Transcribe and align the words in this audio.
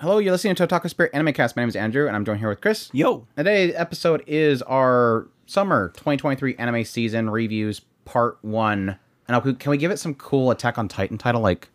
Hello, 0.00 0.18
you're 0.18 0.32
listening 0.32 0.54
to 0.54 0.66
Otaku 0.66 0.88
Spirit 0.88 1.10
Anime 1.14 1.34
Cast. 1.34 1.56
My 1.56 1.62
name 1.62 1.68
is 1.68 1.76
Andrew, 1.76 2.06
and 2.06 2.16
I'm 2.16 2.24
joined 2.24 2.38
here 2.40 2.48
with 2.48 2.60
Chris. 2.62 2.88
Yo. 2.92 3.26
Today's 3.36 3.74
episode 3.76 4.24
is 4.26 4.62
our 4.62 5.28
summer 5.44 5.88
2023 5.90 6.56
anime 6.56 6.84
season 6.84 7.28
reviews 7.28 7.80
part 8.06 8.38
one. 8.42 8.96
And 9.28 9.34
I'll- 9.36 9.54
can 9.54 9.70
we 9.70 9.76
give 9.76 9.90
it 9.90 9.98
some 9.98 10.14
cool 10.14 10.50
Attack 10.50 10.78
on 10.78 10.88
Titan 10.88 11.18
title 11.18 11.42
like 11.42 11.68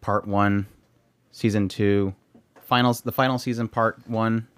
part 0.00 0.26
one, 0.26 0.66
season 1.30 1.68
two, 1.68 2.12
finals, 2.60 3.02
the 3.02 3.12
final 3.12 3.38
season 3.38 3.68
part 3.68 4.00
one, 4.08 4.48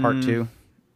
part 0.00 0.22
two? 0.22 0.48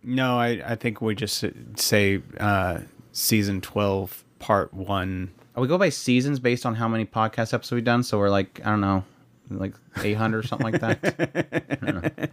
No, 0.03 0.39
I, 0.39 0.63
I 0.65 0.75
think 0.77 1.03
we 1.03 1.15
just 1.15 1.45
say 1.77 2.23
uh, 2.39 2.79
season 3.13 3.61
12, 3.61 4.25
part 4.39 4.73
one. 4.73 5.33
Oh, 5.55 5.61
we 5.61 5.69
go 5.69 5.77
by 5.77 5.91
seasons 5.91 6.39
based 6.39 6.65
on 6.65 6.77
how 6.77 6.89
many 6.89 7.05
podcast 7.05 7.53
episodes 7.53 7.73
we've 7.73 7.85
done. 7.85 8.03
So 8.03 8.17
we're 8.19 8.31
like, 8.31 8.61
I 8.65 8.71
don't 8.71 8.81
know, 8.81 9.05
like 9.59 9.75
800 10.03 10.39
or 10.39 10.43
something 10.47 10.73
like 10.73 10.81
that. 10.81 11.77
I 11.83 11.91
don't 11.91 12.03
know. 12.03 12.27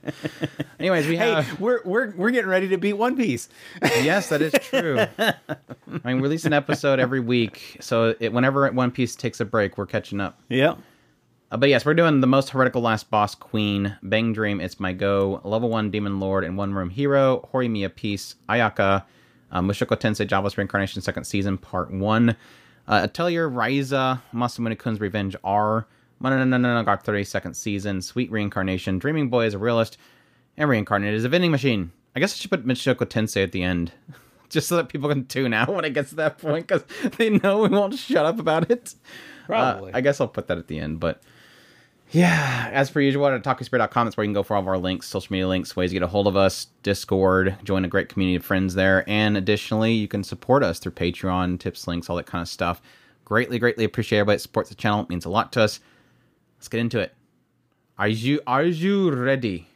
Anyways, 0.79 1.07
we 1.07 1.17
have 1.17 1.45
Hey, 1.45 1.55
we're, 1.59 1.81
we're, 1.83 2.11
we're 2.15 2.31
getting 2.31 2.49
ready 2.49 2.67
to 2.69 2.77
beat 2.77 2.93
One 2.93 3.15
Piece. 3.15 3.49
yes, 3.81 4.29
that 4.29 4.41
is 4.41 4.53
true. 4.61 4.99
I 5.19 5.33
mean, 6.05 6.17
we 6.17 6.21
release 6.21 6.45
an 6.45 6.53
episode 6.53 6.99
every 6.99 7.19
week, 7.19 7.77
so 7.79 8.13
it, 8.19 8.31
whenever 8.31 8.69
One 8.71 8.91
Piece 8.91 9.15
takes 9.15 9.39
a 9.39 9.45
break, 9.45 9.77
we're 9.77 9.85
catching 9.87 10.21
up. 10.21 10.39
yeah. 10.49 10.75
Uh, 11.49 11.55
but 11.55 11.69
yes, 11.69 11.85
we're 11.85 11.93
doing 11.93 12.19
the 12.19 12.27
most 12.27 12.49
heretical 12.49 12.81
last 12.81 13.09
boss 13.09 13.33
queen, 13.33 13.95
Bang 14.03 14.33
Dream, 14.33 14.59
It's 14.59 14.81
My 14.81 14.91
Go, 14.91 15.39
level 15.45 15.69
one 15.69 15.89
demon 15.89 16.19
lord 16.19 16.43
and 16.43 16.57
one 16.57 16.73
room 16.73 16.89
hero, 16.89 17.47
Horimiya 17.53 17.95
Piece, 17.95 18.35
Ayaka, 18.49 19.05
uh, 19.53 19.61
Mushoku 19.61 19.95
Tensei 19.97 20.27
Jobless 20.27 20.57
Reincarnation 20.57 21.01
second 21.01 21.23
season 21.23 21.57
part 21.57 21.89
one, 21.89 22.35
uh, 22.89 22.99
Atelier 23.03 23.49
Ryza, 23.49 24.21
Masamune 24.33 24.77
Kun's 24.77 24.99
Revenge 24.99 25.37
R, 25.41 25.87
Mononogatari 26.21 27.03
30 27.03 27.23
second 27.23 27.53
season, 27.53 28.01
Sweet 28.01 28.31
Reincarnation, 28.31 28.99
Dreaming 28.99 29.29
Boy 29.29 29.45
is 29.45 29.53
a 29.53 29.59
realist, 29.59 29.97
and 30.57 30.69
Reincarnated 30.69 31.15
is 31.15 31.25
a 31.25 31.29
vending 31.29 31.51
machine. 31.51 31.91
I 32.15 32.19
guess 32.19 32.33
I 32.33 32.37
should 32.37 32.51
put 32.51 32.65
Mushoku 32.65 33.05
Tensei 33.05 33.43
at 33.43 33.51
the 33.51 33.63
end. 33.63 33.91
Just 34.49 34.69
so 34.69 34.77
that 34.77 34.87
people 34.87 35.09
can 35.09 35.25
tune 35.25 35.53
out 35.53 35.73
when 35.73 35.83
it 35.83 35.93
gets 35.93 36.11
to 36.11 36.15
that 36.15 36.37
point, 36.37 36.67
because 36.67 36.83
they 37.17 37.29
know 37.29 37.59
we 37.59 37.67
won't 37.67 37.95
shut 37.95 38.25
up 38.25 38.39
about 38.39 38.71
it. 38.71 38.95
Probably. 39.45 39.91
Uh, 39.91 39.97
I 39.97 40.01
guess 40.01 40.21
I'll 40.21 40.29
put 40.29 40.47
that 40.47 40.57
at 40.57 40.67
the 40.67 40.79
end, 40.79 41.01
but 41.01 41.21
yeah, 42.11 42.69
as 42.71 42.89
per 42.89 43.01
usual, 43.01 43.25
OtakuSpirit.com, 43.25 44.05
that's 44.05 44.15
where 44.15 44.23
you 44.23 44.29
can 44.29 44.33
go 44.33 44.43
for 44.43 44.55
all 44.55 44.61
of 44.61 44.67
our 44.67 44.77
links, 44.77 45.07
social 45.07 45.33
media 45.33 45.47
links, 45.47 45.75
ways 45.75 45.89
to 45.89 45.95
get 45.95 46.03
a 46.03 46.07
hold 46.07 46.27
of 46.27 46.37
us, 46.37 46.67
Discord, 46.81 47.57
join 47.65 47.83
a 47.83 47.89
great 47.89 48.07
community 48.07 48.37
of 48.37 48.45
friends 48.45 48.75
there, 48.75 49.03
and 49.09 49.35
additionally, 49.35 49.91
you 49.91 50.07
can 50.07 50.23
support 50.23 50.63
us 50.63 50.79
through 50.79 50.93
Patreon, 50.93 51.59
tips, 51.59 51.85
links, 51.87 52.09
all 52.09 52.15
that 52.15 52.25
kind 52.25 52.41
of 52.41 52.47
stuff. 52.47 52.81
Greatly, 53.25 53.59
greatly 53.59 53.83
appreciate 53.83 54.19
everybody 54.19 54.37
that 54.37 54.41
supports 54.41 54.69
the 54.69 54.75
channel. 54.75 55.01
It 55.01 55.09
means 55.09 55.25
a 55.25 55.29
lot 55.29 55.51
to 55.53 55.61
us. 55.61 55.81
Let's 56.57 56.67
get 56.67 56.79
into 56.79 56.99
it. 56.99 57.13
Are 57.97 58.07
you 58.07 58.41
are 58.47 58.63
you 58.63 59.11
ready? 59.11 59.67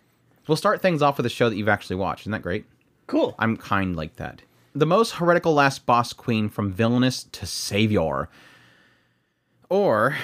We'll 0.47 0.57
start 0.57 0.81
things 0.81 1.01
off 1.01 1.17
with 1.17 1.25
a 1.25 1.29
show 1.29 1.49
that 1.49 1.55
you've 1.55 1.69
actually 1.69 1.95
watched. 1.95 2.23
Isn't 2.23 2.31
that 2.31 2.41
great? 2.41 2.65
Cool. 3.07 3.35
I'm 3.39 3.57
kind 3.57 3.95
like 3.95 4.15
that. 4.15 4.41
The 4.73 4.85
most 4.85 5.11
heretical 5.11 5.53
last 5.53 5.85
boss 5.85 6.13
queen 6.13 6.49
from 6.49 6.71
villainous 6.71 7.23
to 7.23 7.45
savior. 7.45 8.29
Or 9.69 10.17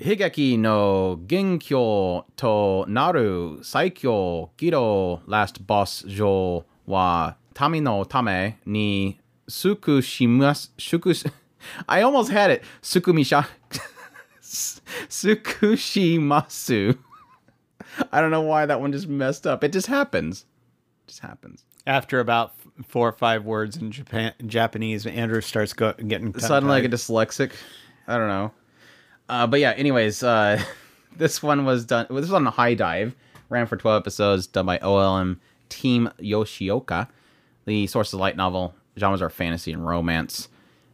Higeki 0.00 0.58
no 0.58 1.20
Genkyo 1.26 2.24
to 2.36 2.90
Naru 2.90 3.60
Saikyo 3.60 4.50
Giro 4.56 5.22
last 5.26 5.66
boss 5.66 6.02
jo 6.02 6.64
wa 6.84 7.34
Tami 7.54 7.82
no 7.82 8.04
Tame 8.04 8.58
ni 8.66 9.18
Sukushimas 9.48 10.68
Shukus 10.78 11.30
I 11.88 12.02
almost 12.02 12.30
had 12.30 12.50
it. 12.50 12.62
Sukumisha 12.82 13.46
Sukushimasu. 15.08 16.98
I 18.12 18.20
don't 18.20 18.30
know 18.30 18.42
why 18.42 18.66
that 18.66 18.80
one 18.80 18.92
just 18.92 19.08
messed 19.08 19.46
up. 19.46 19.64
It 19.64 19.72
just 19.72 19.86
happens. 19.86 20.44
It 21.04 21.08
just 21.08 21.20
happens. 21.20 21.64
After 21.86 22.20
about 22.20 22.52
four 22.86 23.08
or 23.08 23.12
five 23.12 23.44
words 23.44 23.76
in 23.76 23.92
Japan, 23.92 24.34
Japanese, 24.46 25.06
Andrew 25.06 25.40
starts 25.40 25.72
go, 25.72 25.92
getting 25.92 26.38
suddenly 26.38 26.74
like 26.74 26.84
a 26.84 26.88
dyslexic. 26.88 27.52
I 28.08 28.18
don't 28.18 28.28
know. 28.28 28.52
Uh, 29.28 29.46
but 29.46 29.60
yeah, 29.60 29.72
anyways, 29.72 30.22
uh, 30.22 30.62
this 31.16 31.42
one 31.42 31.64
was 31.64 31.84
done. 31.84 32.06
This 32.08 32.22
was 32.22 32.32
on 32.32 32.46
a 32.46 32.50
HIDIVE. 32.50 33.14
Ran 33.48 33.66
for 33.66 33.76
12 33.76 34.00
episodes, 34.02 34.46
done 34.48 34.66
by 34.66 34.78
OLM 34.78 35.38
Team 35.68 36.10
Yoshioka. 36.20 37.08
The 37.64 37.86
source 37.86 38.12
of 38.12 38.20
light 38.20 38.36
novel. 38.36 38.74
Genres 38.98 39.22
are 39.22 39.30
fantasy 39.30 39.72
and 39.72 39.86
romance. 39.86 40.48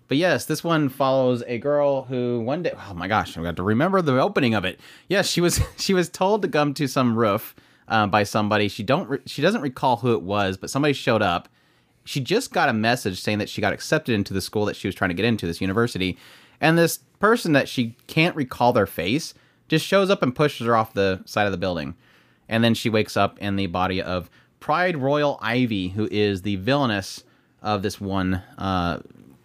But 0.08 0.16
yes, 0.18 0.44
this 0.44 0.62
one 0.62 0.88
follows 0.88 1.42
a 1.46 1.58
girl 1.58 2.04
who 2.04 2.40
one 2.40 2.62
day. 2.62 2.72
Oh 2.88 2.94
my 2.94 3.08
gosh, 3.08 3.36
I 3.36 3.42
got 3.42 3.56
to 3.56 3.62
remember 3.62 4.02
the 4.02 4.20
opening 4.20 4.54
of 4.54 4.64
it. 4.64 4.78
Yes, 5.08 5.28
she 5.28 5.40
was 5.40 5.60
she 5.76 5.94
was 5.94 6.08
told 6.08 6.42
to 6.42 6.48
come 6.48 6.74
to 6.74 6.86
some 6.86 7.18
roof 7.18 7.54
uh, 7.88 8.06
by 8.06 8.24
somebody. 8.24 8.68
She 8.68 8.82
don't 8.82 9.08
re- 9.08 9.20
she 9.26 9.42
doesn't 9.42 9.62
recall 9.62 9.96
who 9.96 10.12
it 10.12 10.22
was, 10.22 10.56
but 10.56 10.70
somebody 10.70 10.92
showed 10.92 11.22
up 11.22 11.48
she 12.04 12.20
just 12.20 12.52
got 12.52 12.68
a 12.68 12.72
message 12.72 13.20
saying 13.20 13.38
that 13.38 13.48
she 13.48 13.60
got 13.60 13.72
accepted 13.72 14.14
into 14.14 14.34
the 14.34 14.40
school 14.40 14.64
that 14.66 14.76
she 14.76 14.88
was 14.88 14.94
trying 14.94 15.10
to 15.10 15.14
get 15.14 15.24
into, 15.24 15.46
this 15.46 15.60
university. 15.60 16.18
And 16.60 16.76
this 16.76 16.98
person 17.18 17.52
that 17.52 17.68
she 17.68 17.96
can't 18.06 18.36
recall 18.36 18.72
their 18.72 18.86
face 18.86 19.34
just 19.68 19.86
shows 19.86 20.10
up 20.10 20.22
and 20.22 20.34
pushes 20.34 20.66
her 20.66 20.76
off 20.76 20.94
the 20.94 21.22
side 21.24 21.46
of 21.46 21.52
the 21.52 21.58
building. 21.58 21.94
And 22.48 22.62
then 22.62 22.74
she 22.74 22.90
wakes 22.90 23.16
up 23.16 23.38
in 23.38 23.56
the 23.56 23.66
body 23.66 24.02
of 24.02 24.28
Pride 24.60 24.96
Royal 24.96 25.38
Ivy, 25.40 25.88
who 25.88 26.08
is 26.10 26.42
the 26.42 26.56
villainess 26.56 27.24
of 27.62 27.82
this 27.82 28.00
one. 28.00 28.42
Uh, 28.58 29.00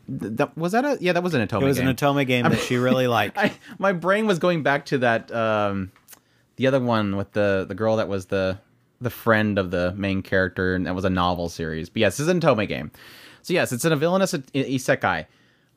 that 0.08 0.58
was 0.58 0.72
that 0.72 0.86
a 0.86 0.98
yeah 1.02 1.14
that 1.14 1.24
was 1.24 1.34
an 1.34 1.46
otome 1.48 1.62
It 1.62 1.66
was 1.66 1.78
game. 1.80 1.88
an 1.88 1.96
otome 1.96 2.26
game 2.26 2.44
that 2.44 2.60
she 2.60 2.78
really 2.78 3.08
liked. 3.20 3.38
I, 3.38 3.52
my 3.78 3.94
brain 3.94 4.26
was 4.28 4.40
going 4.40 4.64
back 4.64 4.86
to 4.88 4.98
that 5.00 5.32
um, 5.34 5.92
the 6.56 6.68
other 6.68 6.80
one 6.80 7.16
with 7.16 7.34
the 7.34 7.66
the 7.68 7.76
girl 7.76 7.98
that 7.98 8.08
was 8.08 8.28
the 8.28 8.60
the 9.02 9.10
friend 9.10 9.60
of 9.60 9.70
the 9.72 9.94
main 9.96 10.22
character, 10.24 10.74
and 10.76 10.86
that 10.88 10.96
was 10.96 11.06
a 11.06 11.10
novel 11.10 11.50
series. 11.50 11.90
But 11.90 12.00
yes, 12.00 12.18
this 12.18 12.22
is 12.22 12.28
an 12.30 12.40
otome 12.40 12.68
game. 12.68 12.92
So 13.44 13.54
yes, 13.54 13.72
it's 13.72 13.86
in 13.86 13.92
a 13.94 13.96
villainous 13.96 14.34
isekai. 14.34 15.26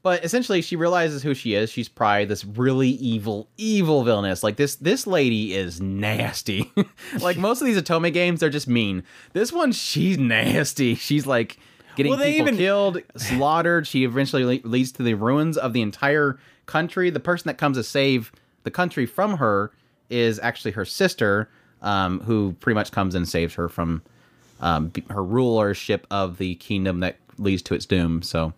But 0.02 0.24
essentially, 0.24 0.62
she 0.62 0.76
realizes 0.76 1.22
who 1.22 1.34
she 1.34 1.52
is. 1.54 1.68
She's 1.70 1.88
probably 1.90 2.24
this 2.24 2.42
really 2.42 2.88
evil, 2.88 3.48
evil 3.58 4.02
villainess. 4.02 4.42
Like 4.42 4.56
this, 4.56 4.76
this 4.76 5.06
lady 5.06 5.54
is 5.54 5.78
nasty. 5.78 6.72
like 7.20 7.36
most 7.36 7.60
of 7.60 7.66
these 7.66 7.76
otome 7.76 8.10
games, 8.10 8.40
they're 8.40 8.48
just 8.48 8.66
mean. 8.66 9.02
This 9.34 9.52
one, 9.52 9.72
she's 9.72 10.16
nasty. 10.16 10.94
She's 10.94 11.26
like 11.26 11.58
getting 11.96 12.10
Well, 12.10 12.18
they 12.18 12.32
people 12.32 12.48
even- 12.48 12.56
killed, 12.58 12.98
slaughtered. 13.16 13.86
She 13.86 14.04
eventually 14.04 14.44
le- 14.44 14.68
leads 14.68 14.92
to 14.92 15.02
the 15.02 15.14
ruins 15.14 15.56
of 15.56 15.72
the 15.72 15.82
entire 15.82 16.38
country. 16.66 17.10
The 17.10 17.20
person 17.20 17.48
that 17.48 17.58
comes 17.58 17.76
to 17.76 17.82
save 17.84 18.32
the 18.64 18.70
country 18.70 19.06
from 19.06 19.38
her 19.38 19.72
is 20.08 20.38
actually 20.40 20.72
her 20.72 20.84
sister, 20.84 21.48
um, 21.82 22.20
who 22.20 22.54
pretty 22.60 22.74
much 22.74 22.92
comes 22.92 23.14
and 23.14 23.28
saves 23.28 23.54
her 23.54 23.68
from 23.68 24.02
um, 24.60 24.92
her 25.08 25.24
rulership 25.24 26.06
of 26.10 26.36
the 26.38 26.54
kingdom 26.56 27.00
that 27.00 27.16
leads 27.38 27.62
to 27.62 27.74
its 27.74 27.86
doom. 27.86 28.20
So 28.22 28.52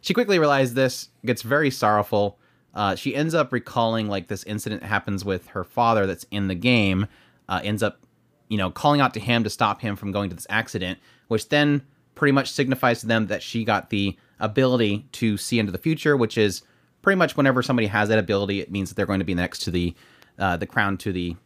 she 0.00 0.14
quickly 0.14 0.38
realizes 0.38 0.74
this, 0.74 1.08
gets 1.26 1.42
very 1.42 1.70
sorrowful. 1.70 2.38
Uh, 2.74 2.94
she 2.94 3.14
ends 3.16 3.34
up 3.34 3.52
recalling 3.52 4.06
like 4.08 4.28
this 4.28 4.44
incident 4.44 4.82
happens 4.84 5.24
with 5.24 5.48
her 5.48 5.64
father 5.64 6.06
that's 6.06 6.24
in 6.30 6.46
the 6.48 6.54
game. 6.54 7.06
Uh, 7.48 7.60
ends 7.64 7.82
up, 7.82 8.00
you 8.48 8.56
know, 8.58 8.70
calling 8.70 9.00
out 9.00 9.14
to 9.14 9.20
him 9.20 9.42
to 9.44 9.50
stop 9.50 9.80
him 9.80 9.96
from 9.96 10.12
going 10.12 10.28
to 10.30 10.36
this 10.36 10.46
accident, 10.48 10.98
which 11.28 11.48
then 11.48 11.82
pretty 12.14 12.32
much 12.32 12.50
signifies 12.50 13.00
to 13.00 13.06
them 13.06 13.26
that 13.26 13.42
she 13.42 13.64
got 13.64 13.90
the 13.90 14.16
ability 14.40 15.06
to 15.12 15.36
see 15.36 15.58
into 15.58 15.72
the 15.72 15.78
future, 15.78 16.16
which 16.16 16.38
is 16.38 16.62
pretty 17.02 17.16
much 17.16 17.36
whenever 17.36 17.62
somebody 17.62 17.86
has 17.86 18.08
that 18.08 18.18
ability, 18.18 18.60
it 18.60 18.70
means 18.70 18.88
that 18.88 18.96
they're 18.96 19.06
going 19.06 19.20
to 19.20 19.24
be 19.24 19.34
next 19.34 19.60
to 19.60 19.70
the 19.70 19.94
uh, 20.38 20.56
the 20.56 20.66
crown 20.66 20.96
to 20.98 21.12
the 21.12 21.36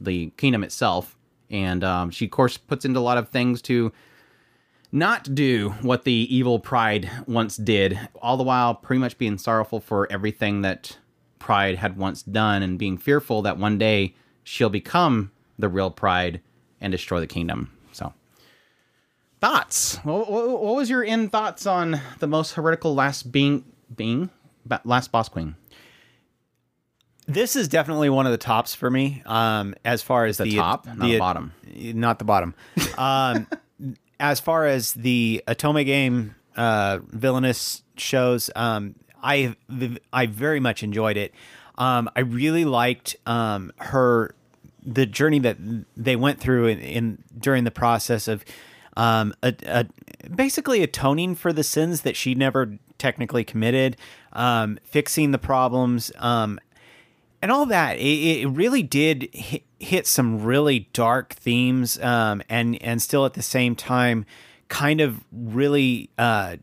the 0.00 0.30
kingdom 0.36 0.64
itself. 0.64 1.16
And 1.50 1.82
um, 1.82 2.10
she, 2.10 2.26
of 2.26 2.30
course, 2.30 2.56
puts 2.56 2.84
into 2.84 3.00
a 3.00 3.00
lot 3.00 3.18
of 3.18 3.30
things 3.30 3.62
to 3.62 3.92
not 4.92 5.34
do 5.34 5.70
what 5.82 6.04
the 6.04 6.12
evil 6.12 6.58
Pride 6.58 7.10
once 7.26 7.56
did, 7.56 7.98
all 8.20 8.36
the 8.36 8.44
while 8.44 8.74
pretty 8.74 9.00
much 9.00 9.18
being 9.18 9.38
sorrowful 9.38 9.80
for 9.80 10.10
everything 10.10 10.62
that 10.62 10.98
Pride 11.38 11.76
had 11.76 11.96
once 11.96 12.22
done 12.22 12.62
and 12.62 12.78
being 12.78 12.98
fearful 12.98 13.42
that 13.42 13.58
one 13.58 13.78
day 13.78 14.14
she'll 14.44 14.70
become 14.70 15.30
the 15.58 15.68
real 15.68 15.90
Pride 15.90 16.40
and 16.80 16.90
destroy 16.90 17.20
the 17.20 17.26
kingdom. 17.26 17.70
Thoughts? 19.40 19.96
What, 20.02 20.30
what, 20.30 20.48
what 20.48 20.76
was 20.76 20.90
your 20.90 21.02
in 21.02 21.28
thoughts 21.28 21.66
on 21.66 22.00
the 22.18 22.26
most 22.26 22.52
heretical 22.52 22.94
last 22.94 23.30
being 23.30 23.64
being 23.94 24.30
last 24.84 25.12
boss 25.12 25.28
queen? 25.28 25.54
This 27.26 27.56
is 27.56 27.68
definitely 27.68 28.08
one 28.08 28.26
of 28.26 28.32
the 28.32 28.38
tops 28.38 28.74
for 28.74 28.90
me. 28.90 29.22
Um, 29.26 29.74
as 29.84 30.02
far 30.02 30.24
as 30.24 30.38
the, 30.38 30.56
top, 30.56 30.86
not 30.86 30.98
the 31.00 31.18
bottom. 31.18 31.52
not 31.66 32.18
the 32.18 32.24
bottom. 32.24 32.54
Um, 32.96 33.46
as 34.20 34.40
far 34.40 34.66
as 34.66 34.94
the 34.94 35.44
otome 35.46 35.84
game 35.84 36.34
uh, 36.56 36.98
villainous 37.06 37.82
shows, 37.96 38.50
um, 38.56 38.94
I 39.22 39.54
I 40.12 40.26
very 40.26 40.58
much 40.58 40.82
enjoyed 40.82 41.16
it. 41.16 41.32
Um, 41.76 42.10
I 42.16 42.20
really 42.20 42.64
liked 42.64 43.14
um, 43.26 43.72
her 43.76 44.34
the 44.84 45.06
journey 45.06 45.38
that 45.40 45.58
they 45.96 46.16
went 46.16 46.40
through 46.40 46.66
in, 46.66 46.78
in 46.80 47.24
during 47.38 47.64
the 47.64 47.70
process 47.70 48.26
of 48.26 48.44
um, 48.98 49.32
a, 49.44 49.54
a, 49.66 49.86
basically 50.28 50.82
atoning 50.82 51.36
for 51.36 51.52
the 51.52 51.62
sins 51.62 52.02
that 52.02 52.16
she 52.16 52.34
never 52.34 52.76
technically 52.98 53.44
committed, 53.44 53.96
um, 54.32 54.78
fixing 54.82 55.30
the 55.30 55.38
problems, 55.38 56.10
um, 56.18 56.58
and 57.40 57.52
all 57.52 57.64
that. 57.66 57.96
It, 57.98 58.42
it 58.42 58.46
really 58.48 58.82
did 58.82 59.30
hit, 59.32 59.62
hit 59.78 60.06
some 60.08 60.42
really 60.42 60.88
dark 60.92 61.34
themes, 61.34 61.98
um, 62.00 62.42
and 62.48 62.82
and 62.82 63.00
still 63.00 63.24
at 63.24 63.34
the 63.34 63.42
same 63.42 63.76
time, 63.76 64.26
kind 64.66 65.00
of 65.00 65.24
really 65.30 66.10
uh, 66.18 66.56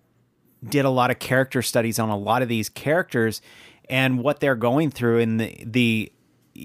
did 0.67 0.83
a 0.83 0.89
lot 0.89 1.11
of 1.11 1.19
character 1.19 1.61
studies 1.61 1.99
on 1.99 2.09
a 2.09 2.17
lot 2.17 2.41
of 2.41 2.49
these 2.49 2.67
characters 2.67 3.41
and 3.89 4.19
what 4.19 4.41
they're 4.41 4.55
going 4.55 4.91
through 4.91 5.19
and 5.19 5.39
the 5.39 5.63
the 5.65 6.11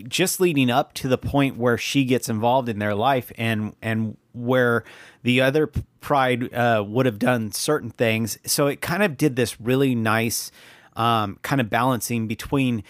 just 0.09 0.41
leading 0.41 0.71
up 0.71 0.95
to 0.95 1.07
the 1.07 1.19
point 1.19 1.57
where 1.57 1.79
she 1.79 2.05
gets 2.05 2.29
involved 2.29 2.69
in 2.69 2.81
their 2.81 2.95
life 2.95 3.31
and 3.39 3.75
and 3.81 4.17
where 4.33 4.85
the 5.23 5.41
other 5.41 5.71
pride 6.01 6.53
uh, 6.55 6.85
would 6.87 7.07
have 7.07 7.19
done 7.19 7.53
certain 7.53 7.91
things. 7.91 8.39
So 8.45 8.67
it 8.67 8.81
kind 8.81 9.03
of 9.03 9.17
did 9.17 9.37
this 9.37 9.61
really 9.61 9.95
nice 9.95 10.51
um, 10.97 11.39
kind 11.43 11.61
of 11.61 11.71
balancing 11.71 12.27
between 12.27 12.83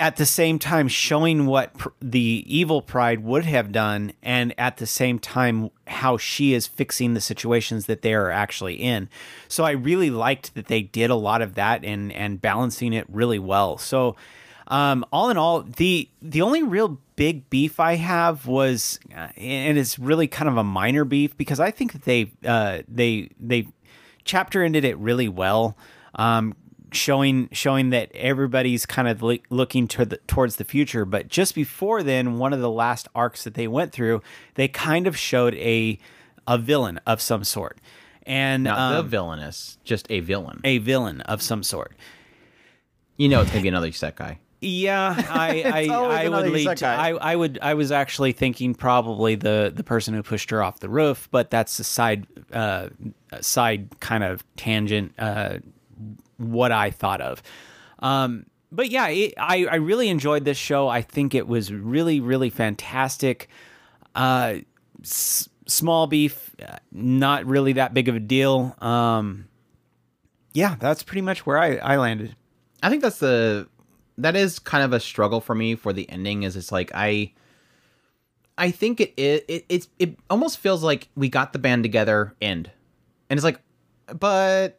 at 0.00 0.16
the 0.16 0.26
same 0.26 0.58
time 0.58 0.86
showing 0.86 1.46
what 1.46 1.76
pr- 1.76 1.88
the 2.00 2.44
evil 2.46 2.80
pride 2.80 3.24
would 3.24 3.44
have 3.44 3.72
done 3.72 4.12
and 4.22 4.54
at 4.56 4.76
the 4.76 4.86
same 4.86 5.18
time 5.18 5.70
how 5.88 6.16
she 6.16 6.54
is 6.54 6.66
fixing 6.66 7.14
the 7.14 7.20
situations 7.20 7.86
that 7.86 8.02
they 8.02 8.14
are 8.14 8.30
actually 8.30 8.74
in. 8.74 9.08
So 9.48 9.64
i 9.64 9.72
really 9.72 10.10
liked 10.10 10.54
that 10.54 10.66
they 10.66 10.82
did 10.82 11.10
a 11.10 11.16
lot 11.16 11.42
of 11.42 11.54
that 11.54 11.84
and 11.84 12.12
and 12.12 12.40
balancing 12.40 12.92
it 12.92 13.06
really 13.08 13.40
well. 13.40 13.76
So 13.78 14.14
um, 14.68 15.04
all 15.12 15.30
in 15.30 15.36
all 15.36 15.62
the 15.62 16.08
the 16.22 16.42
only 16.42 16.62
real 16.62 16.98
big 17.16 17.48
beef 17.50 17.80
i 17.80 17.94
have 17.96 18.46
was 18.46 19.00
uh, 19.16 19.28
and 19.36 19.76
it's 19.78 19.98
really 19.98 20.28
kind 20.28 20.48
of 20.48 20.56
a 20.56 20.64
minor 20.64 21.04
beef 21.04 21.36
because 21.36 21.58
i 21.58 21.70
think 21.70 21.92
that 21.92 22.02
they 22.02 22.30
uh, 22.44 22.82
they 22.86 23.28
they 23.40 23.66
chapter 24.24 24.62
ended 24.62 24.84
it 24.84 24.96
really 24.98 25.28
well 25.28 25.76
um, 26.14 26.54
showing 26.92 27.48
showing 27.52 27.90
that 27.90 28.10
everybody's 28.14 28.86
kind 28.86 29.08
of 29.08 29.22
li- 29.22 29.42
looking 29.50 29.86
to 29.88 30.04
the, 30.06 30.16
towards 30.26 30.56
the 30.56 30.64
future. 30.64 31.04
But 31.04 31.28
just 31.28 31.54
before 31.54 32.02
then, 32.02 32.38
one 32.38 32.52
of 32.54 32.60
the 32.60 32.70
last 32.70 33.08
arcs 33.14 33.44
that 33.44 33.54
they 33.54 33.68
went 33.68 33.92
through, 33.92 34.22
they 34.54 34.68
kind 34.68 35.06
of 35.06 35.16
showed 35.16 35.54
a 35.56 35.98
a 36.46 36.56
villain 36.58 36.98
of 37.06 37.20
some 37.20 37.44
sort, 37.44 37.78
and 38.24 38.64
Not 38.64 38.92
the 38.92 38.98
um, 39.00 39.08
villainous, 39.08 39.78
just 39.84 40.06
a 40.10 40.20
villain. 40.20 40.60
a 40.64 40.78
villain 40.78 41.20
of 41.22 41.42
some 41.42 41.62
sort. 41.62 41.94
You 43.16 43.28
know, 43.28 43.42
it's 43.42 43.50
gonna 43.50 43.62
be 43.62 43.68
another 43.68 43.90
Isekai. 43.90 44.38
Yeah, 44.60 45.14
I 45.30 45.62
I, 45.88 45.94
I 46.24 46.28
would 46.28 46.50
lead. 46.50 46.76
To. 46.78 46.86
I 46.86 47.10
I 47.10 47.36
would 47.36 47.58
I 47.62 47.74
was 47.74 47.92
actually 47.92 48.32
thinking 48.32 48.74
probably 48.74 49.34
the 49.36 49.72
the 49.74 49.84
person 49.84 50.14
who 50.14 50.22
pushed 50.22 50.50
her 50.50 50.62
off 50.62 50.80
the 50.80 50.88
roof, 50.88 51.28
but 51.30 51.50
that's 51.50 51.78
a 51.78 51.84
side 51.84 52.26
uh 52.52 52.88
side 53.40 54.00
kind 54.00 54.24
of 54.24 54.42
tangent. 54.56 55.12
Uh, 55.18 55.58
what 56.38 56.72
I 56.72 56.90
thought 56.90 57.20
of. 57.20 57.42
Um, 58.00 58.46
but 58.70 58.90
yeah, 58.90 59.08
it, 59.08 59.34
I 59.38 59.66
I 59.66 59.76
really 59.76 60.08
enjoyed 60.08 60.44
this 60.44 60.58
show. 60.58 60.88
I 60.88 61.02
think 61.02 61.34
it 61.34 61.46
was 61.46 61.72
really 61.72 62.20
really 62.20 62.50
fantastic. 62.50 63.48
Uh, 64.14 64.56
s- 65.02 65.48
small 65.66 66.06
beef, 66.08 66.54
uh, 66.66 66.76
not 66.90 67.46
really 67.46 67.74
that 67.74 67.94
big 67.94 68.08
of 68.08 68.16
a 68.16 68.20
deal. 68.20 68.74
Um, 68.80 69.46
yeah, 70.52 70.74
that's 70.80 71.02
pretty 71.04 71.22
much 71.22 71.46
where 71.46 71.58
I 71.58 71.76
I 71.76 71.96
landed. 71.96 72.34
I 72.82 72.90
think 72.90 73.02
that's 73.02 73.18
the 73.18 73.68
that 74.18 74.36
is 74.36 74.58
kind 74.58 74.84
of 74.84 74.92
a 74.92 75.00
struggle 75.00 75.40
for 75.40 75.54
me 75.54 75.74
for 75.74 75.92
the 75.92 76.08
ending. 76.10 76.42
Is 76.42 76.56
it's 76.56 76.72
like 76.72 76.90
I. 76.94 77.32
I 78.60 78.72
think 78.72 79.00
it 79.00 79.14
it 79.16 79.44
it 79.46 79.64
it's, 79.68 79.88
it 80.00 80.18
almost 80.28 80.58
feels 80.58 80.82
like 80.82 81.08
we 81.14 81.28
got 81.28 81.52
the 81.52 81.60
band 81.60 81.84
together 81.84 82.34
end, 82.42 82.70
and 83.30 83.38
it's 83.38 83.44
like, 83.44 83.60
but 84.18 84.76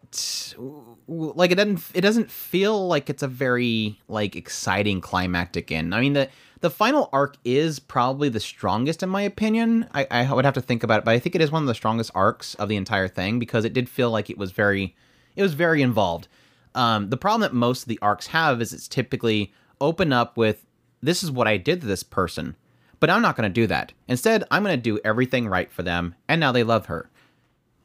like 1.07 1.51
it 1.51 1.56
doesn't 1.56 1.83
it 1.94 2.01
doesn't 2.01 2.30
feel 2.30 2.88
like 2.88 3.09
it's 3.09 3.24
a 3.24 3.27
very 3.27 4.00
like 4.07 4.36
exciting 4.36 5.01
climactic 5.01 5.71
end. 5.71 5.95
I 5.95 6.01
mean 6.01 6.13
the 6.13 6.30
the 6.62 6.69
final 6.69 7.09
arc 7.13 7.38
is 7.45 7.80
probably 7.80 8.30
the 8.30 8.39
strongest 8.39 9.01
in 9.01 9.09
my 9.09 9.21
opinion. 9.21 9.88
I, 9.94 10.07
I 10.12 10.33
would 10.33 10.45
have 10.45 10.53
to 10.56 10.62
think 10.62 10.83
about 10.83 11.00
it, 11.00 11.06
but 11.06 11.13
I 11.13 11.19
think 11.19 11.35
it 11.35 11.42
is 11.42 11.51
one 11.51 11.63
of 11.63 11.68
the 11.68 11.75
strongest 11.75 12.12
arcs 12.13 12.56
of 12.56 12.69
the 12.69 12.75
entire 12.75 13.07
thing 13.07 13.39
because 13.39 13.65
it 13.65 13.74
did 13.74 13.89
feel 13.89 14.12
like 14.12 14.30
it 14.30 14.38
was 14.38 14.51
very 14.51 14.95
it 15.35 15.42
was 15.42 15.53
very 15.53 15.81
involved. 15.81 16.27
Um, 16.75 17.10
the 17.10 17.18
problem 17.18 17.42
that 17.42 17.54
most 17.54 17.83
of 17.83 17.88
the 17.88 18.00
arcs 18.01 18.27
have 18.27 18.62
is 18.62 18.74
it's 18.74 18.88
typically 18.88 19.54
open 19.81 20.13
up 20.13 20.38
with 20.38 20.66
this 21.01 21.24
is 21.24 21.31
what 21.31 21.48
I 21.48 21.57
did 21.57 21.81
to 21.81 21.88
this 21.88 22.04
person, 22.04 22.56
but 23.00 23.10
I'm 23.10 23.21
not 23.21 23.36
going 23.36 23.50
to 23.50 23.54
do 23.54 23.68
that. 23.68 23.94
Instead, 24.07 24.44
I'm 24.51 24.63
going 24.63 24.75
to 24.75 24.81
do 24.81 25.00
everything 25.04 25.48
right 25.48 25.71
for 25.71 25.83
them, 25.83 26.16
and 26.27 26.39
now 26.39 26.51
they 26.51 26.63
love 26.63 26.88
her. 26.88 27.10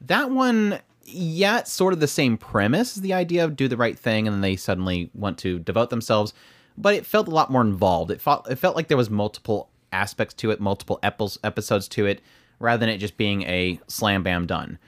That 0.00 0.30
one, 0.30 0.80
yeah, 1.04 1.62
sort 1.62 1.92
of 1.94 2.00
the 2.00 2.08
same 2.08 2.36
premise 2.36 2.94
the 2.94 3.14
idea 3.14 3.44
of 3.44 3.56
do 3.56 3.68
the 3.68 3.76
right 3.76 3.98
thing, 3.98 4.26
and 4.26 4.34
then 4.34 4.40
they 4.40 4.56
suddenly 4.56 5.10
want 5.14 5.38
to 5.38 5.58
devote 5.58 5.90
themselves, 5.90 6.34
but 6.76 6.94
it 6.94 7.06
felt 7.06 7.28
a 7.28 7.32
lot 7.32 7.50
more 7.50 7.62
involved. 7.62 8.10
It 8.10 8.20
felt 8.20 8.50
it 8.50 8.56
felt 8.56 8.76
like 8.76 8.88
there 8.88 8.96
was 8.96 9.10
multiple 9.10 9.70
aspects 9.92 10.34
to 10.34 10.50
it, 10.50 10.60
multiple 10.60 10.98
episodes 11.02 11.88
to 11.88 12.06
it, 12.06 12.20
rather 12.58 12.80
than 12.80 12.88
it 12.88 12.98
just 12.98 13.16
being 13.16 13.42
a 13.42 13.80
slam 13.86 14.22
bam 14.22 14.46
done 14.46 14.78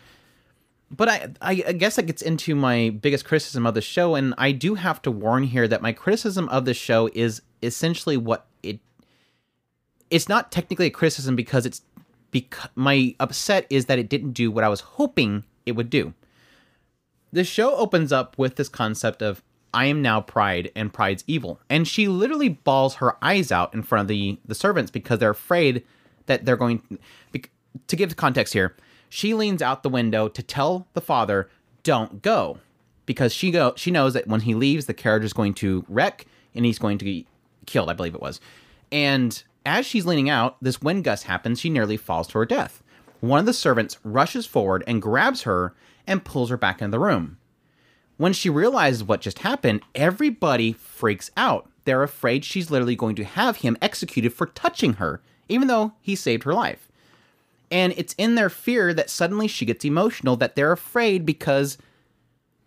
but 0.91 1.09
I, 1.09 1.35
I 1.43 1.73
guess 1.73 1.97
that 1.97 2.07
gets 2.07 2.23
into 2.23 2.55
my 2.55 2.91
biggest 2.91 3.25
criticism 3.25 3.67
of 3.67 3.75
the 3.75 3.81
show, 3.81 4.15
and 4.15 4.35
I 4.39 4.53
do 4.53 4.75
have 4.75 5.03
to 5.03 5.11
warn 5.11 5.43
here 5.45 5.67
that 5.67 5.83
my 5.83 5.93
criticism 5.93 6.49
of 6.49 6.65
the 6.65 6.75
show 6.75 7.11
is 7.13 7.43
essentially 7.63 8.17
what 8.17 8.47
it. 8.63 8.79
It's 10.11 10.29
not 10.29 10.53
technically 10.53 10.87
a 10.87 10.91
criticism 10.91 11.35
because 11.35 11.67
it's 11.67 11.83
because 12.31 12.71
my 12.77 13.17
upset 13.19 13.67
is 13.69 13.87
that 13.87 13.99
it 13.99 14.09
didn't 14.09 14.33
do 14.33 14.51
what 14.51 14.63
I 14.63 14.69
was 14.69 14.81
hoping 14.81 15.43
it 15.65 15.73
would 15.73 15.91
do. 15.91 16.15
The 17.33 17.45
show 17.45 17.75
opens 17.75 18.13
up 18.13 18.39
with 18.39 18.55
this 18.55 18.69
concept 18.69 19.23
of 19.23 19.43
I 19.75 19.87
am 19.87 20.03
now 20.03 20.21
pride 20.21 20.71
and 20.77 20.93
pride's 20.93 21.25
evil, 21.27 21.61
and 21.69 21.89
she 21.89 22.07
literally 22.07 22.49
bawls 22.49 22.97
her 22.97 23.17
eyes 23.23 23.51
out 23.51 23.75
in 23.75 23.83
front 23.83 24.03
of 24.03 24.09
the 24.09 24.39
the 24.45 24.55
servants 24.55 24.93
because 24.93 25.19
they're 25.19 25.31
afraid 25.31 25.85
that 26.27 26.45
they're 26.45 26.57
going. 26.57 26.99
To 27.89 27.97
give 27.97 28.17
context 28.17 28.55
here, 28.55 28.75
she 29.09 29.35
leans 29.35 29.63
out 29.63 29.83
the 29.83 29.89
window 29.89 30.29
to 30.29 30.43
tell 30.43 30.87
the 30.95 31.01
father, 31.01 31.49
"Don't 31.83 32.23
go," 32.23 32.59
because 33.05 33.33
she 33.33 33.51
go 33.51 33.75
she 33.77 33.91
knows 33.91 34.15
that 34.15 34.27
when 34.27 34.43
he 34.43 34.55
leaves, 34.55 34.87
the 34.87 34.95
carriage 34.95 35.25
is 35.25 35.33
going 35.33 35.55
to 35.55 35.85
wreck 35.89 36.27
and 36.55 36.65
he's 36.65 36.79
going 36.79 36.99
to 36.99 37.05
be 37.05 37.27
killed. 37.67 37.91
I 37.91 37.95
believe 37.95 38.15
it 38.15 38.21
was. 38.21 38.41
And 38.91 39.43
as 39.65 39.85
she's 39.85 40.07
leaning 40.07 40.31
out, 40.31 40.57
this 40.63 40.81
wind 40.81 41.05
gust 41.05 41.25
happens. 41.25 41.61
She 41.61 41.71
nearly 41.71 41.97
falls 41.97 42.29
to 42.29 42.39
her 42.39 42.47
death. 42.47 42.83
One 43.21 43.41
of 43.41 43.47
the 43.47 43.53
servants 43.53 43.99
rushes 44.05 44.47
forward 44.47 44.85
and 44.87 45.03
grabs 45.03 45.43
her 45.43 45.75
and 46.07 46.25
pulls 46.25 46.51
her 46.51 46.57
back 46.57 46.81
into 46.81 46.93
the 46.93 47.01
room. 47.01 47.39
When 48.17 48.33
she 48.33 48.49
realizes 48.49 49.05
what 49.05 49.21
just 49.21 49.41
happened, 49.41 49.83
everybody 49.95 50.73
freaks 50.73 51.31
out. 51.37 51.69
They're 51.85 52.03
afraid 52.03 52.45
she's 52.45 52.71
literally 52.71 52.97
going 52.97 53.17
to 53.17 53.25
have 53.25 53.59
him 53.59 53.77
executed 53.83 54.33
for 54.33 54.47
touching 54.47 54.95
her, 54.95 55.21
even 55.49 55.69
though 55.69 55.93
he 56.01 56.15
saved 56.15 56.45
her 56.45 56.55
life. 56.55 56.86
And 57.71 57.93
it's 57.97 58.15
in 58.17 58.35
their 58.35 58.51
fear 58.51 58.95
that 58.95 59.11
suddenly 59.11 59.49
she 59.49 59.65
gets 59.65 59.85
emotional 59.85 60.37
that 60.37 60.55
they're 60.55 60.73
afraid 60.73 61.27
because 61.27 61.79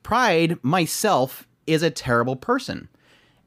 Pride, 0.04 0.58
myself, 0.64 1.48
is 1.68 1.84
a 1.84 1.92
terrible 1.92 2.36
person. 2.36 2.90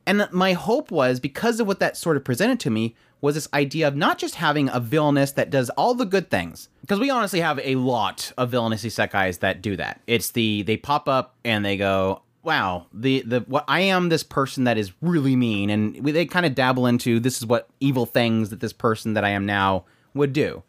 And 0.06 0.28
my 0.32 0.52
hope 0.52 0.90
was 0.90 1.20
because 1.20 1.60
of 1.60 1.66
what 1.66 1.80
that 1.80 1.96
sort 1.96 2.16
of 2.16 2.24
presented 2.24 2.60
to 2.60 2.70
me 2.70 2.94
was 3.20 3.34
this 3.36 3.48
idea 3.54 3.86
of 3.86 3.96
not 3.96 4.18
just 4.18 4.36
having 4.36 4.68
a 4.68 4.80
villainess 4.80 5.32
that 5.32 5.50
does 5.50 5.70
all 5.70 5.94
the 5.94 6.04
good 6.04 6.30
things 6.30 6.68
because 6.80 6.98
we 6.98 7.10
honestly 7.10 7.40
have 7.40 7.60
a 7.62 7.76
lot 7.76 8.32
of 8.36 8.50
villainous 8.50 8.84
isekais 8.84 9.38
that 9.38 9.62
do 9.62 9.76
that. 9.76 10.00
It's 10.06 10.30
the 10.30 10.62
they 10.62 10.76
pop 10.76 11.08
up 11.08 11.36
and 11.44 11.64
they 11.64 11.76
go, 11.76 12.22
"Wow, 12.42 12.86
the 12.92 13.22
the 13.22 13.40
what 13.40 13.64
I 13.68 13.80
am 13.80 14.08
this 14.08 14.24
person 14.24 14.64
that 14.64 14.76
is 14.76 14.92
really 15.00 15.36
mean," 15.36 15.70
and 15.70 16.02
we, 16.02 16.10
they 16.10 16.26
kind 16.26 16.46
of 16.46 16.56
dabble 16.56 16.86
into 16.86 17.20
this 17.20 17.38
is 17.38 17.46
what 17.46 17.68
evil 17.78 18.06
things 18.06 18.50
that 18.50 18.58
this 18.60 18.72
person 18.72 19.14
that 19.14 19.24
I 19.24 19.30
am 19.30 19.46
now 19.46 19.84
would 20.14 20.32
do. 20.32 20.64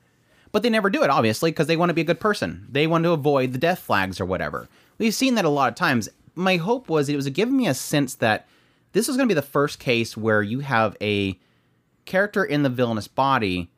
But 0.53 0.63
they 0.63 0.69
never 0.69 0.89
do 0.89 1.03
it, 1.03 1.09
obviously, 1.09 1.51
because 1.51 1.67
they 1.67 1.75
want 1.75 1.89
to 1.89 1.93
be 1.93 2.01
a 2.01 2.05
good 2.05 2.19
person. 2.21 2.67
They 2.71 2.87
want 2.87 3.03
to 3.03 3.11
avoid 3.11 3.51
the 3.51 3.57
death 3.57 3.79
flags 3.79 4.21
or 4.21 4.25
whatever. 4.25 4.69
We've 4.97 5.13
seen 5.13 5.35
that 5.35 5.45
a 5.45 5.49
lot 5.49 5.67
of 5.67 5.75
times. 5.75 6.07
My 6.35 6.55
hope 6.57 6.87
was 6.87 7.09
it 7.09 7.15
was 7.17 7.27
giving 7.29 7.57
me 7.57 7.67
a 7.67 7.73
sense 7.73 8.15
that 8.15 8.47
this 8.93 9.07
was 9.07 9.17
going 9.17 9.27
to 9.27 9.33
be 9.33 9.39
the 9.39 9.41
first 9.41 9.79
case 9.79 10.15
where 10.15 10.41
you 10.41 10.61
have 10.61 10.95
a 11.01 11.37
character 12.05 12.45
in 12.45 12.63
the 12.63 12.69
villainous 12.69 13.07
body, 13.07 13.71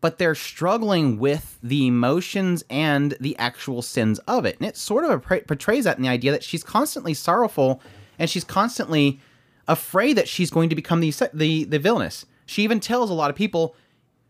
but 0.00 0.18
they're 0.18 0.34
struggling 0.34 1.18
with 1.18 1.58
the 1.62 1.86
emotions 1.86 2.64
and 2.70 3.14
the 3.20 3.36
actual 3.38 3.82
sins 3.82 4.18
of 4.20 4.46
it. 4.46 4.58
And 4.58 4.66
it 4.66 4.76
sort 4.76 5.04
of 5.04 5.22
portrays 5.22 5.84
that 5.84 5.98
in 5.98 6.02
the 6.02 6.08
idea 6.08 6.32
that 6.32 6.42
she's 6.42 6.64
constantly 6.64 7.12
sorrowful 7.12 7.82
and 8.18 8.30
she's 8.30 8.44
constantly 8.44 9.20
afraid 9.68 10.16
that 10.16 10.28
she's 10.28 10.50
going 10.50 10.70
to 10.70 10.76
become 10.76 11.00
the 11.00 11.12
the 11.34 11.64
the 11.64 11.78
villainous. 11.78 12.24
She 12.46 12.62
even 12.62 12.80
tells 12.80 13.10
a 13.10 13.14
lot 13.14 13.30
of 13.30 13.36
people 13.36 13.74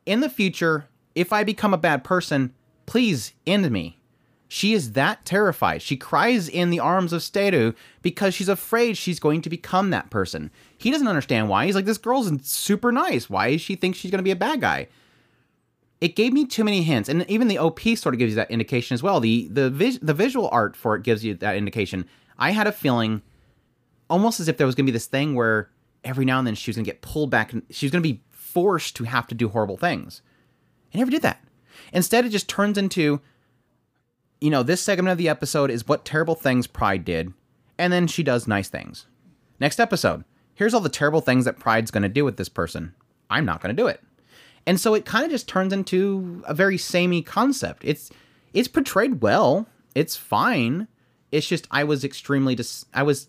in 0.04 0.20
the 0.20 0.30
future, 0.30 0.86
if 1.16 1.32
I 1.32 1.42
become 1.42 1.74
a 1.74 1.78
bad 1.78 2.04
person, 2.04 2.54
please 2.84 3.32
end 3.46 3.68
me. 3.70 3.98
She 4.48 4.74
is 4.74 4.92
that 4.92 5.24
terrified. 5.24 5.82
She 5.82 5.96
cries 5.96 6.48
in 6.48 6.70
the 6.70 6.78
arms 6.78 7.12
of 7.12 7.22
Steru 7.22 7.74
because 8.02 8.32
she's 8.32 8.48
afraid 8.48 8.96
she's 8.96 9.18
going 9.18 9.42
to 9.42 9.50
become 9.50 9.90
that 9.90 10.10
person. 10.10 10.52
He 10.78 10.92
doesn't 10.92 11.08
understand 11.08 11.48
why. 11.48 11.66
He's 11.66 11.74
like, 11.74 11.86
this 11.86 11.98
girl's 11.98 12.30
super 12.46 12.92
nice. 12.92 13.28
Why 13.28 13.52
does 13.52 13.60
she 13.60 13.74
think 13.74 13.96
she's 13.96 14.12
going 14.12 14.20
to 14.20 14.24
be 14.24 14.30
a 14.30 14.36
bad 14.36 14.60
guy? 14.60 14.86
It 16.00 16.14
gave 16.14 16.32
me 16.32 16.44
too 16.44 16.62
many 16.62 16.82
hints, 16.82 17.08
and 17.08 17.28
even 17.28 17.48
the 17.48 17.58
OP 17.58 17.80
sort 17.96 18.14
of 18.14 18.18
gives 18.18 18.32
you 18.32 18.36
that 18.36 18.50
indication 18.50 18.94
as 18.94 19.02
well. 19.02 19.18
The 19.18 19.48
the 19.50 19.70
vis- 19.70 19.98
the 20.02 20.12
visual 20.12 20.50
art 20.52 20.76
for 20.76 20.94
it 20.94 21.02
gives 21.02 21.24
you 21.24 21.34
that 21.36 21.56
indication. 21.56 22.04
I 22.38 22.50
had 22.50 22.66
a 22.66 22.72
feeling, 22.72 23.22
almost 24.10 24.38
as 24.38 24.46
if 24.46 24.58
there 24.58 24.66
was 24.66 24.74
going 24.74 24.84
to 24.84 24.92
be 24.92 24.94
this 24.94 25.06
thing 25.06 25.34
where 25.34 25.70
every 26.04 26.26
now 26.26 26.38
and 26.38 26.46
then 26.46 26.54
she 26.54 26.68
was 26.70 26.76
going 26.76 26.84
to 26.84 26.90
get 26.90 27.00
pulled 27.00 27.30
back, 27.30 27.54
and 27.54 27.62
she 27.70 27.86
was 27.86 27.92
going 27.92 28.02
to 28.02 28.08
be 28.08 28.20
forced 28.30 28.94
to 28.96 29.04
have 29.04 29.26
to 29.28 29.34
do 29.34 29.48
horrible 29.48 29.78
things. 29.78 30.20
It 30.92 30.98
never 30.98 31.10
did 31.10 31.22
that. 31.22 31.42
Instead, 31.92 32.24
it 32.24 32.30
just 32.30 32.48
turns 32.48 32.78
into, 32.78 33.20
you 34.40 34.50
know, 34.50 34.62
this 34.62 34.82
segment 34.82 35.12
of 35.12 35.18
the 35.18 35.28
episode 35.28 35.70
is 35.70 35.86
what 35.86 36.04
terrible 36.04 36.34
things 36.34 36.66
Pride 36.66 37.04
did, 37.04 37.32
and 37.78 37.92
then 37.92 38.06
she 38.06 38.22
does 38.22 38.48
nice 38.48 38.68
things. 38.68 39.06
Next 39.60 39.80
episode, 39.80 40.24
here's 40.54 40.74
all 40.74 40.80
the 40.80 40.88
terrible 40.88 41.20
things 41.20 41.44
that 41.44 41.58
Pride's 41.58 41.90
going 41.90 42.02
to 42.02 42.08
do 42.08 42.24
with 42.24 42.36
this 42.36 42.48
person. 42.48 42.94
I'm 43.30 43.44
not 43.44 43.60
going 43.60 43.74
to 43.74 43.82
do 43.82 43.88
it. 43.88 44.02
And 44.66 44.80
so 44.80 44.94
it 44.94 45.04
kind 45.04 45.24
of 45.24 45.30
just 45.30 45.48
turns 45.48 45.72
into 45.72 46.42
a 46.46 46.54
very 46.54 46.76
samey 46.76 47.22
concept. 47.22 47.82
It's 47.84 48.10
it's 48.52 48.68
portrayed 48.68 49.20
well. 49.20 49.68
It's 49.94 50.16
fine. 50.16 50.88
It's 51.30 51.46
just 51.46 51.68
I 51.70 51.84
was 51.84 52.04
extremely 52.04 52.54
dis- 52.54 52.84
I 52.92 53.04
was 53.04 53.28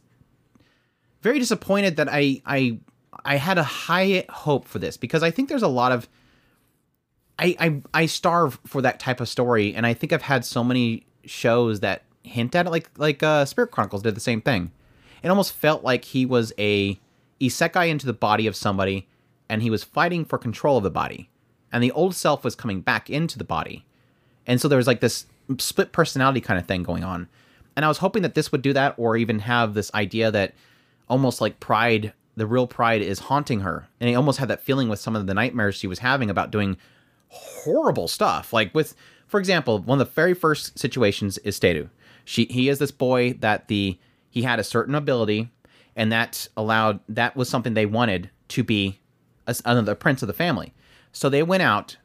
very 1.21 1.37
disappointed 1.37 1.97
that 1.97 2.07
I 2.09 2.41
I 2.45 2.79
I 3.23 3.35
had 3.35 3.57
a 3.57 3.63
high 3.63 4.25
hope 4.29 4.67
for 4.67 4.79
this 4.79 4.97
because 4.97 5.21
I 5.21 5.29
think 5.29 5.49
there's 5.49 5.61
a 5.61 5.67
lot 5.67 5.91
of 5.91 6.09
I 7.39 7.55
I 7.59 7.81
I 7.93 8.05
starve 8.05 8.59
for 8.65 8.81
that 8.81 8.99
type 8.99 9.21
of 9.21 9.29
story 9.29 9.75
and 9.75 9.85
I 9.85 9.93
think 9.93 10.13
I've 10.13 10.21
had 10.23 10.45
so 10.45 10.63
many 10.63 11.05
shows 11.25 11.81
that 11.81 12.03
hint 12.23 12.55
at 12.55 12.65
it 12.65 12.69
like 12.69 12.89
like 12.97 13.23
uh 13.23 13.45
Spirit 13.45 13.71
Chronicles 13.71 14.01
did 14.03 14.15
the 14.15 14.21
same 14.21 14.41
thing. 14.41 14.71
It 15.23 15.29
almost 15.29 15.53
felt 15.53 15.83
like 15.83 16.05
he 16.05 16.25
was 16.25 16.53
a 16.57 16.99
isekai 17.39 17.89
into 17.89 18.05
the 18.05 18.13
body 18.13 18.47
of 18.47 18.55
somebody 18.55 19.07
and 19.49 19.61
he 19.61 19.69
was 19.69 19.83
fighting 19.83 20.25
for 20.25 20.37
control 20.37 20.77
of 20.77 20.83
the 20.83 20.89
body. 20.89 21.29
And 21.71 21.83
the 21.83 21.91
old 21.91 22.15
self 22.15 22.43
was 22.43 22.55
coming 22.55 22.81
back 22.81 23.09
into 23.09 23.37
the 23.37 23.43
body. 23.43 23.85
And 24.45 24.61
so 24.61 24.67
there 24.67 24.77
was 24.77 24.87
like 24.87 25.01
this 25.01 25.25
split 25.59 25.91
personality 25.91 26.41
kind 26.41 26.59
of 26.59 26.65
thing 26.65 26.83
going 26.83 27.03
on. 27.03 27.27
And 27.75 27.85
I 27.85 27.87
was 27.87 27.99
hoping 27.99 28.23
that 28.23 28.35
this 28.35 28.51
would 28.51 28.61
do 28.61 28.73
that 28.73 28.95
or 28.97 29.17
even 29.17 29.39
have 29.39 29.73
this 29.73 29.93
idea 29.93 30.31
that 30.31 30.55
almost 31.09 31.41
like 31.41 31.59
pride, 31.59 32.13
the 32.35 32.47
real 32.47 32.67
pride 32.67 33.01
is 33.01 33.19
haunting 33.19 33.59
her. 33.61 33.87
And 33.99 34.09
I 34.09 34.13
almost 34.13 34.39
had 34.39 34.47
that 34.47 34.63
feeling 34.63 34.89
with 34.89 34.99
some 34.99 35.15
of 35.15 35.27
the 35.27 35.33
nightmares 35.33 35.75
she 35.75 35.87
was 35.87 35.99
having 35.99 36.29
about 36.29 36.51
doing 36.51 36.77
horrible 37.29 38.07
stuff. 38.07 38.53
Like 38.53 38.73
with, 38.73 38.95
for 39.27 39.39
example, 39.39 39.79
one 39.79 39.99
of 39.99 40.07
the 40.07 40.13
very 40.13 40.33
first 40.33 40.77
situations 40.77 41.37
is 41.39 41.59
Steru. 41.59 41.89
She 42.25 42.45
he 42.45 42.69
is 42.69 42.79
this 42.79 42.91
boy 42.91 43.33
that 43.39 43.67
the 43.67 43.97
he 44.29 44.43
had 44.43 44.59
a 44.59 44.63
certain 44.63 44.95
ability, 44.95 45.49
and 45.95 46.11
that 46.11 46.47
allowed 46.57 46.99
that 47.09 47.35
was 47.35 47.49
something 47.49 47.73
they 47.73 47.85
wanted 47.85 48.29
to 48.49 48.63
be 48.63 48.99
a, 49.47 49.55
another 49.65 49.95
prince 49.95 50.21
of 50.21 50.27
the 50.27 50.33
family. 50.33 50.73
So 51.11 51.29
they 51.29 51.43
went 51.43 51.63
out 51.63 51.97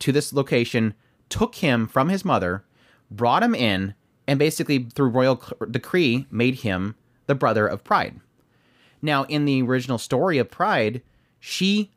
to 0.00 0.12
this 0.12 0.32
location, 0.32 0.94
took 1.28 1.56
him 1.56 1.86
from 1.86 2.08
his 2.08 2.24
mother, 2.24 2.64
brought 3.10 3.42
him 3.42 3.54
in, 3.54 3.94
and 4.26 4.38
basically 4.38 4.84
through 4.94 5.08
royal 5.08 5.42
decree 5.70 6.26
made 6.30 6.56
him 6.56 6.94
the 7.26 7.34
brother 7.34 7.66
of 7.66 7.84
Pride. 7.84 8.20
Now, 9.00 9.24
in 9.24 9.44
the 9.44 9.62
original 9.62 9.98
story 9.98 10.38
of 10.38 10.50
Pride, 10.50 11.02
she 11.38 11.92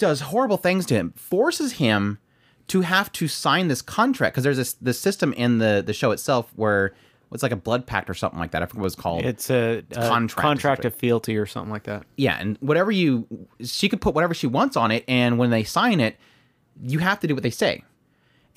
does 0.00 0.20
horrible 0.20 0.56
things 0.56 0.84
to 0.86 0.94
him, 0.94 1.12
forces 1.12 1.74
him 1.74 2.18
to 2.66 2.80
have 2.80 3.12
to 3.12 3.28
sign 3.28 3.68
this 3.68 3.82
contract 3.82 4.34
because 4.34 4.42
there's 4.44 4.56
this 4.56 4.72
this 4.74 4.98
system 4.98 5.32
in 5.34 5.58
the 5.58 5.82
the 5.86 5.92
show 5.92 6.10
itself 6.10 6.52
where 6.56 6.94
it's 7.32 7.42
like 7.44 7.52
a 7.52 7.56
blood 7.56 7.86
pact 7.86 8.10
or 8.10 8.14
something 8.14 8.40
like 8.40 8.50
that. 8.50 8.62
I 8.62 8.66
forget 8.66 8.80
what 8.80 8.86
it's 8.86 8.96
called. 8.96 9.24
It's 9.24 9.50
a, 9.50 9.84
it's 9.88 9.96
a 9.96 10.00
contract, 10.00 10.44
contract 10.44 10.84
of 10.84 10.94
fealty 10.94 11.36
or 11.36 11.46
something 11.46 11.70
like 11.70 11.84
that. 11.84 12.04
Yeah, 12.16 12.36
and 12.40 12.56
whatever 12.60 12.90
you, 12.90 13.26
she 13.62 13.88
could 13.88 14.00
put 14.00 14.14
whatever 14.14 14.34
she 14.34 14.48
wants 14.48 14.76
on 14.76 14.90
it, 14.90 15.04
and 15.06 15.38
when 15.38 15.50
they 15.50 15.62
sign 15.62 16.00
it, 16.00 16.16
you 16.82 16.98
have 16.98 17.20
to 17.20 17.28
do 17.28 17.34
what 17.34 17.44
they 17.44 17.50
say. 17.50 17.84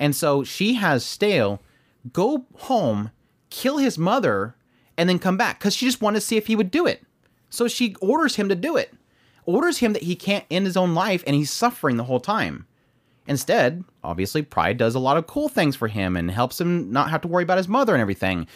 And 0.00 0.16
so 0.16 0.42
she 0.42 0.74
has 0.74 1.04
Stale 1.04 1.62
go 2.12 2.46
home, 2.56 3.12
kill 3.50 3.78
his 3.78 3.96
mother, 3.96 4.56
and 4.96 5.08
then 5.08 5.18
come 5.20 5.36
back 5.36 5.58
because 5.60 5.74
she 5.74 5.86
just 5.86 6.02
wanted 6.02 6.20
to 6.20 6.26
see 6.26 6.36
if 6.36 6.48
he 6.48 6.56
would 6.56 6.70
do 6.72 6.86
it. 6.86 7.02
So 7.50 7.68
she 7.68 7.94
orders 8.00 8.34
him 8.36 8.48
to 8.48 8.56
do 8.56 8.76
it, 8.76 8.92
orders 9.46 9.78
him 9.78 9.92
that 9.92 10.02
he 10.02 10.16
can't 10.16 10.44
end 10.50 10.66
his 10.66 10.76
own 10.76 10.94
life, 10.94 11.22
and 11.26 11.36
he's 11.36 11.50
suffering 11.50 11.96
the 11.96 12.04
whole 12.04 12.20
time. 12.20 12.66
Instead, 13.26 13.84
obviously, 14.02 14.42
Pride 14.42 14.76
does 14.76 14.94
a 14.94 14.98
lot 14.98 15.16
of 15.16 15.26
cool 15.26 15.48
things 15.48 15.76
for 15.76 15.88
him 15.88 16.16
and 16.16 16.30
helps 16.30 16.60
him 16.60 16.92
not 16.92 17.10
have 17.10 17.22
to 17.22 17.28
worry 17.28 17.42
about 17.42 17.56
his 17.56 17.68
mother 17.68 17.94
and 17.94 18.02
everything. 18.02 18.46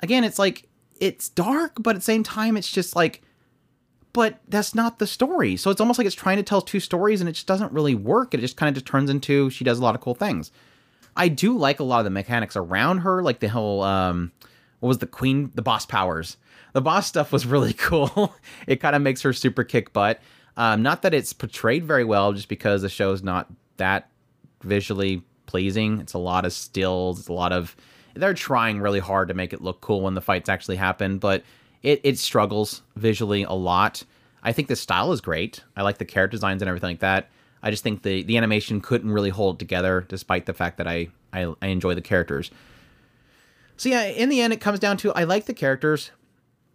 Again, 0.00 0.24
it's 0.24 0.38
like, 0.38 0.68
it's 1.00 1.28
dark, 1.28 1.72
but 1.80 1.90
at 1.90 1.96
the 1.96 2.02
same 2.02 2.22
time, 2.22 2.56
it's 2.56 2.70
just 2.70 2.94
like, 2.94 3.22
but 4.12 4.40
that's 4.48 4.74
not 4.74 4.98
the 4.98 5.06
story. 5.06 5.56
So 5.56 5.70
it's 5.70 5.80
almost 5.80 5.98
like 5.98 6.06
it's 6.06 6.14
trying 6.14 6.36
to 6.36 6.42
tell 6.42 6.60
two 6.60 6.80
stories 6.80 7.20
and 7.20 7.28
it 7.28 7.32
just 7.32 7.46
doesn't 7.46 7.72
really 7.72 7.94
work. 7.94 8.34
It 8.34 8.40
just 8.40 8.56
kind 8.56 8.68
of 8.68 8.74
just 8.74 8.86
turns 8.86 9.08
into 9.08 9.50
she 9.50 9.64
does 9.64 9.78
a 9.78 9.82
lot 9.82 9.94
of 9.94 10.00
cool 10.00 10.14
things. 10.14 10.50
I 11.16 11.28
do 11.28 11.56
like 11.56 11.80
a 11.80 11.84
lot 11.84 12.00
of 12.00 12.04
the 12.04 12.10
mechanics 12.10 12.56
around 12.56 12.98
her, 12.98 13.22
like 13.22 13.40
the 13.40 13.48
whole, 13.48 13.82
um, 13.82 14.32
what 14.80 14.88
was 14.88 14.98
the 14.98 15.06
queen, 15.06 15.50
the 15.54 15.62
boss 15.62 15.86
powers. 15.86 16.36
The 16.72 16.80
boss 16.80 17.06
stuff 17.06 17.32
was 17.32 17.46
really 17.46 17.72
cool. 17.78 18.34
it 18.66 18.76
kind 18.76 18.96
of 18.96 19.02
makes 19.02 19.22
her 19.22 19.32
super 19.32 19.64
kick 19.64 19.92
butt. 19.92 20.20
Um, 20.56 20.82
not 20.82 21.02
that 21.02 21.14
it's 21.14 21.32
portrayed 21.32 21.84
very 21.84 22.04
well, 22.04 22.32
just 22.32 22.48
because 22.48 22.82
the 22.82 22.88
show's 22.88 23.22
not 23.22 23.48
that 23.76 24.10
visually 24.62 25.22
pleasing. 25.46 26.00
It's 26.00 26.12
a 26.12 26.18
lot 26.18 26.44
of 26.44 26.52
stills. 26.52 27.20
It's 27.20 27.28
a 27.28 27.32
lot 27.32 27.52
of 27.52 27.76
they're 28.14 28.34
trying 28.34 28.80
really 28.80 28.98
hard 28.98 29.28
to 29.28 29.34
make 29.34 29.52
it 29.52 29.60
look 29.60 29.80
cool 29.80 30.02
when 30.02 30.14
the 30.14 30.20
fights 30.20 30.48
actually 30.48 30.76
happen, 30.76 31.18
but 31.18 31.42
it 31.82 32.00
it 32.02 32.18
struggles 32.18 32.82
visually 32.96 33.42
a 33.42 33.52
lot. 33.52 34.04
I 34.42 34.52
think 34.52 34.68
the 34.68 34.76
style 34.76 35.12
is 35.12 35.20
great. 35.20 35.62
I 35.76 35.82
like 35.82 35.98
the 35.98 36.04
character 36.04 36.36
designs 36.36 36.62
and 36.62 36.68
everything 36.68 36.90
like 36.90 37.00
that. 37.00 37.28
I 37.62 37.70
just 37.70 37.82
think 37.82 38.02
the 38.02 38.22
the 38.22 38.36
animation 38.36 38.80
couldn't 38.80 39.10
really 39.10 39.30
hold 39.30 39.58
together, 39.58 40.04
despite 40.08 40.46
the 40.46 40.54
fact 40.54 40.78
that 40.78 40.86
I 40.86 41.08
I, 41.32 41.52
I 41.62 41.68
enjoy 41.68 41.94
the 41.94 42.00
characters. 42.00 42.50
So 43.80 43.88
yeah, 43.88 44.02
in 44.02 44.28
the 44.28 44.42
end, 44.42 44.52
it 44.52 44.60
comes 44.60 44.78
down 44.78 44.98
to 44.98 45.10
I 45.14 45.24
like 45.24 45.46
the 45.46 45.54
characters. 45.54 46.10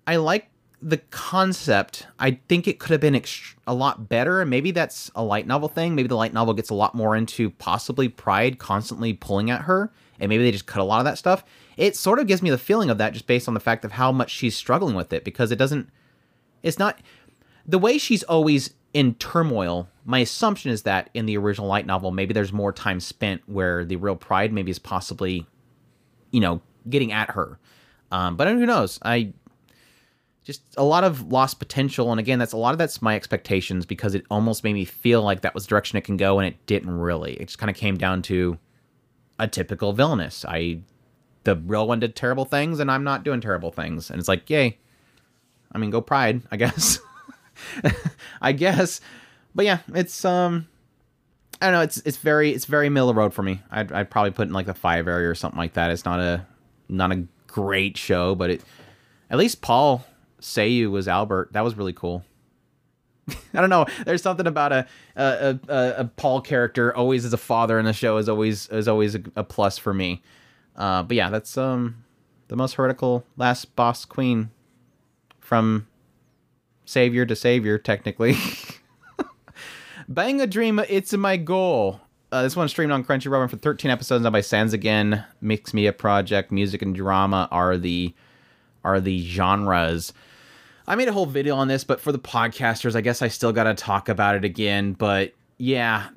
I 0.07 0.15
like 0.15 0.49
the 0.81 0.97
concept, 0.97 2.07
I 2.17 2.39
think 2.49 2.67
it 2.67 2.79
could 2.79 2.89
have 2.93 2.99
been 2.99 3.21
a 3.67 3.75
lot 3.75 4.09
better. 4.09 4.41
And 4.41 4.49
maybe 4.49 4.71
that's 4.71 5.11
a 5.15 5.23
light 5.23 5.45
novel 5.45 5.69
thing. 5.69 5.93
Maybe 5.93 6.07
the 6.07 6.15
light 6.15 6.33
novel 6.33 6.55
gets 6.55 6.71
a 6.71 6.73
lot 6.73 6.95
more 6.95 7.15
into 7.15 7.51
possibly 7.51 8.09
Pride 8.09 8.57
constantly 8.57 9.13
pulling 9.13 9.51
at 9.51 9.61
her, 9.61 9.91
and 10.19 10.29
maybe 10.29 10.43
they 10.43 10.51
just 10.51 10.65
cut 10.65 10.81
a 10.81 10.83
lot 10.83 10.97
of 10.97 11.05
that 11.05 11.19
stuff. 11.19 11.43
It 11.77 11.95
sort 11.95 12.17
of 12.17 12.25
gives 12.25 12.41
me 12.41 12.49
the 12.49 12.57
feeling 12.57 12.89
of 12.89 12.97
that 12.97 13.13
just 13.13 13.27
based 13.27 13.47
on 13.47 13.53
the 13.53 13.59
fact 13.59 13.85
of 13.85 13.91
how 13.91 14.11
much 14.11 14.31
she's 14.31 14.55
struggling 14.55 14.95
with 14.95 15.13
it 15.13 15.23
because 15.23 15.51
it 15.51 15.57
doesn't. 15.57 15.91
It's 16.63 16.79
not 16.79 16.97
the 17.67 17.77
way 17.77 17.99
she's 17.99 18.23
always 18.23 18.73
in 18.95 19.13
turmoil. 19.13 19.89
My 20.05 20.19
assumption 20.19 20.71
is 20.71 20.81
that 20.81 21.11
in 21.13 21.27
the 21.27 21.37
original 21.37 21.67
light 21.67 21.85
novel, 21.85 22.09
maybe 22.09 22.33
there's 22.33 22.51
more 22.51 22.73
time 22.73 22.99
spent 22.99 23.43
where 23.45 23.85
the 23.85 23.95
real 23.95 24.15
Pride 24.15 24.51
maybe 24.51 24.71
is 24.71 24.79
possibly, 24.79 25.45
you 26.31 26.39
know, 26.39 26.63
getting 26.89 27.11
at 27.11 27.31
her. 27.31 27.59
Um, 28.11 28.35
but 28.35 28.47
who 28.47 28.65
knows? 28.65 28.99
I 29.03 29.33
just 30.45 30.61
a 30.77 30.83
lot 30.83 31.03
of 31.03 31.31
lost 31.31 31.59
potential. 31.59 32.11
And 32.11 32.19
again, 32.19 32.39
that's 32.39 32.53
a 32.53 32.57
lot 32.57 32.71
of 32.71 32.77
that's 32.77 33.01
my 33.01 33.15
expectations 33.15 33.85
because 33.85 34.13
it 34.15 34.25
almost 34.29 34.63
made 34.63 34.73
me 34.73 34.85
feel 34.85 35.23
like 35.23 35.41
that 35.41 35.53
was 35.53 35.65
the 35.65 35.69
direction 35.69 35.97
it 35.97 36.03
can 36.03 36.17
go, 36.17 36.39
and 36.39 36.47
it 36.47 36.65
didn't 36.67 36.91
really. 36.91 37.33
It 37.33 37.47
just 37.47 37.57
kind 37.57 37.69
of 37.69 37.75
came 37.75 37.97
down 37.97 38.21
to 38.23 38.57
a 39.39 39.47
typical 39.47 39.91
villainous. 39.91 40.45
I 40.47 40.79
the 41.43 41.55
real 41.55 41.87
one 41.87 41.99
did 41.99 42.15
terrible 42.15 42.45
things, 42.45 42.79
and 42.79 42.91
I'm 42.91 43.03
not 43.03 43.23
doing 43.23 43.41
terrible 43.41 43.71
things, 43.71 44.09
and 44.09 44.19
it's 44.19 44.27
like, 44.27 44.49
yay. 44.49 44.77
I 45.71 45.77
mean, 45.77 45.89
go 45.89 45.99
pride, 45.99 46.41
I 46.51 46.57
guess. 46.57 46.99
I 48.41 48.51
guess, 48.51 49.01
but 49.53 49.65
yeah, 49.65 49.79
it's 49.93 50.23
um, 50.23 50.67
I 51.59 51.65
don't 51.65 51.73
know. 51.73 51.81
It's 51.81 51.97
it's 52.05 52.17
very 52.17 52.51
it's 52.51 52.65
very 52.65 52.89
middle 52.89 53.09
of 53.09 53.15
road 53.15 53.33
for 53.33 53.43
me. 53.43 53.61
I'd 53.71 53.91
I'd 53.91 54.09
probably 54.09 54.31
put 54.31 54.47
in 54.47 54.53
like 54.53 54.67
the 54.67 54.73
five 54.73 55.07
area 55.07 55.29
or 55.29 55.35
something 55.35 55.57
like 55.57 55.73
that. 55.73 55.91
It's 55.91 56.05
not 56.05 56.19
a 56.19 56.45
not 56.89 57.11
a 57.11 57.25
great 57.47 57.97
show, 57.97 58.35
but 58.35 58.49
it 58.49 58.61
at 59.29 59.37
least 59.37 59.61
Paul 59.61 60.05
Seiyu 60.41 60.91
was 60.91 61.07
Albert. 61.07 61.53
That 61.53 61.63
was 61.63 61.75
really 61.75 61.93
cool. 61.93 62.23
I 63.53 63.61
don't 63.61 63.69
know. 63.69 63.85
There's 64.05 64.21
something 64.21 64.47
about 64.47 64.71
a 64.71 64.87
a, 65.15 65.59
a 65.67 65.93
a, 65.97 66.05
Paul 66.05 66.41
character 66.41 66.95
always 66.95 67.25
as 67.25 67.33
a 67.33 67.37
father 67.37 67.79
in 67.79 67.85
the 67.85 67.93
show 67.93 68.17
is 68.17 68.29
always 68.29 68.67
is 68.69 68.87
always 68.87 69.15
a, 69.15 69.23
a 69.35 69.43
plus 69.43 69.77
for 69.77 69.93
me. 69.93 70.21
Uh, 70.75 71.03
but 71.03 71.17
yeah, 71.17 71.29
that's 71.29 71.57
um 71.57 72.03
the 72.47 72.55
most 72.55 72.73
heretical 72.73 73.25
last 73.37 73.75
boss 73.75 74.05
queen 74.05 74.51
from 75.39 75.87
savior 76.85 77.25
to 77.25 77.35
savior 77.35 77.77
technically. 77.77 78.35
Bang 80.07 80.39
a 80.39 80.45
dream, 80.45 80.79
it's 80.87 81.13
my 81.13 81.37
goal. 81.37 82.01
Uh, 82.35 82.41
this 82.41 82.53
one 82.53 82.67
streamed 82.67 82.91
on 82.91 83.01
Crunchyroll 83.01 83.49
for 83.49 83.55
13 83.55 83.89
episodes 83.89 84.21
now 84.21 84.29
by 84.29 84.41
Sanzigen. 84.41 85.25
Mixed 85.39 85.73
Media 85.73 85.93
Project, 85.93 86.51
music 86.51 86.81
and 86.81 86.93
drama 86.93 87.47
are 87.49 87.77
the 87.77 88.13
are 88.83 88.99
the 88.99 89.25
genres. 89.25 90.11
I 90.85 90.95
made 90.95 91.07
a 91.07 91.13
whole 91.13 91.27
video 91.27 91.55
on 91.55 91.69
this, 91.69 91.85
but 91.85 92.01
for 92.01 92.11
the 92.11 92.19
podcasters, 92.19 92.93
I 92.93 92.99
guess 92.99 93.21
I 93.21 93.29
still 93.29 93.53
got 93.53 93.63
to 93.63 93.73
talk 93.73 94.09
about 94.09 94.35
it 94.35 94.43
again. 94.43 94.91
But 94.91 95.31
yeah, 95.59 96.09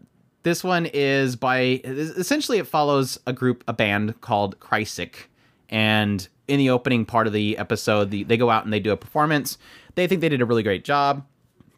this 0.43 0.65
one 0.65 0.87
is 0.87 1.37
by 1.37 1.83
essentially 1.85 2.59
it 2.59 2.67
follows 2.67 3.21
a 3.25 3.33
group, 3.33 3.63
a 3.69 3.73
band 3.73 4.21
called 4.21 4.59
CRYCHIC, 4.59 5.29
and 5.69 6.27
in 6.49 6.59
the 6.59 6.71
opening 6.71 7.05
part 7.05 7.29
of 7.29 7.33
the 7.33 7.57
episode, 7.59 8.11
the, 8.11 8.25
they 8.25 8.37
go 8.37 8.51
out 8.51 8.65
and 8.65 8.73
they 8.73 8.81
do 8.81 8.91
a 8.91 8.97
performance. 8.97 9.57
They 9.95 10.09
think 10.09 10.21
they 10.21 10.29
did 10.29 10.43
a 10.43 10.47
really 10.47 10.65
great 10.65 10.83
job, 10.83 11.25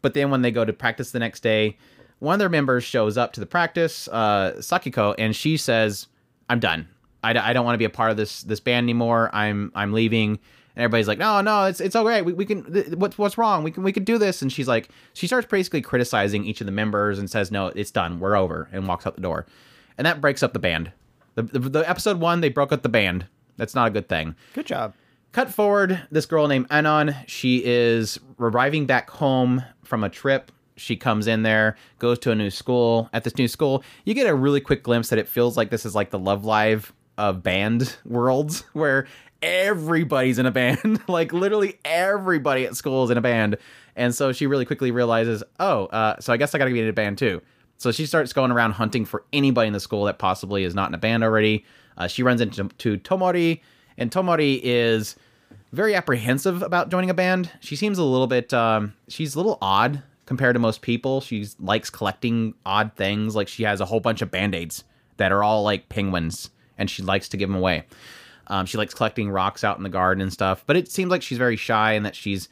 but 0.01 0.15
then 0.15 0.31
when 0.31 0.41
they 0.41 0.49
go 0.49 0.65
to 0.65 0.73
practice 0.73 1.11
the 1.11 1.19
next 1.19 1.41
day, 1.41 1.77
one 2.21 2.33
of 2.33 2.39
their 2.39 2.49
members 2.49 2.83
shows 2.83 3.17
up 3.17 3.33
to 3.33 3.39
the 3.39 3.45
practice, 3.45 4.07
uh, 4.07 4.53
Sakiko, 4.59 5.15
and 5.17 5.35
she 5.35 5.57
says, 5.57 6.07
"I'm 6.49 6.59
done. 6.59 6.87
I, 7.23 7.37
I 7.37 7.51
don't 7.51 7.65
want 7.65 7.73
to 7.73 7.79
be 7.79 7.85
a 7.85 7.89
part 7.89 8.11
of 8.11 8.17
this 8.17 8.43
this 8.43 8.59
band 8.59 8.85
anymore. 8.85 9.29
I'm 9.33 9.71
I'm 9.75 9.91
leaving." 9.91 10.39
And 10.73 10.83
everybody's 10.85 11.09
like, 11.09 11.17
no, 11.19 11.41
no, 11.41 11.65
it's 11.65 11.81
it's 11.81 11.97
all 11.97 12.05
right. 12.05 12.23
We, 12.23 12.31
we 12.31 12.45
can. 12.45 12.71
Th- 12.71 12.87
what's 12.91 13.17
what's 13.17 13.37
wrong? 13.37 13.63
We 13.63 13.71
can 13.71 13.83
we 13.83 13.91
can 13.91 14.05
do 14.05 14.17
this. 14.17 14.41
And 14.41 14.49
she's 14.49 14.69
like, 14.69 14.87
she 15.11 15.27
starts 15.27 15.45
basically 15.45 15.81
criticizing 15.81 16.45
each 16.45 16.61
of 16.61 16.65
the 16.65 16.71
members 16.71 17.19
and 17.19 17.29
says, 17.29 17.51
no, 17.51 17.67
it's 17.67 17.91
done. 17.91 18.21
We're 18.21 18.37
over, 18.37 18.69
and 18.71 18.87
walks 18.87 19.05
out 19.05 19.15
the 19.15 19.21
door. 19.21 19.45
And 19.97 20.05
that 20.07 20.21
breaks 20.21 20.41
up 20.41 20.53
the 20.53 20.59
band. 20.59 20.93
The, 21.35 21.43
the, 21.43 21.59
the 21.59 21.89
episode 21.89 22.21
one, 22.21 22.39
they 22.39 22.47
broke 22.47 22.71
up 22.71 22.83
the 22.83 22.89
band. 22.89 23.25
That's 23.57 23.75
not 23.75 23.87
a 23.87 23.91
good 23.91 24.07
thing. 24.07 24.35
Good 24.53 24.65
job. 24.65 24.93
Cut 25.33 25.49
forward, 25.49 26.01
this 26.09 26.25
girl 26.25 26.47
named 26.47 26.67
Anon, 26.69 27.15
she 27.25 27.63
is 27.65 28.19
arriving 28.39 28.85
back 28.85 29.09
home 29.09 29.63
from 29.83 30.03
a 30.03 30.09
trip. 30.09 30.51
She 30.81 30.95
comes 30.95 31.27
in 31.27 31.43
there, 31.43 31.77
goes 31.99 32.19
to 32.19 32.31
a 32.31 32.35
new 32.35 32.49
school. 32.49 33.09
At 33.13 33.23
this 33.23 33.37
new 33.37 33.47
school, 33.47 33.83
you 34.03 34.13
get 34.13 34.27
a 34.27 34.35
really 34.35 34.59
quick 34.59 34.83
glimpse 34.83 35.09
that 35.09 35.19
it 35.19 35.27
feels 35.27 35.55
like 35.55 35.69
this 35.69 35.85
is 35.85 35.95
like 35.95 36.09
the 36.09 36.19
Love 36.19 36.43
Live 36.43 36.91
of 37.17 37.43
band 37.43 37.95
worlds, 38.05 38.63
where 38.73 39.07
everybody's 39.41 40.39
in 40.39 40.45
a 40.45 40.51
band. 40.51 41.01
like 41.07 41.33
literally 41.33 41.79
everybody 41.85 42.65
at 42.65 42.75
school 42.75 43.03
is 43.03 43.09
in 43.09 43.17
a 43.17 43.21
band. 43.21 43.57
And 43.95 44.15
so 44.15 44.31
she 44.31 44.47
really 44.47 44.65
quickly 44.65 44.91
realizes, 44.91 45.43
oh, 45.59 45.85
uh, 45.87 46.19
so 46.19 46.33
I 46.33 46.37
guess 46.37 46.55
I 46.55 46.57
got 46.57 46.65
to 46.65 46.73
be 46.73 46.81
in 46.81 46.87
a 46.87 46.93
band 46.93 47.17
too. 47.17 47.41
So 47.77 47.91
she 47.91 48.05
starts 48.05 48.31
going 48.31 48.51
around 48.51 48.73
hunting 48.73 49.05
for 49.05 49.23
anybody 49.33 49.67
in 49.67 49.73
the 49.73 49.79
school 49.79 50.05
that 50.05 50.19
possibly 50.19 50.63
is 50.63 50.75
not 50.75 50.89
in 50.89 50.93
a 50.93 50.99
band 50.99 51.23
already. 51.23 51.65
Uh, 51.97 52.07
she 52.07 52.23
runs 52.23 52.39
into 52.39 52.67
to 52.69 52.97
Tomori, 52.99 53.61
and 53.97 54.11
Tomori 54.11 54.59
is 54.63 55.15
very 55.71 55.95
apprehensive 55.95 56.61
about 56.61 56.89
joining 56.89 57.09
a 57.09 57.13
band. 57.13 57.51
She 57.59 57.75
seems 57.75 57.97
a 57.97 58.03
little 58.03 58.27
bit, 58.27 58.53
um, 58.53 58.93
she's 59.07 59.35
a 59.35 59.39
little 59.39 59.57
odd 59.61 60.03
compared 60.31 60.55
to 60.55 60.61
most 60.61 60.81
people. 60.81 61.19
She 61.19 61.45
likes 61.59 61.89
collecting 61.89 62.53
odd 62.65 62.93
things. 62.95 63.35
Like 63.35 63.49
she 63.49 63.63
has 63.63 63.81
a 63.81 63.85
whole 63.85 63.99
bunch 63.99 64.21
of 64.21 64.31
band 64.31 64.55
aids 64.55 64.85
that 65.17 65.29
are 65.29 65.43
all 65.43 65.61
like 65.61 65.89
penguins, 65.89 66.51
and 66.77 66.89
she 66.89 67.03
likes 67.03 67.27
to 67.27 67.37
give 67.37 67.49
them 67.49 67.57
away. 67.57 67.83
Um, 68.47 68.65
she 68.65 68.77
likes 68.77 68.93
collecting 68.93 69.29
rocks 69.29 69.65
out 69.65 69.75
in 69.75 69.83
the 69.83 69.89
garden 69.89 70.21
and 70.21 70.31
stuff, 70.31 70.63
but 70.65 70.77
it 70.77 70.89
seems 70.89 71.11
like 71.11 71.21
she's 71.21 71.37
very 71.37 71.57
shy 71.57 71.91
and 71.91 72.05
that 72.05 72.15
she's 72.15 72.47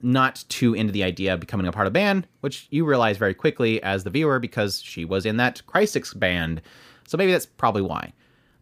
not 0.00 0.44
too 0.48 0.74
into 0.74 0.92
the 0.92 1.02
idea 1.02 1.34
of 1.34 1.40
becoming 1.40 1.66
a 1.66 1.72
part 1.72 1.88
of 1.88 1.90
a 1.90 1.94
band, 1.94 2.28
which 2.42 2.68
you 2.70 2.84
realize 2.84 3.16
very 3.16 3.34
quickly 3.34 3.82
as 3.82 4.04
the 4.04 4.10
viewer 4.10 4.38
because 4.38 4.80
she 4.80 5.04
was 5.04 5.26
in 5.26 5.36
that 5.38 5.60
CRYCHIC 5.66 6.16
band. 6.20 6.62
So 7.08 7.18
maybe 7.18 7.32
that's 7.32 7.46
probably 7.46 7.82
why. 7.82 8.12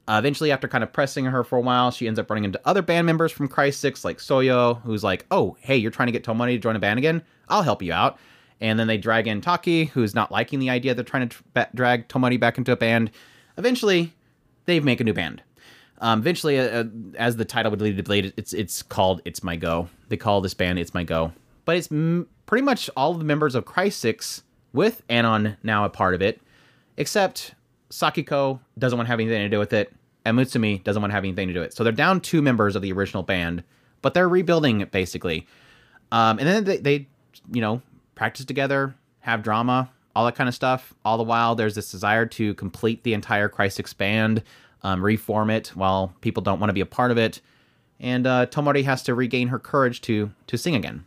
Uh, 0.08 0.16
eventually, 0.18 0.50
after 0.50 0.68
kind 0.68 0.82
of 0.82 0.90
pressing 0.90 1.26
her 1.26 1.44
for 1.44 1.58
a 1.58 1.60
while, 1.60 1.90
she 1.90 2.06
ends 2.06 2.18
up 2.18 2.30
running 2.30 2.44
into 2.44 2.60
other 2.64 2.80
band 2.80 3.04
members 3.04 3.30
from 3.30 3.46
CRYCHIC, 3.46 4.06
like 4.06 4.16
Soyo, 4.16 4.80
who's 4.84 5.04
like, 5.04 5.26
"Oh, 5.30 5.54
hey, 5.60 5.76
you're 5.76 5.90
trying 5.90 6.06
to 6.06 6.12
get 6.12 6.24
Tomori 6.24 6.54
to 6.54 6.58
join 6.58 6.76
a 6.76 6.80
band 6.80 6.98
again? 6.98 7.20
I'll 7.50 7.62
help 7.62 7.82
you 7.82 7.92
out." 7.92 8.18
And 8.64 8.78
then 8.78 8.86
they 8.86 8.96
drag 8.96 9.28
in 9.28 9.42
Taki, 9.42 9.84
who's 9.84 10.14
not 10.14 10.32
liking 10.32 10.58
the 10.58 10.70
idea 10.70 10.94
they're 10.94 11.04
trying 11.04 11.28
to 11.28 11.36
tra- 11.52 11.68
drag 11.74 12.08
Tomori 12.08 12.40
back 12.40 12.56
into 12.56 12.72
a 12.72 12.76
band. 12.76 13.10
Eventually, 13.58 14.14
they 14.64 14.80
make 14.80 15.02
a 15.02 15.04
new 15.04 15.12
band. 15.12 15.42
Um, 15.98 16.20
eventually, 16.20 16.58
uh, 16.58 16.62
uh, 16.62 16.84
as 17.18 17.36
the 17.36 17.44
title 17.44 17.70
would 17.72 17.82
lead 17.82 18.02
to 18.02 18.32
it's 18.38 18.54
it's 18.54 18.82
called 18.82 19.20
"It's 19.26 19.42
My 19.42 19.56
Go." 19.56 19.90
They 20.08 20.16
call 20.16 20.40
this 20.40 20.54
band 20.54 20.78
"It's 20.78 20.94
My 20.94 21.04
Go," 21.04 21.32
but 21.66 21.76
it's 21.76 21.92
m- 21.92 22.26
pretty 22.46 22.62
much 22.62 22.88
all 22.96 23.12
of 23.12 23.18
the 23.18 23.24
members 23.24 23.54
of 23.54 23.66
CRYCHIC 23.66 24.40
with 24.72 25.02
Anon 25.10 25.58
now 25.62 25.84
a 25.84 25.90
part 25.90 26.14
of 26.14 26.22
it, 26.22 26.40
except 26.96 27.54
Sakiko 27.90 28.60
doesn't 28.78 28.96
want 28.96 29.06
to 29.06 29.10
have 29.10 29.20
anything 29.20 29.42
to 29.42 29.48
do 29.50 29.58
with 29.58 29.74
it, 29.74 29.92
and 30.24 30.38
Mutsumi 30.38 30.82
doesn't 30.82 31.02
want 31.02 31.10
to 31.10 31.14
have 31.14 31.24
anything 31.24 31.48
to 31.48 31.54
do 31.54 31.60
with 31.60 31.72
it. 31.72 31.74
So 31.74 31.84
they're 31.84 31.92
down 31.92 32.22
two 32.22 32.40
members 32.40 32.76
of 32.76 32.80
the 32.80 32.92
original 32.92 33.22
band, 33.22 33.62
but 34.00 34.14
they're 34.14 34.28
rebuilding 34.28 34.86
basically. 34.90 35.46
Um, 36.10 36.38
and 36.38 36.48
then 36.48 36.64
they, 36.64 36.78
they, 36.78 37.08
you 37.52 37.60
know, 37.60 37.82
practice 38.14 38.44
together, 38.44 38.94
have 39.20 39.42
drama, 39.42 39.90
all 40.14 40.24
that 40.24 40.36
kind 40.36 40.48
of 40.48 40.54
stuff. 40.54 40.94
All 41.04 41.16
the 41.16 41.24
while, 41.24 41.54
there's 41.54 41.74
this 41.74 41.90
desire 41.90 42.26
to 42.26 42.54
complete 42.54 43.02
the 43.02 43.14
entire 43.14 43.48
CRYCHIC 43.48 43.96
band, 43.96 44.42
um, 44.82 45.04
reform 45.04 45.50
it 45.50 45.68
while 45.74 46.14
people 46.20 46.42
don't 46.42 46.60
want 46.60 46.70
to 46.70 46.74
be 46.74 46.80
a 46.80 46.86
part 46.86 47.10
of 47.10 47.18
it. 47.18 47.40
And 48.00 48.26
uh, 48.26 48.46
Tomori 48.46 48.84
has 48.84 49.02
to 49.04 49.14
regain 49.14 49.48
her 49.48 49.58
courage 49.58 50.00
to 50.02 50.30
to 50.46 50.58
sing 50.58 50.74
again. 50.74 51.04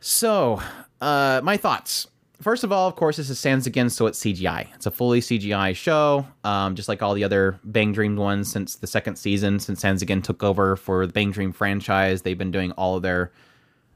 So, 0.00 0.62
uh, 1.00 1.40
my 1.42 1.56
thoughts. 1.56 2.06
First 2.40 2.62
of 2.62 2.70
all, 2.70 2.86
of 2.86 2.94
course, 2.94 3.16
this 3.16 3.30
is 3.30 3.38
Sanzigen, 3.40 3.90
so 3.90 4.06
it's 4.06 4.20
CGI. 4.20 4.68
It's 4.76 4.86
a 4.86 4.92
fully 4.92 5.20
CGI 5.20 5.74
show, 5.74 6.24
um, 6.44 6.76
just 6.76 6.88
like 6.88 7.02
all 7.02 7.14
the 7.14 7.24
other 7.24 7.58
Bang 7.64 7.92
Dream 7.92 8.14
ones 8.14 8.48
since 8.48 8.76
the 8.76 8.86
second 8.86 9.16
season. 9.16 9.58
Since 9.58 9.82
Sanzigen 9.82 10.22
took 10.22 10.44
over 10.44 10.76
for 10.76 11.04
the 11.04 11.12
Bang 11.12 11.32
Dream 11.32 11.52
franchise, 11.52 12.22
they've 12.22 12.38
been 12.38 12.52
doing 12.52 12.70
all 12.72 12.96
of 12.96 13.02
their 13.02 13.32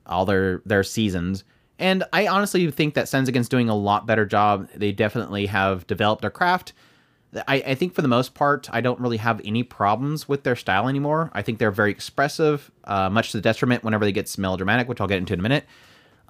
all 0.07 0.25
their 0.27 0.61
their 0.67 0.83
seasons. 0.83 1.45
And 1.79 2.05
I 2.13 2.27
honestly 2.27 2.71
think 2.71 2.95
that 2.95 3.07
Sanzigen's 3.07 3.49
doing 3.49 3.69
a 3.69 3.75
lot 3.75 4.07
better 4.07 4.27
job. 4.27 4.69
They 4.75 4.93
definitely 4.93 5.47
have 5.47 5.87
developed 5.87 6.23
their 6.23 6.31
craft. 6.31 6.73
I, 7.49 7.57
I, 7.67 7.75
think 7.75 7.95
for 7.95 8.03
the 8.03 8.09
most 8.09 8.35
part, 8.35 8.69
I 8.73 8.83
don't 8.83 9.01
really 9.01 9.17
have 9.17 9.41
any 9.45 9.63
problems 9.63 10.29
with 10.29 10.43
their 10.43 10.55
style 10.55 10.87
anymore. 10.87 11.31
I 11.33 11.41
think 11.41 11.59
they're 11.59 11.71
very 11.71 11.91
expressive, 11.91 12.71
uh, 12.85 13.09
much 13.09 13.31
to 13.31 13.39
the 13.39 13.43
detriment 13.43 13.83
whenever 13.85 14.05
they 14.05 14.13
get 14.13 14.37
melodramatic, 14.39 14.87
which 14.87 15.01
I'll 15.01 15.07
get 15.07 15.17
into 15.17 15.33
in 15.33 15.41
a 15.41 15.43
minute. 15.43 15.65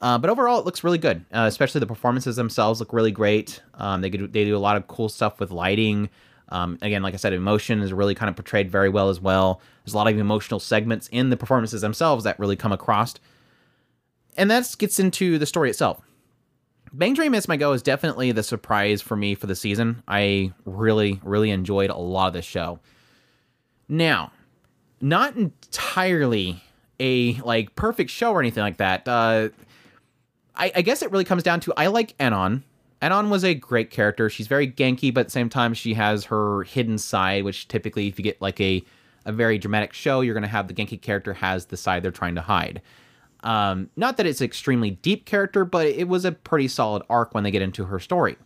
Uh, 0.01 0.19
but 0.19 0.31
overall, 0.31 0.61
it 0.61 0.65
looks 0.65 0.85
really 0.85 0.99
good. 0.99 1.25
Uh, 1.33 1.47
especially 1.49 1.81
the 1.81 1.87
performances 1.87 2.37
themselves 2.37 2.79
look 2.79 2.93
really 2.93 3.11
great. 3.11 3.63
Um, 3.75 4.01
they 4.01 4.11
could, 4.11 4.33
they 4.33 4.45
do 4.45 4.57
a 4.57 4.59
lot 4.59 4.77
of 4.77 4.87
cool 4.87 5.09
stuff 5.09 5.41
with 5.41 5.51
lighting. 5.51 6.09
Um, 6.51 6.79
again, 6.83 7.03
like 7.03 7.15
I 7.15 7.17
said, 7.17 7.33
emotion 7.33 7.81
is 7.81 7.93
really 7.93 8.15
kind 8.15 8.29
of 8.29 8.37
portrayed 8.37 8.71
very 8.71 8.89
well 8.89 9.09
as 9.09 9.21
well. 9.21 9.61
There's 9.85 9.95
a 9.95 9.97
lot 9.97 10.07
of 10.07 10.19
emotional 10.19 10.61
segments 10.61 11.09
in 11.09 11.31
the 11.31 11.37
performances 11.37 11.81
themselves 11.81 12.25
that 12.25 12.39
really 12.39 12.57
come 12.57 12.73
across. 12.73 13.15
And 14.37 14.51
that 14.51 14.75
gets 14.79 14.99
into 14.99 15.39
the 15.39 15.47
story 15.47 15.71
itself. 15.71 16.01
Bang 16.93 17.15
Dream 17.15 17.35
It's 17.35 17.49
My 17.49 17.57
Go 17.57 17.73
is 17.73 17.83
definitely 17.83 18.33
the 18.33 18.43
surprise 18.43 19.01
for 19.01 19.17
me 19.17 19.35
for 19.35 19.47
the 19.47 19.57
season. 19.57 20.03
I 20.07 20.53
really, 20.65 21.21
really 21.23 21.51
enjoyed 21.51 21.91
a 21.91 21.97
lot 21.97 22.29
of 22.29 22.33
this 22.35 22.45
show. 22.45 22.81
Now, 23.89 24.33
not 25.01 25.37
entirely 25.37 26.63
a 27.01 27.35
like 27.41 27.75
perfect 27.77 28.11
show 28.11 28.33
or 28.33 28.41
anything 28.41 28.63
like 28.63 28.77
that. 28.77 29.09
Uh, 29.09 29.49
I, 30.55 30.73
I 30.77 30.83
guess 30.83 31.03
it 31.03 31.11
really 31.11 31.25
comes 31.25 31.43
down 31.43 31.61
to 31.61 31.73
I 31.77 31.87
like 31.87 32.15
Anon. 32.21 32.65
Anon 33.01 33.31
was 33.31 33.43
a 33.43 33.55
great 33.55 33.91
character. 33.91 34.31
She's 34.31 34.47
very 34.47 34.71
ganky, 34.71 35.13
but 35.13 35.21
at 35.23 35.27
the 35.27 35.33
same 35.33 35.49
time, 35.49 35.75
she 35.75 35.95
has 35.95 36.27
her 36.27 36.63
hidden 36.63 36.99
side, 36.99 37.43
which 37.43 37.67
typically, 37.69 38.07
if 38.07 38.19
you 38.19 38.23
get 38.23 38.41
like 38.41 38.61
a 38.61 38.85
a 39.25 39.33
very 39.33 39.59
dramatic 39.59 39.93
show, 39.93 40.21
you're 40.21 40.35
going 40.35 40.43
to 40.43 40.49
have 40.49 40.69
the 40.69 40.75
ganky 40.75 41.01
character 41.01 41.33
has 41.33 41.67
the 41.67 41.77
side 41.77 42.03
they're 42.03 42.11
trying 42.11 42.35
to 42.35 42.41
hide. 42.41 42.83
Um, 43.43 43.91
not 43.97 44.17
that 44.17 44.27
it's 44.27 44.41
an 44.41 44.45
extremely 44.45 44.91
deep 44.91 45.27
character, 45.27 45.65
but 45.65 45.87
it 45.87 46.09
was 46.09 46.25
a 46.25 46.33
pretty 46.33 46.69
solid 46.69 47.03
arc 47.11 47.35
when 47.35 47.45
they 47.45 47.51
get 47.51 47.63
into 47.63 47.87
her 47.87 47.99
story. 47.99 48.37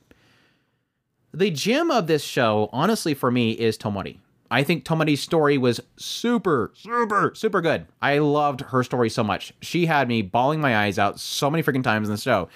The 1.33 1.51
gem 1.51 1.91
of 1.91 2.07
this 2.07 2.25
show, 2.25 2.71
honestly, 2.73 3.13
for 3.13 3.31
me, 3.31 3.53
is 3.53 3.77
Tomori. 3.77 4.19
I 4.51 4.63
think 4.63 4.85
Tomori's 4.85 5.21
story 5.21 5.59
was 5.59 5.81
super, 5.97 6.73
super, 6.75 7.33
super 7.35 7.61
good. 7.61 7.87
I 8.01 8.19
loved 8.19 8.61
her 8.63 8.83
story 8.85 9.11
so 9.11 9.25
much. 9.25 9.53
She 9.61 9.87
had 9.87 10.09
me 10.09 10.23
bawling 10.23 10.61
my 10.61 10.77
eyes 10.77 10.99
out 10.99 11.19
so 11.19 11.51
many 11.51 11.63
freaking 11.63 11.83
times 11.83 12.09
in 12.09 12.15
the 12.15 12.21
show. 12.21 12.49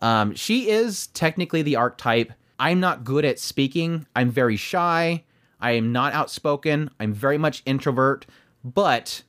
Um, 0.00 0.34
she 0.34 0.68
is 0.68 1.06
technically 1.08 1.62
the 1.62 1.76
archetype. 1.76 2.32
I'm 2.58 2.80
not 2.80 3.04
good 3.04 3.24
at 3.24 3.38
speaking. 3.38 4.06
I'm 4.16 4.30
very 4.30 4.56
shy. 4.56 5.24
I 5.60 5.72
am 5.72 5.92
not 5.92 6.12
outspoken. 6.12 6.90
I'm 7.00 7.12
very 7.12 7.38
much 7.38 7.62
introvert, 7.66 8.26
but 8.64 9.22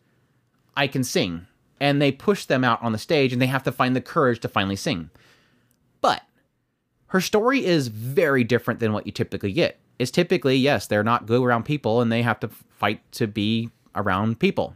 I 0.76 0.88
can 0.88 1.04
sing 1.04 1.48
and 1.80 2.02
they 2.02 2.12
push 2.12 2.46
them 2.46 2.64
out 2.64 2.82
on 2.82 2.92
the 2.92 2.98
stage 2.98 3.34
and 3.34 3.42
they 3.42 3.48
have 3.48 3.64
to 3.64 3.72
find 3.72 3.96
the 3.96 4.02
courage 4.02 4.40
to 4.42 4.48
finally 4.48 4.76
sing. 4.76 5.10
But 6.02 6.24
her 7.08 7.22
story 7.22 7.66
is 7.66 7.88
very 7.88 8.44
different 8.44 8.80
than 8.80 8.94
what 8.94 9.06
you 9.06 9.12
typically 9.12 9.52
get. 9.52 9.80
It's 9.98 10.12
typically, 10.12 10.56
yes, 10.56 10.88
they're 10.88 11.04
not 11.04 11.26
good 11.26 11.44
around 11.44 11.64
people 11.64 12.02
and 12.02 12.12
they 12.12 12.22
have 12.22 12.40
to 12.42 12.48
fight 12.48 13.02
to 13.14 13.28
be 13.28 13.70
around 13.96 14.40
people. 14.40 14.76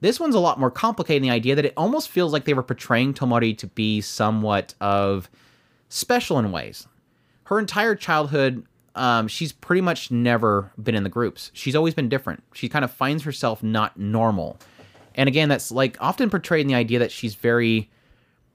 This 0.00 0.18
one's 0.18 0.34
a 0.34 0.40
lot 0.40 0.58
more 0.58 0.70
complicated 0.70 1.22
in 1.22 1.28
the 1.28 1.34
idea 1.34 1.54
that 1.54 1.64
it 1.64 1.74
almost 1.76 2.08
feels 2.08 2.32
like 2.32 2.44
they 2.44 2.54
were 2.54 2.62
portraying 2.62 3.14
Tomori 3.14 3.56
to 3.58 3.68
be 3.68 4.00
somewhat 4.00 4.74
of 4.80 5.30
special 5.88 6.38
in 6.38 6.50
ways. 6.50 6.88
Her 7.44 7.58
entire 7.58 7.94
childhood, 7.94 8.66
um, 8.96 9.28
she's 9.28 9.52
pretty 9.52 9.80
much 9.80 10.10
never 10.10 10.72
been 10.82 10.96
in 10.96 11.04
the 11.04 11.08
groups. 11.08 11.52
She's 11.54 11.76
always 11.76 11.94
been 11.94 12.08
different. 12.08 12.42
She 12.52 12.68
kind 12.68 12.84
of 12.84 12.90
finds 12.90 13.22
herself 13.22 13.62
not 13.62 13.96
normal 13.96 14.58
and 15.14 15.28
again, 15.28 15.48
that's 15.48 15.70
like 15.70 15.96
often 16.00 16.30
portrayed 16.30 16.62
in 16.62 16.68
the 16.68 16.74
idea 16.74 16.98
that 16.98 17.12
she's 17.12 17.34
very. 17.34 17.90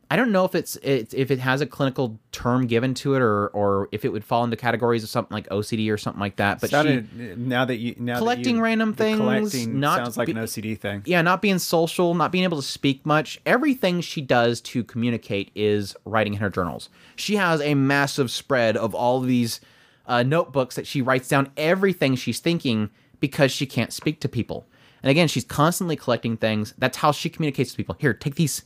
I 0.10 0.15
don't 0.15 0.32
know 0.32 0.46
if 0.46 0.56
it's, 0.56 0.78
it's 0.78 1.13
if 1.13 1.32
it 1.32 1.39
has 1.39 1.60
a 1.60 1.65
clinical 1.65 2.17
term 2.32 2.65
given 2.65 2.93
to 2.93 3.15
it, 3.15 3.22
or 3.22 3.48
or 3.50 3.89
if 3.91 4.06
it 4.06 4.13
would 4.13 4.24
fall 4.24 4.46
into 4.46 4.56
categories 4.56 5.04
of 5.04 5.10
something 5.10 5.36
like 5.36 5.50
OCD 5.50 5.91
or 5.91 5.98
something 5.98 6.22
like 6.22 6.38
that. 6.38 6.62
But 6.62 6.70
Sounded, 6.70 7.10
she, 7.13 7.36
now 7.36 7.65
that 7.65 7.76
you 7.76 7.93
now 7.98 8.17
collecting 8.17 8.56
that 8.56 8.60
you, 8.60 8.63
random 8.63 8.93
things, 8.93 9.17
collecting 9.17 9.82
not 9.82 9.98
sounds 9.98 10.17
like 10.17 10.28
be, 10.28 10.32
an 10.32 10.38
OCD 10.38 10.80
thing. 10.80 11.04
Yeah, 11.06 11.22
not 11.22 11.41
being 11.41 11.60
social, 11.60 12.13
not 12.13 12.32
being 12.32 12.46
able 12.46 12.56
to 12.56 12.65
speak 12.65 13.06
much. 13.06 13.41
Everything 13.46 14.00
she 14.00 14.22
does 14.22 14.62
to 14.62 14.86
communicate 14.86 15.52
is 15.56 15.93
writing 16.06 16.36
in 16.36 16.39
her 16.39 16.50
journals. 16.50 16.88
She 17.17 17.36
has 17.36 17.60
a 17.60 17.74
massive 17.74 18.32
spread 18.32 18.78
of 18.78 18.96
all 18.96 19.17
of 19.17 19.28
these 19.28 19.60
uh, 20.08 20.24
notebooks 20.24 20.76
that 20.76 20.88
she 20.88 21.02
writes 21.02 21.28
down 21.28 21.52
everything 21.58 22.15
she's 22.15 22.39
thinking 22.39 22.89
because 23.20 23.52
she 23.52 23.65
can't 23.65 23.91
speak 23.91 24.20
to 24.22 24.30
people. 24.30 24.65
And 25.03 25.10
again, 25.10 25.27
she's 25.27 25.45
constantly 25.45 25.95
collecting 25.95 26.38
things. 26.38 26.73
That's 26.77 26.97
how 26.97 27.12
she 27.12 27.29
communicates 27.29 27.71
to 27.71 27.77
people. 27.77 27.95
Here, 27.99 28.13
take 28.13 28.36
these. 28.36 28.63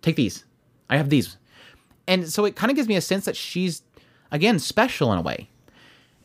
Take 0.00 0.16
these. 0.16 0.44
I 0.88 0.96
have 0.96 1.10
these. 1.10 1.36
And 2.06 2.28
so 2.28 2.44
it 2.44 2.56
kind 2.56 2.70
of 2.70 2.76
gives 2.76 2.88
me 2.88 2.96
a 2.96 3.00
sense 3.00 3.24
that 3.24 3.36
she's, 3.36 3.82
again, 4.30 4.58
special 4.58 5.12
in 5.12 5.18
a 5.18 5.22
way. 5.22 5.48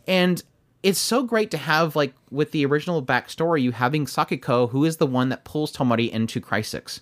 And 0.07 0.41
it's 0.83 0.99
so 0.99 1.23
great 1.23 1.51
to 1.51 1.57
have 1.57 1.95
like 1.95 2.13
with 2.31 2.51
the 2.51 2.65
original 2.65 3.03
backstory, 3.03 3.61
you 3.61 3.71
having 3.71 4.05
Sakiko, 4.05 4.69
who 4.69 4.85
is 4.85 4.97
the 4.97 5.07
one 5.07 5.29
that 5.29 5.43
pulls 5.43 5.75
Tomori 5.75 6.09
into 6.09 6.39
CRYCHIC. 6.39 6.99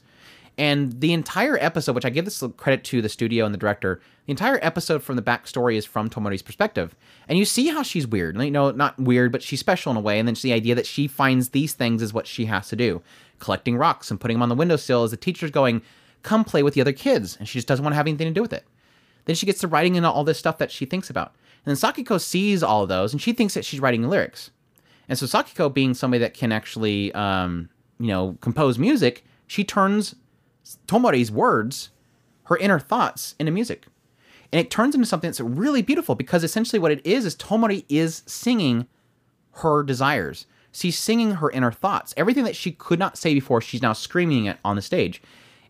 And 0.58 1.02
the 1.02 1.12
entire 1.12 1.58
episode, 1.60 1.96
which 1.96 2.06
I 2.06 2.10
give 2.10 2.24
this 2.24 2.42
credit 2.56 2.84
to 2.86 3.02
the 3.02 3.10
studio 3.10 3.46
and 3.46 3.54
the 3.54 3.58
director, 3.58 4.00
the 4.26 4.32
entire 4.32 4.58
episode 4.62 5.04
from 5.04 5.18
the 5.18 5.22
backstory 5.22 5.76
is 5.76 5.86
from 5.86 6.10
Tomori's 6.10 6.42
perspective. 6.42 6.96
And 7.28 7.38
you 7.38 7.44
see 7.44 7.68
how 7.68 7.84
she's 7.84 8.08
weird. 8.08 8.42
You 8.42 8.52
know, 8.52 8.72
not 8.72 8.98
weird, 8.98 9.32
but 9.34 9.44
she's 9.44 9.60
special 9.60 9.92
in 9.92 9.98
a 9.98 10.02
way. 10.02 10.18
And 10.18 10.28
then 10.28 10.36
the 10.42 10.54
idea 10.54 10.74
that 10.76 10.86
she 10.86 11.08
finds 11.08 11.50
these 11.50 11.74
things 11.74 12.02
is 12.02 12.14
what 12.14 12.26
she 12.26 12.46
has 12.46 12.70
to 12.70 12.76
do. 12.78 13.02
Collecting 13.40 13.76
rocks 13.76 14.10
and 14.10 14.20
putting 14.20 14.36
them 14.36 14.44
on 14.44 14.50
the 14.50 14.56
windowsill 14.56 15.04
as 15.04 15.12
the 15.12 15.18
teacher's 15.18 15.52
going, 15.52 15.82
come 16.24 16.46
play 16.46 16.64
with 16.64 16.74
the 16.74 16.82
other 16.82 16.94
kids. 16.94 17.36
And 17.38 17.48
she 17.50 17.58
just 17.58 17.68
doesn't 17.68 17.84
want 17.84 17.94
to 17.94 17.98
have 17.98 18.08
anything 18.08 18.28
to 18.28 18.34
do 18.34 18.42
with 18.42 18.54
it. 18.54 18.66
Then 19.26 19.36
she 19.36 19.46
gets 19.46 19.60
to 19.60 19.68
writing 19.68 19.96
in 19.96 20.06
all 20.06 20.24
this 20.24 20.40
stuff 20.40 20.58
that 20.60 20.72
she 20.72 20.86
thinks 20.86 21.10
about. 21.10 21.34
And 21.66 21.76
then 21.76 21.92
Sakiko 21.92 22.22
sees 22.22 22.64
all 22.64 22.84
of 22.84 22.90
those 22.90 23.12
and 23.12 23.22
she 23.22 23.34
thinks 23.34 23.56
that 23.56 23.66
she's 23.66 23.80
writing 23.80 24.08
lyrics. 24.08 24.52
And 25.10 25.18
so 25.18 25.26
Sakiko, 25.26 25.72
being 25.72 25.94
somebody 25.94 26.20
that 26.20 26.34
can 26.34 26.52
actually, 26.52 27.14
um, 27.14 27.70
you 28.00 28.08
know, 28.08 28.38
compose 28.42 28.80
music, 28.80 29.26
she 29.48 29.64
turns 29.64 30.16
Tomori's 30.88 31.32
words, 31.32 31.90
her 32.46 32.58
inner 32.58 32.80
thoughts, 32.80 33.36
into 33.40 33.52
music. 33.52 33.86
And 34.52 34.60
it 34.60 34.72
turns 34.72 34.96
into 34.96 35.08
something 35.08 35.30
that's 35.30 35.40
really 35.40 35.82
beautiful 35.82 36.16
because 36.16 36.44
essentially 36.44 36.80
what 36.80 36.92
it 36.92 37.06
is 37.06 37.26
is 37.26 37.36
Tomori 37.36 37.86
is 37.90 38.24
singing 38.26 38.88
her 39.54 39.84
desires. 39.84 40.46
She's 40.72 40.98
singing 40.98 41.32
her 41.32 41.50
inner 41.52 41.72
thoughts. 41.72 42.14
Everything 42.18 42.44
that 42.44 42.56
she 42.56 42.72
could 42.72 43.00
not 43.00 43.18
say 43.18 43.34
before, 43.34 43.62
she's 43.62 43.82
now 43.82 43.94
screaming 43.94 44.46
it 44.46 44.58
on 44.64 44.76
the 44.76 44.82
stage. 44.82 45.22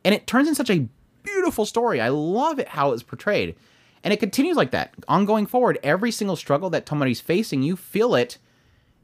And 0.03 0.13
it 0.13 0.27
turns 0.27 0.47
in 0.47 0.55
such 0.55 0.69
a 0.69 0.87
beautiful 1.23 1.65
story. 1.65 2.01
I 2.01 2.09
love 2.09 2.59
it 2.59 2.69
how 2.69 2.91
it's 2.91 3.03
portrayed. 3.03 3.55
And 4.03 4.13
it 4.13 4.19
continues 4.19 4.57
like 4.57 4.71
that. 4.71 4.93
Ongoing 5.07 5.47
forward, 5.47 5.79
every 5.83 6.11
single 6.11 6.35
struggle 6.35 6.69
that 6.69 6.85
Tomori's 6.85 7.21
facing, 7.21 7.63
you 7.63 7.75
feel 7.75 8.13
it, 8.13 8.37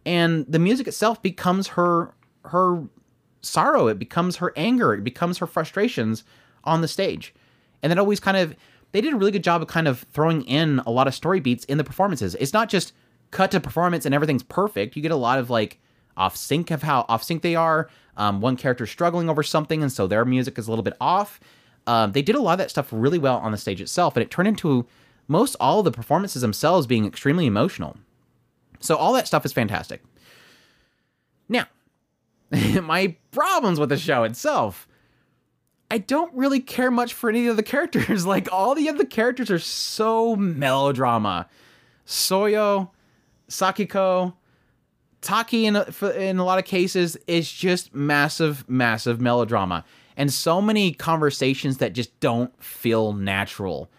and 0.05 0.45
the 0.47 0.59
music 0.59 0.87
itself 0.87 1.21
becomes 1.21 1.69
her 1.69 2.13
her 2.45 2.83
sorrow, 3.41 3.87
it 3.87 3.99
becomes 3.99 4.37
her 4.37 4.53
anger, 4.55 4.93
it 4.93 5.03
becomes 5.03 5.39
her 5.39 5.47
frustrations 5.47 6.23
on 6.63 6.81
the 6.81 6.87
stage. 6.87 7.33
And 7.81 7.89
then 7.89 7.99
always 7.99 8.19
kind 8.19 8.37
of 8.37 8.55
they 8.91 9.01
did 9.01 9.13
a 9.13 9.17
really 9.17 9.31
good 9.31 9.43
job 9.43 9.61
of 9.61 9.67
kind 9.67 9.87
of 9.87 10.05
throwing 10.11 10.43
in 10.43 10.79
a 10.85 10.91
lot 10.91 11.07
of 11.07 11.15
story 11.15 11.39
beats 11.39 11.65
in 11.65 11.77
the 11.77 11.83
performances. 11.83 12.35
It's 12.35 12.53
not 12.53 12.69
just 12.69 12.93
cut 13.31 13.51
to 13.51 13.59
performance 13.59 14.05
and 14.05 14.13
everything's 14.13 14.43
perfect. 14.43 14.95
You 14.95 15.01
get 15.01 15.11
a 15.11 15.15
lot 15.15 15.39
of 15.39 15.49
like 15.49 15.79
off 16.17 16.35
sync 16.35 16.71
of 16.71 16.83
how 16.83 17.05
off 17.07 17.23
sync 17.23 17.41
they 17.41 17.55
are. 17.55 17.89
Um, 18.17 18.41
one 18.41 18.57
character 18.57 18.85
struggling 18.85 19.29
over 19.29 19.41
something, 19.41 19.81
and 19.81 19.91
so 19.91 20.05
their 20.05 20.25
music 20.25 20.57
is 20.59 20.67
a 20.67 20.69
little 20.69 20.83
bit 20.83 20.97
off. 20.99 21.39
Um, 21.87 22.11
they 22.11 22.21
did 22.21 22.35
a 22.35 22.41
lot 22.41 22.53
of 22.53 22.57
that 22.59 22.69
stuff 22.69 22.89
really 22.91 23.17
well 23.17 23.37
on 23.37 23.51
the 23.51 23.57
stage 23.57 23.81
itself, 23.81 24.15
and 24.15 24.21
it 24.21 24.29
turned 24.29 24.49
into 24.49 24.85
most 25.27 25.55
all 25.59 25.79
of 25.79 25.85
the 25.85 25.91
performances 25.91 26.41
themselves 26.41 26.85
being 26.85 27.05
extremely 27.05 27.45
emotional. 27.45 27.97
So 28.81 28.97
all 28.97 29.13
that 29.13 29.27
stuff 29.27 29.45
is 29.45 29.53
fantastic. 29.53 30.03
Now, 31.47 31.67
my 32.81 33.15
problems 33.31 33.79
with 33.79 33.89
the 33.89 33.97
show 33.97 34.23
itself. 34.23 34.87
I 35.89 35.97
don't 35.97 36.33
really 36.33 36.61
care 36.61 36.91
much 36.91 37.13
for 37.13 37.29
any 37.29 37.47
of 37.47 37.57
the 37.57 37.63
characters. 37.63 38.25
Like 38.31 38.51
all 38.51 38.75
the 38.75 38.89
other 38.89 39.05
characters 39.05 39.51
are 39.51 39.59
so 39.59 40.35
melodrama. 40.35 41.49
Soyo, 42.05 42.89
Sakiko, 43.49 44.33
Taki 45.21 45.65
in 45.65 45.75
a, 45.75 46.09
in 46.15 46.39
a 46.39 46.45
lot 46.45 46.59
of 46.59 46.65
cases 46.65 47.17
is 47.27 47.51
just 47.51 47.93
massive, 47.93 48.67
massive 48.69 49.21
melodrama 49.21 49.85
and 50.17 50.31
so 50.31 50.61
many 50.61 50.91
conversations 50.91 51.77
that 51.77 51.93
just 51.93 52.19
don't 52.19 52.51
feel 52.63 53.13
natural. 53.13 53.89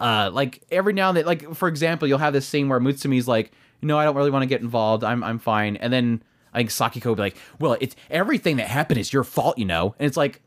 Uh, 0.00 0.30
like 0.32 0.62
every 0.70 0.92
now 0.92 1.08
and 1.08 1.18
then, 1.18 1.24
like 1.24 1.54
for 1.54 1.68
example, 1.68 2.06
you'll 2.06 2.18
have 2.18 2.32
this 2.32 2.46
scene 2.46 2.68
where 2.68 2.80
Mutsumi's 2.80 3.28
like, 3.28 3.52
"No, 3.82 3.98
I 3.98 4.04
don't 4.04 4.16
really 4.16 4.30
want 4.30 4.42
to 4.42 4.46
get 4.46 4.60
involved. 4.60 5.04
I'm 5.04 5.22
I'm 5.24 5.38
fine. 5.38 5.76
And 5.76 5.92
then 5.92 6.22
I 6.52 6.58
think 6.58 6.70
Sakiko 6.70 7.06
will 7.06 7.14
be 7.16 7.22
like, 7.22 7.36
well, 7.58 7.76
it's 7.80 7.96
everything 8.10 8.56
that 8.56 8.68
happened 8.68 8.98
is 9.00 9.12
your 9.12 9.24
fault, 9.24 9.58
you 9.58 9.64
know. 9.64 9.94
And 9.98 10.06
it's 10.06 10.16
like, 10.16 10.40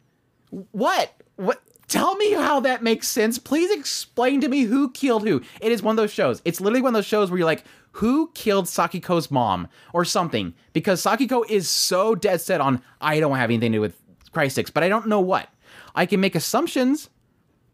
what? 0.71 1.13
What? 1.35 1.61
Tell 1.87 2.15
me 2.15 2.33
how 2.33 2.61
that 2.61 2.83
makes 2.83 3.07
sense. 3.07 3.37
Please 3.37 3.69
explain 3.71 4.39
to 4.41 4.47
me 4.47 4.61
who 4.61 4.91
killed 4.91 5.27
who. 5.27 5.41
It 5.59 5.71
is 5.71 5.83
one 5.83 5.93
of 5.93 5.97
those 5.97 6.11
shows. 6.11 6.41
It's 6.45 6.61
literally 6.61 6.81
one 6.81 6.89
of 6.89 6.97
those 6.97 7.05
shows 7.05 7.29
where 7.29 7.37
you're 7.37 7.45
like, 7.45 7.65
who 7.93 8.31
killed 8.33 8.65
Sakiko's 8.65 9.29
mom 9.29 9.67
or 9.93 10.05
something? 10.05 10.53
Because 10.71 11.03
Sakiko 11.03 11.43
is 11.49 11.69
so 11.69 12.15
dead 12.15 12.39
set 12.39 12.61
on, 12.61 12.81
I 13.01 13.19
don't 13.19 13.35
have 13.35 13.49
anything 13.49 13.73
to 13.73 13.77
do 13.77 13.81
with 13.81 14.01
CRYCHIC, 14.31 14.73
but 14.73 14.83
I 14.83 14.89
don't 14.89 15.07
know 15.07 15.19
what. 15.19 15.49
I 15.93 16.05
can 16.05 16.21
make 16.21 16.35
assumptions, 16.35 17.09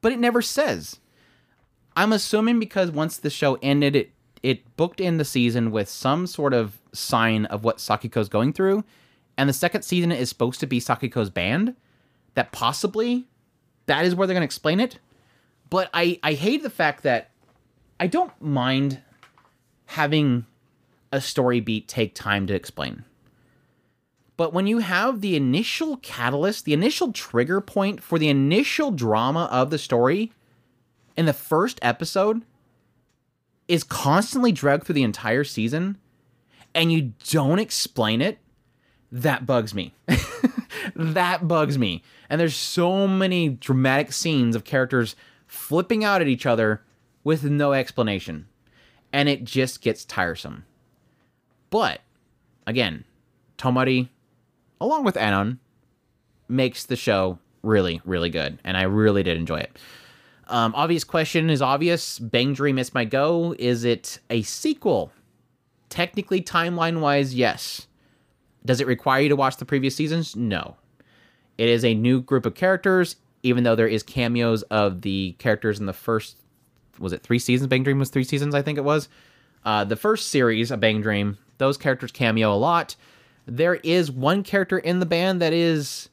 but 0.02 0.12
it 0.12 0.20
never 0.20 0.42
says. 0.42 1.00
I'm 1.96 2.13
assuming 2.13 2.60
because 2.60 2.90
once 2.90 3.18
the 3.18 3.30
show 3.30 3.60
ended, 3.62 3.96
it 3.96 4.12
it 4.44 4.78
booked 4.78 5.02
in 5.02 5.18
the 5.18 5.26
season 5.26 5.72
with 5.72 5.90
some 5.90 6.28
sort 6.28 6.54
of 6.54 6.80
sign 6.97 7.45
of 7.45 7.63
what 7.63 7.77
Sakiko's 7.77 8.29
going 8.29 8.53
through, 8.53 8.83
and 9.38 9.47
the 9.47 9.53
second 9.53 9.83
season 9.83 10.12
is 10.12 10.29
supposed 10.29 10.60
to 10.60 10.67
be 10.67 10.79
Sakiko's 10.79 11.29
band. 11.29 11.75
That 12.33 12.51
possibly 12.51 13.27
that 13.88 14.05
is 14.05 14.13
where 14.13 14.27
they're 14.27 14.36
going 14.36 14.41
to 14.41 14.45
explain 14.45 14.79
it. 14.79 14.99
But 15.69 15.89
I 15.93 16.19
I 16.23 16.33
hate 16.33 16.63
the 16.63 16.69
fact 16.69 17.03
that 17.03 17.31
I 17.99 18.07
don't 18.07 18.39
mind 18.41 19.01
having 19.86 20.45
a 21.12 21.21
story 21.21 21.60
beat 21.60 21.88
take 21.88 22.13
time 22.13 22.47
to 22.47 22.53
explain. 22.53 23.05
But 24.36 24.53
when 24.53 24.67
you 24.67 24.79
have 24.79 25.21
the 25.21 25.36
initial 25.36 25.97
catalyst, 25.97 26.65
the 26.65 26.73
initial 26.73 27.12
trigger 27.12 27.60
point 27.60 28.03
for 28.03 28.19
the 28.19 28.29
initial 28.29 28.91
drama 28.91 29.49
of 29.51 29.71
the 29.71 29.79
story 29.79 30.31
in 31.15 31.25
the 31.25 31.33
first 31.33 31.79
episode 31.81 32.43
is 33.67 33.83
constantly 33.83 34.51
dragged 34.51 34.86
through 34.86 34.93
the 34.93 35.03
entire 35.03 35.43
season 35.43 35.97
and 36.78 36.92
you 36.92 37.13
don't 37.30 37.60
explain 37.60 38.22
it, 38.22 38.40
that 39.12 39.46
bugs 39.46 39.74
me. 39.74 39.94
that 40.96 41.48
bugs 41.48 41.78
me. 41.78 42.04
And 42.30 42.40
there's 42.40 42.56
so 42.56 43.08
many 43.08 43.50
dramatic 43.50 44.13
scenes 44.13 44.56
of 44.56 44.63
characters 44.63 45.16
flipping 45.48 46.04
out 46.04 46.22
at 46.22 46.28
each 46.28 46.46
other 46.46 46.82
with 47.24 47.44
no 47.44 47.74
explanation. 47.74 48.48
And 49.12 49.28
it 49.28 49.44
just 49.44 49.82
gets 49.82 50.06
tiresome. 50.06 50.66
But 51.70 52.02
again, 52.66 53.04
Tomori 53.58 54.10
along 54.80 55.04
with 55.04 55.18
Anon, 55.18 55.60
makes 56.48 56.86
the 56.86 56.96
show 56.96 57.40
really, 57.63 58.02
really 58.06 58.30
good. 58.30 58.60
And 58.63 58.78
I 58.78 58.84
really 58.84 59.24
did 59.24 59.38
enjoy 59.38 59.58
it. 59.58 59.78
Um, 60.48 60.74
obvious 60.76 61.04
question 61.04 61.50
is 61.50 61.62
obvious. 61.62 62.20
Bang 62.20 62.54
Dream 62.54 62.78
is 62.80 62.94
my 62.94 63.04
go. 63.04 63.54
Is 63.60 63.84
it 63.84 64.20
a 64.30 64.44
sequel? 64.44 65.12
Technically, 65.89 66.41
timeline 66.41 67.00
wise, 67.00 67.34
yes. 67.34 67.88
Does 68.65 68.82
it 68.82 68.88
require 68.88 69.21
you 69.21 69.30
to 69.30 69.36
watch 69.36 69.58
the 69.58 69.65
previous 69.65 69.95
seasons? 69.95 70.36
No. 70.36 70.76
It 71.58 71.69
is 71.69 71.86
a 71.86 71.93
new 71.93 72.21
group 72.21 72.45
of 72.45 72.56
characters, 72.56 73.15
even 73.43 73.63
though 73.63 73.76
there 73.76 73.88
is 73.88 74.04
cameos 74.04 74.63
of 74.63 75.02
the 75.02 75.36
characters 75.39 75.80
in 75.80 75.86
the 75.86 75.93
first, 75.93 76.38
was 77.00 77.13
it 77.13 77.23
three 77.23 77.39
seasons? 77.39 77.69
Bang 77.69 77.84
Dream 77.84 78.00
was 78.00 78.10
three 78.10 78.23
seasons, 78.23 78.54
I 78.54 78.62
think 78.62 78.78
it 78.78 78.84
was. 78.84 79.10
Uh, 79.63 79.84
the 79.84 79.95
first 79.95 80.30
series 80.30 80.71
of 80.71 80.80
Bang 80.80 81.02
Dream, 81.02 81.38
those 81.58 81.78
characters 81.78 82.12
cameo 82.12 82.54
a 82.54 82.56
lot 82.56 82.95
there 83.47 83.76
is 83.76 84.12
one 84.12 84.43
character 84.43 84.78
in 84.78 85.00
the 85.00 85.06
band 85.06 85.41
that 85.41 85.54
is 85.54 86.10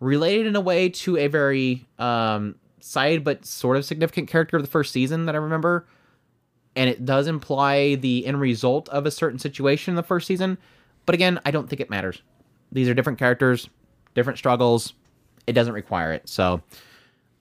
related 0.00 0.46
in 0.46 0.54
a 0.54 0.60
way 0.60 0.90
to 0.90 1.16
a 1.16 1.26
very 1.26 1.86
um, 1.98 2.54
side 2.78 3.24
but 3.24 3.44
sort 3.46 3.76
of 3.76 3.84
significant 3.84 4.28
character 4.28 4.56
of 4.56 4.62
the 4.62 4.68
first 4.68 4.92
season 4.92 5.24
that 5.26 5.34
I 5.34 5.38
remember. 5.38 5.86
And 6.76 6.90
it 6.90 7.04
does 7.04 7.26
imply 7.26 7.94
the 7.94 8.26
end 8.26 8.40
result 8.40 8.88
of 8.88 9.06
a 9.06 9.10
certain 9.10 9.38
situation 9.38 9.92
in 9.92 9.96
the 9.96 10.02
first 10.02 10.26
season. 10.26 10.58
But 11.06 11.14
again, 11.14 11.40
I 11.44 11.50
don't 11.50 11.68
think 11.68 11.80
it 11.80 11.90
matters. 11.90 12.22
These 12.72 12.88
are 12.88 12.94
different 12.94 13.18
characters, 13.18 13.68
different 14.14 14.38
struggles. 14.38 14.94
It 15.46 15.52
doesn't 15.52 15.74
require 15.74 16.12
it. 16.12 16.28
So 16.28 16.62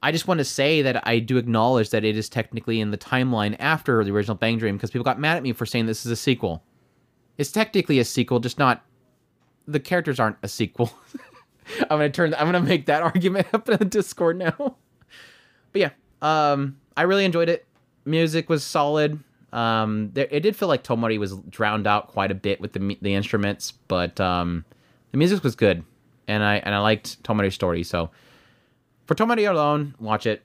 I 0.04 0.12
just 0.12 0.28
want 0.28 0.40
to 0.40 0.44
say 0.44 0.82
that 0.82 1.08
I 1.08 1.20
do 1.20 1.38
acknowledge 1.38 1.90
that 1.92 2.04
it 2.04 2.18
is 2.18 2.28
technically 2.28 2.82
in 2.82 2.92
the 2.92 2.98
timeline 2.98 3.56
after 3.60 4.04
the 4.04 4.12
original 4.12 4.36
Bang 4.36 4.58
Dream 4.58 4.76
because 4.76 4.92
people 4.92 5.06
got 5.06 5.20
mad 5.20 5.38
at 5.38 5.44
me 5.44 5.54
for 5.54 5.66
saying 5.66 5.86
this 5.86 6.06
is 6.06 6.12
a 6.12 6.16
sequel. 6.16 6.64
It's 7.38 7.52
technically 7.52 8.00
a 8.00 8.06
sequel, 8.06 8.40
just 8.40 8.60
not 8.60 8.86
the 9.66 9.80
characters 9.80 10.20
aren't 10.20 10.38
a 10.44 10.48
sequel. 10.48 10.92
I'm 11.82 11.98
gonna 11.98 12.10
turn. 12.10 12.34
I'm 12.34 12.46
gonna 12.48 12.60
make 12.60 12.88
that 12.88 13.02
argument 13.02 13.48
up 13.54 13.70
in 13.70 13.78
the 13.78 13.86
Discord 13.86 14.38
now. 14.38 14.76
But 15.72 15.80
yeah, 15.80 15.90
um, 16.22 16.78
I 16.98 17.04
really 17.04 17.26
enjoyed 17.26 17.50
it. 17.50 17.66
Music 18.06 18.50
was 18.50 18.64
solid. 18.64 19.20
Um, 19.52 20.12
there, 20.14 20.28
it 20.32 20.40
did 20.42 20.56
feel 20.56 20.68
like 20.68 20.84
Tomori 20.84 21.20
was 21.20 21.38
drowned 21.50 21.86
out 21.86 22.08
quite 22.08 22.32
a 22.32 22.36
bit 22.36 22.60
with 22.60 22.74
the 22.74 22.98
the 23.02 23.14
instruments, 23.14 23.72
but 23.88 24.20
um, 24.20 24.66
the 25.12 25.18
music 25.18 25.44
was 25.44 25.56
good, 25.56 25.84
and 26.28 26.44
I 26.44 26.56
and 26.58 26.74
I 26.74 26.80
liked 26.80 27.22
Tomori's 27.24 27.54
story. 27.54 27.84
So 27.84 28.10
for 29.06 29.16
Tomori 29.16 29.50
alone, 29.50 29.96
watch 30.00 30.26
it. 30.26 30.44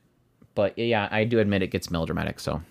But 0.55 0.77
yeah, 0.79 1.09
I 1.11 1.25
do 1.25 1.39
admit 1.39 1.63
it 1.63 1.69
gets 1.69 1.91
melodramatic, 1.91 2.41
so 2.41 2.63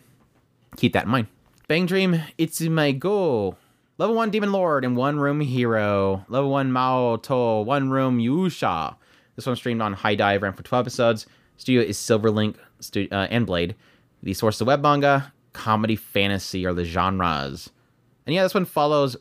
keep 0.75 0.93
that 0.93 1.05
in 1.05 1.09
mind. 1.09 1.27
Bang 1.67 1.85
Dream, 1.85 2.21
it's 2.37 2.61
my 2.61 2.91
go. 2.91 3.57
Level 3.97 4.15
1 4.15 4.29
Demon 4.29 4.51
Lord 4.51 4.85
and 4.85 4.95
1 4.95 5.19
Room 5.19 5.41
Hero. 5.41 6.23
Level 6.29 6.51
1 6.51 6.71
Mao 6.71 7.15
To, 7.15 7.61
1 7.61 7.89
Room 7.89 8.19
Yusha. 8.19 8.95
This 9.35 9.45
one 9.47 9.55
streamed 9.55 9.81
on 9.81 9.95
HIDIVE, 9.95 10.43
ran 10.43 10.53
for 10.53 10.61
12 10.63 10.83
episodes. 10.83 11.25
Studio 11.57 11.81
is 11.81 11.97
Silverlink 11.97 12.57
stu- 12.79 13.07
uh, 13.11 13.27
and 13.31 13.47
Blade. 13.47 13.75
The 14.23 14.33
source 14.33 14.59
of 14.61 14.67
web 14.67 14.81
manga, 14.81 15.33
comedy, 15.53 15.95
fantasy 15.95 16.65
are 16.65 16.73
the 16.73 16.85
genres. 16.85 17.69
And 18.25 18.33
yeah, 18.33 18.43
this 18.43 18.53
one 18.53 18.65
follows. 18.65 19.15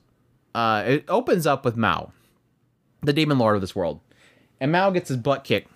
Uh, 0.54 0.85
it 0.87 1.04
opens 1.09 1.46
up 1.46 1.64
with 1.64 1.76
Mao, 1.76 2.12
the 3.02 3.12
demon 3.12 3.38
lord 3.38 3.54
of 3.56 3.61
this 3.61 3.76
world, 3.76 4.00
and 4.61 4.72
Mao 4.72 4.90
gets 4.90 5.09
his 5.09 5.18
butt 5.18 5.44
kicked, 5.44 5.70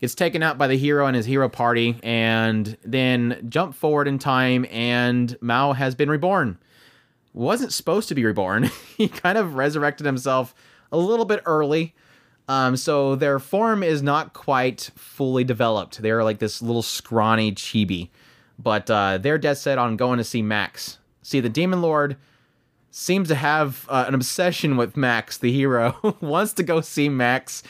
gets 0.00 0.14
taken 0.14 0.42
out 0.42 0.56
by 0.56 0.66
the 0.66 0.76
hero 0.78 1.06
and 1.06 1.14
his 1.14 1.26
hero 1.26 1.48
party, 1.48 1.98
and 2.02 2.76
then 2.82 3.46
jump 3.48 3.74
forward 3.74 4.08
in 4.08 4.18
time, 4.18 4.66
and 4.70 5.36
Mao 5.40 5.74
has 5.74 5.94
been 5.94 6.10
reborn. 6.10 6.58
Wasn't 7.34 7.74
supposed 7.74 8.08
to 8.08 8.14
be 8.14 8.24
reborn. 8.24 8.70
he 8.96 9.08
kind 9.08 9.36
of 9.36 9.54
resurrected 9.54 10.06
himself 10.06 10.54
a 10.90 10.96
little 10.96 11.26
bit 11.26 11.42
early. 11.44 11.94
Um, 12.48 12.76
so 12.76 13.16
their 13.16 13.38
form 13.38 13.82
is 13.82 14.02
not 14.02 14.32
quite 14.32 14.90
fully 14.94 15.44
developed. 15.44 16.00
They're 16.00 16.24
like 16.24 16.38
this 16.38 16.62
little 16.62 16.82
scrawny 16.82 17.52
chibi, 17.52 18.08
but 18.58 18.90
uh, 18.90 19.18
they're 19.18 19.38
dead 19.38 19.54
set 19.54 19.78
on 19.78 19.96
going 19.96 20.18
to 20.18 20.24
see 20.24 20.42
Max. 20.42 20.98
See, 21.22 21.40
the 21.40 21.48
Demon 21.48 21.82
Lord 21.82 22.16
seems 22.90 23.28
to 23.28 23.34
have 23.34 23.86
uh, 23.88 24.04
an 24.08 24.14
obsession 24.14 24.76
with 24.76 24.96
Max, 24.96 25.38
the 25.38 25.52
hero, 25.52 26.16
wants 26.20 26.52
to 26.54 26.62
go 26.62 26.80
see 26.80 27.08
Max, 27.08 27.62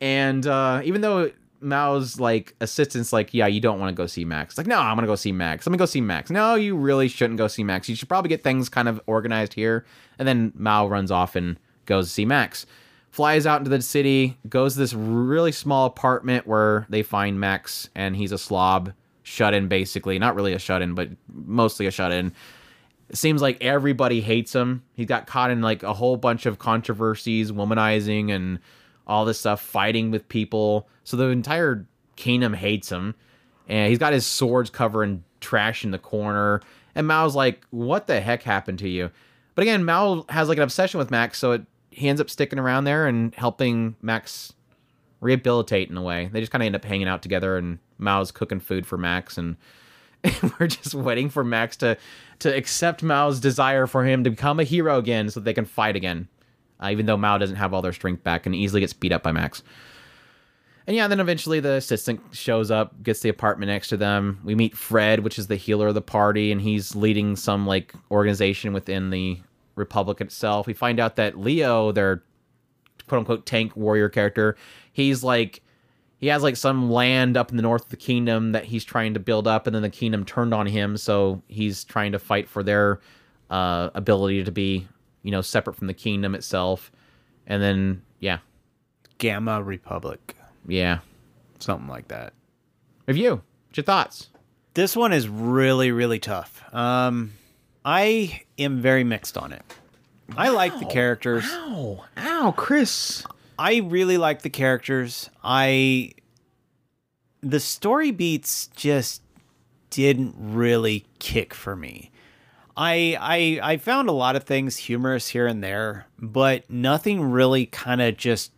and 0.00 0.46
uh, 0.46 0.80
even 0.84 1.00
though 1.00 1.30
Mao's 1.60 2.18
like 2.18 2.54
assistant's 2.60 3.12
like, 3.12 3.34
yeah, 3.34 3.46
you 3.46 3.60
don't 3.60 3.78
want 3.78 3.94
to 3.94 4.00
go 4.00 4.06
see 4.06 4.24
Max. 4.24 4.56
Like, 4.56 4.66
no, 4.66 4.78
I'm 4.78 4.96
gonna 4.96 5.06
go 5.06 5.16
see 5.16 5.32
Max. 5.32 5.66
Let 5.66 5.72
me 5.72 5.78
go 5.78 5.86
see 5.86 6.00
Max. 6.00 6.30
No, 6.30 6.54
you 6.54 6.76
really 6.76 7.08
shouldn't 7.08 7.38
go 7.38 7.48
see 7.48 7.64
Max. 7.64 7.88
You 7.88 7.94
should 7.94 8.08
probably 8.08 8.30
get 8.30 8.42
things 8.42 8.68
kind 8.68 8.88
of 8.88 9.00
organized 9.06 9.52
here. 9.52 9.84
And 10.18 10.26
then 10.26 10.52
Mao 10.54 10.86
runs 10.86 11.10
off 11.10 11.36
and 11.36 11.58
goes 11.84 12.06
to 12.06 12.12
see 12.12 12.24
Max 12.24 12.64
flies 13.10 13.46
out 13.46 13.58
into 13.58 13.70
the 13.70 13.82
city, 13.82 14.38
goes 14.48 14.74
to 14.74 14.78
this 14.78 14.94
really 14.94 15.52
small 15.52 15.86
apartment 15.86 16.46
where 16.46 16.86
they 16.88 17.02
find 17.02 17.38
Max, 17.38 17.90
and 17.94 18.16
he's 18.16 18.32
a 18.32 18.38
slob, 18.38 18.92
shut 19.30 19.54
in 19.54 19.68
basically. 19.68 20.18
Not 20.18 20.34
really 20.34 20.52
a 20.52 20.58
shut 20.58 20.82
in, 20.82 20.94
but 20.94 21.08
mostly 21.32 21.86
a 21.86 21.90
shut 21.90 22.12
in. 22.12 22.32
It 23.08 23.16
seems 23.16 23.40
like 23.40 23.62
everybody 23.62 24.20
hates 24.20 24.54
him. 24.54 24.82
He 24.94 25.04
got 25.04 25.26
caught 25.26 25.50
in 25.50 25.62
like 25.62 25.82
a 25.82 25.94
whole 25.94 26.16
bunch 26.16 26.46
of 26.46 26.58
controversies, 26.58 27.50
womanizing, 27.50 28.30
and 28.30 28.58
all 29.06 29.24
this 29.24 29.40
stuff, 29.40 29.60
fighting 29.60 30.10
with 30.10 30.28
people. 30.28 30.88
So 31.04 31.16
the 31.16 31.26
entire 31.26 31.86
kingdom 32.16 32.54
hates 32.54 32.90
him. 32.90 33.14
And 33.68 33.88
he's 33.88 33.98
got 33.98 34.12
his 34.12 34.26
swords 34.26 34.70
covered 34.70 35.04
in 35.04 35.24
trash 35.40 35.84
in 35.84 35.90
the 35.90 35.98
corner. 35.98 36.60
And 36.94 37.06
Mao's 37.06 37.34
like, 37.34 37.64
what 37.70 38.06
the 38.06 38.20
heck 38.20 38.42
happened 38.42 38.78
to 38.80 38.88
you? 38.88 39.10
But 39.54 39.62
again, 39.62 39.84
Mao 39.84 40.24
has 40.28 40.48
like 40.48 40.58
an 40.58 40.64
obsession 40.64 40.98
with 40.98 41.10
Max, 41.10 41.38
so 41.38 41.52
it 41.52 41.62
he 41.90 42.08
ends 42.08 42.20
up 42.20 42.30
sticking 42.30 42.58
around 42.58 42.84
there 42.84 43.06
and 43.06 43.34
helping 43.34 43.96
Max 44.00 44.52
rehabilitate 45.20 45.90
in 45.90 45.96
a 45.96 46.02
way. 46.02 46.30
They 46.32 46.40
just 46.40 46.52
kind 46.52 46.62
of 46.62 46.66
end 46.66 46.76
up 46.76 46.84
hanging 46.84 47.08
out 47.08 47.22
together, 47.22 47.56
and 47.56 47.78
Mao's 48.00 48.32
cooking 48.32 48.60
food 48.60 48.86
for 48.86 48.98
Max, 48.98 49.38
and, 49.38 49.56
we're 50.58 50.66
just 50.66 50.94
waiting 50.94 51.30
for 51.30 51.42
Max 51.42 51.76
to 51.78 51.96
to 52.40 52.54
accept 52.54 53.02
Mao's 53.02 53.40
desire 53.40 53.86
for 53.86 54.04
him 54.04 54.24
to 54.24 54.30
become 54.30 54.60
a 54.60 54.64
hero 54.64 54.98
again, 54.98 55.30
so 55.30 55.40
they 55.40 55.54
can 55.54 55.64
fight 55.64 55.96
again. 55.96 56.28
Uh, 56.82 56.88
even 56.90 57.06
though 57.06 57.16
Mao 57.16 57.38
doesn't 57.38 57.56
have 57.56 57.74
all 57.74 57.82
their 57.82 57.92
strength 57.92 58.24
back 58.24 58.46
and 58.46 58.54
easily 58.54 58.80
gets 58.80 58.92
beat 58.92 59.12
up 59.12 59.22
by 59.22 59.32
Max. 59.32 59.62
And 60.86 60.96
yeah, 60.96 61.08
then 61.08 61.20
eventually 61.20 61.60
the 61.60 61.74
assistant 61.74 62.20
shows 62.32 62.70
up, 62.70 63.02
gets 63.02 63.20
the 63.20 63.28
apartment 63.28 63.68
next 63.68 63.88
to 63.88 63.96
them. 63.96 64.40
We 64.42 64.54
meet 64.54 64.76
Fred, 64.76 65.20
which 65.20 65.38
is 65.38 65.46
the 65.46 65.56
healer 65.56 65.88
of 65.88 65.94
the 65.94 66.02
party, 66.02 66.50
and 66.50 66.60
he's 66.60 66.96
leading 66.96 67.36
some 67.36 67.66
like 67.66 67.94
organization 68.10 68.72
within 68.72 69.10
the 69.10 69.38
Republic 69.76 70.20
itself. 70.20 70.66
We 70.66 70.72
find 70.72 70.98
out 70.98 71.16
that 71.16 71.38
Leo, 71.38 71.92
their 71.92 72.22
quote 73.06 73.20
unquote 73.20 73.46
tank 73.46 73.76
warrior 73.76 74.08
character, 74.08 74.56
he's 74.92 75.22
like 75.22 75.62
he 76.20 76.26
has 76.26 76.42
like 76.42 76.56
some 76.56 76.90
land 76.90 77.36
up 77.36 77.50
in 77.50 77.56
the 77.56 77.62
north 77.62 77.84
of 77.84 77.88
the 77.88 77.96
kingdom 77.96 78.52
that 78.52 78.64
he's 78.64 78.84
trying 78.84 79.14
to 79.14 79.20
build 79.20 79.48
up, 79.48 79.66
and 79.66 79.74
then 79.74 79.82
the 79.82 79.90
kingdom 79.90 80.24
turned 80.24 80.52
on 80.52 80.66
him, 80.66 80.96
so 80.96 81.42
he's 81.48 81.82
trying 81.82 82.12
to 82.12 82.18
fight 82.18 82.48
for 82.48 82.62
their 82.62 83.00
uh, 83.48 83.88
ability 83.94 84.44
to 84.44 84.52
be, 84.52 84.86
you 85.22 85.30
know, 85.30 85.40
separate 85.40 85.76
from 85.76 85.86
the 85.86 85.94
kingdom 85.94 86.34
itself. 86.34 86.92
And 87.46 87.62
then, 87.62 88.02
yeah, 88.20 88.38
Gamma 89.18 89.62
Republic, 89.62 90.36
yeah, 90.68 90.98
something 91.58 91.88
like 91.88 92.08
that. 92.08 92.34
Review. 93.06 93.42
What's 93.68 93.78
your 93.78 93.84
thoughts? 93.84 94.28
This 94.74 94.94
one 94.94 95.12
is 95.12 95.26
really, 95.26 95.90
really 95.90 96.18
tough. 96.18 96.62
Um, 96.72 97.32
I 97.84 98.42
am 98.58 98.82
very 98.82 99.04
mixed 99.04 99.38
on 99.38 99.52
it. 99.52 99.62
I 100.36 100.50
like 100.50 100.78
the 100.78 100.84
characters. 100.84 101.44
Ow, 101.46 102.04
ow, 102.18 102.54
Chris. 102.56 103.24
I 103.60 103.76
really 103.76 104.16
like 104.16 104.40
the 104.40 104.48
characters. 104.48 105.28
I 105.44 106.12
the 107.42 107.60
story 107.60 108.10
beats 108.10 108.68
just 108.68 109.20
didn't 109.90 110.34
really 110.38 111.04
kick 111.18 111.52
for 111.52 111.76
me. 111.76 112.10
I 112.74 113.18
I 113.20 113.72
I 113.72 113.76
found 113.76 114.08
a 114.08 114.12
lot 114.12 114.34
of 114.34 114.44
things 114.44 114.78
humorous 114.78 115.28
here 115.28 115.46
and 115.46 115.62
there, 115.62 116.06
but 116.18 116.70
nothing 116.70 117.30
really 117.30 117.66
kind 117.66 118.00
of 118.00 118.16
just 118.16 118.52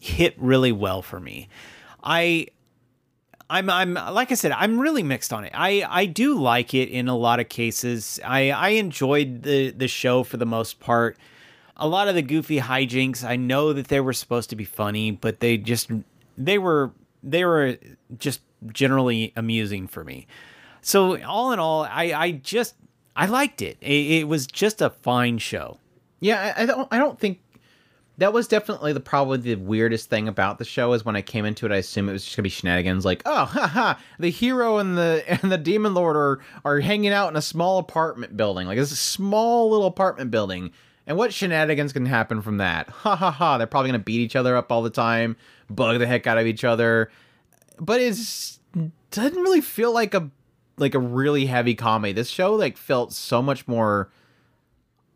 hit 0.00 0.34
really 0.38 0.72
well 0.72 1.02
for 1.02 1.20
me. 1.20 1.50
I 2.02 2.46
I'm 3.50 3.68
I'm 3.68 3.92
like 3.92 4.32
I 4.32 4.36
said, 4.36 4.52
I'm 4.52 4.80
really 4.80 5.02
mixed 5.02 5.34
on 5.34 5.44
it. 5.44 5.52
I 5.54 5.84
I 5.86 6.06
do 6.06 6.34
like 6.34 6.72
it 6.72 6.88
in 6.88 7.08
a 7.08 7.16
lot 7.16 7.40
of 7.40 7.50
cases. 7.50 8.18
I 8.24 8.52
I 8.52 8.68
enjoyed 8.70 9.42
the 9.42 9.72
the 9.72 9.86
show 9.86 10.22
for 10.22 10.38
the 10.38 10.46
most 10.46 10.80
part. 10.80 11.18
A 11.76 11.86
lot 11.86 12.08
of 12.08 12.14
the 12.14 12.22
goofy 12.22 12.58
hijinks, 12.58 13.22
I 13.22 13.36
know 13.36 13.72
that 13.72 13.88
they 13.88 14.00
were 14.00 14.12
supposed 14.12 14.50
to 14.50 14.56
be 14.56 14.64
funny, 14.64 15.10
but 15.10 15.40
they 15.40 15.58
just 15.58 15.90
they 16.38 16.58
were 16.58 16.92
they 17.22 17.44
were 17.44 17.76
just 18.18 18.40
generally 18.72 19.32
amusing 19.36 19.86
for 19.86 20.04
me. 20.04 20.26
So 20.80 21.20
all 21.22 21.52
in 21.52 21.58
all, 21.58 21.84
I 21.84 22.12
I 22.14 22.30
just 22.32 22.74
I 23.14 23.26
liked 23.26 23.62
it. 23.62 23.76
It, 23.80 24.20
it 24.20 24.28
was 24.28 24.46
just 24.46 24.80
a 24.80 24.90
fine 24.90 25.38
show. 25.38 25.78
Yeah, 26.20 26.54
I, 26.56 26.62
I 26.62 26.66
don't 26.66 26.88
I 26.90 26.98
don't 26.98 27.18
think 27.18 27.40
that 28.18 28.32
was 28.32 28.48
definitely 28.48 28.92
the 28.92 29.00
probably 29.00 29.38
the 29.38 29.56
weirdest 29.56 30.08
thing 30.08 30.28
about 30.28 30.58
the 30.58 30.64
show 30.64 30.92
is 30.94 31.04
when 31.04 31.16
I 31.16 31.22
came 31.22 31.44
into 31.44 31.66
it, 31.66 31.72
I 31.72 31.76
assumed 31.76 32.08
it 32.08 32.12
was 32.12 32.24
just 32.24 32.36
gonna 32.36 32.44
be 32.44 32.50
shenanigans. 32.50 33.04
Like, 33.04 33.22
oh, 33.26 33.44
haha, 33.44 33.94
the 34.18 34.30
hero 34.30 34.78
and 34.78 34.96
the 34.96 35.24
and 35.42 35.52
the 35.52 35.58
demon 35.58 35.94
lord 35.94 36.16
are 36.16 36.40
are 36.64 36.80
hanging 36.80 37.12
out 37.12 37.30
in 37.30 37.36
a 37.36 37.42
small 37.42 37.78
apartment 37.78 38.36
building, 38.36 38.66
like 38.66 38.78
it's 38.78 38.92
a 38.92 38.96
small 38.96 39.70
little 39.70 39.86
apartment 39.86 40.30
building. 40.30 40.72
And 41.06 41.16
what 41.16 41.32
shenanigans 41.32 41.92
can 41.92 42.06
happen 42.06 42.42
from 42.42 42.56
that? 42.58 42.88
Ha 42.88 43.16
ha 43.16 43.30
ha! 43.30 43.58
They're 43.58 43.66
probably 43.66 43.90
gonna 43.90 44.00
beat 44.00 44.20
each 44.20 44.36
other 44.36 44.56
up 44.56 44.72
all 44.72 44.82
the 44.82 44.90
time, 44.90 45.36
bug 45.70 45.98
the 45.98 46.06
heck 46.06 46.26
out 46.26 46.38
of 46.38 46.46
each 46.46 46.64
other. 46.64 47.10
But 47.78 48.00
it 48.00 48.16
doesn't 49.10 49.42
really 49.42 49.60
feel 49.60 49.92
like 49.92 50.14
a 50.14 50.30
like 50.78 50.94
a 50.94 50.98
really 50.98 51.46
heavy 51.46 51.74
comedy. 51.74 52.12
This 52.12 52.28
show 52.28 52.54
like 52.54 52.76
felt 52.76 53.12
so 53.12 53.40
much 53.40 53.68
more 53.68 54.10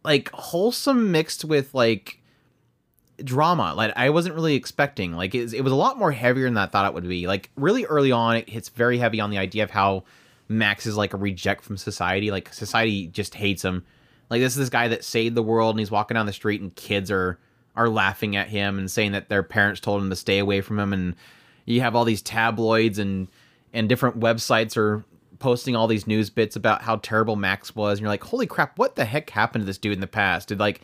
like 0.05 0.31
wholesome 0.33 1.11
mixed 1.11 1.45
with 1.45 1.75
like 1.75 2.19
drama 3.23 3.75
like 3.75 3.93
i 3.97 4.09
wasn't 4.09 4.35
really 4.35 4.55
expecting 4.55 5.13
like 5.13 5.35
it, 5.35 5.53
it 5.53 5.61
was 5.61 5.73
a 5.73 5.77
lot 5.77 5.99
more 5.99 6.11
heavier 6.11 6.47
than 6.47 6.57
i 6.57 6.65
thought 6.65 6.87
it 6.87 6.95
would 6.95 7.07
be 7.07 7.27
like 7.27 7.51
really 7.55 7.85
early 7.85 8.11
on 8.11 8.37
it 8.37 8.49
hits 8.49 8.71
very 8.71 8.97
heavy 8.97 9.21
on 9.21 9.29
the 9.29 9.37
idea 9.37 9.63
of 9.63 9.71
how 9.71 10.03
max 10.49 10.87
is 10.87 10.97
like 10.97 11.13
a 11.13 11.19
reject 11.19 11.63
from 11.63 11.77
society 11.77 12.31
like 12.31 12.53
society 12.53 13.09
just 13.09 13.35
hates 13.35 13.63
him 13.63 13.85
like 14.31 14.41
this 14.41 14.53
is 14.53 14.59
this 14.59 14.69
guy 14.69 14.89
that 14.89 15.05
saved 15.05 15.35
the 15.35 15.43
world 15.43 15.75
and 15.75 15.81
he's 15.81 15.91
walking 15.91 16.15
down 16.15 16.27
the 16.27 16.33
street 16.33 16.61
and 16.61 16.75
kids 16.75 17.11
are 17.11 17.39
are 17.77 17.89
laughing 17.89 18.37
at 18.37 18.49
him 18.49 18.79
and 18.79 18.91
saying 18.91 19.13
that 19.13 19.29
their 19.29 19.43
parents 19.43 19.81
told 19.81 20.03
him 20.03 20.11
to 20.11 20.17
stay 20.17 20.39
away 20.39 20.61
from 20.61 20.79
him. 20.79 20.93
And 20.93 21.17
you 21.67 21.81
have 21.81 21.95
all 21.95 22.05
these 22.05 22.23
tabloids 22.23 22.99
and 22.99 23.29
and 23.73 23.89
different 23.89 24.19
websites 24.21 24.77
are 24.77 25.05
posting 25.39 25.75
all 25.75 25.87
these 25.87 26.07
news 26.07 26.29
bits 26.29 26.57
about 26.57 26.83
how 26.83 26.97
terrible 26.97 27.37
max 27.37 27.75
was. 27.75 27.99
And 27.99 28.03
you're 28.03 28.11
like 28.11 28.25
holy 28.25 28.47
crap 28.47 28.79
what 28.79 28.97
the 28.97 29.05
heck 29.05 29.31
happened 29.31 29.63
to 29.63 29.67
this 29.67 29.79
dude 29.79 29.95
in 29.95 30.01
the 30.01 30.07
past? 30.07 30.49
Did 30.49 30.61
like 30.61 30.81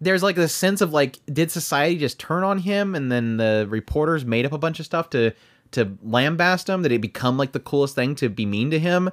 there's 0.00 0.22
like 0.22 0.36
this 0.36 0.54
sense 0.54 0.80
of 0.80 0.92
like 0.92 1.18
did 1.26 1.50
society 1.50 1.98
just 1.98 2.20
turn 2.20 2.44
on 2.44 2.58
him 2.58 2.94
and 2.94 3.10
then 3.10 3.36
the 3.36 3.66
reporters 3.68 4.24
made 4.24 4.46
up 4.46 4.52
a 4.52 4.58
bunch 4.58 4.78
of 4.78 4.86
stuff 4.86 5.10
to 5.10 5.32
to 5.72 5.86
lambast 6.06 6.68
him? 6.68 6.82
That 6.82 6.92
it 6.92 7.00
become 7.00 7.36
like 7.36 7.52
the 7.52 7.60
coolest 7.60 7.94
thing 7.96 8.14
to 8.16 8.28
be 8.28 8.46
mean 8.46 8.70
to 8.70 8.78
him 8.78 9.10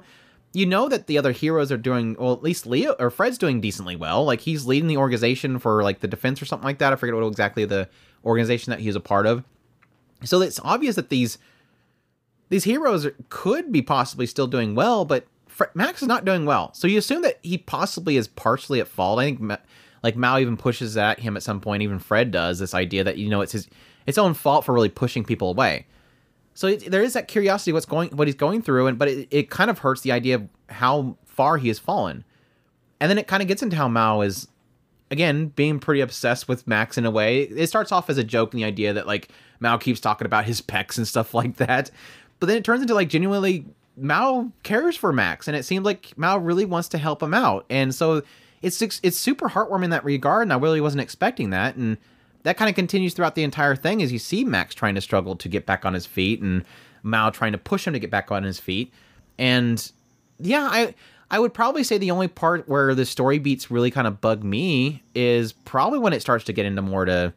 you 0.52 0.66
know 0.66 0.88
that 0.88 1.06
the 1.06 1.18
other 1.18 1.32
heroes 1.32 1.70
are 1.70 1.76
doing 1.76 2.16
well 2.18 2.32
at 2.32 2.42
least 2.42 2.66
leo 2.66 2.94
or 2.98 3.10
fred's 3.10 3.38
doing 3.38 3.60
decently 3.60 3.96
well. 3.96 4.24
Like 4.24 4.40
he's 4.40 4.66
leading 4.66 4.88
the 4.88 4.96
organization 4.96 5.58
for 5.58 5.82
like 5.82 6.00
the 6.00 6.08
defense 6.08 6.40
or 6.40 6.46
something 6.46 6.64
like 6.64 6.78
that. 6.78 6.92
I 6.92 6.96
forget 6.96 7.14
what 7.14 7.26
exactly 7.26 7.64
the 7.64 7.88
organization 8.24 8.70
that 8.70 8.80
he's 8.80 8.96
a 8.96 9.00
part 9.00 9.26
of. 9.26 9.44
So 10.24 10.40
it's 10.42 10.60
obvious 10.64 10.96
that 10.96 11.10
these 11.10 11.38
these 12.48 12.64
heroes 12.64 13.06
could 13.28 13.70
be 13.70 13.82
possibly 13.82 14.26
still 14.26 14.46
doing 14.46 14.74
well 14.74 15.04
but 15.04 15.26
max 15.74 16.02
is 16.02 16.08
not 16.08 16.24
doing 16.24 16.44
well. 16.44 16.72
So 16.74 16.86
you 16.86 16.98
assume 16.98 17.22
that 17.22 17.38
he 17.42 17.58
possibly 17.58 18.16
is 18.16 18.28
partially 18.28 18.80
at 18.80 18.88
fault. 18.88 19.18
I 19.18 19.24
think 19.24 19.58
like 20.02 20.16
Mao 20.16 20.38
even 20.38 20.56
pushes 20.56 20.96
at 20.96 21.20
him 21.20 21.36
at 21.36 21.42
some 21.42 21.60
point. 21.60 21.82
Even 21.82 21.98
Fred 21.98 22.30
does 22.30 22.58
this 22.58 22.74
idea 22.74 23.04
that 23.04 23.18
you 23.18 23.28
know 23.28 23.40
it's 23.40 23.52
his 23.52 23.68
its 24.06 24.18
own 24.18 24.34
fault 24.34 24.64
for 24.64 24.72
really 24.72 24.88
pushing 24.88 25.24
people 25.24 25.50
away. 25.50 25.86
So 26.58 26.66
it, 26.66 26.90
there 26.90 27.04
is 27.04 27.12
that 27.12 27.28
curiosity 27.28 27.72
what's 27.72 27.86
going 27.86 28.08
what 28.16 28.26
he's 28.26 28.34
going 28.34 28.62
through, 28.62 28.88
and 28.88 28.98
but 28.98 29.06
it, 29.06 29.28
it 29.30 29.48
kind 29.48 29.70
of 29.70 29.78
hurts 29.78 30.00
the 30.00 30.10
idea 30.10 30.34
of 30.34 30.48
how 30.68 31.16
far 31.24 31.56
he 31.56 31.68
has 31.68 31.78
fallen. 31.78 32.24
And 32.98 33.08
then 33.08 33.16
it 33.16 33.28
kind 33.28 33.42
of 33.42 33.46
gets 33.46 33.62
into 33.62 33.76
how 33.76 33.86
Mao 33.86 34.22
is 34.22 34.48
again 35.08 35.52
being 35.54 35.78
pretty 35.78 36.00
obsessed 36.00 36.48
with 36.48 36.66
Max 36.66 36.98
in 36.98 37.06
a 37.06 37.12
way. 37.12 37.42
It 37.42 37.68
starts 37.68 37.92
off 37.92 38.10
as 38.10 38.18
a 38.18 38.24
joke 38.24 38.54
in 38.54 38.58
the 38.58 38.64
idea 38.64 38.92
that 38.92 39.06
like 39.06 39.28
Mao 39.60 39.76
keeps 39.76 40.00
talking 40.00 40.26
about 40.26 40.46
his 40.46 40.60
pecs 40.60 40.98
and 40.98 41.06
stuff 41.06 41.32
like 41.40 41.58
that, 41.58 41.92
but 42.40 42.48
then 42.48 42.56
it 42.56 42.64
turns 42.64 42.82
into 42.82 42.92
like 42.92 43.08
genuinely 43.08 43.64
Mao 43.96 44.50
cares 44.64 44.96
for 44.96 45.12
Max, 45.12 45.46
and 45.46 45.56
it 45.56 45.62
seems 45.62 45.84
like 45.84 46.12
Mao 46.18 46.38
really 46.38 46.64
wants 46.64 46.88
to 46.88 46.98
help 46.98 47.22
him 47.22 47.34
out, 47.34 47.66
and 47.70 47.94
so 47.94 48.22
it's 48.62 48.82
it's 48.82 49.16
super 49.16 49.48
heartwarming 49.48 49.84
in 49.84 49.90
that 49.90 50.04
regard, 50.04 50.42
and 50.42 50.52
I 50.52 50.58
really 50.58 50.80
wasn't 50.80 51.02
expecting 51.02 51.50
that, 51.50 51.76
and 51.76 51.98
that 52.42 52.56
kind 52.56 52.68
of 52.68 52.74
continues 52.74 53.14
throughout 53.14 53.34
the 53.34 53.42
entire 53.42 53.76
thing 53.76 54.02
as 54.02 54.12
you 54.12 54.18
see 54.18 54.44
Max 54.44 54.74
trying 54.74 54.94
to 54.94 55.00
struggle 55.00 55.36
to 55.36 55.48
get 55.48 55.66
back 55.66 55.84
on 55.84 55.94
his 55.94 56.06
feet, 56.06 56.40
and 56.40 56.64
Mao 57.02 57.30
trying 57.30 57.52
to 57.52 57.58
push 57.58 57.86
him 57.86 57.92
to 57.92 57.98
get 57.98 58.10
back 58.10 58.30
on 58.30 58.42
his 58.42 58.58
feet, 58.60 58.92
and 59.38 59.90
yeah, 60.38 60.68
I 60.70 60.94
I 61.30 61.38
would 61.38 61.52
probably 61.52 61.84
say 61.84 61.98
the 61.98 62.10
only 62.10 62.28
part 62.28 62.68
where 62.68 62.94
the 62.94 63.04
story 63.04 63.38
beats 63.38 63.70
really 63.70 63.90
kind 63.90 64.06
of 64.06 64.20
bug 64.20 64.42
me 64.42 65.02
is 65.14 65.52
probably 65.52 65.98
when 65.98 66.12
it 66.12 66.20
starts 66.20 66.44
to 66.44 66.52
get 66.52 66.64
into 66.64 66.80
more 66.80 67.04
to 67.04 67.34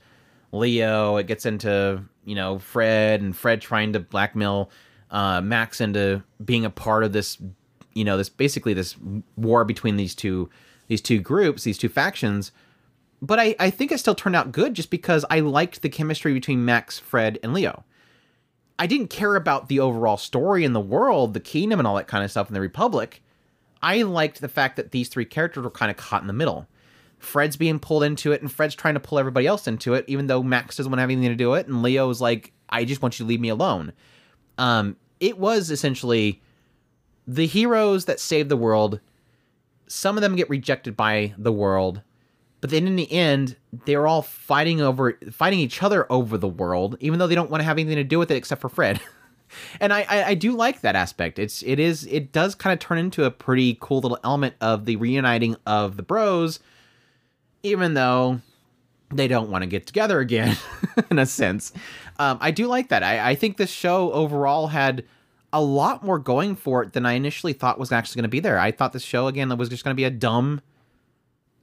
Leo. 0.52 1.18
It 1.18 1.28
gets 1.28 1.46
into 1.46 2.04
you 2.26 2.36
know 2.36 2.60
Fred 2.60 3.22
and 3.22 3.36
Fred 3.36 3.62
trying 3.62 3.94
to 3.94 4.00
blackmail 4.00 4.70
uh, 5.12 5.42
Max 5.42 5.82
into 5.82 6.24
being 6.44 6.66
a 6.66 6.70
part 6.70 7.04
of 7.04 7.12
this, 7.12 7.38
you 7.94 8.06
know, 8.06 8.18
this 8.18 8.30
basically 8.30 8.74
this 8.74 8.96
war 9.36 9.66
between 9.66 9.98
these 9.98 10.16
two 10.16 10.50
these 10.88 11.02
two 11.02 11.20
groups, 11.20 11.64
these 11.64 11.78
two 11.78 11.90
factions. 11.90 12.52
But 13.21 13.39
I, 13.39 13.55
I 13.60 13.69
think 13.69 13.91
it 13.91 13.99
still 13.99 14.15
turned 14.15 14.36
out 14.36 14.51
good 14.51 14.73
just 14.73 14.89
because 14.89 15.25
I 15.29 15.41
liked 15.41 15.81
the 15.81 15.89
chemistry 15.89 16.34
between 16.34 16.65
Max, 16.65 16.97
Fred, 16.97 17.38
and 17.43 17.53
Leo. 17.53 17.84
I 18.79 18.88
didn't 18.88 19.10
care 19.10 19.36
about 19.36 19.69
the 19.69 19.79
overall 19.79 20.17
story 20.17 20.63
in 20.63 20.73
the 20.73 20.79
world, 20.79 21.36
the 21.36 21.39
kingdom, 21.39 21.79
and 21.79 21.88
all 21.88 21.95
that 21.97 22.07
kind 22.07 22.23
of 22.23 22.31
stuff 22.31 22.47
in 22.47 22.55
the 22.55 22.62
Republic. 22.62 23.21
I 23.84 24.01
liked 24.01 24.41
the 24.41 24.47
fact 24.47 24.75
that 24.75 24.91
these 24.91 25.07
three 25.07 25.25
characters 25.25 25.63
were 25.63 25.69
kind 25.69 25.91
of 25.91 25.97
caught 25.97 26.21
in 26.21 26.27
the 26.27 26.34
middle. 26.34 26.67
Fred's 27.19 27.55
being 27.57 27.77
pulled 27.77 28.03
into 28.03 28.31
it, 28.31 28.41
and 28.41 28.51
Fred's 28.51 28.73
trying 28.73 28.95
to 28.95 28.99
pull 28.99 29.19
everybody 29.19 29.45
else 29.45 29.67
into 29.67 29.93
it, 29.93 30.05
even 30.07 30.25
though 30.25 30.41
Max 30.41 30.77
doesn't 30.77 30.91
want 30.91 30.97
to 30.97 31.01
have 31.01 31.12
anything 31.12 31.29
to 31.29 31.36
do 31.36 31.53
it, 31.53 31.67
and 31.67 31.84
Leo's 31.84 32.21
like, 32.21 32.53
I 32.69 32.84
just 32.84 33.03
want 33.03 33.19
you 33.19 33.25
to 33.25 33.29
leave 33.29 33.39
me 33.39 33.49
alone. 33.49 33.93
Um, 34.57 34.97
it 35.19 35.38
was 35.38 35.69
essentially 35.69 36.41
the 37.27 37.45
heroes 37.45 38.05
that 38.05 38.19
save 38.19 38.49
the 38.49 38.57
world. 38.57 38.99
Some 39.88 40.17
of 40.17 40.21
them 40.21 40.36
get 40.36 40.49
rejected 40.49 40.97
by 40.97 41.36
the 41.38 41.51
world, 41.51 42.01
but 42.62 42.69
then 42.69 42.88
in 42.88 42.95
the 42.95 43.12
end, 43.12 43.58
they're 43.86 44.08
all 44.08 44.21
fighting 44.21 44.82
over 44.82 45.17
fighting 45.32 45.60
each 45.60 45.82
other 45.82 46.10
over 46.12 46.38
the 46.38 46.47
world, 46.47 46.95
even 47.00 47.19
though 47.19 47.28
they 47.28 47.36
don't 47.36 47.50
want 47.50 47.62
to 47.62 47.65
have 47.65 47.78
anything 47.78 47.95
to 47.95 48.04
do 48.04 48.19
with 48.19 48.32
it 48.32 48.38
except 48.38 48.62
for 48.62 48.69
Fred. 48.69 49.02
and 49.80 49.91
I, 49.91 50.06
I, 50.08 50.24
I 50.28 50.34
do 50.36 50.54
like 50.54 50.82
that 50.82 50.95
aspect. 50.95 51.39
It's 51.39 51.63
it 51.63 51.80
is 51.80 52.06
it 52.06 52.32
does 52.32 52.56
kind 52.56 52.71
of 52.71 52.80
turn 52.80 53.00
into 53.00 53.24
a 53.26 53.32
pretty 53.32 53.78
cool 53.82 54.00
little 54.00 54.19
element 54.24 54.56
of 54.62 54.86
the 54.86 54.95
reuniting 54.95 55.58
of 55.65 55.97
the 55.97 56.04
bros, 56.04 56.60
even 57.63 57.95
though 57.95 58.41
they 59.10 59.28
don't 59.28 59.50
want 59.50 59.63
to 59.63 59.67
get 59.67 59.88
together 59.88 60.19
again, 60.19 60.56
in 61.12 61.19
a 61.19 61.26
sense. 61.26 61.74
Um, 62.19 62.38
I 62.41 62.52
do 62.52 62.67
like 62.67 62.89
that. 62.89 63.04
I, 63.04 63.32
I 63.32 63.36
think 63.36 63.58
this 63.58 63.71
show 63.71 64.12
overall 64.12 64.67
had 64.67 65.04
a 65.54 65.62
lot 65.62 66.04
more 66.04 66.19
going 66.19 66.56
for 66.56 66.84
it 66.84 66.93
than 66.93 67.06
I 67.06 67.13
initially 67.13 67.54
thought 67.54 67.78
was 67.78 67.91
actually 67.91 68.19
going 68.19 68.30
to 68.30 68.30
be 68.30 68.39
there. 68.39 68.58
I 68.58 68.71
thought 68.71 68.93
this 68.93 69.04
show 69.04 69.28
again 69.28 69.56
was 69.58 69.69
just 69.69 69.84
going 69.84 69.93
to 69.93 70.00
be 70.00 70.06
a 70.06 70.10
dumb, 70.10 70.62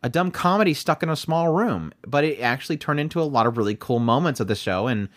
a 0.03 0.09
dumb 0.09 0.31
comedy 0.31 0.75
stuck 0.75 1.03
in 1.03 1.09
a 1.09 1.17
small 1.17 1.53
room, 1.53 1.93
but 2.07 2.25
it 2.25 2.41
actually 2.41 2.77
turned 2.77 3.01
into 3.01 3.21
a 3.21 3.25
lot 3.25 3.47
of 3.47 3.57
really 3.57 3.75
cool 3.75 3.99
moments 3.99 4.41
of 4.41 4.47
the 4.47 4.55
show 4.55 4.87
and 4.87 5.09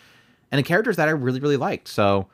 and 0.50 0.58
the 0.58 0.62
characters 0.62 0.96
that 0.96 1.08
I 1.08 1.12
really 1.12 1.40
really 1.40 1.56
liked. 1.56 1.88
So 1.88 2.28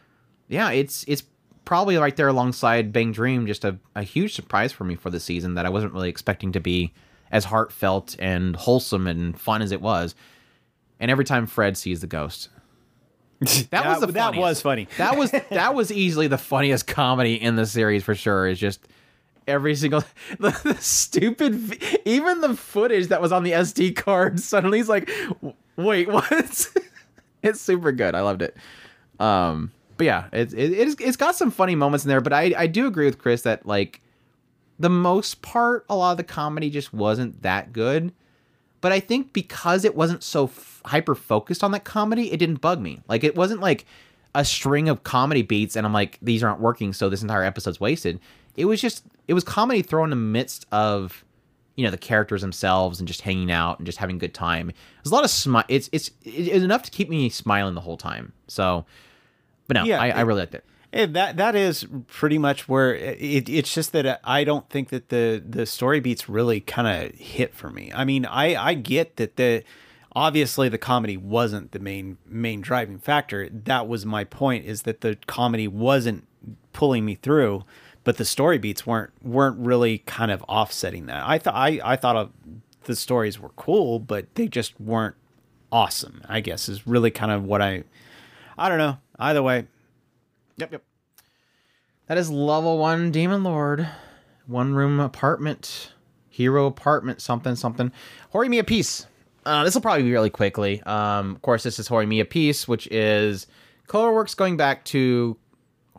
yeah, 0.48 0.70
it's 0.70 1.04
it's 1.06 1.22
probably 1.64 1.96
right 1.98 2.16
there 2.16 2.28
alongside 2.28 2.92
BanG 2.92 3.12
Dream, 3.12 3.46
just 3.46 3.64
a, 3.64 3.78
a 3.94 4.02
huge 4.02 4.34
surprise 4.34 4.72
for 4.72 4.84
me 4.84 4.94
for 4.94 5.10
the 5.10 5.20
season 5.20 5.54
that 5.54 5.66
I 5.66 5.68
wasn't 5.68 5.92
really 5.92 6.08
expecting 6.08 6.52
to 6.52 6.60
be 6.60 6.92
as 7.30 7.44
heartfelt 7.44 8.16
and 8.18 8.56
wholesome 8.56 9.06
and 9.06 9.38
fun 9.38 9.60
as 9.60 9.70
it 9.70 9.82
was. 9.82 10.14
And 10.98 11.10
every 11.10 11.26
time 11.26 11.46
Fred 11.46 11.76
sees 11.76 12.00
the 12.00 12.06
ghost, 12.06 12.48
that 13.40 13.86
was 13.86 14.00
the 14.00 14.06
that 14.06 14.34
was 14.34 14.62
funny. 14.62 14.88
That 14.96 15.16
was 15.16 15.30
that 15.50 15.74
was 15.74 15.92
easily 15.92 16.26
the 16.26 16.38
funniest 16.38 16.86
comedy 16.86 17.40
in 17.40 17.56
the 17.56 17.66
series 17.66 18.02
for 18.02 18.14
sure. 18.14 18.48
Is 18.48 18.58
just 18.58 18.88
every 19.48 19.74
single 19.74 20.04
the, 20.38 20.50
the, 20.62 20.74
stupid 20.76 21.82
even 22.04 22.40
the 22.40 22.54
footage 22.54 23.08
that 23.08 23.20
was 23.20 23.32
on 23.32 23.42
the 23.42 23.52
SD 23.52 23.96
card 23.96 24.40
suddenly 24.40 24.78
is 24.78 24.88
like 24.88 25.10
wait 25.76 26.08
what 26.12 26.70
it's 27.42 27.60
super 27.60 27.92
good 27.92 28.14
I 28.14 28.20
loved 28.20 28.42
it 28.42 28.56
um 29.18 29.72
but 29.96 30.04
yeah 30.04 30.26
it, 30.32 30.52
it, 30.52 30.72
it's, 30.72 31.00
it's 31.00 31.16
got 31.16 31.34
some 31.34 31.50
funny 31.50 31.74
moments 31.74 32.04
in 32.04 32.08
there 32.08 32.20
but 32.20 32.32
I, 32.32 32.52
I 32.56 32.66
do 32.66 32.86
agree 32.86 33.06
with 33.06 33.18
Chris 33.18 33.42
that 33.42 33.66
like 33.66 34.00
the 34.78 34.90
most 34.90 35.42
part 35.42 35.84
a 35.88 35.96
lot 35.96 36.12
of 36.12 36.16
the 36.18 36.24
comedy 36.24 36.70
just 36.70 36.92
wasn't 36.92 37.42
that 37.42 37.72
good 37.72 38.12
but 38.80 38.92
I 38.92 39.00
think 39.00 39.32
because 39.32 39.84
it 39.84 39.94
wasn't 39.94 40.22
so 40.22 40.44
f- 40.44 40.82
hyper 40.84 41.14
focused 41.14 41.64
on 41.64 41.72
that 41.72 41.84
comedy, 41.84 42.32
it 42.32 42.36
didn't 42.36 42.60
bug 42.60 42.80
me. 42.80 43.00
Like 43.08 43.24
it 43.24 43.36
wasn't 43.36 43.60
like 43.60 43.86
a 44.34 44.44
string 44.44 44.88
of 44.88 45.02
comedy 45.04 45.42
beats 45.42 45.74
and 45.74 45.86
I'm 45.86 45.92
like 45.92 46.18
these 46.22 46.42
aren't 46.42 46.60
working 46.60 46.92
so 46.92 47.08
this 47.08 47.22
entire 47.22 47.42
episode's 47.42 47.80
wasted. 47.80 48.20
It 48.58 48.66
was 48.66 48.80
just 48.80 49.04
it 49.26 49.34
was 49.34 49.44
comedy 49.44 49.82
thrown 49.82 50.06
in 50.06 50.10
the 50.10 50.16
midst 50.16 50.66
of 50.72 51.24
you 51.76 51.84
know 51.84 51.90
the 51.90 51.98
characters 51.98 52.40
themselves 52.40 52.98
and 52.98 53.06
just 53.06 53.20
hanging 53.20 53.52
out 53.52 53.78
and 53.78 53.86
just 53.86 53.98
having 53.98 54.16
a 54.16 54.18
good 54.18 54.34
time. 54.34 54.72
There's 54.96 55.12
a 55.12 55.14
lot 55.14 55.24
of 55.24 55.30
smile. 55.30 55.64
It's 55.68 55.88
it's 55.92 56.10
it's 56.24 56.64
enough 56.64 56.82
to 56.82 56.90
keep 56.90 57.08
me 57.08 57.28
smiling 57.28 57.74
the 57.74 57.80
whole 57.80 57.96
time. 57.96 58.32
So, 58.48 58.84
but 59.68 59.74
no, 59.74 59.84
yeah, 59.84 60.00
I, 60.00 60.10
I 60.10 60.20
really 60.22 60.40
liked 60.40 60.54
it. 60.54 60.64
And 60.92 61.14
that 61.14 61.36
that 61.36 61.54
is 61.54 61.86
pretty 62.08 62.38
much 62.38 62.68
where 62.68 62.96
eh, 62.96 63.14
it, 63.18 63.48
it's 63.48 63.72
just 63.72 63.92
that 63.92 64.06
uh, 64.06 64.18
I 64.24 64.42
don't 64.42 64.68
think 64.70 64.88
that 64.88 65.10
the 65.10 65.42
the 65.46 65.66
story 65.66 66.00
beats 66.00 66.28
really 66.28 66.60
kind 66.60 66.88
of 66.88 67.14
hit 67.14 67.54
for 67.54 67.70
me. 67.70 67.92
I 67.94 68.04
mean, 68.04 68.26
I 68.26 68.56
I 68.56 68.74
get 68.74 69.16
that 69.16 69.36
the 69.36 69.62
obviously 70.16 70.68
the 70.68 70.78
comedy 70.78 71.16
wasn't 71.16 71.70
the 71.70 71.78
main 71.78 72.18
main 72.26 72.60
driving 72.60 72.98
factor. 72.98 73.48
That 73.50 73.86
was 73.86 74.04
my 74.04 74.24
point 74.24 74.64
is 74.64 74.82
that 74.82 75.02
the 75.02 75.16
comedy 75.26 75.68
wasn't 75.68 76.26
pulling 76.72 77.04
me 77.04 77.14
through, 77.14 77.64
but 78.08 78.16
the 78.16 78.24
story 78.24 78.56
beats 78.56 78.86
weren't 78.86 79.10
weren't 79.22 79.58
really 79.58 79.98
kind 79.98 80.30
of 80.30 80.42
offsetting 80.44 81.04
that. 81.04 81.28
I 81.28 81.36
thought 81.36 81.54
I 81.54 81.78
I 81.84 81.96
thought 81.96 82.16
of 82.16 82.30
the 82.84 82.96
stories 82.96 83.38
were 83.38 83.50
cool, 83.50 83.98
but 83.98 84.34
they 84.34 84.48
just 84.48 84.80
weren't 84.80 85.14
awesome. 85.70 86.22
I 86.26 86.40
guess 86.40 86.70
is 86.70 86.86
really 86.86 87.10
kind 87.10 87.30
of 87.30 87.44
what 87.44 87.60
I 87.60 87.84
I 88.56 88.70
don't 88.70 88.78
know. 88.78 88.96
Either 89.18 89.42
way, 89.42 89.66
Yep, 90.56 90.72
yep. 90.72 90.82
That 92.06 92.16
is 92.16 92.30
level 92.30 92.78
one 92.78 93.10
Demon 93.10 93.42
Lord. 93.42 93.86
One 94.46 94.72
room 94.72 95.00
apartment. 95.00 95.92
Hero 96.30 96.64
apartment, 96.64 97.20
something, 97.20 97.56
something. 97.56 97.92
Horimiya 98.32 98.66
Piece. 98.66 99.06
Uh, 99.44 99.64
this 99.64 99.74
will 99.74 99.82
probably 99.82 100.04
be 100.04 100.12
really 100.12 100.30
quickly. 100.30 100.82
Um, 100.84 101.34
of 101.34 101.42
course, 101.42 101.62
this 101.62 101.78
is 101.78 101.90
Horimiya 101.90 102.30
Piece, 102.30 102.66
which 102.66 102.86
is 102.86 103.46
CloverWorks 103.86 104.34
going 104.34 104.56
back 104.56 104.86
to 104.86 105.36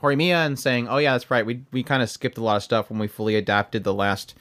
Horimiya 0.01 0.45
and 0.45 0.57
saying, 0.57 0.88
"Oh 0.88 0.97
yeah, 0.97 1.13
that's 1.13 1.29
right. 1.29 1.45
We 1.45 1.62
we 1.71 1.83
kind 1.83 2.01
of 2.01 2.09
skipped 2.09 2.38
a 2.38 2.43
lot 2.43 2.57
of 2.57 2.63
stuff 2.63 2.89
when 2.89 2.99
we 2.99 3.07
fully 3.07 3.35
adapted 3.35 3.83
the 3.83 3.93
last 3.93 4.35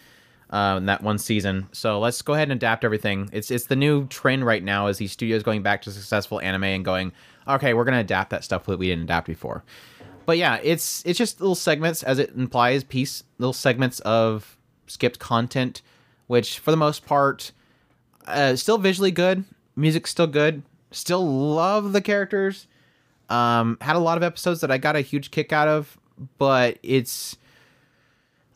uh, 0.51 0.79
that 0.81 1.03
one 1.03 1.18
season. 1.18 1.68
So 1.73 1.99
let's 1.99 2.23
go 2.23 2.35
ahead 2.35 2.49
and 2.49 2.57
adapt 2.57 2.85
everything. 2.85 3.29
It's 3.33 3.51
it's 3.51 3.66
the 3.66 3.77
new 3.77 4.07
trend 4.07 4.47
right 4.47 4.62
now 4.62 4.87
as 4.87 4.99
these 4.99 5.12
studios 5.12 5.42
going 5.42 5.62
back 5.62 5.83
to 5.83 5.90
successful 5.90 6.40
anime 6.40 6.64
and 6.64 6.85
going, 6.85 7.12
okay, 7.47 7.75
we're 7.75 7.85
gonna 7.85 8.01
adapt 8.01 8.31
that 8.31 8.44
stuff 8.44 8.66
that 8.66 8.79
we 8.79 8.88
didn't 8.88 9.05
adapt 9.05 9.27
before 9.27 9.64
but 10.29 10.37
yeah, 10.37 10.59
it's 10.62 11.03
it's 11.07 11.16
just 11.16 11.40
little 11.40 11.55
segments, 11.55 12.03
as 12.03 12.18
it 12.18 12.37
implies, 12.37 12.85
piece 12.85 13.25
little 13.38 13.55
segments 13.55 13.99
of 14.01 14.59
skipped 14.87 15.18
content, 15.18 15.81
which 16.27 16.59
for 16.59 16.71
the 16.71 16.77
most 16.77 17.07
part, 17.07 17.51
uh, 18.27 18.55
still 18.55 18.77
visually 18.77 19.11
good, 19.11 19.44
music's 19.75 20.11
still 20.11 20.27
good, 20.27 20.64
still 20.90 21.27
love 21.27 21.94
the 21.94 22.03
characters. 22.03 22.66
Um, 23.29 23.79
had 23.81 23.97
a 23.97 24.01
lot 24.01 24.17
of 24.17 24.23
episodes 24.23 24.61
that 24.62 24.71
I 24.71 24.79
got 24.79 24.97
a 24.97 25.01
huge 25.01 25.31
kick 25.31 25.53
out 25.53 25.69
of, 25.69 25.99
but 26.38 26.79
it's 26.83 27.37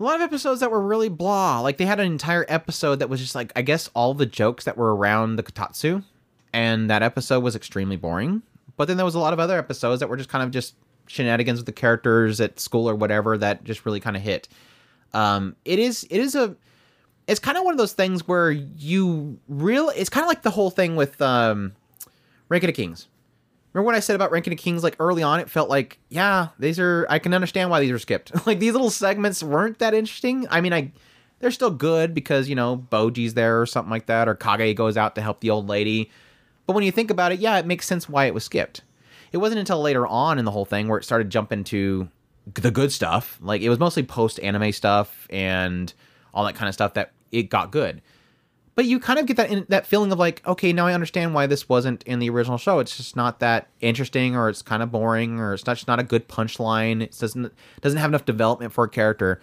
a 0.00 0.02
lot 0.02 0.16
of 0.16 0.22
episodes 0.22 0.60
that 0.60 0.70
were 0.70 0.80
really 0.80 1.08
blah. 1.08 1.60
Like 1.60 1.76
they 1.76 1.84
had 1.84 2.00
an 2.00 2.06
entire 2.06 2.46
episode 2.48 2.96
that 2.96 3.08
was 3.08 3.20
just 3.20 3.34
like 3.34 3.52
I 3.54 3.62
guess 3.62 3.90
all 3.94 4.14
the 4.14 4.26
jokes 4.26 4.64
that 4.64 4.76
were 4.76 4.94
around 4.94 5.36
the 5.36 5.42
Kotatsu, 5.42 6.04
and 6.52 6.90
that 6.90 7.02
episode 7.02 7.40
was 7.40 7.54
extremely 7.54 7.96
boring. 7.96 8.42
But 8.76 8.88
then 8.88 8.96
there 8.96 9.06
was 9.06 9.14
a 9.14 9.20
lot 9.20 9.32
of 9.32 9.38
other 9.38 9.58
episodes 9.58 10.00
that 10.00 10.08
were 10.08 10.16
just 10.16 10.28
kind 10.28 10.42
of 10.42 10.50
just 10.50 10.74
shenanigans 11.06 11.58
with 11.58 11.66
the 11.66 11.72
characters 11.72 12.40
at 12.40 12.58
school 12.58 12.88
or 12.88 12.94
whatever 12.94 13.36
that 13.38 13.64
just 13.64 13.84
really 13.84 14.00
kind 14.00 14.16
of 14.16 14.22
hit. 14.22 14.48
Um, 15.14 15.56
it 15.64 15.78
is 15.78 16.06
it 16.10 16.20
is 16.20 16.34
a 16.34 16.56
it's 17.28 17.40
kind 17.40 17.56
of 17.56 17.64
one 17.64 17.72
of 17.72 17.78
those 17.78 17.92
things 17.92 18.26
where 18.26 18.50
you 18.50 19.38
real 19.48 19.90
it's 19.90 20.10
kind 20.10 20.24
of 20.24 20.28
like 20.28 20.42
the 20.42 20.50
whole 20.50 20.70
thing 20.70 20.96
with 20.96 21.20
um, 21.20 21.72
Ranking 22.48 22.70
of 22.70 22.76
Kings. 22.76 23.08
Remember 23.72 23.86
what 23.86 23.94
I 23.94 24.00
said 24.00 24.16
about 24.16 24.30
Ranking 24.30 24.52
of 24.52 24.58
Kings? 24.58 24.82
Like 24.82 24.96
early 24.98 25.22
on, 25.22 25.40
it 25.40 25.50
felt 25.50 25.68
like 25.68 25.98
yeah, 26.08 26.48
these 26.58 26.78
are 26.78 27.06
I 27.08 27.18
can 27.18 27.34
understand 27.34 27.70
why 27.70 27.80
these 27.80 27.90
are 27.90 27.98
skipped. 27.98 28.46
like 28.46 28.58
these 28.58 28.72
little 28.72 28.90
segments 28.90 29.42
weren't 29.42 29.78
that 29.78 29.94
interesting. 29.94 30.46
I 30.50 30.60
mean, 30.60 30.72
I 30.72 30.92
they're 31.40 31.50
still 31.50 31.70
good 31.70 32.14
because 32.14 32.48
you 32.48 32.54
know 32.54 32.86
Bojji's 32.90 33.34
there 33.34 33.60
or 33.60 33.66
something 33.66 33.90
like 33.90 34.06
that, 34.06 34.28
or 34.28 34.34
Kage 34.34 34.76
goes 34.76 34.96
out 34.96 35.14
to 35.14 35.20
help 35.20 35.40
the 35.40 35.50
old 35.50 35.68
lady. 35.68 36.10
But 36.66 36.74
when 36.74 36.84
you 36.84 36.92
think 36.92 37.10
about 37.10 37.32
it, 37.32 37.40
yeah, 37.40 37.58
it 37.58 37.66
makes 37.66 37.86
sense 37.86 38.08
why 38.08 38.26
it 38.26 38.34
was 38.34 38.44
skipped 38.44 38.82
it 39.32 39.38
wasn't 39.38 39.58
until 39.58 39.80
later 39.80 40.06
on 40.06 40.38
in 40.38 40.44
the 40.44 40.50
whole 40.50 40.66
thing 40.66 40.88
where 40.88 40.98
it 40.98 41.04
started 41.04 41.30
jumping 41.30 41.64
to 41.64 42.08
the 42.54 42.70
good 42.70 42.92
stuff. 42.92 43.38
Like 43.40 43.62
it 43.62 43.70
was 43.70 43.78
mostly 43.78 44.02
post 44.02 44.38
anime 44.40 44.72
stuff 44.72 45.26
and 45.30 45.92
all 46.34 46.44
that 46.44 46.54
kind 46.54 46.68
of 46.68 46.74
stuff 46.74 46.94
that 46.94 47.12
it 47.32 47.44
got 47.44 47.72
good. 47.72 48.02
But 48.74 48.86
you 48.86 48.98
kind 48.98 49.18
of 49.18 49.26
get 49.26 49.36
that 49.36 49.68
that 49.68 49.86
feeling 49.86 50.12
of 50.12 50.18
like, 50.18 50.46
okay, 50.46 50.72
now 50.72 50.86
I 50.86 50.94
understand 50.94 51.34
why 51.34 51.46
this 51.46 51.68
wasn't 51.68 52.02
in 52.04 52.20
the 52.20 52.30
original 52.30 52.56
show. 52.56 52.78
It's 52.78 52.96
just 52.96 53.16
not 53.16 53.38
that 53.40 53.68
interesting, 53.80 54.34
or 54.34 54.48
it's 54.48 54.62
kind 54.62 54.82
of 54.82 54.90
boring, 54.90 55.38
or 55.38 55.52
it's 55.52 55.66
not 55.66 55.76
just 55.76 55.88
not 55.88 56.00
a 56.00 56.04
good 56.04 56.26
punchline. 56.28 57.02
It 57.02 57.16
doesn't 57.18 57.52
doesn't 57.82 57.98
have 57.98 58.10
enough 58.10 58.24
development 58.24 58.72
for 58.72 58.84
a 58.84 58.88
character. 58.88 59.40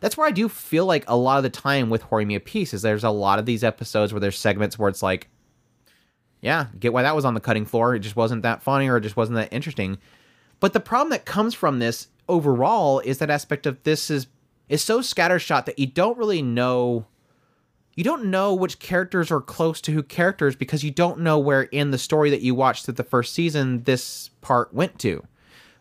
that's 0.00 0.16
where 0.16 0.26
I 0.28 0.30
do 0.30 0.48
feel 0.48 0.84
like 0.84 1.04
a 1.08 1.16
lot 1.16 1.38
of 1.38 1.42
the 1.42 1.50
time 1.50 1.88
with 1.88 2.04
Horimiya 2.04 2.44
Piece 2.44 2.74
is 2.74 2.82
there's 2.82 3.04
a 3.04 3.10
lot 3.10 3.38
of 3.38 3.46
these 3.46 3.64
episodes 3.64 4.12
where 4.12 4.20
there's 4.20 4.38
segments 4.38 4.78
where 4.78 4.90
it's 4.90 5.02
like, 5.02 5.28
yeah, 6.42 6.66
get 6.78 6.92
why 6.92 7.02
that 7.02 7.16
was 7.16 7.24
on 7.24 7.34
the 7.34 7.40
cutting 7.40 7.64
floor. 7.64 7.94
It 7.94 8.00
just 8.00 8.16
wasn't 8.16 8.42
that 8.42 8.62
funny 8.62 8.88
or 8.88 8.98
it 8.98 9.02
just 9.02 9.16
wasn't 9.16 9.36
that 9.36 9.52
interesting. 9.52 9.98
But 10.60 10.74
the 10.74 10.80
problem 10.80 11.10
that 11.10 11.24
comes 11.24 11.54
from 11.54 11.78
this 11.78 12.08
overall 12.28 13.00
is 13.00 13.18
that 13.18 13.30
aspect 13.30 13.66
of 13.66 13.82
this 13.84 14.10
is 14.10 14.26
is 14.68 14.82
so 14.82 15.00
scattershot 15.00 15.64
that 15.64 15.78
you 15.78 15.86
don't 15.86 16.18
really 16.18 16.42
know 16.42 17.06
you 17.96 18.04
don't 18.04 18.26
know 18.26 18.54
which 18.54 18.78
characters 18.78 19.30
are 19.30 19.40
close 19.40 19.80
to 19.80 19.92
who 19.92 20.02
characters 20.02 20.54
because 20.54 20.84
you 20.84 20.90
don't 20.90 21.18
know 21.18 21.38
where 21.38 21.62
in 21.62 21.90
the 21.90 21.98
story 21.98 22.30
that 22.30 22.42
you 22.42 22.54
watched 22.54 22.84
through 22.84 22.94
the 22.94 23.02
first 23.02 23.32
season 23.32 23.82
this 23.84 24.28
part 24.42 24.72
went 24.72 24.98
to. 25.00 25.24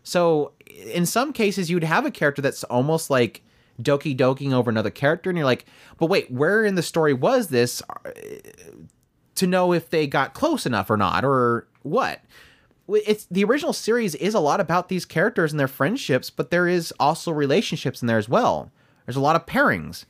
So 0.01 0.53
in 0.66 1.05
some 1.05 1.34
cases 1.34 1.70
you'd 1.70 1.84
have 1.84 2.05
a 2.05 2.11
character 2.11 2.41
that's 2.41 2.63
almost 2.63 3.09
like 3.09 3.43
doki 3.82 4.16
doking 4.16 4.53
over 4.53 4.70
another 4.70 4.89
character 4.89 5.30
and 5.30 5.38
you're 5.38 5.45
like, 5.45 5.66
"But 5.97 6.07
wait, 6.07 6.32
where 6.32 6.63
in 6.63 6.76
the 6.76 6.82
story 6.82 7.13
was 7.13 7.49
this 7.49 7.82
uh, 8.05 8.11
to 9.36 9.45
know 9.45 9.74
if 9.74 9.89
they 9.89 10.07
got 10.07 10.34
close 10.34 10.66
enough 10.66 10.89
or 10.89 10.97
not 10.97 11.26
or 11.26 11.68
what?" 11.84 12.22
It's 12.88 13.26
the 13.30 13.43
original 13.43 13.74
series 13.74 14.16
is 14.16 14.36
a 14.36 14.39
lot 14.39 14.61
about 14.61 14.88
these 14.88 15.05
characters 15.05 15.51
and 15.51 15.59
their 15.59 15.68
friendships, 15.68 16.30
but 16.30 16.49
there 16.49 16.68
is 16.68 16.93
also 16.97 17.32
relationships 17.32 18.01
in 18.01 18.07
there 18.07 18.20
as 18.20 18.30
well. 18.30 18.72
There's 19.05 19.16
a 19.18 19.22
lot 19.22 19.36
of 19.36 19.45
pairings 19.45 20.05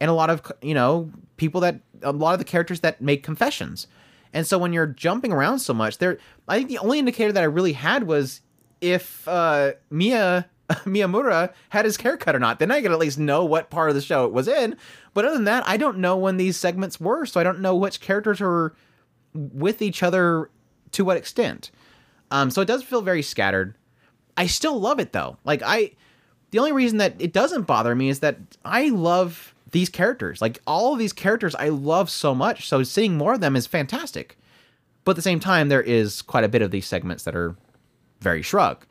and 0.00 0.10
a 0.10 0.14
lot 0.14 0.30
of 0.30 0.42
you 0.62 0.74
know 0.74 1.10
people 1.36 1.60
that 1.62 1.80
a 2.02 2.12
lot 2.12 2.32
of 2.32 2.38
the 2.38 2.44
characters 2.44 2.80
that 2.80 3.00
make 3.00 3.22
confessions. 3.22 3.86
And 4.32 4.46
so 4.46 4.58
when 4.58 4.72
you're 4.72 4.86
jumping 4.86 5.32
around 5.32 5.60
so 5.60 5.72
much 5.72 5.98
there 5.98 6.18
i 6.48 6.58
think 6.58 6.68
the 6.68 6.78
only 6.78 6.98
indicator 6.98 7.32
that 7.32 7.42
i 7.42 7.46
really 7.46 7.72
had 7.72 8.04
was 8.04 8.42
if 8.80 9.26
uh 9.26 9.72
mia 9.90 10.48
miyamura 10.84 11.52
had 11.70 11.86
his 11.86 11.96
haircut 11.96 12.36
or 12.36 12.38
not. 12.38 12.58
Then 12.58 12.70
i 12.70 12.82
could 12.82 12.92
at 12.92 12.98
least 12.98 13.18
know 13.18 13.44
what 13.44 13.70
part 13.70 13.88
of 13.88 13.94
the 13.94 14.02
show 14.02 14.26
it 14.26 14.32
was 14.32 14.48
in. 14.48 14.76
But 15.14 15.24
other 15.24 15.34
than 15.34 15.44
that 15.44 15.66
i 15.66 15.76
don't 15.76 15.98
know 15.98 16.16
when 16.16 16.36
these 16.36 16.56
segments 16.56 17.00
were 17.00 17.24
so 17.24 17.40
i 17.40 17.42
don't 17.42 17.60
know 17.60 17.74
which 17.74 18.00
characters 18.00 18.40
are 18.40 18.74
with 19.34 19.80
each 19.82 20.02
other 20.02 20.50
to 20.92 21.04
what 21.04 21.16
extent. 21.16 21.70
Um 22.30 22.50
so 22.50 22.60
it 22.60 22.68
does 22.68 22.82
feel 22.82 23.00
very 23.02 23.22
scattered. 23.22 23.74
I 24.36 24.46
still 24.46 24.78
love 24.78 25.00
it 25.00 25.12
though. 25.12 25.38
Like 25.44 25.62
i 25.64 25.92
the 26.50 26.58
only 26.58 26.72
reason 26.72 26.98
that 26.98 27.14
it 27.18 27.32
doesn't 27.32 27.62
bother 27.62 27.94
me 27.94 28.10
is 28.10 28.20
that 28.20 28.36
i 28.64 28.90
love 28.90 29.54
these 29.70 29.88
characters. 29.88 30.40
Like 30.40 30.60
all 30.66 30.92
of 30.92 30.98
these 30.98 31.12
characters 31.12 31.54
I 31.54 31.68
love 31.68 32.10
so 32.10 32.34
much. 32.34 32.68
So 32.68 32.82
seeing 32.82 33.16
more 33.16 33.34
of 33.34 33.40
them 33.40 33.56
is 33.56 33.66
fantastic. 33.66 34.38
But 35.04 35.12
at 35.12 35.16
the 35.16 35.22
same 35.22 35.40
time, 35.40 35.68
there 35.68 35.82
is 35.82 36.22
quite 36.22 36.44
a 36.44 36.48
bit 36.48 36.62
of 36.62 36.70
these 36.70 36.86
segments 36.86 37.24
that 37.24 37.34
are 37.34 37.56
very 38.20 38.42
shrug. 38.42 38.84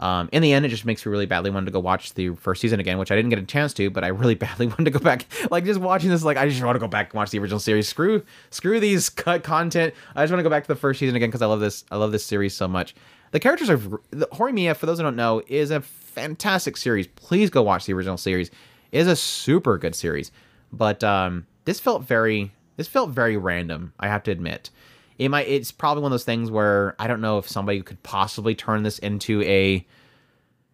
Um, 0.00 0.28
in 0.32 0.42
the 0.42 0.52
end, 0.52 0.66
it 0.66 0.68
just 0.68 0.84
makes 0.84 1.06
me 1.06 1.10
really 1.10 1.26
badly 1.26 1.48
want 1.50 1.66
to 1.66 1.72
go 1.72 1.78
watch 1.78 2.14
the 2.14 2.30
first 2.34 2.60
season 2.60 2.80
again, 2.80 2.98
which 2.98 3.12
I 3.12 3.16
didn't 3.16 3.30
get 3.30 3.38
a 3.38 3.44
chance 3.44 3.72
to, 3.74 3.88
but 3.88 4.02
I 4.02 4.08
really 4.08 4.34
badly 4.36 4.66
wanted 4.66 4.84
to 4.86 4.90
go 4.90 4.98
back. 4.98 5.26
Like 5.50 5.64
just 5.64 5.80
watching 5.80 6.10
this, 6.10 6.24
like 6.24 6.36
I 6.36 6.48
just 6.48 6.62
want 6.62 6.74
to 6.74 6.80
go 6.80 6.88
back 6.88 7.10
and 7.10 7.14
watch 7.14 7.30
the 7.30 7.38
original 7.38 7.60
series. 7.60 7.88
Screw, 7.88 8.24
screw 8.50 8.80
these 8.80 9.08
cut 9.10 9.44
content. 9.44 9.94
I 10.14 10.24
just 10.24 10.32
want 10.32 10.40
to 10.40 10.42
go 10.42 10.50
back 10.50 10.64
to 10.64 10.68
the 10.68 10.76
first 10.76 10.98
season 10.98 11.14
again 11.14 11.28
because 11.28 11.42
I 11.42 11.46
love 11.46 11.60
this. 11.60 11.84
I 11.90 11.96
love 11.96 12.12
this 12.12 12.24
series 12.24 12.54
so 12.54 12.66
much. 12.66 12.94
The 13.30 13.40
characters 13.40 13.70
are 13.70 13.78
the 14.10 14.26
Horimiya. 14.32 14.76
For 14.76 14.86
those 14.86 14.98
who 14.98 15.04
don't 15.04 15.16
know, 15.16 15.40
is 15.46 15.70
a 15.70 15.80
fantastic 15.80 16.76
series. 16.76 17.06
Please 17.06 17.48
go 17.48 17.62
watch 17.62 17.86
the 17.86 17.92
original 17.94 18.18
series 18.18 18.50
is 18.92 19.06
a 19.06 19.16
super 19.16 19.78
good 19.78 19.94
series, 19.94 20.30
but 20.72 21.02
um, 21.02 21.46
this 21.64 21.80
felt 21.80 22.04
very 22.04 22.52
this 22.76 22.88
felt 22.88 23.10
very 23.10 23.36
random. 23.36 23.92
I 23.98 24.08
have 24.08 24.22
to 24.24 24.30
admit, 24.30 24.70
it 25.18 25.28
might 25.28 25.48
it's 25.48 25.72
probably 25.72 26.02
one 26.02 26.10
of 26.10 26.14
those 26.14 26.24
things 26.24 26.50
where 26.50 26.94
I 26.98 27.06
don't 27.06 27.20
know 27.20 27.38
if 27.38 27.48
somebody 27.48 27.80
could 27.82 28.02
possibly 28.02 28.54
turn 28.54 28.82
this 28.82 28.98
into 28.98 29.42
a 29.42 29.84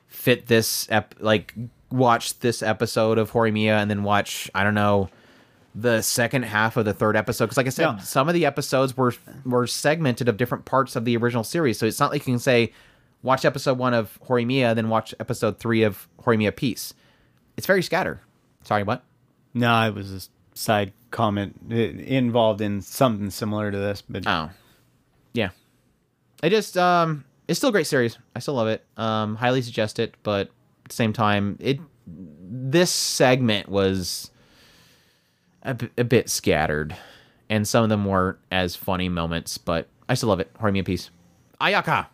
fit 0.07 0.47
this 0.47 0.89
ep 0.91 1.15
like 1.21 1.55
watch 1.91 2.39
this 2.41 2.63
episode 2.63 3.19
of 3.19 3.33
Horimiya 3.33 3.81
and 3.81 3.91
then 3.91 4.03
watch 4.03 4.51
I 4.55 4.65
don't 4.65 4.75
know 4.75 5.09
the 5.75 6.03
second 6.03 6.45
half 6.45 6.77
of 6.77 6.85
the 6.85 6.95
third 6.95 7.15
episode 7.15 7.47
because 7.47 7.57
like 7.57 7.67
I 7.67 7.71
said 7.71 8.03
some 8.03 8.29
of 8.29 8.35
the 8.35 8.47
episodes 8.47 8.97
were 8.97 9.15
were 9.45 9.67
segmented 9.67 10.29
of 10.29 10.37
different 10.37 10.65
parts 10.65 10.97
of 10.97 11.05
the 11.05 11.17
original 11.17 11.45
series 11.45 11.79
so 11.79 11.87
it's 11.87 12.01
not 12.01 12.11
like 12.11 12.27
you 12.27 12.33
can 12.33 12.39
say 12.41 12.73
watch 13.23 13.45
episode 13.45 13.79
1 13.79 13.95
of 13.95 14.19
Horimiya 14.27 14.75
then 14.75 14.89
watch 14.89 15.15
episode 15.21 15.59
3 15.59 15.83
of 15.83 16.09
Horimiya 16.23 16.57
Piece 16.57 16.95
it's 17.59 17.67
very 17.67 17.83
scatter. 17.83 18.23
Sorry, 18.63 18.85
what? 18.85 19.03
No, 19.53 19.87
it 19.89 19.95
was 19.95 20.13
a 20.13 20.57
side 20.57 20.93
comment 21.11 21.59
it, 21.69 21.99
involved 22.01 22.61
in 22.61 22.81
something 22.81 23.31
similar 23.31 23.71
to 23.71 23.77
this, 23.77 24.03
but 24.09 24.27
oh, 24.27 24.51
yeah. 25.35 25.51
I 26.43 26.49
just 26.49 26.79
um, 26.79 27.25
it's 27.49 27.59
still 27.59 27.71
a 27.71 27.73
great 27.73 27.89
series. 27.89 28.17
I 28.37 28.39
still 28.39 28.55
love 28.55 28.69
it. 28.69 28.87
Um, 28.97 29.35
highly 29.35 29.61
suggest 29.61 29.99
it, 29.99 30.15
but 30.23 30.47
at 30.85 30.91
the 30.91 30.95
same 30.95 31.13
time, 31.13 31.59
it 31.61 31.81
this 32.07 32.93
segment 32.93 33.69
was 33.69 34.31
a, 35.65 35.75
b- 35.75 35.91
a 35.99 36.05
bit 36.05 36.31
scattered, 36.31 36.97
and 37.51 37.67
some 37.67 37.83
of 37.83 37.89
them 37.89 38.05
weren't 38.05 38.39
as 38.53 38.77
funny 38.77 39.09
moments. 39.09 39.59
But 39.59 39.89
I 40.09 40.15
still 40.15 40.29
love 40.29 40.41
it. 40.41 40.55
Horimiya 40.55 40.85
Piece. 40.85 41.11
Ayaka. 41.61 42.07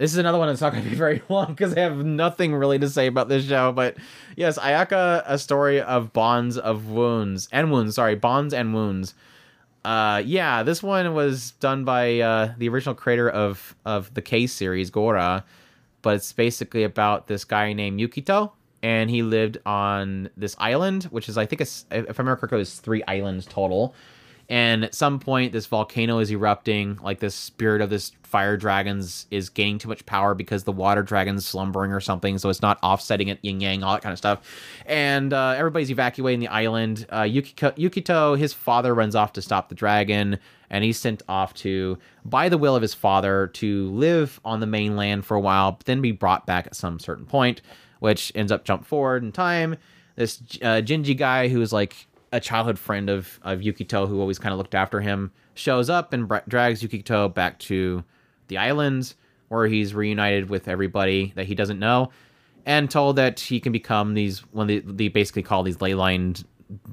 This 0.00 0.12
is 0.12 0.16
another 0.16 0.38
one 0.38 0.48
that's 0.48 0.62
not 0.62 0.72
going 0.72 0.82
to 0.82 0.88
be 0.88 0.96
very 1.06 1.22
long 1.28 1.48
because 1.48 1.74
I 1.76 1.80
have 1.80 2.02
nothing 2.06 2.54
really 2.54 2.78
to 2.78 2.88
say 2.88 3.06
about 3.06 3.28
this 3.28 3.44
show. 3.46 3.70
But 3.70 3.98
yes, 4.34 4.58
Ayaka, 4.58 5.22
a 5.26 5.38
story 5.38 5.82
of 5.82 6.14
bonds 6.14 6.56
of 6.56 6.86
wounds 6.86 7.50
and 7.52 7.70
wounds. 7.70 7.96
Sorry, 7.96 8.14
bonds 8.14 8.54
and 8.54 8.72
wounds. 8.72 9.12
Uh, 9.84 10.22
yeah, 10.24 10.62
this 10.62 10.82
one 10.82 11.12
was 11.12 11.50
done 11.52 11.84
by 11.84 12.18
uh, 12.20 12.54
the 12.56 12.70
original 12.70 12.94
creator 12.94 13.28
of 13.28 13.76
of 13.84 14.12
the 14.14 14.22
Case 14.22 14.54
series, 14.54 14.88
Gora. 14.88 15.44
But 16.00 16.16
it's 16.16 16.32
basically 16.32 16.82
about 16.82 17.26
this 17.26 17.44
guy 17.44 17.74
named 17.74 18.00
Yukito, 18.00 18.52
and 18.82 19.10
he 19.10 19.22
lived 19.22 19.58
on 19.66 20.30
this 20.34 20.56
island, 20.58 21.04
which 21.04 21.28
is 21.28 21.36
I 21.36 21.44
think 21.44 21.60
it's, 21.60 21.84
if 21.90 22.18
I 22.18 22.22
remember 22.22 22.36
correctly, 22.36 22.62
it's 22.62 22.78
three 22.78 23.02
islands 23.06 23.44
total 23.44 23.94
and 24.50 24.84
at 24.84 24.94
some 24.94 25.18
point 25.18 25.52
this 25.52 25.66
volcano 25.66 26.18
is 26.18 26.30
erupting 26.30 26.98
like 27.02 27.20
this 27.20 27.34
spirit 27.34 27.80
of 27.80 27.88
this 27.88 28.12
fire 28.30 28.56
dragons 28.56 29.26
is 29.30 29.48
gaining 29.48 29.78
too 29.78 29.88
much 29.88 30.06
power 30.06 30.34
because 30.34 30.62
the 30.62 30.72
water 30.72 31.02
dragon's 31.02 31.44
slumbering 31.44 31.92
or 31.92 32.00
something 32.00 32.38
so 32.38 32.48
it's 32.48 32.62
not 32.62 32.78
offsetting 32.82 33.28
it 33.28 33.38
yin 33.42 33.60
yang 33.60 33.82
all 33.82 33.94
that 33.94 34.02
kind 34.02 34.12
of 34.12 34.18
stuff. 34.18 34.40
And 34.86 35.32
uh, 35.32 35.54
everybody's 35.56 35.90
evacuating 35.90 36.38
the 36.38 36.46
island. 36.48 37.06
Uh, 37.10 37.22
Yukito, 37.22 38.38
his 38.38 38.52
father 38.52 38.94
runs 38.94 39.16
off 39.16 39.32
to 39.32 39.42
stop 39.42 39.68
the 39.68 39.74
dragon 39.74 40.38
and 40.70 40.84
he's 40.84 40.96
sent 40.98 41.22
off 41.28 41.54
to 41.54 41.98
by 42.24 42.48
the 42.48 42.58
will 42.58 42.76
of 42.76 42.82
his 42.82 42.94
father 42.94 43.48
to 43.54 43.90
live 43.90 44.40
on 44.44 44.60
the 44.60 44.66
mainland 44.66 45.24
for 45.24 45.36
a 45.36 45.40
while 45.40 45.72
but 45.72 45.86
then 45.86 46.00
be 46.00 46.12
brought 46.12 46.46
back 46.46 46.66
at 46.68 46.76
some 46.76 47.00
certain 47.00 47.26
point 47.26 47.62
which 47.98 48.30
ends 48.36 48.52
up 48.52 48.64
jump 48.64 48.86
forward 48.86 49.24
in 49.24 49.32
time. 49.32 49.76
This 50.14 50.40
uh, 50.62 50.82
Jinji 50.82 51.16
guy 51.16 51.48
who's 51.48 51.72
like 51.72 52.06
a 52.32 52.40
childhood 52.40 52.78
friend 52.78 53.10
of 53.10 53.38
of 53.42 53.60
Yukito 53.60 54.08
who 54.08 54.20
always 54.20 54.38
kind 54.38 54.52
of 54.52 54.58
looked 54.58 54.74
after 54.74 55.00
him 55.00 55.32
shows 55.54 55.90
up 55.90 56.12
and 56.12 56.28
bra- 56.28 56.42
drags 56.48 56.82
Yukito 56.82 57.32
back 57.32 57.58
to 57.60 58.04
the 58.48 58.58
islands 58.58 59.14
where 59.48 59.66
he's 59.66 59.94
reunited 59.94 60.48
with 60.48 60.68
everybody 60.68 61.32
that 61.36 61.46
he 61.46 61.54
doesn't 61.54 61.78
know 61.78 62.10
and 62.66 62.90
told 62.90 63.16
that 63.16 63.40
he 63.40 63.58
can 63.58 63.72
become 63.72 64.14
these 64.14 64.40
one 64.52 64.66
they, 64.66 64.78
they 64.80 65.08
basically 65.08 65.42
call 65.42 65.62
these 65.62 65.80
ley 65.80 65.94
line 65.94 66.34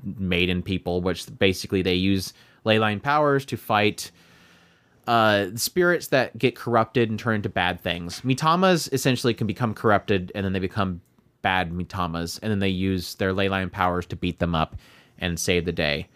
maiden 0.03 0.63
people 0.63 1.01
which 1.01 1.25
basically 1.37 1.81
they 1.81 1.93
use 1.93 2.33
leyline 2.65 3.01
powers 3.01 3.45
to 3.45 3.57
fight 3.57 4.11
uh, 5.07 5.47
spirits 5.55 6.07
that 6.07 6.37
get 6.37 6.55
corrupted 6.55 7.09
and 7.09 7.17
turn 7.17 7.35
into 7.35 7.47
bad 7.47 7.79
things. 7.79 8.21
Mitamas 8.21 8.91
essentially 8.91 9.33
can 9.33 9.47
become 9.47 9.73
corrupted 9.73 10.31
and 10.35 10.45
then 10.45 10.51
they 10.51 10.59
become 10.59 10.99
bad 11.41 11.71
Mitamas 11.71 12.39
and 12.41 12.51
then 12.51 12.59
they 12.59 12.67
use 12.67 13.15
their 13.15 13.33
leyline 13.33 13.71
powers 13.71 14.05
to 14.05 14.15
beat 14.17 14.39
them 14.39 14.53
up 14.53 14.75
and 15.19 15.39
save 15.39 15.65
the 15.65 15.71
day. 15.71 16.07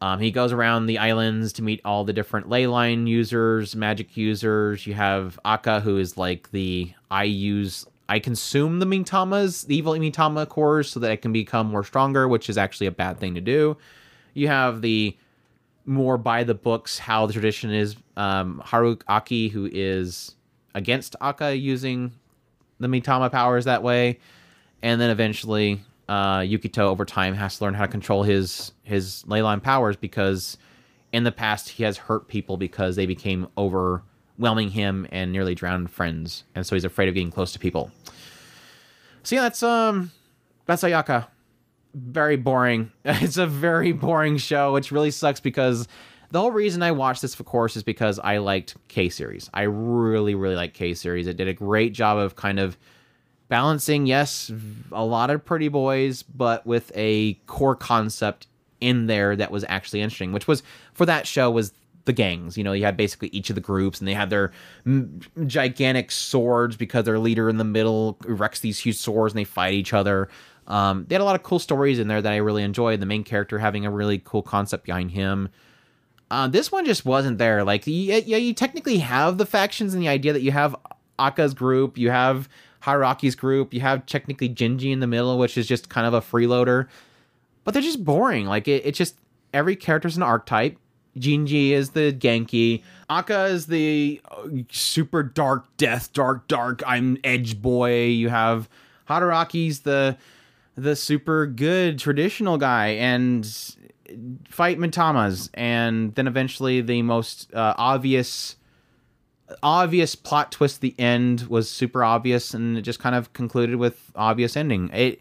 Um, 0.00 0.18
he 0.18 0.32
goes 0.32 0.52
around 0.52 0.86
the 0.86 0.98
islands 0.98 1.52
to 1.54 1.62
meet 1.62 1.80
all 1.84 2.04
the 2.04 2.12
different 2.12 2.48
ley 2.48 2.66
line 2.66 3.06
users, 3.06 3.76
magic 3.76 4.16
users. 4.16 4.84
You 4.84 4.94
have 4.94 5.38
Aka, 5.44 5.80
who 5.80 5.96
is 5.96 6.16
like 6.16 6.50
the 6.50 6.92
I 7.08 7.22
use, 7.24 7.86
I 8.08 8.18
consume 8.18 8.80
the 8.80 8.86
Mitamas, 8.86 9.64
the 9.64 9.76
evil 9.76 9.92
Mitama 9.92 10.48
cores, 10.48 10.90
so 10.90 10.98
that 10.98 11.10
I 11.12 11.16
can 11.16 11.32
become 11.32 11.68
more 11.68 11.84
stronger, 11.84 12.26
which 12.26 12.50
is 12.50 12.58
actually 12.58 12.88
a 12.88 12.92
bad 12.92 13.20
thing 13.20 13.36
to 13.36 13.40
do. 13.40 13.76
You 14.34 14.48
have 14.48 14.82
the 14.82 15.16
more 15.86 16.18
by 16.18 16.42
the 16.42 16.54
books, 16.54 16.98
how 16.98 17.26
the 17.26 17.32
tradition 17.32 17.70
is 17.72 17.94
um, 18.16 18.60
Haruki 18.66 19.02
Aki, 19.06 19.48
who 19.50 19.68
is 19.70 20.34
against 20.74 21.14
Aka 21.20 21.54
using 21.54 22.12
the 22.80 22.88
Mitama 22.88 23.30
powers 23.30 23.66
that 23.66 23.84
way. 23.84 24.18
And 24.82 25.00
then 25.00 25.10
eventually 25.10 25.80
uh, 26.08 26.40
Yukito 26.40 26.78
over 26.80 27.04
time 27.04 27.34
has 27.34 27.58
to 27.58 27.64
learn 27.64 27.74
how 27.74 27.86
to 27.86 27.90
control 27.90 28.22
his 28.22 28.72
his 28.82 29.26
ley 29.26 29.42
line 29.42 29.60
powers 29.60 29.96
because 29.96 30.58
in 31.12 31.24
the 31.24 31.32
past 31.32 31.68
he 31.68 31.82
has 31.84 31.96
hurt 31.96 32.28
people 32.28 32.56
because 32.56 32.96
they 32.96 33.06
became 33.06 33.48
overwhelming 33.56 34.70
him 34.70 35.06
and 35.10 35.32
nearly 35.32 35.54
drowned 35.54 35.90
friends, 35.90 36.44
and 36.54 36.66
so 36.66 36.74
he's 36.74 36.84
afraid 36.84 37.08
of 37.08 37.14
getting 37.14 37.30
close 37.30 37.52
to 37.52 37.58
people. 37.58 37.90
So 39.22 39.36
yeah, 39.36 39.42
that's 39.42 39.62
um 39.62 40.10
that's 40.66 40.82
Ayaka. 40.82 41.26
Very 41.94 42.36
boring. 42.36 42.90
It's 43.04 43.36
a 43.36 43.46
very 43.46 43.92
boring 43.92 44.38
show, 44.38 44.72
which 44.72 44.90
really 44.90 45.10
sucks 45.10 45.40
because 45.40 45.86
the 46.30 46.40
whole 46.40 46.50
reason 46.50 46.82
I 46.82 46.92
watched 46.92 47.20
this, 47.20 47.38
of 47.38 47.44
course, 47.44 47.76
is 47.76 47.82
because 47.82 48.18
I 48.18 48.38
liked 48.38 48.74
K 48.88 49.10
series. 49.10 49.50
I 49.52 49.62
really, 49.62 50.34
really 50.34 50.56
like 50.56 50.72
K 50.72 50.94
series. 50.94 51.26
It 51.26 51.36
did 51.36 51.46
a 51.46 51.52
great 51.52 51.92
job 51.92 52.16
of 52.16 52.36
kind 52.36 52.58
of 52.58 52.78
balancing 53.52 54.06
yes 54.06 54.50
a 54.92 55.04
lot 55.04 55.28
of 55.28 55.44
pretty 55.44 55.68
boys 55.68 56.22
but 56.22 56.66
with 56.66 56.90
a 56.94 57.34
core 57.46 57.76
concept 57.76 58.46
in 58.80 59.08
there 59.08 59.36
that 59.36 59.50
was 59.50 59.62
actually 59.68 60.00
interesting 60.00 60.32
which 60.32 60.48
was 60.48 60.62
for 60.94 61.04
that 61.04 61.26
show 61.26 61.50
was 61.50 61.72
the 62.04 62.12
gangs. 62.12 62.56
You 62.56 62.64
know 62.64 62.72
you 62.72 62.84
had 62.84 62.96
basically 62.96 63.28
each 63.28 63.50
of 63.50 63.54
the 63.54 63.60
groups 63.60 64.00
and 64.00 64.08
they 64.08 64.14
had 64.14 64.30
their 64.30 64.52
m- 64.86 65.20
gigantic 65.46 66.10
swords 66.10 66.76
because 66.76 67.04
their 67.04 67.18
leader 67.18 67.48
in 67.48 67.58
the 67.58 67.64
middle 67.64 68.18
erects 68.26 68.60
these 68.60 68.78
huge 68.78 68.96
swords 68.96 69.34
and 69.34 69.38
they 69.38 69.44
fight 69.44 69.74
each 69.74 69.92
other. 69.92 70.28
Um, 70.66 71.06
they 71.08 71.14
had 71.14 71.22
a 71.22 71.24
lot 71.24 71.34
of 71.34 71.42
cool 71.42 71.58
stories 71.58 71.98
in 71.98 72.08
there 72.08 72.22
that 72.22 72.32
i 72.32 72.36
really 72.36 72.62
enjoyed 72.62 73.00
the 73.00 73.06
main 73.06 73.24
character 73.24 73.58
having 73.58 73.84
a 73.84 73.90
really 73.90 74.18
cool 74.18 74.42
concept 74.42 74.84
behind 74.84 75.10
him. 75.10 75.48
Uh, 76.30 76.48
this 76.48 76.72
one 76.72 76.86
just 76.86 77.04
wasn't 77.04 77.36
there. 77.36 77.62
Like, 77.62 77.82
yeah, 77.84 78.16
you, 78.16 78.36
you 78.38 78.54
technically 78.54 78.98
have 78.98 79.36
the 79.36 79.44
factions 79.44 79.92
and 79.92 80.02
the 80.02 80.08
idea 80.08 80.32
that 80.32 80.40
you 80.40 80.50
have 80.52 80.74
Aka's 81.18 81.52
group, 81.52 81.98
you 81.98 82.10
have 82.10 82.48
Haraki's 82.82 83.34
group, 83.34 83.72
you 83.72 83.80
have 83.80 84.06
technically 84.06 84.48
Jinji 84.48 84.92
in 84.92 85.00
the 85.00 85.06
middle, 85.06 85.38
which 85.38 85.56
is 85.56 85.66
just 85.66 85.88
kind 85.88 86.06
of 86.06 86.14
a 86.14 86.20
freeloader, 86.20 86.88
but 87.64 87.74
they're 87.74 87.82
just 87.82 88.04
boring. 88.04 88.46
Like, 88.46 88.66
it, 88.68 88.84
it's 88.84 88.98
just 88.98 89.16
every 89.54 89.76
character's 89.76 90.16
an 90.16 90.22
archetype. 90.22 90.76
Jinji 91.16 91.70
is 91.70 91.90
the 91.90 92.12
Genki. 92.12 92.82
Aka 93.10 93.46
is 93.46 93.66
the 93.66 94.20
uh, 94.30 94.48
super 94.70 95.22
dark 95.22 95.66
death, 95.76 96.12
dark, 96.12 96.48
dark. 96.48 96.82
I'm 96.86 97.18
edge 97.22 97.60
boy. 97.60 98.06
You 98.06 98.30
have 98.30 98.68
Hadaraki's 99.08 99.80
the 99.80 100.16
the 100.74 100.96
super 100.96 101.46
good 101.46 101.98
traditional 101.98 102.56
guy, 102.56 102.88
and 102.88 103.44
fight 104.48 104.78
Mitamas, 104.78 105.50
and 105.54 106.14
then 106.14 106.26
eventually 106.26 106.80
the 106.80 107.02
most 107.02 107.52
uh, 107.52 107.74
obvious 107.76 108.56
obvious 109.62 110.14
plot 110.14 110.52
twist 110.52 110.80
the 110.80 110.94
end 110.98 111.42
was 111.42 111.68
super 111.68 112.04
obvious 112.04 112.54
and 112.54 112.78
it 112.78 112.82
just 112.82 112.98
kind 112.98 113.14
of 113.14 113.32
concluded 113.32 113.76
with 113.76 114.10
obvious 114.14 114.56
ending 114.56 114.88
it 114.90 115.20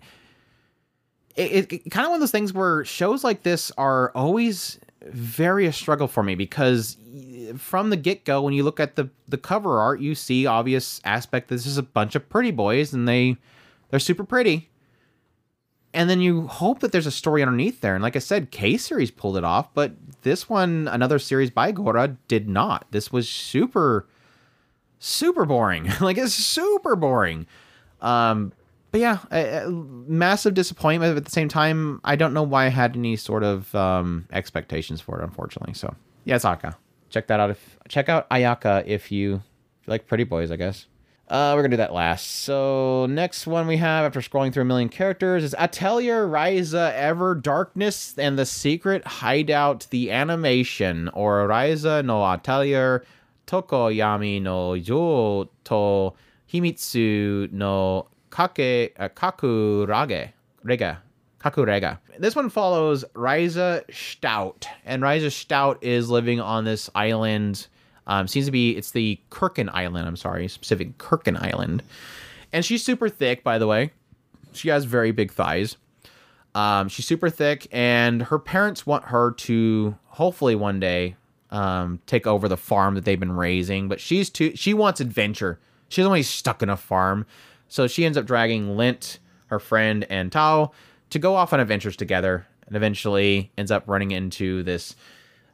it, 1.35 1.71
it 1.71 1.91
kind 1.91 2.05
of 2.05 2.09
one 2.09 2.15
of 2.15 2.19
those 2.19 2.31
things 2.31 2.53
where 2.53 2.83
shows 2.83 3.23
like 3.23 3.43
this 3.43 3.71
are 3.77 4.11
always 4.15 4.79
very 5.05 5.65
a 5.65 5.73
struggle 5.73 6.07
for 6.07 6.23
me 6.23 6.35
because 6.35 6.97
from 7.57 7.89
the 7.89 7.97
get-go 7.97 8.41
when 8.41 8.53
you 8.53 8.63
look 8.63 8.79
at 8.79 8.95
the 8.95 9.09
the 9.27 9.37
cover 9.37 9.79
art 9.79 9.99
you 9.99 10.13
see 10.13 10.45
obvious 10.45 11.01
aspect 11.03 11.47
this 11.47 11.65
is 11.65 11.77
a 11.77 11.83
bunch 11.83 12.15
of 12.15 12.27
pretty 12.29 12.51
boys 12.51 12.93
and 12.93 13.07
they 13.07 13.35
they're 13.89 13.99
super 13.99 14.23
pretty 14.23 14.69
and 15.93 16.09
then 16.09 16.21
you 16.21 16.47
hope 16.47 16.79
that 16.79 16.91
there's 16.91 17.07
a 17.07 17.11
story 17.11 17.41
underneath 17.41 17.81
there. 17.81 17.95
And 17.95 18.03
like 18.03 18.15
I 18.15 18.19
said, 18.19 18.51
K 18.51 18.77
series 18.77 19.11
pulled 19.11 19.37
it 19.37 19.43
off, 19.43 19.73
but 19.73 19.93
this 20.21 20.49
one, 20.49 20.87
another 20.87 21.19
series 21.19 21.49
by 21.49 21.71
Gora, 21.71 22.15
did 22.27 22.47
not. 22.47 22.85
This 22.91 23.11
was 23.11 23.27
super, 23.27 24.07
super 25.01 25.43
boring. 25.45 25.91
like 26.01 26.17
it's 26.17 26.33
super 26.33 26.95
boring. 26.95 27.45
Um, 27.99 28.53
but 28.91 29.01
yeah, 29.01 29.19
a, 29.31 29.65
a 29.65 29.69
massive 29.69 30.53
disappointment. 30.53 31.17
At 31.17 31.25
the 31.25 31.31
same 31.31 31.49
time, 31.49 31.99
I 32.03 32.15
don't 32.15 32.33
know 32.33 32.43
why 32.43 32.65
I 32.65 32.69
had 32.69 32.95
any 32.95 33.15
sort 33.17 33.43
of 33.43 33.73
um, 33.75 34.27
expectations 34.31 35.01
for 35.01 35.19
it, 35.19 35.23
unfortunately. 35.23 35.73
So 35.73 35.93
yeah, 36.23 36.35
it's 36.35 36.45
Akka. 36.45 36.77
Check 37.09 37.27
that 37.27 37.39
out. 37.39 37.49
If 37.49 37.77
check 37.89 38.07
out 38.07 38.29
Ayaka 38.29 38.85
if 38.85 39.11
you 39.11 39.41
like 39.87 40.07
pretty 40.07 40.23
boys, 40.23 40.51
I 40.51 40.55
guess. 40.55 40.85
Uh, 41.27 41.53
we're 41.55 41.61
gonna 41.61 41.71
do 41.71 41.77
that 41.77 41.93
last. 41.93 42.41
So 42.41 43.05
next 43.05 43.47
one 43.47 43.65
we 43.65 43.77
have 43.77 44.03
after 44.03 44.19
scrolling 44.19 44.51
through 44.53 44.63
a 44.63 44.65
million 44.65 44.89
characters 44.89 45.45
is 45.45 45.55
Atelier 45.57 46.27
Ryza 46.27 46.93
Ever 46.93 47.35
Darkness 47.35 48.15
and 48.17 48.37
the 48.37 48.45
Secret 48.45 49.05
Hideout 49.05 49.87
the 49.91 50.11
animation 50.11 51.07
or 51.13 51.47
Ryza 51.47 52.03
no 52.03 52.21
Atelier 52.21 53.05
Tokoyami 53.51 54.41
no 54.41 54.77
Jo 54.77 55.49
to 55.65 56.13
Himitsu 56.49 57.51
no 57.51 58.07
Kake 58.29 58.95
uh, 58.97 59.09
Kakurage 59.09 60.31
Rega 60.63 61.01
Kakurega. 61.41 61.99
This 62.17 62.33
one 62.35 62.49
follows 62.49 63.03
Ryza 63.13 63.83
Stout, 63.93 64.67
and 64.85 65.03
Ryza 65.03 65.31
Stout 65.31 65.79
is 65.83 66.09
living 66.09 66.39
on 66.39 66.63
this 66.63 66.89
island 66.95 67.67
um, 68.07 68.27
seems 68.27 68.45
to 68.45 68.51
be 68.51 68.71
it's 68.77 68.91
the 68.91 69.19
Kurken 69.29 69.69
Island. 69.73 70.07
I'm 70.07 70.15
sorry, 70.15 70.47
specific 70.47 70.97
Kurken 70.97 71.41
Island, 71.41 71.83
and 72.53 72.63
she's 72.63 72.83
super 72.83 73.09
thick. 73.09 73.43
By 73.43 73.57
the 73.57 73.67
way, 73.67 73.91
she 74.53 74.69
has 74.69 74.85
very 74.85 75.11
big 75.11 75.31
thighs. 75.31 75.75
Um, 76.55 76.87
she's 76.89 77.05
super 77.05 77.29
thick, 77.29 77.67
and 77.71 78.23
her 78.23 78.39
parents 78.39 78.85
want 78.85 79.05
her 79.05 79.31
to 79.31 79.97
hopefully 80.05 80.55
one 80.55 80.79
day 80.79 81.15
um, 81.51 81.99
take 82.05 82.25
over 82.25 82.47
the 82.47 82.57
farm 82.57 82.95
that 82.95 83.05
they've 83.05 83.19
been 83.19 83.31
raising. 83.33 83.87
But 83.87 83.99
she's 83.99 84.29
too 84.29 84.55
she 84.55 84.73
wants 84.73 84.99
adventure. 84.99 85.59
She's 85.89 86.05
only 86.05 86.23
stuck 86.23 86.63
in 86.63 86.69
a 86.69 86.77
farm, 86.77 87.25
so 87.67 87.87
she 87.87 88.05
ends 88.05 88.17
up 88.17 88.25
dragging 88.25 88.77
Lent, 88.77 89.19
her 89.47 89.59
friend, 89.59 90.05
and 90.09 90.31
Tao 90.31 90.71
to 91.09 91.19
go 91.19 91.35
off 91.35 91.53
on 91.53 91.59
adventures 91.59 91.95
together, 91.97 92.47
and 92.65 92.75
eventually 92.75 93.51
ends 93.57 93.71
up 93.71 93.83
running 93.87 94.11
into 94.11 94.63
this 94.63 94.95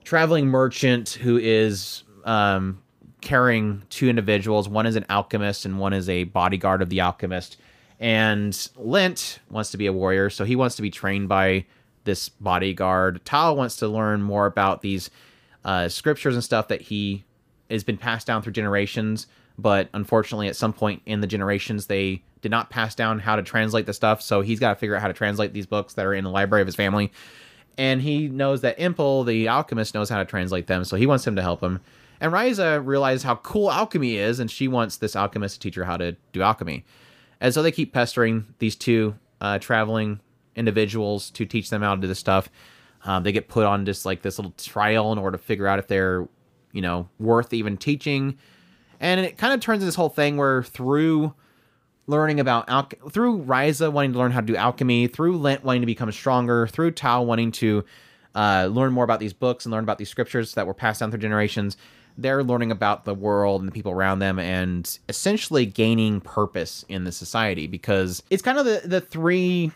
traveling 0.04 0.48
merchant 0.48 1.10
who 1.10 1.38
is 1.38 2.04
um, 2.24 2.82
carrying 3.22 3.84
two 3.90 4.08
individuals. 4.08 4.70
One 4.70 4.86
is 4.86 4.96
an 4.96 5.06
alchemist, 5.10 5.66
and 5.66 5.80
one 5.80 5.94
is 5.94 6.08
a 6.08 6.26
bodyguard 6.26 6.82
of 6.82 6.90
the 6.90 7.02
alchemist. 7.02 7.58
And 8.00 8.70
Lent 8.76 9.40
wants 9.50 9.72
to 9.72 9.78
be 9.78 9.88
a 9.88 9.94
warrior, 9.94 10.30
so 10.30 10.46
he 10.46 10.56
wants 10.56 10.76
to 10.76 10.84
be 10.84 10.92
trained 10.92 11.28
by 11.28 11.66
this 12.04 12.30
bodyguard. 12.30 13.26
Tao 13.26 13.54
wants 13.54 13.76
to 13.78 13.88
learn 13.88 14.22
more 14.22 14.46
about 14.46 14.82
these 14.82 15.10
uh, 15.68 15.90
scriptures 15.90 16.34
and 16.34 16.44
stuff 16.44 16.70
that 16.70 16.82
he 16.82 17.26
has 17.70 17.84
been 17.84 17.98
passed 17.98 18.26
down 18.26 18.42
through 18.42 18.54
generations. 18.54 19.28
But 19.60 19.90
unfortunately, 19.94 20.48
at 20.48 20.56
some 20.56 20.74
point 20.74 21.02
in 21.06 21.22
the 21.22 21.28
generations, 21.28 21.86
they 21.86 22.24
did 22.42 22.50
not 22.50 22.70
pass 22.70 22.96
down 22.96 23.20
how 23.20 23.36
to 23.36 23.44
translate 23.44 23.86
the 23.86 23.94
stuff. 23.94 24.22
So 24.22 24.42
he's 24.42 24.60
got 24.60 24.70
to 24.70 24.76
figure 24.76 24.96
out 24.96 25.02
how 25.02 25.08
to 25.08 25.14
translate 25.14 25.54
these 25.54 25.66
books 25.66 25.94
that 25.96 26.06
are 26.06 26.14
in 26.14 26.24
the 26.24 26.30
library 26.30 26.62
of 26.62 26.68
his 26.68 26.76
family. 26.76 27.12
And 27.78 28.02
he 28.02 28.28
knows 28.28 28.62
that 28.62 28.78
Empel, 28.80 29.26
the 29.26 29.48
alchemist, 29.48 29.94
knows 29.94 30.10
how 30.10 30.18
to 30.18 30.26
translate 30.26 30.68
them. 30.68 30.84
So 30.84 30.96
he 30.96 31.06
wants 31.06 31.28
him 31.28 31.36
to 31.36 31.42
help 31.42 31.62
him. 31.62 31.80
And 32.20 32.32
Ryza 32.32 32.84
realizes 32.84 33.24
how 33.24 33.36
cool 33.36 33.72
alchemy 33.72 34.16
is, 34.16 34.40
and 34.40 34.50
she 34.50 34.68
wants 34.68 34.98
this 34.98 35.16
alchemist 35.16 35.56
to 35.56 35.60
teach 35.60 35.76
her 35.76 35.84
how 35.84 35.98
to 35.98 36.16
do 36.32 36.42
alchemy. 36.42 36.86
And 37.40 37.54
so 37.54 37.62
they 37.62 37.72
keep 37.72 37.94
pestering 37.94 38.48
these 38.58 38.76
two 38.76 39.16
uh, 39.42 39.60
traveling 39.60 40.20
individuals 40.56 41.30
to 41.32 41.46
teach 41.46 41.70
them 41.70 41.84
how 41.84 41.94
to 41.94 42.02
do 42.02 42.08
this 42.08 42.18
stuff. 42.18 42.50
Um, 43.04 43.24
they 43.24 43.32
get 43.32 43.48
put 43.48 43.66
on 43.66 43.86
just 43.86 44.06
like 44.06 44.22
this 44.22 44.38
little 44.38 44.54
trial 44.58 45.12
in 45.12 45.18
order 45.18 45.38
to 45.38 45.44
figure 45.44 45.68
out 45.68 45.80
if 45.80 45.88
they're, 45.88 46.28
you 46.72 46.82
know, 46.82 47.10
worth 47.20 47.54
even 47.54 47.78
teaching. 47.78 48.38
And 49.00 49.20
it 49.20 49.38
kind 49.38 49.54
of 49.54 49.60
turns 49.60 49.78
into 49.78 49.86
this 49.86 49.96
whole 49.96 50.10
thing 50.10 50.38
where 50.38 50.64
through 50.64 51.34
learning 52.08 52.40
about 52.40 52.70
al- 52.70 52.90
through 53.12 53.44
Ryza 53.44 53.92
wanting 53.92 54.14
to 54.14 54.20
learn 54.20 54.32
how 54.32 54.42
to 54.42 54.46
do 54.46 54.56
alchemy, 54.56 55.08
through 55.08 55.38
Lent 55.38 55.64
wanting 55.64 55.82
to 55.82 55.86
become 55.88 56.12
stronger, 56.12 56.68
through 56.68 56.92
Tao 56.92 57.22
wanting 57.22 57.52
to 57.54 57.86
uh, 58.36 58.68
learn 58.72 58.94
more 58.94 59.04
about 59.04 59.20
these 59.20 59.34
books 59.34 59.66
and 59.66 59.72
learn 59.72 59.84
about 59.84 59.98
these 59.98 60.10
scriptures 60.10 60.54
that 60.56 60.66
were 60.68 60.74
passed 60.74 61.00
down 61.00 61.12
through 61.12 61.20
generations 61.20 61.78
they're 62.18 62.44
learning 62.44 62.72
about 62.72 63.06
the 63.06 63.14
world 63.14 63.62
and 63.62 63.68
the 63.68 63.72
people 63.72 63.92
around 63.92 64.20
them 64.20 64.40
and 64.40 64.98
essentially 65.08 65.66
gaining 65.66 66.20
purpose 66.20 66.84
in 66.90 67.04
the 67.04 67.12
society 67.12 67.68
because 67.68 68.24
it's 68.30 68.42
kind 68.42 68.58
of 68.58 68.66
the, 68.66 68.82
the 68.86 69.02
three 69.02 69.72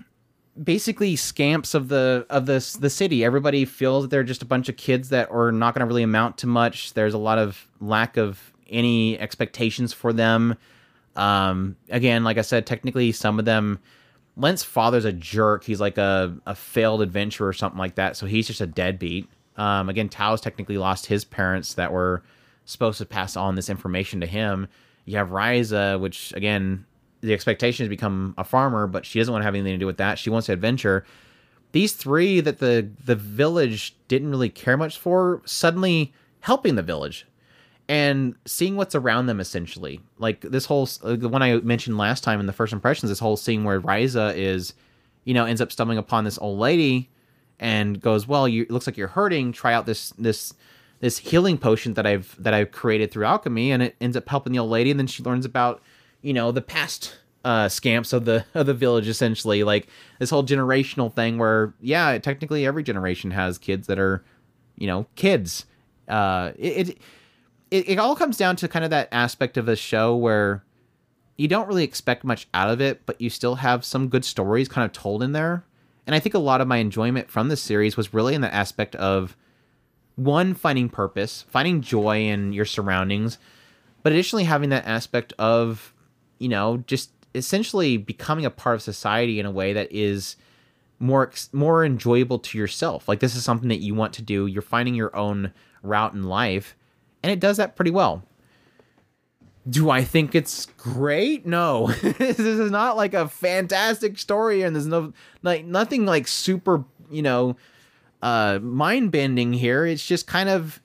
basically 0.62 1.16
scamps 1.16 1.74
of 1.74 1.88
the 1.88 2.26
of 2.30 2.46
this 2.46 2.74
the 2.74 2.90
city. 2.90 3.24
Everybody 3.24 3.66
feels 3.66 4.04
that 4.04 4.10
they're 4.10 4.24
just 4.24 4.42
a 4.42 4.46
bunch 4.46 4.70
of 4.70 4.78
kids 4.78 5.10
that 5.10 5.32
are 5.32 5.52
not 5.52 5.74
going 5.74 5.82
to 5.82 5.86
really 5.86 6.04
amount 6.04 6.38
to 6.40 6.48
much. 6.48 6.94
There's 6.94 7.14
a 7.14 7.20
lot 7.20 7.38
of 7.38 7.68
lack 7.80 8.18
of 8.18 8.54
any 8.70 9.20
expectations 9.20 9.94
for 9.94 10.14
them. 10.14 10.58
Um 11.14 11.76
again 11.90 12.24
like 12.24 12.38
i 12.38 12.42
said 12.42 12.66
technically 12.66 13.12
some 13.12 13.38
of 13.38 13.44
them 13.44 13.80
Lent's 14.38 14.64
father's 14.64 15.06
a 15.06 15.12
jerk. 15.12 15.64
He's 15.64 15.82
like 15.82 15.98
a, 15.98 16.36
a 16.46 16.56
failed 16.56 17.02
adventurer 17.02 17.48
or 17.48 17.54
something 17.54 17.78
like 17.80 17.96
that. 17.96 18.16
So 18.16 18.26
he's 18.26 18.48
just 18.48 18.62
a 18.62 18.68
deadbeat. 18.68 19.28
Um, 19.58 19.90
again, 19.90 20.10
Tao's 20.10 20.42
technically 20.42 20.78
lost 20.78 21.06
his 21.06 21.26
parents 21.26 21.74
that 21.74 21.92
were 21.92 22.24
supposed 22.66 22.98
to 23.00 23.06
pass 23.06 23.36
on 23.36 23.56
this 23.56 23.70
information 23.70 24.22
to 24.22 24.28
him. 24.28 24.68
You 25.06 25.18
have 25.18 25.30
Ryza, 25.30 26.00
which 26.00 26.34
again, 26.34 26.86
the 27.22 27.34
expectation 27.34 27.84
is 27.84 27.90
become 27.90 28.34
a 28.38 28.44
farmer, 28.44 28.88
but 28.88 29.06
she 29.06 29.20
doesn't 29.20 29.32
want 29.32 29.42
to 29.42 29.46
have 29.46 29.56
anything 29.56 29.74
to 29.74 29.78
do 29.78 29.86
with 29.86 29.98
that. 29.98 30.20
She 30.20 30.30
wants 30.30 30.48
to 30.48 30.54
adventure. 30.54 31.06
These 31.72 31.94
three 31.94 32.42
that 32.42 32.60
the 32.60 32.90
the 33.06 33.16
village 33.16 33.96
didn't 34.08 34.30
really 34.30 34.50
care 34.50 34.78
much 34.78 34.98
for, 34.98 35.42
suddenly 35.46 36.14
helping 36.42 36.76
the 36.76 36.82
village 36.82 37.26
and 37.88 38.36
seeing 38.46 38.76
what's 38.76 38.96
around 38.96 39.26
them 39.26 39.40
essentially. 39.40 40.02
Like 40.18 40.42
this 40.42 40.66
whole 40.66 40.88
uh, 41.04 41.16
the 41.16 41.30
one 41.30 41.42
I 41.42 41.58
mentioned 41.58 41.98
last 41.98 42.24
time 42.24 42.40
in 42.40 42.46
the 42.46 42.54
first 42.54 42.74
impressions, 42.74 43.10
this 43.10 43.20
whole 43.20 43.38
scene 43.38 43.64
where 43.64 43.82
Ryza 43.82 44.36
is, 44.36 44.74
you 45.24 45.34
know, 45.34 45.46
ends 45.46 45.62
up 45.62 45.72
stumbling 45.72 45.98
upon 45.98 46.24
this 46.24 46.38
old 46.40 46.60
lady 46.60 47.10
and 47.60 48.02
goes, 48.02 48.28
"Well, 48.28 48.48
you, 48.48 48.66
looks 48.70 48.88
like 48.88 48.98
you're 48.98 49.10
hurting. 49.10 49.52
Try 49.52 49.74
out 49.74 49.86
this 49.86 50.12
this 50.12 50.54
this 51.00 51.18
healing 51.18 51.58
potion 51.58 51.94
that 51.96 52.06
I've 52.08 52.36
that 52.42 52.54
I've 52.54 52.72
created 52.72 53.12
through 53.12 53.26
alchemy." 53.26 53.72
And 53.72 53.84
it 53.84 53.96
ends 54.02 54.18
up 54.18 54.28
helping 54.28 54.54
the 54.54 54.60
old 54.60 54.72
lady, 54.72 54.90
and 54.92 55.00
then 55.00 55.08
she 55.08 55.24
learns 55.24 55.46
about 55.46 55.82
you 56.22 56.34
know 56.34 56.52
the 56.52 56.62
past 56.62 57.18
uh, 57.44 57.70
scamps 57.70 58.14
of 58.14 58.26
the 58.26 58.46
of 58.54 58.66
the 58.66 58.74
village, 58.74 59.08
essentially, 59.08 59.64
like 59.64 59.88
this 60.20 60.30
whole 60.30 60.44
generational 60.44 61.14
thing 61.14 61.38
where 61.38 61.74
yeah, 61.82 62.18
technically 62.18 62.66
every 62.66 62.84
generation 62.84 63.32
has 63.32 63.58
kids 63.58 63.88
that 63.88 64.00
are 64.00 64.24
you 64.78 64.88
know 64.88 65.08
kids. 65.16 65.66
Uh, 66.08 66.52
it, 66.58 66.90
it 66.90 66.98
it, 67.88 68.00
all 68.00 68.18
comes 68.18 68.38
down 68.38 68.58
to 68.58 68.68
kind 68.68 68.84
of 68.84 68.92
that 68.92 69.08
aspect 69.14 69.56
of 69.56 69.66
the 69.66 69.78
show 69.78 70.14
where 70.16 70.64
you 71.38 71.48
don't 71.48 71.68
really 71.68 71.86
expect 71.86 72.24
much 72.26 72.48
out 72.54 72.70
of 72.70 72.82
it, 72.82 73.06
but 73.06 73.20
you 73.22 73.30
still 73.30 73.56
have 73.56 73.86
some 73.86 74.10
good 74.10 74.26
stories 74.26 74.68
kind 74.68 74.86
of 74.86 74.92
told 74.92 75.24
in 75.24 75.32
there. 75.32 75.64
And 76.06 76.14
I 76.14 76.20
think 76.20 76.36
a 76.36 76.40
lot 76.40 76.60
of 76.60 76.68
my 76.68 76.78
enjoyment 76.78 77.30
from 77.30 77.48
this 77.48 77.62
series 77.62 77.96
was 77.96 78.14
really 78.14 78.36
in 78.36 78.42
the 78.42 78.54
aspect 78.54 78.96
of 78.98 79.38
one, 80.16 80.54
finding 80.54 80.90
purpose, 80.90 81.46
finding 81.50 81.82
joy 81.82 82.24
in 82.26 82.52
your 82.52 82.66
surroundings, 82.66 83.38
but 84.04 84.12
additionally 84.12 84.44
having 84.44 84.70
that 84.70 84.86
aspect 84.86 85.34
of, 85.40 85.91
you 86.42 86.50
know, 86.50 86.84
just 86.88 87.12
essentially 87.36 87.98
becoming 87.98 88.46
a 88.46 88.50
part 88.50 88.76
of 88.76 88.82
society 88.82 89.40
in 89.40 89.46
a 89.46 89.52
way 89.52 89.74
that 89.74 89.92
is 89.92 90.36
more 91.00 91.32
more 91.54 91.86
enjoyable 91.86 92.40
to 92.40 92.58
yourself. 92.58 93.08
Like 93.08 93.20
this 93.20 93.36
is 93.36 93.44
something 93.44 93.70
that 93.70 93.82
you 93.82 93.94
want 93.94 94.14
to 94.14 94.22
do. 94.22 94.48
You're 94.48 94.62
finding 94.62 94.96
your 94.96 95.16
own 95.16 95.54
route 95.84 96.14
in 96.14 96.24
life, 96.24 96.76
and 97.24 97.32
it 97.32 97.40
does 97.40 97.58
that 97.58 97.76
pretty 97.76 97.92
well. 97.92 98.24
Do 99.70 99.92
I 99.92 100.04
think 100.04 100.34
it's 100.34 100.66
great? 100.78 101.46
No. 101.46 101.88
this 102.02 102.40
is 102.40 102.72
not 102.72 102.98
like 102.98 103.14
a 103.14 103.28
fantastic 103.28 104.18
story 104.18 104.64
and 104.64 104.76
there's 104.76 104.88
no 104.88 105.14
like 105.44 105.66
nothing 105.66 106.06
like 106.06 106.28
super, 106.28 106.84
you 107.12 107.22
know, 107.22 107.56
uh 108.24 108.58
mind 108.62 109.12
bending 109.12 109.54
here. 109.54 109.86
It's 109.86 110.06
just 110.06 110.26
kind 110.26 110.50
of 110.50 110.82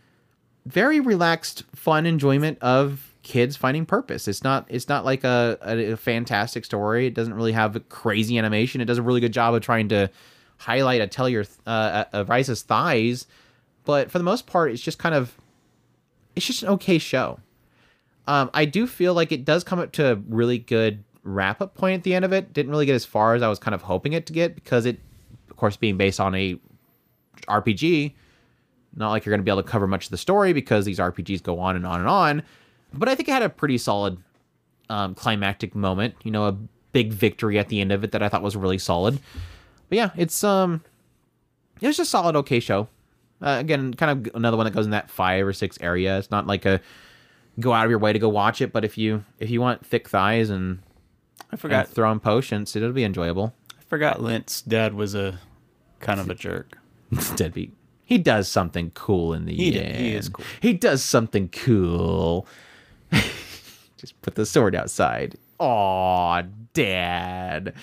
very 0.67 1.01
relaxed, 1.01 1.65
fun 1.75 2.05
enjoyment 2.05 2.59
of 2.61 3.06
kids 3.27 3.57
finding 3.57 3.85
purpose. 3.85 4.29
It's 4.29 4.45
not 4.45 4.67
it's 4.69 4.89
not 4.89 5.05
like 5.05 5.25
a, 5.25 5.59
a, 5.61 5.93
a 5.93 5.97
fantastic 5.97 6.65
story. 6.65 7.09
It 7.09 7.15
doesn't 7.15 7.35
really 7.35 7.51
have 7.51 7.77
crazy 7.89 8.39
animation. 8.39 8.81
It 8.81 8.85
does 8.85 8.99
a 8.99 9.03
really 9.03 9.21
good 9.21 9.33
job 9.33 9.53
of 9.53 9.63
trying 9.63 9.89
to 9.89 10.09
highlight 10.59 11.01
a 11.01 11.09
tell 11.09 11.29
your 11.29 11.45
uh, 11.67 12.05
a 12.13 12.25
Ryza's 12.25 12.63
thighs, 12.63 13.27
but 13.85 14.13
for 14.13 14.19
the 14.19 14.25
most 14.25 14.47
part, 14.47 14.71
it's 14.71 14.81
just 14.81 15.01
kind 15.01 15.13
of 15.13 15.37
it's 16.37 16.47
just 16.47 16.63
an 16.63 16.69
okay 16.71 16.99
show. 16.99 17.41
Um, 18.29 18.49
I 18.55 18.65
do 18.65 18.87
feel 18.87 19.13
like 19.13 19.33
it 19.33 19.45
does 19.45 19.65
come 19.65 19.81
up 19.81 19.91
to 19.93 20.13
a 20.13 20.15
really 20.29 20.59
good 20.59 21.03
wrap 21.25 21.61
up 21.61 21.75
point 21.75 21.99
at 21.99 22.05
the 22.05 22.15
end 22.15 22.25
of 22.25 22.33
it. 22.33 22.53
Didn't 22.53 22.71
really 22.71 22.87
get 22.87 22.95
as 22.95 23.05
far 23.05 23.35
as 23.35 23.43
I 23.43 23.49
was 23.49 23.59
kind 23.59 23.75
of 23.75 23.83
hoping 23.83 24.13
it 24.13 24.27
to 24.27 24.33
get 24.33 24.55
because 24.55 24.87
it, 24.87 25.01
of 25.51 25.57
course, 25.57 25.77
being 25.77 25.97
based 25.97 26.21
on 26.21 26.33
a 26.37 26.57
RPG, 27.49 28.15
not 28.95 29.11
like 29.11 29.25
you're 29.25 29.33
going 29.33 29.41
to 29.41 29.45
be 29.45 29.51
able 29.51 29.65
to 29.65 29.69
cover 29.69 29.89
much 29.89 30.05
of 30.05 30.11
the 30.13 30.17
story 30.17 30.53
because 30.53 30.85
these 30.85 31.01
RPGs 31.01 31.43
go 31.43 31.59
on 31.59 31.75
and 31.75 31.85
on 31.85 31.99
and 31.99 32.09
on. 32.09 32.43
But 32.93 33.09
I 33.09 33.15
think 33.15 33.29
it 33.29 33.33
had 33.33 33.43
a 33.43 33.49
pretty 33.49 33.79
solid 33.79 34.19
um, 34.89 35.15
climactic 35.15 35.75
moment. 35.75 36.15
You 36.23 36.31
know, 36.31 36.47
a 36.47 36.53
big 36.93 37.13
victory 37.13 37.59
at 37.59 37.69
the 37.69 37.81
end 37.81 37.93
of 37.93 38.05
it 38.05 38.13
that 38.13 38.23
I 38.23 38.29
thought 38.29 38.43
was 38.43 38.57
really 38.57 38.79
solid. 38.79 39.19
But 39.89 39.97
yeah, 39.97 40.11
it's 40.17 40.43
um, 40.45 40.83
it 41.81 41.87
was 41.87 41.97
just 41.97 42.09
a 42.09 42.11
solid, 42.11 42.37
okay 42.37 42.61
show. 42.61 42.89
Uh, 43.43 43.57
again, 43.61 43.93
kind 43.95 44.27
of 44.27 44.35
another 44.35 44.57
one 44.57 44.65
that 44.65 44.73
goes 44.73 44.87
in 44.87 44.93
that 44.93 45.11
five 45.11 45.47
or 45.47 45.53
six 45.53 45.77
area. 45.81 46.19
It's 46.19 46.31
not 46.31 46.47
like 46.47 46.65
a 46.65 46.81
go 47.61 47.73
out 47.73 47.85
of 47.85 47.91
your 47.91 47.99
way 47.99 48.13
to 48.13 48.19
go 48.19 48.29
watch 48.29 48.61
it. 48.63 48.73
But 48.73 48.85
if 48.85 48.97
you 48.97 49.25
if 49.39 49.51
you 49.51 49.61
want 49.61 49.85
thick 49.85 50.09
thighs 50.09 50.49
and 50.51 50.79
I 51.53 51.57
forgot 51.57 51.87
and 51.87 51.95
throwing 51.95 52.21
potions, 52.21 52.75
it'll 52.75 52.93
be 52.93 53.05
enjoyable. 53.05 53.55
I 53.79 53.83
forgot 53.89 54.23
Lent's 54.23 54.63
dad 54.63 54.95
was 54.95 55.15
a 55.15 55.39
kind 56.01 56.19
of 56.19 56.31
a 56.31 56.35
jerk. 56.35 56.79
Deadbeat. 57.37 57.73
He 58.05 58.19
does 58.19 58.49
something 58.49 58.91
cool 58.93 59.33
in 59.35 59.45
the 59.47 59.55
He 59.55 59.67
end. 59.67 59.75
did- 59.93 59.97
he 59.97 60.15
is 60.15 60.29
cool. 60.29 60.45
He 60.61 60.73
does 60.73 61.03
something 61.05 61.49
cool. 61.51 62.47
Just 63.97 64.21
put 64.23 64.35
the 64.35 64.47
sword 64.47 64.75
outside. 64.75 65.37
Aw, 65.59 66.43
dad. 66.75 67.75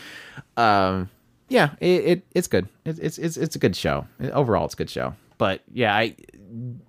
Um, 0.57 1.09
yeah, 1.49 1.71
it, 1.79 2.05
it 2.05 2.25
it's 2.35 2.47
good. 2.47 2.67
It, 2.85 2.99
it's 2.99 3.17
it's 3.17 3.37
it's 3.37 3.55
a 3.55 3.59
good 3.59 3.75
show. 3.75 4.07
Overall, 4.31 4.65
it's 4.65 4.75
a 4.75 4.77
good 4.77 4.89
show. 4.89 5.15
But 5.37 5.61
yeah, 5.73 5.95
I 5.95 6.15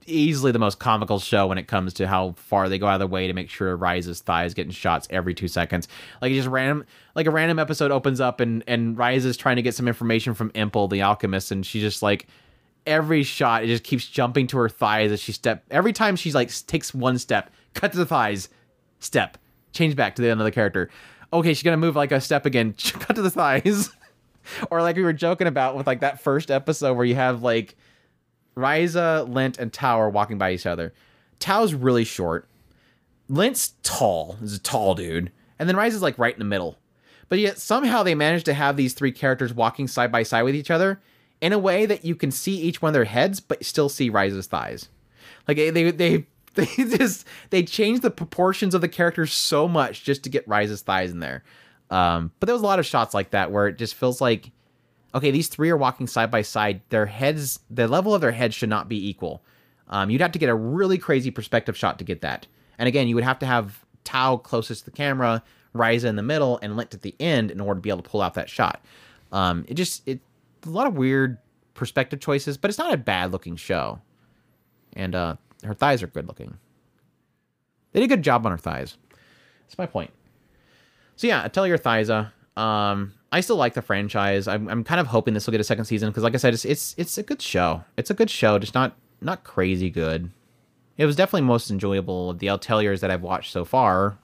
easily 0.06 0.52
the 0.52 0.58
most 0.58 0.78
comical 0.78 1.18
show 1.18 1.46
when 1.46 1.56
it 1.58 1.66
comes 1.66 1.94
to 1.94 2.06
how 2.06 2.32
far 2.36 2.68
they 2.68 2.78
go 2.78 2.86
out 2.86 2.94
of 2.94 2.98
their 3.00 3.08
way 3.08 3.26
to 3.26 3.32
make 3.32 3.48
sure 3.48 3.76
Ryza's 3.76 4.20
thighs 4.20 4.52
getting 4.52 4.72
shots 4.72 5.06
every 5.10 5.34
two 5.34 5.48
seconds. 5.48 5.88
Like 6.20 6.32
just 6.32 6.48
random, 6.48 6.84
like 7.14 7.26
a 7.26 7.30
random 7.30 7.58
episode 7.58 7.90
opens 7.90 8.20
up 8.20 8.40
and 8.40 8.62
and 8.66 8.96
Ryza 8.96 9.24
is 9.26 9.36
trying 9.36 9.56
to 9.56 9.62
get 9.62 9.74
some 9.74 9.88
information 9.88 10.34
from 10.34 10.50
Empel, 10.50 10.90
the 10.90 11.02
alchemist, 11.02 11.50
and 11.50 11.64
she's 11.64 11.82
just 11.82 12.02
like 12.02 12.26
every 12.86 13.22
shot 13.22 13.64
it 13.64 13.68
just 13.68 13.84
keeps 13.84 14.06
jumping 14.06 14.46
to 14.48 14.58
her 14.58 14.68
thighs 14.68 15.10
as 15.10 15.20
she 15.20 15.32
step. 15.32 15.64
Every 15.70 15.92
time 15.92 16.16
she's 16.16 16.34
like 16.34 16.50
takes 16.66 16.92
one 16.92 17.18
step, 17.18 17.50
cut 17.74 17.92
to 17.92 17.98
the 17.98 18.06
thighs, 18.06 18.48
step, 19.00 19.38
change 19.72 19.96
back 19.96 20.14
to 20.16 20.22
the 20.22 20.30
other 20.30 20.50
character. 20.50 20.90
Okay, 21.32 21.50
she's 21.50 21.62
gonna 21.62 21.76
move 21.76 21.96
like 21.96 22.12
a 22.12 22.20
step 22.20 22.46
again, 22.46 22.74
cut 23.00 23.16
to 23.16 23.22
the 23.22 23.30
thighs. 23.30 23.90
or 24.70 24.82
like 24.82 24.96
we 24.96 25.02
were 25.02 25.12
joking 25.12 25.46
about 25.46 25.76
with 25.76 25.86
like 25.86 26.00
that 26.00 26.20
first 26.20 26.50
episode 26.50 26.94
where 26.94 27.06
you 27.06 27.14
have 27.14 27.42
like 27.42 27.76
Ryza, 28.56 29.32
Lent, 29.32 29.58
and 29.58 29.76
are 29.82 30.10
walking 30.10 30.38
by 30.38 30.52
each 30.52 30.66
other. 30.66 30.92
Tao's 31.38 31.74
really 31.74 32.04
short. 32.04 32.48
Lent's 33.28 33.74
tall. 33.82 34.36
He's 34.40 34.54
a 34.54 34.60
tall 34.60 34.94
dude. 34.94 35.32
And 35.58 35.68
then 35.68 35.76
Ryza's 35.76 36.02
like 36.02 36.18
right 36.18 36.34
in 36.34 36.38
the 36.38 36.44
middle. 36.44 36.78
But 37.28 37.38
yet 37.38 37.58
somehow 37.58 38.02
they 38.02 38.14
managed 38.14 38.46
to 38.46 38.54
have 38.54 38.76
these 38.76 38.94
three 38.94 39.12
characters 39.12 39.54
walking 39.54 39.88
side 39.88 40.12
by 40.12 40.22
side 40.22 40.42
with 40.42 40.54
each 40.54 40.70
other 40.70 41.00
in 41.40 41.52
a 41.52 41.58
way 41.58 41.86
that 41.86 42.04
you 42.04 42.14
can 42.14 42.30
see 42.30 42.56
each 42.56 42.82
one 42.82 42.90
of 42.90 42.94
their 42.94 43.04
heads, 43.04 43.40
but 43.40 43.64
still 43.64 43.88
see 43.88 44.10
Ryza's 44.10 44.46
thighs. 44.46 44.88
Like 45.48 45.56
they 45.56 45.90
they 45.90 46.26
they, 46.76 46.96
just 46.96 47.26
they 47.50 47.62
changed 47.62 48.02
the 48.02 48.10
proportions 48.10 48.74
of 48.74 48.80
the 48.80 48.88
characters 48.88 49.32
so 49.32 49.66
much 49.68 50.04
just 50.04 50.22
to 50.24 50.30
get 50.30 50.48
Ryza's 50.48 50.82
thighs 50.82 51.10
in 51.10 51.20
there. 51.20 51.42
Um, 51.90 52.32
but 52.40 52.46
there 52.46 52.54
was 52.54 52.62
a 52.62 52.66
lot 52.66 52.78
of 52.78 52.86
shots 52.86 53.14
like 53.14 53.30
that 53.30 53.50
where 53.52 53.68
it 53.68 53.78
just 53.78 53.94
feels 53.94 54.20
like 54.20 54.50
okay, 55.14 55.30
these 55.30 55.48
three 55.48 55.70
are 55.70 55.76
walking 55.76 56.06
side 56.06 56.30
by 56.30 56.42
side. 56.42 56.80
Their 56.88 57.06
heads, 57.06 57.60
the 57.70 57.86
level 57.86 58.14
of 58.14 58.20
their 58.20 58.32
heads 58.32 58.54
should 58.54 58.68
not 58.68 58.88
be 58.88 59.08
equal. 59.08 59.42
Um, 59.88 60.10
you'd 60.10 60.20
have 60.20 60.32
to 60.32 60.38
get 60.38 60.48
a 60.48 60.54
really 60.54 60.98
crazy 60.98 61.30
perspective 61.30 61.76
shot 61.76 61.98
to 61.98 62.04
get 62.04 62.20
that. 62.22 62.46
And 62.78 62.88
again, 62.88 63.06
you 63.06 63.14
would 63.14 63.24
have 63.24 63.38
to 63.38 63.46
have 63.46 63.84
Tao 64.02 64.36
closest 64.36 64.84
to 64.84 64.90
the 64.90 64.96
camera, 64.96 65.42
Ryza 65.74 66.04
in 66.04 66.16
the 66.16 66.22
middle, 66.22 66.58
and 66.62 66.76
Lent 66.76 66.94
at 66.94 67.02
the 67.02 67.14
end 67.20 67.50
in 67.50 67.60
order 67.60 67.78
to 67.78 67.82
be 67.82 67.90
able 67.90 68.02
to 68.02 68.10
pull 68.10 68.22
out 68.22 68.34
that 68.34 68.50
shot. 68.50 68.84
Um, 69.30 69.64
it 69.68 69.74
just 69.74 70.06
it 70.06 70.20
a 70.66 70.70
lot 70.70 70.86
of 70.86 70.96
weird 70.96 71.38
perspective 71.74 72.20
choices, 72.20 72.56
but 72.56 72.70
it's 72.70 72.78
not 72.78 72.92
a 72.92 72.96
bad 72.96 73.32
looking 73.32 73.56
show. 73.56 74.00
And 74.94 75.14
uh, 75.14 75.36
her 75.64 75.74
thighs 75.74 76.02
are 76.02 76.06
good 76.06 76.26
looking. 76.26 76.58
They 77.92 78.00
did 78.00 78.10
a 78.10 78.16
good 78.16 78.24
job 78.24 78.44
on 78.44 78.52
her 78.52 78.58
thighs. 78.58 78.96
That's 79.62 79.78
my 79.78 79.86
point. 79.86 80.10
So 81.16 81.26
yeah, 81.26 81.44
Atelier 81.44 81.78
Thyza. 81.78 82.32
Um, 82.56 83.14
I 83.32 83.40
still 83.40 83.56
like 83.56 83.74
the 83.74 83.82
franchise. 83.82 84.46
I'm, 84.46 84.68
I'm 84.68 84.84
kind 84.84 85.00
of 85.00 85.08
hoping 85.08 85.34
this 85.34 85.46
will 85.46 85.52
get 85.52 85.60
a 85.60 85.64
second 85.64 85.86
season 85.86 86.08
because, 86.08 86.22
like 86.22 86.34
I 86.34 86.38
said, 86.38 86.54
it's, 86.54 86.64
it's 86.64 86.94
it's 86.96 87.18
a 87.18 87.22
good 87.22 87.42
show. 87.42 87.84
It's 87.96 88.10
a 88.10 88.14
good 88.14 88.30
show, 88.30 88.58
just 88.58 88.74
not 88.74 88.96
not 89.20 89.42
crazy 89.44 89.90
good. 89.90 90.30
It 90.96 91.06
was 91.06 91.16
definitely 91.16 91.42
most 91.42 91.70
enjoyable 91.70 92.30
of 92.30 92.38
the 92.38 92.48
Ateliers 92.48 93.00
that 93.00 93.10
I've 93.10 93.22
watched 93.22 93.50
so 93.50 93.64
far, 93.64 94.16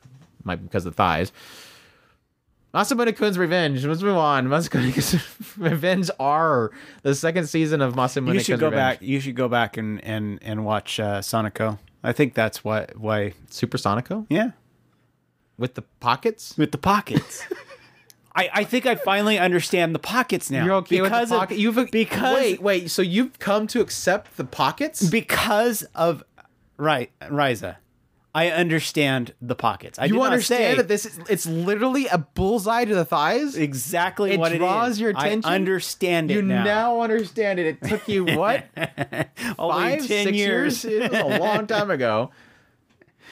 might 0.44 0.62
because 0.62 0.86
of 0.86 0.92
the 0.92 0.96
thighs. 0.96 1.32
Masamune 2.72 3.16
Kun's 3.16 3.36
Revenge. 3.38 3.84
Let's 3.84 4.02
move 4.02 4.16
on. 4.16 4.46
Masamune 4.48 4.92
Kun's 4.92 5.56
Revenge 5.58 6.10
R, 6.20 6.70
the 7.02 7.14
second 7.14 7.46
season 7.48 7.80
of 7.80 7.94
Masamune 7.94 8.34
You 8.34 8.40
should 8.40 8.52
Kun's 8.52 8.60
go 8.60 8.66
Revenge. 8.70 8.98
back. 9.00 9.02
You 9.02 9.20
should 9.20 9.34
go 9.36 9.48
back 9.48 9.76
and 9.76 10.02
and 10.04 10.38
and 10.42 10.64
watch 10.64 11.00
uh, 11.00 11.20
Sonico. 11.20 11.78
I 12.04 12.12
think 12.12 12.34
that's 12.34 12.62
what 12.64 12.96
why. 12.96 13.32
Super 13.50 13.76
Sonico 13.78 14.26
Yeah, 14.30 14.52
with 15.58 15.74
the 15.74 15.82
pockets. 16.00 16.56
with 16.56 16.72
the 16.72 16.78
pockets. 16.78 17.44
I, 18.32 18.48
I 18.54 18.64
think 18.64 18.86
I 18.86 18.94
finally 18.94 19.38
understand 19.40 19.92
the 19.92 19.98
pockets 19.98 20.52
now. 20.52 20.64
You're 20.64 20.74
okay 20.76 21.00
with 21.02 21.10
the 21.10 21.36
of- 21.36 21.50
You've 21.52 21.90
because 21.90 22.36
wait, 22.36 22.62
wait. 22.62 22.90
So 22.90 23.02
you've 23.02 23.38
come 23.40 23.66
to 23.66 23.80
accept 23.80 24.36
the 24.36 24.44
pockets? 24.44 25.02
because 25.10 25.82
of 25.96 26.22
right 26.76 27.10
Ryza. 27.22 27.76
I 28.32 28.50
understand 28.50 29.34
the 29.42 29.56
pockets. 29.56 29.98
I 29.98 30.04
you 30.04 30.22
understand 30.22 30.72
say 30.72 30.76
that 30.76 30.86
this 30.88 31.04
is 31.04 31.18
it's 31.28 31.46
literally 31.46 32.06
a 32.06 32.18
bullseye 32.18 32.84
to 32.84 32.94
the 32.94 33.04
thighs? 33.04 33.56
exactly 33.56 34.30
It 34.32 34.38
what 34.38 34.52
draws 34.52 34.88
it 34.88 34.92
is. 34.92 35.00
your 35.00 35.10
attention? 35.10 35.50
I 35.50 35.54
understand 35.56 36.30
it 36.30 36.34
you 36.34 36.42
now. 36.42 36.62
now. 36.64 37.00
understand 37.00 37.58
it. 37.58 37.66
It 37.66 37.88
took 37.88 38.06
you 38.08 38.24
what? 38.24 38.66
Five, 39.56 40.02
six 40.04 40.30
years? 40.30 40.84
It 40.84 41.10
was 41.10 41.20
a 41.20 41.38
long 41.40 41.66
time 41.66 41.90
ago. 41.90 42.30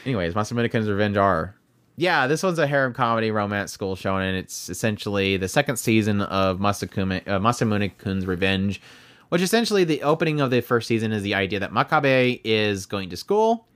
Anyways, 0.05 0.35
Masamune 0.35 0.71
Kun's 0.71 0.89
Revenge 0.89 1.17
R. 1.17 1.55
Yeah, 1.97 2.27
this 2.27 2.43
one's 2.43 2.59
a 2.59 2.67
harem 2.67 2.93
comedy 2.95 3.31
romance 3.31 3.73
school 3.73 3.95
show, 3.97 4.17
and 4.17 4.37
it's 4.37 4.69
essentially 4.69 5.37
the 5.37 5.49
second 5.49 5.77
season 5.77 6.23
of 6.23 6.59
Masakume, 6.59 7.27
uh, 7.27 7.39
Masamune 7.41 7.91
Kun's 7.99 8.25
Revenge, 8.27 8.81
which 9.29 9.43
essentially 9.43 9.85
the 9.85 10.03
opening 10.03 10.41
of 10.41 10.51
the 10.51 10.61
first 10.61 10.87
season 10.89 11.13
is 11.13 11.23
the 11.23 11.35
idea 11.35 11.61
that 11.61 11.73
Makabe 11.73 12.41
is 12.45 12.87
going 12.87 13.11
to 13.11 13.17
school. 13.17 13.67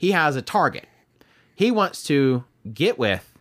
He 0.00 0.12
has 0.12 0.34
a 0.34 0.40
target. 0.40 0.86
He 1.54 1.70
wants 1.70 2.02
to 2.04 2.44
get 2.72 2.98
with, 2.98 3.38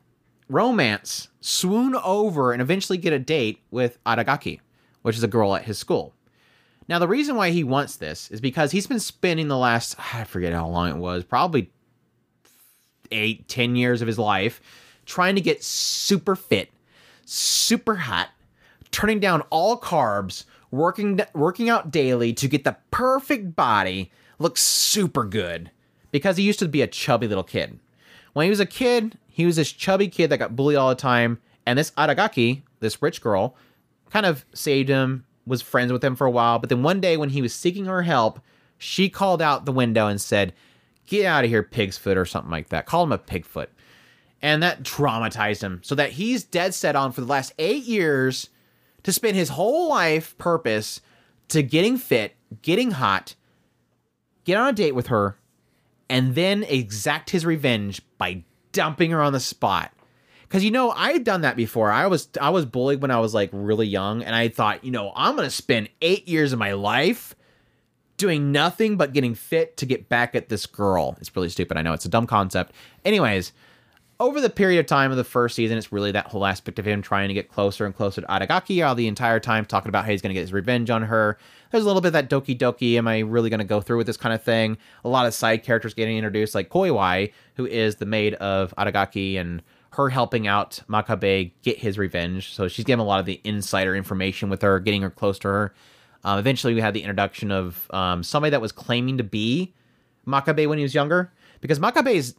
romance, 0.49 1.30
swoon 1.39 1.95
over, 1.95 2.51
and 2.51 2.62
eventually 2.62 2.97
get 2.97 3.14
a 3.14 3.18
date 3.18 3.62
with 3.72 3.97
Aragaki, 4.03 4.60
which 5.01 5.16
is 5.16 5.24
a 5.24 5.30
girl 5.30 5.55
at 5.55 5.64
his 5.64 5.78
school. 5.78 6.14
Now, 6.89 6.99
the 6.99 7.07
reason 7.07 7.38
why 7.38 7.51
he 7.51 7.64
wants 7.64 7.95
this 7.95 8.30
is 8.30 8.41
because 8.41 8.74
he's 8.74 8.88
been 8.88 8.99
spending 8.99 9.47
the 9.47 9.57
last, 9.57 9.95
I 10.14 10.26
forget 10.26 10.51
how 10.51 10.68
long 10.68 10.89
it 10.89 10.97
was, 10.97 11.24
probably 11.24 11.72
eight, 13.10 13.47
ten 13.47 13.78
years 13.78 14.01
of 14.01 14.07
his 14.07 14.20
life 14.20 14.60
trying 15.05 15.36
to 15.36 15.41
get 15.41 15.64
super 15.64 16.36
fit, 16.36 16.72
super 17.24 17.95
hot, 17.95 18.32
turning 18.91 19.22
down 19.22 19.43
all 19.49 19.80
carbs, 19.80 20.43
working 20.72 21.22
working 21.34 21.70
out 21.70 21.89
daily 21.89 22.34
to 22.34 22.49
get 22.49 22.66
the 22.66 22.76
perfect 22.91 23.55
body, 23.55 24.12
look 24.39 24.57
super 24.57 25.24
good. 25.24 25.72
Because 26.12 26.38
he 26.38 26.43
used 26.43 26.60
to 26.60 26.68
be 26.68 26.82
a 26.82 26.88
chubby 26.88 27.28
little 27.28 27.43
kid. 27.43 27.80
When 28.34 28.45
he 28.45 28.49
was 28.49 28.60
a 28.60 28.66
kid, 28.66 29.18
he 29.28 29.45
was 29.45 29.55
this 29.55 29.72
chubby 29.72 30.07
kid 30.07 30.30
that 30.30 30.38
got 30.38 30.55
bullied 30.55 30.78
all 30.78 30.89
the 30.89 30.95
time, 30.95 31.39
and 31.66 31.78
this 31.78 31.91
Aragaki, 31.91 32.62
this 32.80 33.01
rich 33.01 33.22
girl, 33.22 33.55
kind 34.10 34.26
of 34.26 34.45
saved 34.53 34.89
him, 34.89 35.26
was 35.45 35.62
friends 35.62 35.91
with 35.91 36.03
him 36.03 36.16
for 36.16 36.28
a 36.28 36.32
while, 36.32 36.60
but 36.60 36.70
then 36.70 36.84
one 36.84 37.01
day 37.01 37.18
when 37.18 37.30
he 37.30 37.41
was 37.41 37.53
seeking 37.53 37.86
her 37.86 38.03
help, 38.03 38.39
she 38.78 39.10
called 39.10 39.41
out 39.41 39.66
the 39.66 39.72
window 39.72 40.07
and 40.07 40.22
said, 40.22 40.53
"Get 41.05 41.26
out 41.26 41.43
of 41.43 41.49
here, 41.49 41.64
pig's 41.64 41.97
foot," 41.97 42.18
or 42.18 42.26
something 42.26 42.51
like 42.51 42.70
that. 42.70 42.86
Call 42.86 43.03
him 43.03 43.12
a 43.12 43.18
pigfoot. 43.18 43.68
And 44.41 44.64
that 44.64 44.84
traumatized 44.84 45.62
him 45.62 45.82
so 45.84 45.95
that 45.95 46.12
he's 46.14 46.43
dead 46.43 46.74
set 46.74 46.95
on 46.95 47.12
for 47.12 47.22
the 47.22 47.28
last 47.28 47.51
8 47.60 47.84
years 47.84 48.49
to 49.03 49.12
spend 49.12 49.36
his 49.36 49.49
whole 49.49 49.89
life 49.89 50.38
purpose 50.38 51.01
to 51.49 51.64
getting 51.64 51.97
fit, 51.97 52.36
getting 52.62 52.91
hot, 52.91 53.36
get 54.45 54.57
on 54.57 54.70
a 54.70 54.74
date 54.74 54.95
with 54.95 55.07
her, 55.07 55.36
and 56.10 56.36
then 56.36 56.64
exact 56.64 57.30
his 57.30 57.45
revenge 57.45 58.01
by 58.18 58.43
dumping 58.72 59.12
her 59.12 59.22
on 59.22 59.34
the 59.34 59.39
spot. 59.39 59.93
Cause 60.49 60.64
you 60.64 60.72
know, 60.72 60.89
I 60.89 61.14
had 61.14 61.24
done 61.24 61.41
that 61.41 61.55
before. 61.55 61.91
I 61.91 62.07
was 62.07 62.28
I 62.41 62.49
was 62.49 62.66
bullied 62.66 63.03
when 63.03 63.12
I 63.12 63.20
was 63.20 63.36
like 63.36 63.51
really 63.53 63.88
young, 63.88 64.24
and 64.24 64.36
I 64.36 64.47
thought, 64.49 64.84
you 64.84 64.89
know, 64.89 65.14
I'm 65.16 65.36
gonna 65.36 65.51
spend 65.51 65.89
eight 66.01 66.28
years 66.28 66.53
of 66.53 66.60
my 66.60 66.74
life 66.74 67.36
doing 68.18 68.51
nothing 68.51 68.97
but 68.97 69.14
getting 69.14 69.36
fit 69.36 69.78
to 69.78 69.86
get 69.86 70.10
back 70.10 70.36
at 70.36 70.49
this 70.49 70.66
girl. 70.66 71.16
It's 71.22 71.36
really 71.36 71.49
stupid. 71.49 71.78
I 71.78 71.84
know 71.84 71.93
it's 71.93 72.05
a 72.05 72.10
dumb 72.10 72.26
concept. 72.26 72.74
Anyways, 73.05 73.53
over 74.20 74.41
the 74.41 74.49
period 74.49 74.80
of 74.80 74.86
time 74.86 75.11
of 75.11 75.17
the 75.17 75.24
first 75.24 75.55
season, 75.55 75.78
it's 75.78 75.93
really 75.93 76.11
that 76.11 76.28
whole 76.28 76.45
aspect 76.45 76.78
of 76.78 76.86
him 76.86 77.01
trying 77.01 77.30
to 77.30 77.34
get 77.34 77.49
closer 77.49 77.86
and 77.86 77.95
closer 77.95 78.20
to 78.20 78.28
Aragaki 78.28 78.86
all 78.86 78.93
the 78.93 79.07
entire 79.07 79.39
time, 79.39 79.63
talking 79.63 79.88
about 79.88 80.03
how 80.03 80.11
he's 80.11 80.22
going 80.22 80.32
to 80.32 80.34
get 80.34 80.41
his 80.41 80.51
revenge 80.51 80.89
on 80.89 81.03
her. 81.03 81.38
There's 81.72 81.84
a 81.84 81.88
little 81.88 82.01
bit 82.01 82.09
of 82.09 82.13
that 82.13 82.30
doki 82.30 82.57
doki, 82.57 82.97
am 82.97 83.07
I 83.07 83.20
really 83.20 83.49
going 83.49 83.59
to 83.59 83.65
go 83.65 83.80
through 83.80 83.97
with 83.97 84.07
this 84.07 84.17
kind 84.17 84.36
of 84.36 84.43
thing? 84.43 84.78
A 85.05 85.09
lot 85.09 85.26
of 85.26 85.34
side 85.34 85.63
characters 85.63 85.93
getting 85.93 86.17
introduced, 86.17 86.53
like 86.53 86.70
Koiwai, 86.70 87.32
who 87.55 87.65
is 87.65 87.95
the 87.95 88.05
maid 88.05 88.34
of 88.36 88.74
Aragaki, 88.78 89.39
and 89.39 89.61
her 89.91 90.09
helping 90.09 90.47
out 90.47 90.82
Makabe 90.89 91.51
get 91.61 91.78
his 91.78 91.97
revenge. 91.97 92.53
So 92.53 92.67
she's 92.67 92.86
getting 92.86 93.01
a 93.01 93.05
lot 93.05 93.22
of 93.22 93.26
the 93.26 93.39
insider 93.45 93.95
information 93.95 94.49
with 94.49 94.61
her, 94.63 94.80
getting 94.82 95.01
her 95.01 95.09
close 95.09 95.39
to 95.39 95.47
her. 95.47 95.74
Um, 96.26 96.39
eventually, 96.39 96.74
we 96.74 96.82
had 96.82 96.93
the 96.93 97.01
introduction 97.01 97.51
of 97.51 97.89
um, 97.91 98.24
somebody 98.24 98.51
that 98.51 98.59
was 98.59 98.74
claiming 98.74 99.17
to 99.17 99.24
be 99.24 99.74
Makabe 100.28 100.67
when 100.67 100.78
he 100.78 100.84
was 100.84 100.93
younger, 100.93 101.32
because 101.61 101.80
Makabe 101.80 102.15
is 102.15 102.36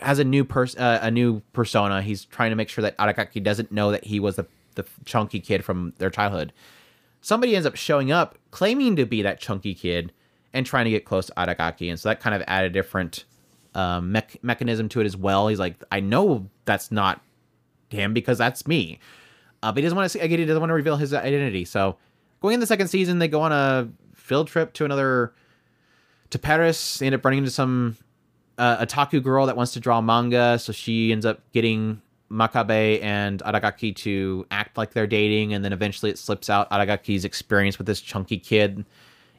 has 0.00 0.18
a 0.18 0.24
new 0.24 0.44
person, 0.44 0.80
uh, 0.80 1.00
a 1.02 1.10
new 1.10 1.40
persona. 1.52 2.02
He's 2.02 2.24
trying 2.24 2.50
to 2.50 2.56
make 2.56 2.68
sure 2.68 2.82
that 2.82 2.96
Aragaki 2.98 3.42
doesn't 3.42 3.72
know 3.72 3.90
that 3.90 4.04
he 4.04 4.20
was 4.20 4.36
the 4.36 4.46
the 4.74 4.84
chunky 5.04 5.40
kid 5.40 5.64
from 5.64 5.92
their 5.98 6.10
childhood. 6.10 6.52
Somebody 7.20 7.56
ends 7.56 7.66
up 7.66 7.76
showing 7.76 8.12
up 8.12 8.38
claiming 8.50 8.96
to 8.96 9.04
be 9.04 9.22
that 9.22 9.40
chunky 9.40 9.74
kid 9.74 10.12
and 10.52 10.64
trying 10.64 10.84
to 10.84 10.90
get 10.90 11.04
close 11.04 11.26
to 11.26 11.32
Aragaki, 11.32 11.90
and 11.90 11.98
so 11.98 12.08
that 12.08 12.20
kind 12.20 12.34
of 12.34 12.42
added 12.46 12.70
a 12.70 12.74
different 12.74 13.24
um, 13.74 14.12
me- 14.12 14.22
mechanism 14.42 14.88
to 14.90 15.00
it 15.00 15.06
as 15.06 15.16
well. 15.16 15.48
He's 15.48 15.58
like, 15.58 15.82
I 15.90 16.00
know 16.00 16.48
that's 16.64 16.90
not 16.90 17.20
him 17.90 18.14
because 18.14 18.38
that's 18.38 18.66
me, 18.66 18.98
uh, 19.62 19.72
but 19.72 19.78
he 19.78 19.82
doesn't 19.82 19.96
want 19.96 20.10
to. 20.10 20.18
Again, 20.20 20.38
he 20.38 20.44
doesn't 20.44 20.60
want 20.60 20.70
to 20.70 20.74
reveal 20.74 20.96
his 20.96 21.12
identity. 21.12 21.64
So 21.64 21.96
going 22.40 22.54
in 22.54 22.60
the 22.60 22.66
second 22.66 22.88
season, 22.88 23.18
they 23.18 23.28
go 23.28 23.40
on 23.40 23.52
a 23.52 23.88
field 24.14 24.48
trip 24.48 24.72
to 24.74 24.84
another 24.84 25.32
to 26.30 26.38
Paris. 26.38 26.98
They 26.98 27.06
end 27.06 27.14
up 27.14 27.24
running 27.24 27.38
into 27.38 27.50
some 27.50 27.96
uh, 28.58 28.84
otaku 28.84 29.22
girl 29.22 29.46
that 29.46 29.56
wants 29.56 29.72
to 29.72 29.80
draw 29.80 30.00
manga, 30.00 30.58
so 30.58 30.72
she 30.72 31.12
ends 31.12 31.24
up 31.24 31.40
getting 31.52 32.02
Makabe 32.30 33.02
and 33.02 33.40
Aragaki 33.42 33.94
to 33.96 34.46
act 34.50 34.76
like 34.76 34.92
they're 34.92 35.06
dating, 35.06 35.54
and 35.54 35.64
then 35.64 35.72
eventually 35.72 36.10
it 36.10 36.18
slips 36.18 36.50
out. 36.50 36.68
Aragaki's 36.70 37.24
experience 37.24 37.78
with 37.78 37.86
this 37.86 38.00
chunky 38.00 38.38
kid 38.38 38.84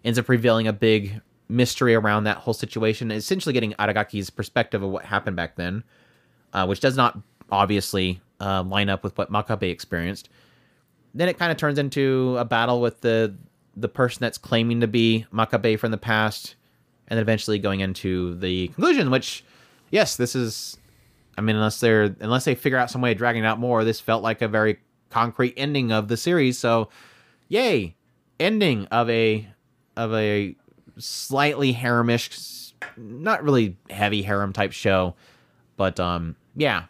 ends 0.03 0.17
up 0.17 0.30
revealing 0.30 0.67
a 0.67 0.74
big 0.74 1.22
mystery 1.49 1.95
around 1.95 2.24
that 2.24 2.38
whole 2.38 2.53
situation, 2.53 3.11
essentially 3.11 3.53
getting 3.53 3.74
Aragaki's 3.74 4.30
perspective 4.30 4.82
of 4.82 4.89
what 4.89 5.05
happened 5.05 5.36
back 5.36 5.55
then, 5.55 5.84
uh, 6.53 6.65
which 6.65 6.80
does 6.80 6.95
not 6.95 7.20
obviously 7.51 8.22
uh, 8.39 8.63
line 8.63 8.89
up 8.89 9.03
with 9.03 9.17
what 9.17 9.32
Makabe 9.32 9.70
experienced. 9.70 10.30
Then 11.13 11.28
it 11.28 11.38
kind 11.38 11.51
of 11.51 11.57
turns 11.57 11.80
into 11.80 12.38
a 12.38 12.45
battle 12.45 12.82
with 12.82 13.01
the 13.01 13.36
the 13.76 13.89
person 13.89 14.20
that's 14.22 14.38
claiming 14.38 14.82
to 14.82 14.88
be 14.88 15.26
Makabe 15.34 15.80
from 15.80 15.91
the 15.91 15.97
past 15.97 16.55
and 17.10 17.18
then 17.18 17.22
eventually 17.22 17.60
going 17.60 17.80
into 17.80 18.36
the 18.36 18.68
conclusion, 18.70 19.12
which, 19.12 19.43
yes, 19.91 20.16
this 20.16 20.36
is. 20.36 20.78
I 21.38 21.41
mean, 21.41 21.55
unless 21.55 21.80
they're 21.80 22.16
unless 22.20 22.43
they 22.45 22.55
figure 22.55 22.78
out 22.78 22.91
some 22.91 23.01
way 23.01 23.14
of 23.14 23.18
dragging 23.18 23.43
it 23.43 23.47
out 23.47 23.60
more, 23.60 23.84
this 23.84 23.99
felt 23.99 24.22
like 24.22 24.41
a 24.41 24.47
very 24.47 24.80
concrete 25.10 25.53
ending 25.55 25.91
of 25.91 26.10
the 26.10 26.18
series. 26.18 26.57
So, 26.57 26.89
yay, 27.47 27.95
ending 28.39 28.86
of 28.88 29.10
a 29.10 29.47
of 29.95 30.14
a 30.14 30.55
slightly 30.97 31.74
haremish, 31.74 32.74
not 32.97 33.43
really 33.43 33.78
heavy 33.89 34.22
harem 34.22 34.53
type 34.53 34.74
show, 34.74 35.16
but 35.78 35.99
um, 35.99 36.36
yeah, 36.55 36.86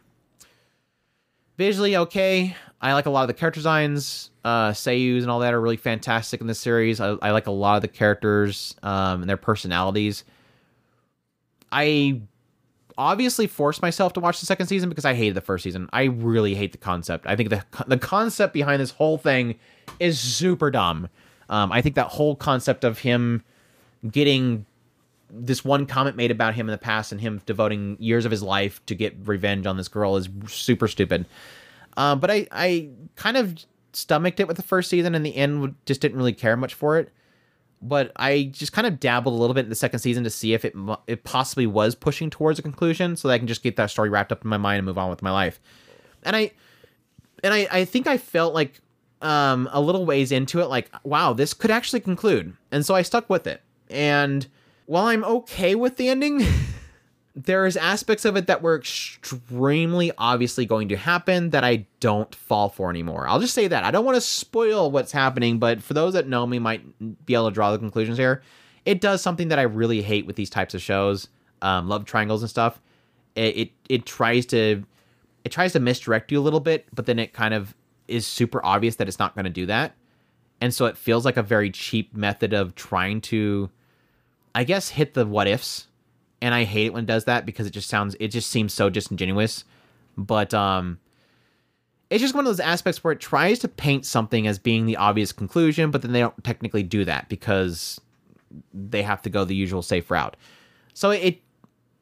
visually 1.60 1.97
okay. 1.97 2.55
I 2.82 2.93
like 2.93 3.05
a 3.05 3.10
lot 3.10 3.24
of 3.24 3.28
the 3.28 3.34
character 3.34 3.60
designs. 3.60 4.32
Uh, 4.45 4.72
Seiyus 4.72 5.22
and 5.22 5.30
all 5.30 5.39
that 5.39 5.53
are 5.53 5.60
really 5.60 5.76
fantastic 5.76 6.39
in 6.39 6.47
this 6.47 6.57
series. 6.57 7.01
I, 7.01 7.10
I 7.22 7.32
like 7.32 7.47
a 7.47 7.51
lot 7.51 7.76
of 7.76 7.82
the 7.82 7.89
characters 7.89 8.76
um, 8.82 9.22
and 9.22 9.30
their 9.30 9.38
personalities. 9.38 10.24
I 11.70 12.22
obviously 12.97 13.45
forced 13.45 13.82
myself 13.82 14.14
to 14.14 14.22
watch 14.22 14.39
the 14.39 14.45
second 14.45 14.68
season 14.68 14.88
because 14.88 15.03
I 15.03 15.14
hated 15.14 15.36
the 15.36 15.41
first 15.41 15.66
season. 15.66 15.89
I 15.91 16.05
really 16.05 16.55
hate 16.55 16.72
the 16.72 16.78
concept. 16.78 17.28
I 17.28 17.36
think 17.36 17.49
the 17.49 17.66
the 17.88 17.97
concept 17.97 18.53
behind 18.53 18.82
this 18.82 18.91
whole 18.91 19.18
thing 19.18 19.60
is 19.99 20.18
super 20.18 20.72
dumb. 20.72 21.10
Um, 21.49 21.74
I 21.74 21.82
think 21.82 21.95
that 21.95 22.07
whole 22.07 22.38
concept 22.38 22.86
of 22.86 22.99
him 22.99 23.43
getting 24.10 24.66
this 25.30 25.63
one 25.63 25.86
comment 25.86 26.15
made 26.15 26.32
about 26.32 26.55
him 26.55 26.67
in 26.67 26.71
the 26.71 26.77
past 26.77 27.11
and 27.11 27.21
him 27.21 27.41
devoting 27.45 27.97
years 27.99 28.25
of 28.25 28.32
his 28.32 28.41
life 28.41 28.84
to 28.88 28.95
get 28.95 29.15
revenge 29.25 29.65
on 29.65 29.77
this 29.77 29.88
girl 29.88 30.15
is 30.15 30.30
super 30.47 30.88
stupid. 30.88 31.25
Um, 31.97 32.19
but 32.19 32.32
I, 32.32 32.47
I 32.51 32.89
kind 33.15 33.38
of 33.38 33.57
stomached 33.93 34.39
it 34.39 34.47
with 34.47 34.57
the 34.57 34.63
first 34.63 34.89
season. 34.89 35.15
and 35.15 35.25
the 35.25 35.36
end, 35.36 35.75
just 35.86 36.01
didn't 36.01 36.17
really 36.17 36.34
care 36.34 36.55
much 36.55 36.73
for 36.73 36.97
it. 36.97 37.11
But 37.82 38.11
I 38.15 38.49
just 38.51 38.73
kind 38.73 38.86
of 38.86 38.99
dabbled 38.99 39.34
a 39.34 39.38
little 39.38 39.53
bit 39.53 39.65
in 39.65 39.69
the 39.69 39.75
second 39.75 39.99
season 39.99 40.25
to 40.25 40.30
see 40.30 40.53
if 40.53 40.65
it 40.65 40.75
it 41.07 41.23
possibly 41.23 41.65
was 41.65 41.95
pushing 41.95 42.30
towards 42.30 42.59
a 42.59 42.61
conclusion, 42.61 43.15
so 43.15 43.27
that 43.27 43.36
I 43.36 43.38
can 43.38 43.47
just 43.47 43.63
get 43.63 43.77
that 43.77 43.89
story 43.89 44.09
wrapped 44.09 44.34
up 44.34 44.43
in 44.43 44.49
my 44.49 44.57
mind 44.57 44.80
and 44.80 44.86
move 44.86 44.97
on 44.97 45.09
with 45.09 45.21
my 45.21 45.32
life. 45.32 45.61
And 46.23 46.36
I, 46.36 46.51
and 47.41 47.53
I, 47.53 47.67
I 47.71 47.86
think 47.86 48.05
I 48.05 48.17
felt 48.17 48.53
like 48.53 48.82
um, 49.21 49.69
a 49.71 49.80
little 49.80 50.05
ways 50.05 50.34
into 50.34 50.59
it, 50.59 50.65
like 50.65 50.91
wow, 51.05 51.32
this 51.32 51.53
could 51.53 51.71
actually 51.71 52.01
conclude, 52.01 52.53
and 52.69 52.86
so 52.86 52.95
I 52.95 53.01
stuck 53.01 53.30
with 53.30 53.47
it. 53.47 53.61
And 53.89 54.45
while 54.89 55.05
I'm 55.05 55.23
okay 55.23 55.75
with 55.75 55.97
the 55.97 56.09
ending. 56.09 56.43
there's 57.35 57.77
aspects 57.77 58.25
of 58.25 58.35
it 58.35 58.47
that 58.47 58.63
were 58.63 58.75
extremely 58.75 60.11
obviously 60.17 60.65
going 60.65 60.89
to 60.89 60.97
happen 60.97 61.51
that 61.51 61.63
I 61.63 61.85
don't 61.99 62.33
fall 62.33 62.69
for 62.69 62.89
anymore. 62.89 63.27
I'll 63.27 63.39
just 63.39 63.53
say 63.53 63.67
that. 63.67 63.83
I 63.83 63.91
don't 63.91 64.03
want 64.03 64.15
to 64.15 64.21
spoil 64.21 64.89
what's 64.89 65.11
happening, 65.11 65.59
but 65.59 65.83
for 65.83 65.93
those 65.93 66.13
that 66.13 66.27
know 66.27 66.47
me 66.47 66.57
might 66.57 66.81
be 67.23 67.35
able 67.35 67.49
to 67.49 67.53
draw 67.53 67.71
the 67.71 67.77
conclusions 67.77 68.17
here. 68.17 68.41
It 68.83 68.99
does 68.99 69.21
something 69.21 69.49
that 69.49 69.59
I 69.59 69.63
really 69.63 70.01
hate 70.01 70.25
with 70.25 70.35
these 70.35 70.49
types 70.49 70.73
of 70.73 70.81
shows, 70.81 71.27
um, 71.61 71.87
love 71.87 72.05
triangles 72.05 72.41
and 72.41 72.49
stuff. 72.49 72.81
It, 73.35 73.57
it 73.57 73.71
it 73.89 74.05
tries 74.07 74.47
to 74.47 74.83
it 75.45 75.51
tries 75.51 75.73
to 75.73 75.79
misdirect 75.79 76.31
you 76.31 76.39
a 76.39 76.41
little 76.41 76.59
bit, 76.59 76.87
but 76.95 77.05
then 77.05 77.19
it 77.19 77.31
kind 77.31 77.53
of 77.53 77.75
is 78.07 78.25
super 78.25 78.59
obvious 78.65 78.95
that 78.95 79.07
it's 79.07 79.19
not 79.19 79.35
going 79.35 79.45
to 79.45 79.51
do 79.51 79.67
that. 79.67 79.95
And 80.59 80.73
so 80.73 80.87
it 80.87 80.97
feels 80.97 81.25
like 81.25 81.37
a 81.37 81.43
very 81.43 81.69
cheap 81.69 82.15
method 82.15 82.53
of 82.53 82.73
trying 82.73 83.21
to 83.21 83.69
I 84.54 84.64
guess 84.64 84.89
hit 84.89 85.14
the 85.14 85.26
what 85.26 85.47
ifs 85.47 85.88
and 86.41 86.54
I 86.54 86.64
hate 86.64 86.88
it 86.88 86.93
when 86.93 87.04
it 87.04 87.08
does 87.08 87.26
that 87.26 87.45
because 87.45 87.68
it 87.68 87.72
just 87.72 87.89
sounds 87.89 88.16
it 88.20 88.30
just 88.30 88.50
seems 88.50 88.74
so 88.74 88.89
disingenuous. 88.89 89.64
But 90.18 90.54
um 90.54 91.00
it's 92.10 92.22
just 92.22 92.34
one 92.34 92.43
of 92.43 92.50
those 92.50 92.60
aspects 92.60 93.04
where 93.04 93.14
it 93.14 93.20
tries 93.20 93.60
to 93.60 93.68
paint 93.68 94.06
something 94.06 94.47
as 94.47 94.58
being 94.58 94.88
the 94.88 94.97
obvious 94.97 95.32
conclusion, 95.32 95.91
but 95.91 96.02
then 96.02 96.12
they 96.12 96.22
don't 96.22 96.43
technically 96.43 96.82
do 96.82 97.06
that 97.06 97.30
because 97.30 98.02
they 98.74 99.04
have 99.04 99.22
to 99.22 99.30
go 99.30 99.45
the 99.45 99.56
usual 99.56 99.84
safe 99.84 100.10
route. 100.10 100.36
So 100.93 101.12
it 101.12 101.41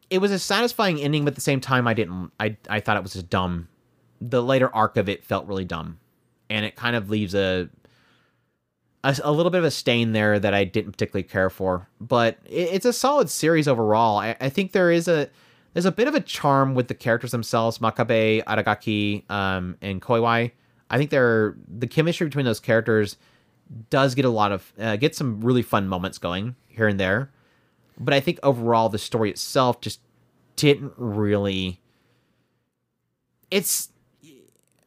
it 0.10 0.20
was 0.20 0.32
a 0.32 0.40
satisfying 0.40 1.00
ending, 1.02 1.26
but 1.26 1.32
at 1.32 1.36
the 1.36 1.42
same 1.42 1.60
time 1.60 1.88
I 1.88 1.94
didn't 1.94 2.32
I 2.40 2.56
I 2.70 2.80
thought 2.80 2.98
it 2.98 3.04
was 3.04 3.14
just 3.14 3.30
dumb. 3.30 3.68
The 4.22 4.42
later 4.42 4.74
arc 4.74 4.98
of 4.98 5.10
it 5.10 5.24
felt 5.24 5.48
really 5.48 5.66
dumb. 5.66 6.00
And 6.50 6.64
it 6.64 6.78
kind 6.78 6.96
of 6.96 7.10
leaves 7.10 7.36
a 7.36 7.70
a, 9.08 9.16
a, 9.24 9.32
little 9.32 9.50
bit 9.50 9.60
of 9.60 9.64
a 9.64 9.72
stain 9.72 10.12
there 10.12 10.38
that 10.38 10.54
I 10.54 10.66
didn't 10.66 10.92
particularly 10.92 11.24
care 11.24 11.50
for. 11.50 11.88
But 12.02 12.38
it, 12.46 12.70
it's 12.74 12.86
a 12.86 12.94
solid 12.94 13.30
series 13.30 13.68
overall. 13.68 14.20
I, 14.20 14.36
I, 14.42 14.50
think 14.50 14.74
there 14.74 14.92
is 14.92 15.08
a 15.08 15.30
there's 15.74 15.86
a 15.86 15.92
bit 15.92 16.08
of 16.08 16.16
a 16.16 16.20
charm 16.20 16.76
with 16.76 16.88
the 16.88 16.94
characters 16.94 17.32
themselves, 17.32 17.78
Makabe, 17.78 18.44
Aragaki, 18.44 19.30
um, 19.32 19.78
and 19.82 20.02
Koiwai. 20.02 20.52
I 20.90 20.98
think 20.98 21.10
they're 21.10 21.56
the 21.68 21.88
chemistry 21.88 22.28
between 22.28 22.46
those 22.46 22.60
characters 22.60 23.18
does 23.90 24.16
get 24.16 24.26
a 24.26 24.30
lot 24.30 24.52
of 24.52 24.74
uh, 24.80 24.96
get 24.98 25.16
some 25.16 25.42
really 25.42 25.62
fun 25.62 25.88
moments 25.88 26.18
going 26.18 26.56
here 26.68 26.88
and 26.88 27.00
there. 27.00 27.32
But 28.00 28.14
I 28.14 28.20
think 28.20 28.40
overall 28.44 28.90
the 28.90 28.98
story 28.98 29.30
itself 29.30 29.82
just 29.82 30.02
didn't 30.56 30.94
really. 30.98 31.80
It's 33.50 33.90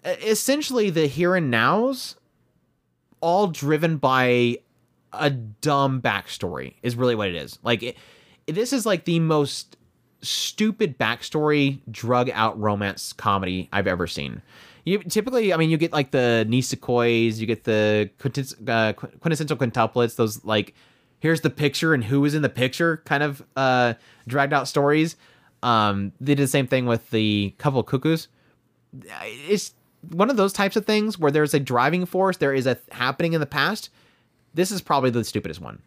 essentially 0.05 0.91
the 0.91 1.07
here 1.07 1.35
and 1.35 1.51
nows 1.51 2.16
all 3.21 3.49
driven 3.49 3.97
by 3.97 4.59
a 5.12 5.31
dumb 5.31 6.01
backstory 6.01 6.75
is 6.83 6.97
really 6.97 7.14
what 7.14 7.29
it 7.29 7.35
is. 7.35 7.59
Like 7.62 7.83
it, 7.83 7.97
this 8.47 8.73
is 8.73 8.87
like 8.87 9.05
the 9.05 9.21
most 9.21 9.77
stupid 10.23 10.99
backstory 10.99 11.81
drug 11.91 12.31
out 12.31 12.59
romance 12.61 13.12
comedy 13.12 13.68
I've 13.73 13.87
ever 13.87 14.07
seen. 14.07 14.43
You 14.85 14.99
typically, 14.99 15.53
I 15.53 15.57
mean, 15.57 15.71
you 15.71 15.77
get 15.77 15.93
like 15.93 16.11
the 16.11 16.47
Nisekois, 16.49 17.39
you 17.39 17.47
get 17.47 17.64
the 17.64 18.11
uh, 18.66 18.93
quintessential 18.93 19.57
quintuplets, 19.57 20.16
those 20.16 20.45
like 20.45 20.75
here's 21.21 21.43
the 21.43 21.51
picture 21.51 21.93
and 21.95 22.03
who 22.03 22.25
is 22.25 22.35
in 22.35 22.43
the 22.43 22.49
picture 22.49 23.03
kind 23.05 23.23
of 23.23 23.43
uh, 23.57 23.95
dragged 24.27 24.53
out 24.53 24.68
stories. 24.68 25.16
Um, 25.62 26.12
they 26.21 26.35
did 26.35 26.45
the 26.45 26.49
same 26.49 26.66
thing 26.66 26.87
with 26.87 27.11
the 27.11 27.55
couple 27.59 27.83
cuckoos. 27.83 28.29
It's 29.23 29.73
one 30.09 30.30
of 30.30 30.36
those 30.36 30.53
types 30.53 30.76
of 30.76 30.86
things 30.86 31.18
where 31.18 31.30
there's 31.30 31.55
a 31.55 31.61
driving 31.61 32.07
force, 32.07 32.36
there 32.36 32.55
is 32.55 32.66
a 32.66 32.74
th- 32.74 32.86
happening 32.92 33.32
in 33.32 33.40
the 33.40 33.46
past. 33.46 33.90
This 34.55 34.70
is 34.70 34.80
probably 34.80 35.11
the 35.11 35.24
stupidest 35.24 35.61
one. 35.61 35.82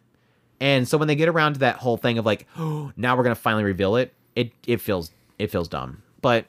And 0.60 0.86
so 0.88 0.96
when 0.96 1.08
they 1.08 1.16
get 1.16 1.28
around 1.28 1.54
to 1.54 1.58
that 1.60 1.76
whole 1.76 1.96
thing 1.96 2.18
of 2.18 2.24
like, 2.24 2.46
oh, 2.56 2.92
now 2.96 3.16
we're 3.16 3.24
gonna 3.24 3.34
finally 3.34 3.64
reveal 3.64 3.96
it, 3.96 4.12
it 4.36 4.52
it 4.66 4.80
feels 4.80 5.10
it 5.38 5.50
feels 5.50 5.68
dumb. 5.68 6.02
But 6.22 6.46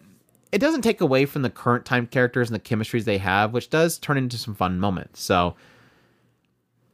it 0.51 0.59
doesn't 0.59 0.83
take 0.83 1.01
away 1.01 1.25
from 1.25 1.41
the 1.41 1.49
current 1.49 1.85
time 1.85 2.07
characters 2.07 2.49
and 2.49 2.55
the 2.55 2.59
chemistries 2.59 3.03
they 3.03 3.17
have, 3.17 3.51
which 3.51 3.69
does 3.69 3.97
turn 3.97 4.17
into 4.17 4.37
some 4.37 4.55
fun 4.55 4.79
moments. 4.79 5.21
So 5.21 5.55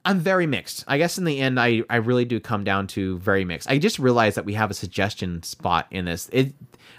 I'm 0.04 0.20
very 0.20 0.48
mixed. 0.48 0.84
I 0.88 0.98
guess 0.98 1.18
in 1.18 1.26
the 1.26 1.40
end, 1.40 1.60
I, 1.60 1.84
I 1.90 1.98
really 1.98 2.26
do 2.26 2.40
come 2.40 2.64
down 2.64 2.88
to 2.88 3.20
very 3.20 3.46
mixed. 3.46 3.70
I 3.70 3.78
just 3.78 4.00
realized 4.00 4.36
that 4.38 4.46
we 4.46 4.56
have 4.56 4.72
a 4.72 4.74
suggestion 4.74 5.44
spot 5.44 5.86
in 5.92 6.06
this. 6.06 6.28
It 6.34 6.54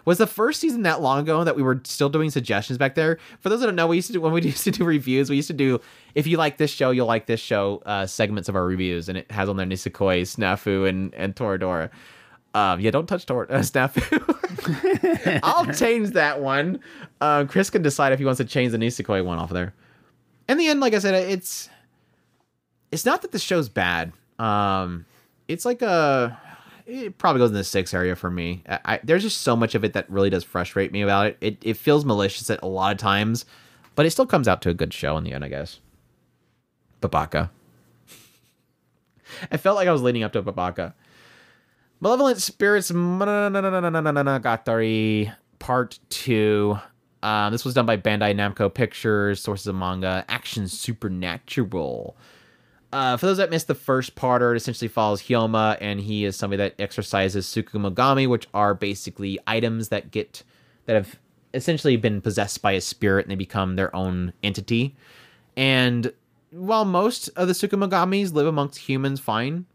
was 0.05 0.19
the 0.19 0.27
first 0.27 0.61
season 0.61 0.83
that 0.83 1.01
long 1.01 1.21
ago 1.21 1.43
that 1.43 1.57
we 1.57 1.63
were 1.63 1.81
still 1.85 2.09
doing 2.09 2.31
suggestions 2.31 2.79
back 2.79 2.95
there. 2.95 3.19
For 3.41 3.49
those 3.49 3.61
that 3.61 3.67
don't 3.67 3.75
know, 3.75 3.89
we 3.89 3.97
used 3.97 4.07
to 4.09 4.13
do 4.13 4.21
when 4.23 4.33
we 4.33 4.43
used 4.43 4.65
to 4.65 4.71
do 4.71 4.85
reviews. 4.85 5.31
We 5.31 5.37
used 5.37 5.49
to 5.49 5.55
do 5.55 5.81
if 6.15 6.27
you 6.27 6.37
like 6.37 6.59
this 6.59 6.71
show, 6.71 6.93
you'll 6.93 7.07
like 7.07 7.27
this 7.27 7.41
show 7.41 7.83
uh, 7.87 8.07
segments 8.07 8.49
of 8.49 8.55
our 8.55 8.65
reviews, 8.65 9.09
and 9.09 9.19
it 9.19 9.31
has 9.33 9.49
on 9.49 9.57
there 9.57 9.67
Nisekoi, 9.67 10.23
Snafu, 10.23 10.89
and 10.89 11.13
and 11.15 11.35
Toradora. 11.35 11.91
Um, 12.55 12.81
yeah, 12.81 12.91
don't 12.91 13.07
touch 13.07 13.27
Tor- 13.27 13.51
uh, 13.51 13.61
Snafu. 13.61 15.41
I'll 15.43 15.67
change 15.73 16.11
that 16.11 16.41
one. 16.41 16.81
Um, 17.21 17.49
Chris 17.49 17.71
can 17.71 17.83
decide 17.83 18.13
if 18.13 18.19
he 18.19 18.25
wants 18.27 18.39
to 18.39 18.45
change 18.45 18.73
the 18.73 18.79
Nisekoi 18.79 19.25
one 19.25 19.39
off 19.39 19.51
of 19.51 19.55
there. 19.55 19.75
In 20.49 20.59
the 20.59 20.69
end, 20.69 20.81
like 20.81 20.93
I 20.93 20.99
said, 20.99 21.15
it's 21.15 21.71
it's 22.93 23.05
not 23.05 23.23
that 23.23 23.33
the 23.33 23.39
show's 23.39 23.69
bad. 23.69 24.13
Um, 24.39 25.07
it's 25.49 25.65
like 25.65 25.83
a 25.83 26.39
it 26.87 27.19
probably 27.19 27.41
goes 27.41 27.51
in 27.51 27.55
the 27.55 27.65
six 27.65 27.93
area 27.95 28.15
for 28.15 28.31
me. 28.31 28.63
I, 28.69 28.79
I, 28.85 29.01
there's 29.03 29.23
just 29.23 29.41
so 29.43 29.57
much 29.57 29.75
of 29.75 29.85
it 29.85 29.95
that 29.95 30.09
really 30.11 30.31
does 30.31 30.45
frustrate 30.45 30.93
me 30.93 31.03
about 31.03 31.27
it. 31.27 31.37
It 31.41 31.59
it 31.63 31.77
feels 31.77 32.05
malicious 32.05 32.49
at 32.51 32.63
a 32.63 32.67
lot 32.67 32.93
of 32.93 32.99
times, 32.99 33.45
but 33.95 34.07
it 34.07 34.11
still 34.11 34.27
comes 34.27 34.47
out 34.47 34.63
to 34.63 34.71
a 34.71 34.75
good 34.75 34.93
show 34.93 35.17
in 35.17 35.25
the 35.25 35.33
end, 35.33 35.45
I 35.45 35.49
guess. 35.49 35.81
Babaka. 37.01 37.51
I 39.51 39.57
felt 39.57 39.77
like 39.77 39.89
I 39.89 39.93
was 39.93 40.03
leading 40.03 40.23
up 40.23 40.35
to 40.35 40.43
Babaka. 40.43 40.93
Malevolent 42.01 42.43
Spirits 42.43 42.91
Mononogatari 42.91 45.35
Part 45.59 45.99
2. 46.11 46.79
Um, 47.23 47.53
this 47.53 47.65
was 47.65 47.75
done 47.75 47.87
by 47.87 47.97
Bandai 47.97 48.35
Namco 48.35 48.73
Pictures, 48.73 49.41
sources 49.41 49.69
of 49.69 49.77
manga, 49.77 50.25
Action 50.29 50.67
Supernatural. 50.67 52.17
Uh, 52.93 53.17
for 53.17 53.27
those 53.27 53.39
that 53.39 53.51
missed 53.51 53.69
the 53.69 53.75
first 53.75 54.15
part, 54.15 54.43
it 54.43 54.57
essentially 54.57 54.89
follows 54.89 55.23
Hyoma, 55.23 55.79
and 55.81 55.99
he 55.99 56.27
is 56.27 56.37
somebody 56.37 56.59
that 56.59 56.75
exercises 56.79 57.47
Tsukumogami, 57.47 58.29
which 58.29 58.47
are 58.53 58.75
basically 58.75 59.39
items 59.47 59.89
that 59.89 60.11
get 60.11 60.43
that 60.85 60.95
have 60.95 61.19
essentially 61.55 61.97
been 61.97 62.21
possessed 62.21 62.61
by 62.61 62.73
a 62.73 62.81
spirit 62.81 63.25
and 63.25 63.31
they 63.31 63.37
become 63.37 63.77
their 63.77 63.95
own 63.95 64.33
entity. 64.43 64.95
And 65.57 66.13
while 66.51 66.85
most 66.85 67.29
of 67.37 67.49
the 67.49 67.55
Tsukumogamis 67.55 68.33
live 68.33 68.47
amongst 68.47 68.79
humans 68.79 69.21
fine, 69.21 69.67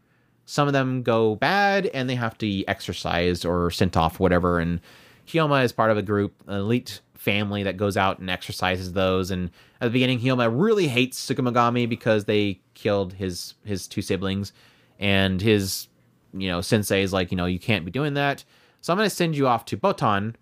some 0.44 0.66
of 0.66 0.72
them 0.72 1.02
go 1.02 1.36
bad 1.36 1.86
and 1.86 2.08
they 2.08 2.14
have 2.14 2.38
to 2.38 2.46
be 2.46 2.66
exorcised 2.68 3.44
or 3.44 3.70
sent 3.70 3.96
off, 3.96 4.20
whatever. 4.20 4.58
And 4.58 4.80
Hyoma 5.26 5.64
is 5.64 5.72
part 5.72 5.90
of 5.90 5.98
a 5.98 6.02
group, 6.02 6.34
elite 6.48 7.00
family 7.18 7.64
that 7.64 7.76
goes 7.76 7.96
out 7.96 8.20
and 8.20 8.30
exercises 8.30 8.94
those. 8.94 9.30
And 9.30 9.50
at 9.80 9.86
the 9.86 9.90
beginning, 9.90 10.20
Hyoma 10.20 10.48
really 10.50 10.86
hates 10.88 11.20
Tsukumogami 11.20 11.86
because 11.86 12.24
they 12.24 12.60
killed 12.74 13.12
his 13.12 13.54
his 13.64 13.86
two 13.86 14.00
siblings, 14.00 14.54
and 14.98 15.42
his 15.42 15.88
you 16.32 16.48
know 16.48 16.62
sensei 16.62 17.02
is 17.02 17.12
like, 17.12 17.30
you 17.30 17.36
know, 17.36 17.46
you 17.46 17.58
can't 17.58 17.84
be 17.84 17.90
doing 17.90 18.14
that. 18.14 18.44
So 18.80 18.92
I'm 18.92 18.96
going 18.96 19.08
to 19.08 19.14
send 19.14 19.36
you 19.36 19.46
off 19.48 19.64
to 19.66 19.76
Botan, 19.76 20.34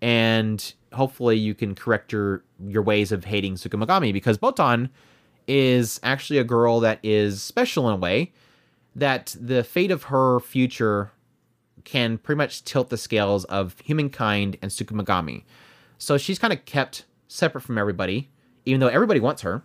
and 0.00 0.74
hopefully 0.92 1.36
you 1.36 1.54
can 1.54 1.74
correct 1.74 2.10
your 2.12 2.42
your 2.66 2.82
ways 2.82 3.12
of 3.12 3.24
hating 3.24 3.54
Tsukumogami 3.54 4.12
because 4.12 4.38
Botan 4.38 4.90
is 5.46 6.00
actually 6.02 6.38
a 6.38 6.44
girl 6.44 6.80
that 6.80 6.98
is 7.02 7.42
special 7.42 7.88
in 7.88 7.94
a 7.94 7.98
way 7.98 8.32
that 8.94 9.36
the 9.38 9.64
fate 9.64 9.90
of 9.90 10.04
her 10.04 10.40
future 10.40 11.12
can 11.84 12.16
pretty 12.16 12.36
much 12.36 12.64
tilt 12.64 12.90
the 12.90 12.96
scales 12.96 13.44
of 13.46 13.78
humankind 13.80 14.56
and 14.62 14.70
Tsukumogami. 14.70 15.42
So 16.02 16.18
she's 16.18 16.40
kind 16.40 16.52
of 16.52 16.64
kept 16.64 17.04
separate 17.28 17.60
from 17.60 17.78
everybody, 17.78 18.28
even 18.64 18.80
though 18.80 18.88
everybody 18.88 19.20
wants 19.20 19.42
her. 19.42 19.62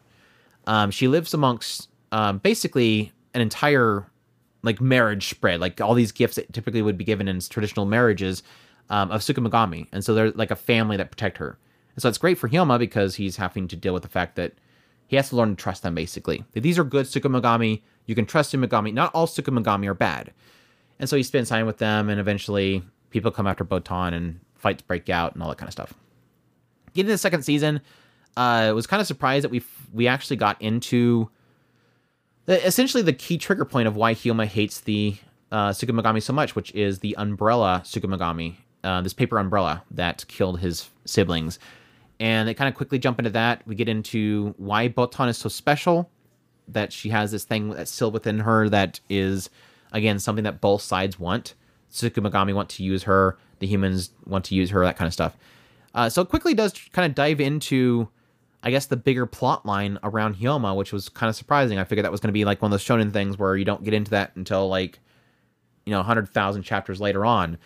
Um, 0.68 0.92
she 0.92 1.08
lives 1.08 1.34
amongst 1.34 1.90
um, 2.12 2.38
basically 2.38 3.12
an 3.34 3.42
entire 3.42 4.06
like 4.62 4.80
marriage 4.80 5.30
spread, 5.30 5.60
like 5.60 5.82
all 5.82 5.96
these 5.96 6.12
gifts 6.12 6.36
that 6.36 6.54
typically 6.54 6.84
would 6.84 6.96
be 6.96 7.04
given 7.04 7.28
in 7.28 7.40
traditional 7.40 7.88
marriages 7.88 8.44
um, 8.92 9.10
of 9.10 9.22
Tsukumogami, 9.22 9.88
and 9.92 10.06
so 10.06 10.14
they're 10.14 10.30
like 10.32 10.52
a 10.52 10.56
family 10.56 10.96
that 10.98 11.10
protect 11.10 11.40
her. 11.40 11.58
And 11.96 12.04
so 12.04 12.08
it's 12.08 12.20
great 12.20 12.38
for 12.38 12.48
Hyoma 12.48 12.78
because 12.78 13.16
he's 13.16 13.38
having 13.38 13.68
to 13.70 13.76
deal 13.76 13.96
with 13.96 14.04
the 14.04 14.10
fact 14.10 14.36
that 14.36 14.54
he 15.08 15.16
has 15.16 15.30
to 15.30 15.36
learn 15.36 15.56
to 15.56 15.64
trust 15.64 15.82
them. 15.82 15.96
Basically, 15.96 16.44
that 16.52 16.62
these 16.62 16.78
are 16.78 16.84
good 16.84 17.08
Tsukumogami. 17.08 17.82
You 18.06 18.14
can 18.14 18.28
trust 18.28 18.54
Tsukumogami. 18.54 18.94
Not 18.94 19.12
all 19.16 19.26
Tsukumogami 19.26 19.88
are 19.88 19.96
bad, 19.96 20.32
and 21.00 21.10
so 21.10 21.18
he 21.18 21.24
spends 21.24 21.50
time 21.50 21.66
with 21.66 21.80
them, 21.80 22.10
and 22.10 22.20
eventually 22.20 22.84
people 23.10 23.32
come 23.32 23.48
after 23.48 23.66
Botan, 23.66 24.14
and 24.14 24.40
fights 24.54 24.84
break 24.84 25.10
out, 25.10 25.34
and 25.34 25.42
all 25.42 25.50
that 25.50 25.58
kind 25.58 25.68
of 25.68 25.74
stuff. 25.74 25.96
Getting 26.98 27.12
the 27.12 27.18
second 27.20 27.44
season, 27.44 27.82
uh, 28.36 28.72
was 28.74 28.88
kind 28.88 29.00
of 29.00 29.06
surprised 29.06 29.44
that 29.44 29.52
we 29.52 29.62
we 29.94 30.08
actually 30.08 30.36
got 30.36 30.60
into 30.60 31.30
the, 32.46 32.66
essentially 32.66 33.04
the 33.04 33.14
key 33.14 33.38
trigger 33.38 33.66
point 33.66 33.88
of 33.88 33.96
why 33.96 34.16
Hyoma 34.16 34.48
hates 34.48 34.80
the 34.80 35.16
uh, 35.52 35.70
Tsukumogami 35.70 36.24
so 36.24 36.34
much, 36.34 36.56
which 36.56 36.74
is 36.74 36.98
the 36.98 37.16
umbrella 37.18 37.84
Tsukumogami, 37.86 38.56
uh, 38.84 39.02
this 39.02 39.14
paper 39.14 39.38
umbrella 39.38 39.84
that 39.92 40.26
killed 40.28 40.60
his 40.60 40.90
siblings. 41.06 41.60
And 42.20 42.48
they 42.48 42.56
kind 42.56 42.68
of 42.68 42.74
quickly 42.74 42.98
jump 42.98 43.20
into 43.20 43.30
that. 43.30 43.62
We 43.68 43.76
get 43.76 43.88
into 43.88 44.56
why 44.58 44.90
Botan 44.90 45.30
is 45.30 45.38
so 45.38 45.50
special, 45.50 46.10
that 46.68 46.92
she 46.92 47.10
has 47.10 47.32
this 47.32 47.44
thing 47.44 47.70
that's 47.70 47.92
still 47.92 48.10
within 48.10 48.40
her 48.40 48.70
that 48.70 49.02
is, 49.08 49.52
again, 49.92 50.18
something 50.18 50.46
that 50.46 50.62
both 50.62 50.82
sides 50.82 51.20
want. 51.20 51.54
Tsukumogami 51.94 52.56
want 52.56 52.70
to 52.70 52.84
use 52.84 53.04
her, 53.04 53.38
the 53.60 53.68
humans 53.68 54.10
want 54.26 54.46
to 54.46 54.56
use 54.56 54.72
her, 54.72 54.84
that 54.84 54.98
kind 54.98 55.08
of 55.08 55.14
stuff. 55.14 55.38
Uh, 55.98 56.08
so 56.08 56.22
it 56.22 56.30
quickly 56.30 56.54
does 56.54 56.74
kind 56.94 57.06
of 57.06 57.16
dive 57.16 57.42
into 57.42 58.08
I 58.64 58.72
guess 58.72 58.88
the 58.88 58.98
bigger 58.98 59.26
plot 59.26 59.66
line 59.66 60.00
around 60.04 60.36
Hyoma, 60.38 60.76
which 60.76 60.92
was 60.92 61.10
kind 61.10 61.30
of 61.30 61.36
surprising. 61.36 61.80
I 61.80 61.84
figured 61.84 62.06
that 62.06 62.12
was 62.12 62.20
going 62.20 62.30
to 62.30 62.34
be 62.34 62.46
like 62.46 62.62
one 62.62 62.72
of 62.72 62.72
those 62.72 62.86
shonen 62.86 63.14
things 63.14 63.38
where 63.38 63.56
you 63.56 63.66
don't 63.66 63.84
get 63.84 63.94
into 63.94 64.12
that 64.12 64.36
until 64.36 64.68
like, 64.68 65.00
you 65.86 65.92
know, 65.92 66.00
100,000 66.00 66.64
chapters 66.64 67.00
later 67.00 67.26
on. 67.26 67.58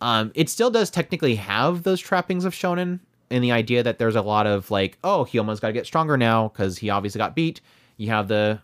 Um, 0.00 0.32
it 0.34 0.48
still 0.48 0.70
does 0.70 0.90
technically 0.90 1.36
have 1.36 1.82
those 1.82 2.00
trappings 2.00 2.44
of 2.44 2.54
shonen 2.54 3.00
in 3.30 3.42
the 3.42 3.52
idea 3.52 3.82
that 3.82 3.98
there's 3.98 4.16
a 4.16 4.22
lot 4.22 4.46
of 4.46 4.70
like, 4.70 4.98
oh, 5.04 5.24
Hyoma's 5.30 5.60
got 5.60 5.68
to 5.68 5.72
get 5.72 5.86
stronger 5.86 6.16
now 6.16 6.48
because 6.48 6.78
he 6.78 6.90
obviously 6.90 7.18
got 7.18 7.36
beat. 7.36 7.60
You 7.96 8.08
have 8.08 8.28
the, 8.28 8.60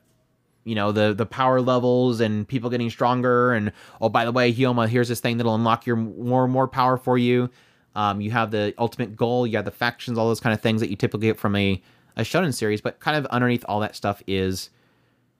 you 0.64 0.74
know, 0.74 0.92
the 0.92 1.14
the 1.14 1.26
power 1.26 1.60
levels 1.60 2.20
and 2.20 2.48
people 2.48 2.70
getting 2.70 2.90
stronger. 2.90 3.52
And 3.52 3.70
oh, 4.00 4.08
by 4.08 4.24
the 4.24 4.32
way, 4.32 4.52
Hyoma, 4.52 4.88
here's 4.88 5.08
this 5.08 5.20
thing 5.20 5.36
that'll 5.36 5.54
unlock 5.54 5.86
your 5.86 5.96
more 5.96 6.44
and 6.44 6.52
more 6.52 6.66
power 6.66 6.96
for 6.96 7.18
you. 7.18 7.50
Um, 7.96 8.20
you 8.20 8.30
have 8.30 8.50
the 8.50 8.74
ultimate 8.78 9.16
goal, 9.16 9.46
you 9.46 9.56
have 9.56 9.64
the 9.64 9.70
factions, 9.70 10.18
all 10.18 10.28
those 10.28 10.38
kind 10.38 10.52
of 10.52 10.60
things 10.60 10.80
that 10.82 10.90
you 10.90 10.96
typically 10.96 11.28
get 11.28 11.38
from 11.38 11.56
a, 11.56 11.82
a 12.16 12.20
shonen 12.20 12.54
series, 12.54 12.80
but 12.80 13.00
kind 13.00 13.16
of 13.16 13.24
underneath 13.26 13.64
all 13.68 13.80
that 13.80 13.96
stuff 13.96 14.22
is 14.26 14.70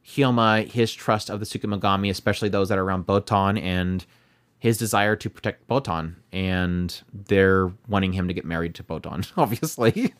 Hyoma, 0.07 0.67
his 0.67 0.93
trust 0.93 1.29
of 1.29 1.39
the 1.39 1.47
Tsukumogami, 1.47 2.11
especially 2.11 2.49
those 2.49 2.71
that 2.71 2.79
are 2.79 2.85
around 2.85 3.07
Botan, 3.07 3.61
and 3.61 4.07
his 4.59 4.79
desire 4.79 5.17
to 5.17 5.29
protect 5.29 5.69
Botan, 5.69 6.15
and 6.33 7.03
they're 7.13 7.73
wanting 7.89 8.15
him 8.15 8.27
to 8.27 8.35
get 8.35 8.45
married 8.45 8.75
to 8.77 8.83
Botan, 8.83 9.31
obviously. 9.37 10.15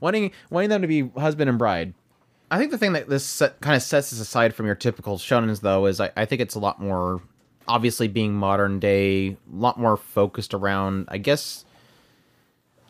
wanting 0.00 0.30
wanting 0.50 0.70
them 0.70 0.82
to 0.82 0.88
be 0.88 1.08
husband 1.18 1.50
and 1.50 1.58
bride. 1.58 1.94
I 2.48 2.58
think 2.58 2.70
the 2.70 2.78
thing 2.78 2.92
that 2.92 3.08
this 3.08 3.24
set, 3.24 3.60
kind 3.60 3.74
of 3.74 3.82
sets 3.82 4.12
us 4.12 4.20
aside 4.20 4.54
from 4.54 4.66
your 4.66 4.76
typical 4.76 5.18
shonens, 5.18 5.62
though, 5.62 5.86
is 5.86 6.00
I, 6.00 6.12
I 6.16 6.26
think 6.26 6.40
it's 6.40 6.54
a 6.54 6.60
lot 6.60 6.80
more 6.80 7.20
obviously 7.68 8.08
being 8.08 8.34
modern 8.34 8.78
day, 8.78 9.28
a 9.28 9.36
lot 9.52 9.78
more 9.78 9.96
focused 9.96 10.54
around, 10.54 11.06
I 11.08 11.18
guess. 11.18 11.64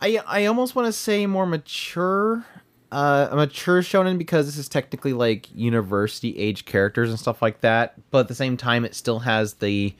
I 0.00 0.20
I 0.26 0.46
almost 0.46 0.74
want 0.74 0.86
to 0.86 0.92
say 0.92 1.26
more 1.26 1.46
mature, 1.46 2.44
uh, 2.92 3.28
a 3.30 3.36
mature 3.36 3.82
shonen 3.82 4.18
because 4.18 4.46
this 4.46 4.58
is 4.58 4.68
technically 4.68 5.12
like 5.12 5.54
university 5.54 6.36
age 6.36 6.64
characters 6.64 7.10
and 7.10 7.18
stuff 7.18 7.40
like 7.42 7.60
that. 7.62 7.94
But 8.10 8.20
at 8.20 8.28
the 8.28 8.34
same 8.34 8.56
time, 8.56 8.84
it 8.84 8.94
still 8.94 9.20
has 9.20 9.54
the 9.54 9.94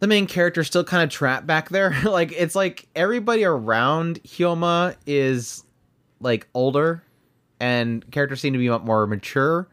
the 0.00 0.06
main 0.06 0.26
character 0.26 0.64
still 0.64 0.84
kind 0.84 1.04
of 1.04 1.10
trapped 1.10 1.46
back 1.46 1.68
there. 1.68 1.94
like 2.04 2.32
it's 2.32 2.54
like 2.54 2.88
everybody 2.96 3.44
around 3.44 4.22
Hyoma 4.24 4.96
is 5.06 5.64
like 6.20 6.48
older, 6.54 7.02
and 7.60 8.08
characters 8.10 8.40
seem 8.40 8.54
to 8.54 8.58
be 8.58 8.68
more 8.68 9.06
mature, 9.06 9.68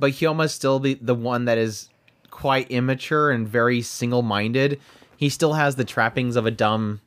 but 0.00 0.12
Hyoma's 0.12 0.54
still 0.54 0.78
the 0.78 0.94
the 0.94 1.14
one 1.14 1.44
that 1.44 1.58
is 1.58 1.90
quite 2.38 2.70
immature 2.70 3.32
and 3.32 3.48
very 3.48 3.82
single-minded 3.82 4.78
he 5.16 5.28
still 5.28 5.54
has 5.54 5.74
the 5.74 5.84
trappings 5.84 6.36
of 6.36 6.46
a 6.46 6.52
dumb 6.52 7.00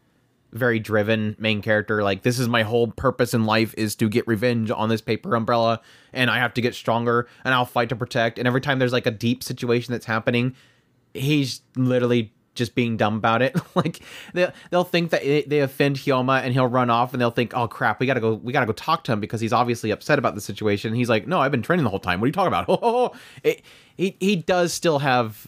very 0.51 0.77
driven 0.77 1.37
main 1.39 1.61
character 1.61 2.03
like 2.03 2.23
this 2.23 2.37
is 2.37 2.49
my 2.49 2.63
whole 2.63 2.87
purpose 2.87 3.33
in 3.33 3.45
life 3.45 3.73
is 3.77 3.95
to 3.95 4.09
get 4.09 4.27
revenge 4.27 4.69
on 4.69 4.89
this 4.89 4.99
paper 4.99 5.33
umbrella 5.33 5.79
and 6.11 6.29
i 6.29 6.37
have 6.37 6.53
to 6.53 6.59
get 6.59 6.75
stronger 6.75 7.29
and 7.45 7.53
i'll 7.53 7.63
fight 7.63 7.87
to 7.87 7.95
protect 7.95 8.37
and 8.37 8.45
every 8.45 8.59
time 8.59 8.77
there's 8.77 8.91
like 8.91 9.05
a 9.05 9.11
deep 9.11 9.41
situation 9.41 9.93
that's 9.93 10.05
happening 10.05 10.53
he's 11.13 11.61
literally 11.77 12.33
just 12.53 12.75
being 12.75 12.97
dumb 12.97 13.15
about 13.15 13.41
it 13.41 13.55
like 13.75 14.01
they, 14.33 14.51
they'll 14.69 14.83
think 14.83 15.11
that 15.11 15.23
it, 15.23 15.49
they 15.49 15.59
offend 15.59 15.95
hyoma 15.95 16.41
and 16.41 16.53
he'll 16.53 16.67
run 16.67 16.89
off 16.89 17.13
and 17.13 17.21
they'll 17.21 17.31
think 17.31 17.55
oh 17.55 17.67
crap 17.67 17.99
we 17.99 18.05
gotta 18.05 18.19
go 18.19 18.33
we 18.33 18.51
gotta 18.51 18.65
go 18.65 18.73
talk 18.73 19.03
to 19.03 19.11
him 19.11 19.19
because 19.19 19.39
he's 19.39 19.53
obviously 19.53 19.91
upset 19.91 20.19
about 20.19 20.35
the 20.35 20.41
situation 20.41 20.93
he's 20.93 21.09
like 21.09 21.27
no 21.27 21.39
i've 21.39 21.51
been 21.51 21.61
training 21.61 21.83
the 21.83 21.89
whole 21.89 21.99
time 21.99 22.19
what 22.19 22.25
are 22.25 22.27
you 22.27 22.33
talking 22.33 22.47
about 22.47 22.65
oh, 22.69 23.11
it, 23.43 23.61
he, 23.95 24.17
he 24.19 24.35
does 24.35 24.73
still 24.73 24.99
have 24.99 25.47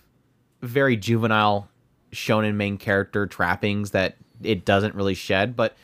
very 0.61 0.95
juvenile 0.95 1.69
shonen 2.13 2.55
main 2.55 2.77
character 2.77 3.27
trappings 3.27 3.91
that 3.91 4.15
it 4.41 4.65
doesn't 4.65 4.95
really 4.95 5.13
shed, 5.13 5.55
but 5.55 5.75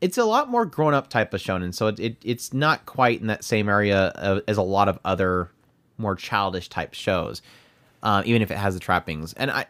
it's 0.00 0.18
a 0.18 0.24
lot 0.24 0.48
more 0.48 0.64
grown 0.64 0.94
up 0.94 1.08
type 1.08 1.34
of 1.34 1.40
shonen. 1.40 1.74
So 1.74 1.88
it, 1.88 2.00
it 2.00 2.16
it's 2.24 2.52
not 2.52 2.86
quite 2.86 3.20
in 3.20 3.26
that 3.28 3.44
same 3.44 3.68
area 3.68 4.06
of, 4.16 4.42
as 4.48 4.56
a 4.56 4.62
lot 4.62 4.88
of 4.88 4.98
other 5.04 5.50
more 5.98 6.16
childish 6.16 6.68
type 6.68 6.94
shows, 6.94 7.42
uh, 8.02 8.22
even 8.24 8.42
if 8.42 8.50
it 8.50 8.56
has 8.56 8.74
the 8.74 8.80
trappings. 8.80 9.32
And 9.34 9.50
I 9.50 9.66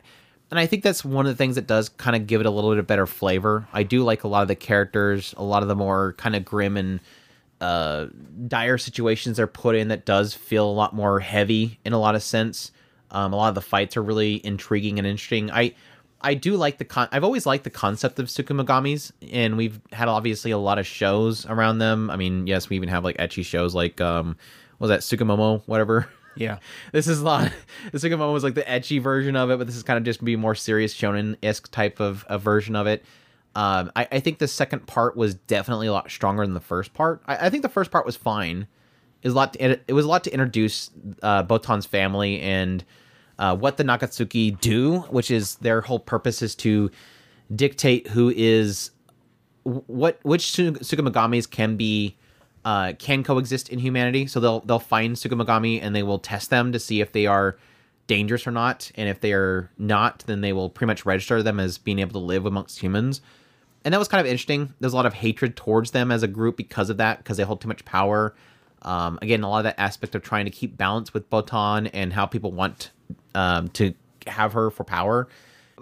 and 0.50 0.58
I 0.58 0.66
think 0.66 0.82
that's 0.82 1.04
one 1.04 1.26
of 1.26 1.32
the 1.32 1.36
things 1.36 1.54
that 1.54 1.66
does 1.66 1.88
kind 1.88 2.16
of 2.16 2.26
give 2.26 2.40
it 2.40 2.46
a 2.46 2.50
little 2.50 2.70
bit 2.70 2.78
of 2.78 2.86
better 2.86 3.06
flavor. 3.06 3.68
I 3.72 3.82
do 3.82 4.02
like 4.02 4.24
a 4.24 4.28
lot 4.28 4.42
of 4.42 4.48
the 4.48 4.56
characters, 4.56 5.34
a 5.36 5.44
lot 5.44 5.62
of 5.62 5.68
the 5.68 5.76
more 5.76 6.14
kind 6.14 6.34
of 6.34 6.44
grim 6.44 6.76
and 6.76 7.00
uh, 7.60 8.06
dire 8.48 8.78
situations 8.78 9.36
they're 9.36 9.46
put 9.46 9.76
in 9.76 9.88
that 9.88 10.04
does 10.04 10.34
feel 10.34 10.68
a 10.68 10.72
lot 10.72 10.94
more 10.94 11.20
heavy 11.20 11.78
in 11.84 11.92
a 11.92 11.98
lot 11.98 12.14
of 12.14 12.22
sense. 12.22 12.72
Um, 13.10 13.32
a 13.32 13.36
lot 13.36 13.48
of 13.48 13.54
the 13.54 13.60
fights 13.60 13.96
are 13.96 14.02
really 14.02 14.44
intriguing 14.44 14.98
and 14.98 15.06
interesting. 15.06 15.50
I 15.50 15.74
I 16.22 16.34
do 16.34 16.56
like 16.56 16.78
the 16.78 16.84
con. 16.84 17.08
I've 17.12 17.24
always 17.24 17.46
liked 17.46 17.64
the 17.64 17.70
concept 17.70 18.18
of 18.18 18.26
Tsukumogamis, 18.26 19.12
and 19.32 19.56
we've 19.56 19.80
had 19.92 20.08
obviously 20.08 20.50
a 20.50 20.58
lot 20.58 20.78
of 20.78 20.86
shows 20.86 21.46
around 21.46 21.78
them. 21.78 22.10
I 22.10 22.16
mean, 22.16 22.46
yes, 22.46 22.68
we 22.68 22.76
even 22.76 22.88
have 22.88 23.04
like 23.04 23.16
ecchi 23.16 23.44
shows 23.44 23.74
like 23.74 24.00
um, 24.00 24.36
was 24.78 24.90
that 24.90 25.00
Tsugumomo, 25.00 25.62
whatever. 25.66 26.08
Yeah, 26.40 26.58
this 26.90 27.06
is 27.06 27.20
a 27.20 27.24
lot. 27.24 27.52
The 27.92 27.98
Tsugumomo 27.98 28.32
was 28.32 28.42
like 28.42 28.54
the 28.54 28.62
ecchi 28.62 29.00
version 29.00 29.36
of 29.36 29.50
it, 29.50 29.58
but 29.58 29.66
this 29.66 29.76
is 29.76 29.82
kind 29.82 29.98
of 29.98 30.04
just 30.04 30.24
be 30.24 30.36
more 30.36 30.54
serious 30.54 30.94
shonen 30.94 31.36
esque 31.42 31.70
type 31.70 32.00
of 32.00 32.24
a 32.28 32.38
version 32.38 32.74
of 32.74 32.86
it. 32.86 33.04
Um, 33.54 33.92
I, 33.94 34.08
I, 34.10 34.20
think 34.20 34.38
the 34.38 34.48
second 34.48 34.86
part 34.86 35.16
was 35.16 35.34
definitely 35.34 35.88
a 35.88 35.92
lot 35.92 36.10
stronger 36.10 36.46
than 36.46 36.54
the 36.54 36.60
first 36.60 36.94
part. 36.94 37.20
I, 37.26 37.46
I 37.46 37.50
think 37.50 37.62
the 37.62 37.68
first 37.68 37.90
part 37.90 38.06
was 38.06 38.16
fine. 38.16 38.68
It 39.22 39.28
was 39.28 39.34
a 39.34 39.36
lot. 39.36 39.52
To, 39.54 39.78
it 39.86 39.92
was 39.92 40.04
a 40.06 40.08
lot 40.08 40.24
to 40.24 40.32
introduce 40.32 40.90
uh, 41.22 41.42
Botan's 41.42 41.84
family 41.84 42.40
and 42.40 42.84
uh, 43.38 43.56
what 43.56 43.76
the 43.76 43.84
Nakatsuki 43.84 44.58
do, 44.60 45.00
which 45.10 45.30
is 45.30 45.56
their 45.56 45.82
whole 45.82 45.98
purpose 45.98 46.40
is 46.40 46.54
to 46.56 46.90
dictate 47.54 48.06
who 48.08 48.32
is 48.34 48.92
what 49.64 50.20
which 50.22 50.44
Tsukumogamis 50.44 51.50
can 51.50 51.76
be 51.76 52.16
uh, 52.64 52.92
can 52.98 53.22
coexist 53.22 53.68
in 53.68 53.78
humanity. 53.78 54.26
So 54.26 54.40
they'll 54.40 54.60
they'll 54.60 54.78
find 54.78 55.16
Tsukumogami 55.16 55.82
and 55.82 55.94
they 55.94 56.02
will 56.02 56.18
test 56.18 56.50
them 56.50 56.72
to 56.72 56.78
see 56.78 57.00
if 57.00 57.12
they 57.12 57.26
are 57.26 57.56
dangerous 58.06 58.46
or 58.46 58.50
not. 58.50 58.90
And 58.96 59.08
if 59.08 59.20
they 59.20 59.32
are 59.32 59.70
not, 59.78 60.24
then 60.26 60.40
they 60.40 60.52
will 60.52 60.68
pretty 60.68 60.88
much 60.88 61.06
register 61.06 61.42
them 61.42 61.60
as 61.60 61.78
being 61.78 61.98
able 62.00 62.12
to 62.12 62.26
live 62.26 62.44
amongst 62.44 62.80
humans. 62.80 63.20
And 63.84 63.94
that 63.94 63.98
was 63.98 64.08
kind 64.08 64.20
of 64.20 64.26
interesting. 64.26 64.74
There's 64.80 64.92
a 64.92 64.96
lot 64.96 65.06
of 65.06 65.14
hatred 65.14 65.56
towards 65.56 65.92
them 65.92 66.10
as 66.10 66.22
a 66.22 66.28
group 66.28 66.56
because 66.56 66.90
of 66.90 66.98
that, 66.98 67.18
because 67.18 67.36
they 67.36 67.44
hold 67.44 67.60
too 67.60 67.68
much 67.68 67.84
power. 67.84 68.34
Um, 68.82 69.18
again, 69.22 69.42
a 69.42 69.48
lot 69.48 69.58
of 69.58 69.64
that 69.64 69.80
aspect 69.80 70.14
of 70.14 70.22
trying 70.22 70.44
to 70.44 70.50
keep 70.50 70.76
balance 70.76 71.14
with 71.14 71.28
Botan 71.30 71.88
and 71.94 72.12
how 72.12 72.26
people 72.26 72.52
want 72.52 72.90
um, 73.34 73.68
to 73.68 73.94
have 74.26 74.52
her 74.52 74.70
for 74.70 74.84
power. 74.84 75.28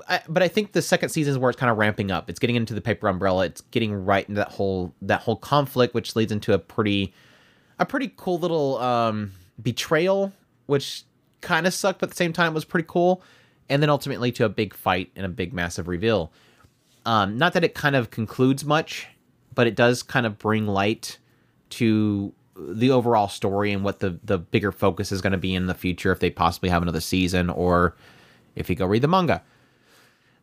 I, 0.09 0.21
but 0.29 0.43
I 0.43 0.49
think 0.49 0.73
the 0.73 0.83
second 0.83 1.09
season 1.11 1.33
is 1.33 1.39
where 1.39 1.51
it's 1.51 1.59
kind 1.59 1.71
of 1.71 1.79
ramping 1.79 2.11
up. 2.11 2.29
It's 2.29 2.39
getting 2.39 2.57
into 2.57 2.75
the 2.75 2.81
paper 2.81 3.09
umbrella. 3.09 3.47
It's 3.47 3.63
getting 3.71 3.93
right 4.05 4.29
into 4.29 4.41
that 4.41 4.53
whole 4.53 4.95
that 5.03 5.21
whole 5.21 5.37
conflict, 5.37 5.95
which 5.95 6.15
leads 6.15 6.33
into 6.33 6.53
a 6.53 6.59
pretty 6.59 7.13
a 7.79 7.87
pretty 7.87 8.13
cool 8.17 8.39
little 8.39 8.79
um, 8.79 9.33
betrayal, 9.63 10.33
which 10.67 11.05
kind 11.41 11.67
of 11.67 11.75
sucked, 11.75 12.01
but 12.01 12.07
at 12.07 12.11
the 12.11 12.17
same 12.17 12.33
time 12.33 12.55
was 12.55 12.65
pretty 12.65 12.87
cool. 12.89 13.23
And 13.69 13.83
then 13.83 13.91
ultimately 13.91 14.33
to 14.33 14.45
a 14.45 14.49
big 14.49 14.75
fight 14.75 15.11
and 15.15 15.27
a 15.27 15.29
big 15.29 15.53
massive 15.53 15.89
reveal. 15.89 16.33
Um, 17.05 17.37
not 17.37 17.53
that 17.53 17.65
it 17.65 17.75
kind 17.75 17.97
of 17.97 18.11
concludes 18.11 18.65
much, 18.65 19.07
but 19.55 19.67
it 19.67 19.75
does 19.75 20.03
kind 20.03 20.27
of 20.27 20.39
bring 20.39 20.67
light 20.67 21.19
to 21.71 22.33
the 22.57 22.91
overall 22.91 23.29
story 23.29 23.73
and 23.73 23.85
what 23.85 24.01
the 24.01 24.19
the 24.25 24.39
bigger 24.39 24.73
focus 24.73 25.13
is 25.13 25.21
going 25.21 25.33
to 25.33 25.39
be 25.39 25.55
in 25.55 25.67
the 25.67 25.75
future 25.75 26.11
if 26.11 26.19
they 26.19 26.31
possibly 26.31 26.69
have 26.69 26.83
another 26.83 27.01
season 27.01 27.51
or 27.51 27.95
if 28.57 28.69
you 28.69 28.75
go 28.75 28.87
read 28.87 29.03
the 29.03 29.09
manga. 29.09 29.43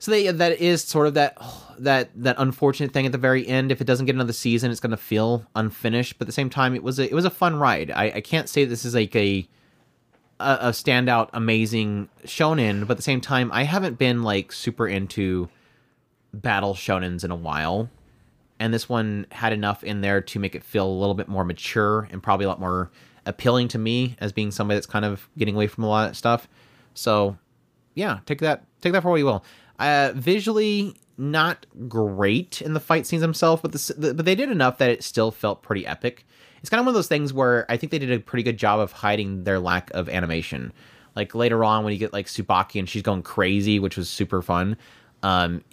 So 0.05 0.11
they, 0.11 0.29
that 0.29 0.61
is 0.61 0.83
sort 0.83 1.07
of 1.07 1.15
that 1.15 1.41
that 1.79 2.11
that 2.15 2.35
unfortunate 2.37 2.91
thing 2.91 3.07
at 3.07 3.11
the 3.11 3.17
very 3.17 3.47
end. 3.47 3.71
If 3.71 3.81
it 3.81 3.85
doesn't 3.85 4.05
get 4.05 4.13
another 4.13 4.33
season, 4.33 4.69
it's 4.69 4.79
going 4.79 4.91
to 4.91 4.97
feel 4.97 5.47
unfinished. 5.55 6.19
But 6.19 6.25
at 6.25 6.27
the 6.27 6.33
same 6.33 6.51
time, 6.51 6.75
it 6.75 6.83
was 6.83 6.99
a, 6.99 7.09
it 7.09 7.13
was 7.15 7.25
a 7.25 7.31
fun 7.31 7.55
ride. 7.55 7.89
I, 7.89 8.11
I 8.15 8.21
can't 8.21 8.47
say 8.47 8.65
this 8.65 8.85
is 8.85 8.93
like 8.93 9.15
a, 9.15 9.47
a 10.39 10.57
a 10.61 10.69
standout 10.69 11.31
amazing 11.33 12.09
shonen, 12.23 12.81
but 12.81 12.91
at 12.91 12.97
the 12.97 13.03
same 13.03 13.19
time, 13.19 13.49
I 13.51 13.63
haven't 13.63 13.97
been 13.97 14.21
like 14.21 14.51
super 14.51 14.87
into 14.87 15.49
battle 16.33 16.75
shonens 16.75 17.23
in 17.23 17.31
a 17.31 17.35
while 17.35 17.89
and 18.59 18.71
this 18.71 18.87
one 18.87 19.25
had 19.31 19.53
enough 19.53 19.83
in 19.83 20.01
there 20.01 20.21
to 20.21 20.39
make 20.39 20.53
it 20.53 20.63
feel 20.63 20.87
a 20.87 20.87
little 20.87 21.15
bit 21.15 21.27
more 21.27 21.43
mature 21.43 22.07
and 22.11 22.21
probably 22.21 22.45
a 22.45 22.47
lot 22.47 22.59
more 22.59 22.91
appealing 23.25 23.69
to 23.69 23.79
me 23.79 24.15
as 24.19 24.31
being 24.31 24.51
somebody 24.51 24.77
that's 24.77 24.85
kind 24.85 25.03
of 25.03 25.27
getting 25.35 25.55
away 25.55 25.67
from 25.67 25.83
a 25.83 25.87
lot 25.87 26.09
of 26.09 26.15
stuff. 26.15 26.47
So, 26.93 27.37
yeah, 27.95 28.19
take 28.25 28.39
that 28.39 28.63
take 28.81 28.93
that 28.93 29.01
for 29.01 29.09
what 29.09 29.17
you 29.17 29.25
will. 29.25 29.43
Uh, 29.79 30.11
visually, 30.15 30.95
not 31.17 31.65
great 31.87 32.61
in 32.61 32.73
the 32.73 32.79
fight 32.79 33.05
scenes 33.05 33.21
themselves, 33.21 33.61
but 33.61 33.71
the, 33.71 34.13
but 34.13 34.25
they 34.25 34.35
did 34.35 34.49
enough 34.49 34.77
that 34.77 34.89
it 34.89 35.03
still 35.03 35.31
felt 35.31 35.61
pretty 35.61 35.85
epic. 35.85 36.25
It's 36.59 36.69
kind 36.69 36.79
of 36.79 36.85
one 36.85 36.93
of 36.93 36.95
those 36.95 37.07
things 37.07 37.31
where 37.33 37.69
I 37.69 37.77
think 37.77 37.91
they 37.91 37.99
did 37.99 38.11
a 38.11 38.19
pretty 38.19 38.43
good 38.43 38.57
job 38.57 38.79
of 38.79 38.91
hiding 38.91 39.43
their 39.43 39.59
lack 39.59 39.91
of 39.91 40.09
animation. 40.09 40.73
Like 41.15 41.35
later 41.35 41.63
on, 41.63 41.83
when 41.83 41.93
you 41.93 41.99
get 41.99 42.11
like 42.11 42.25
Subaki 42.25 42.79
and 42.79 42.89
she's 42.89 43.01
going 43.01 43.21
crazy, 43.21 43.79
which 43.79 43.97
was 43.97 44.09
super 44.09 44.41
fun. 44.41 44.77
Um, 45.23 45.63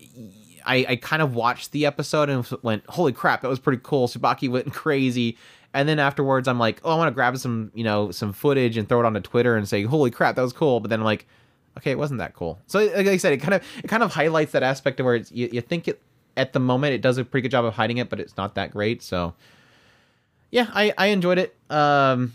I, 0.64 0.86
I 0.88 0.96
kind 0.96 1.22
of 1.22 1.34
watched 1.34 1.72
the 1.72 1.86
episode 1.86 2.28
and 2.28 2.48
went, 2.62 2.84
holy 2.88 3.12
crap, 3.12 3.40
that 3.42 3.48
was 3.48 3.58
pretty 3.58 3.80
cool. 3.82 4.06
Subaki 4.06 4.48
went 4.48 4.72
crazy. 4.72 5.36
And 5.74 5.88
then 5.88 5.98
afterwards, 5.98 6.46
I'm 6.46 6.58
like, 6.58 6.80
oh, 6.84 6.92
I 6.92 6.96
want 6.96 7.08
to 7.08 7.14
grab 7.14 7.36
some, 7.38 7.72
you 7.74 7.82
know, 7.84 8.10
some 8.10 8.32
footage 8.32 8.76
and 8.76 8.88
throw 8.88 9.00
it 9.00 9.06
onto 9.06 9.20
Twitter 9.20 9.56
and 9.56 9.66
say, 9.66 9.84
holy 9.84 10.10
crap, 10.10 10.36
that 10.36 10.42
was 10.42 10.52
cool. 10.52 10.80
But 10.80 10.90
then 10.90 11.00
I'm 11.00 11.04
like, 11.06 11.26
okay, 11.78 11.90
it 11.90 11.98
wasn't 11.98 12.18
that 12.18 12.34
cool. 12.34 12.58
So 12.66 12.80
like 12.80 13.06
I 13.06 13.16
said, 13.16 13.32
it 13.32 13.38
kind 13.38 13.54
of 13.54 13.62
it 13.82 13.88
kind 13.88 14.02
of 14.02 14.12
highlights 14.12 14.52
that 14.52 14.62
aspect 14.62 15.00
of 15.00 15.06
where 15.06 15.14
it's, 15.14 15.32
you, 15.32 15.48
you 15.52 15.60
think 15.60 15.88
it 15.88 16.00
at 16.36 16.52
the 16.52 16.60
moment 16.60 16.94
it 16.94 17.02
does 17.02 17.18
a 17.18 17.24
pretty 17.24 17.42
good 17.42 17.50
job 17.50 17.64
of 17.64 17.74
hiding 17.74 17.98
it, 17.98 18.08
but 18.08 18.20
it's 18.20 18.36
not 18.36 18.54
that 18.54 18.70
great. 18.70 19.02
So 19.02 19.34
yeah, 20.50 20.68
I 20.72 20.92
I 20.98 21.06
enjoyed 21.06 21.38
it. 21.38 21.56
Um, 21.70 22.34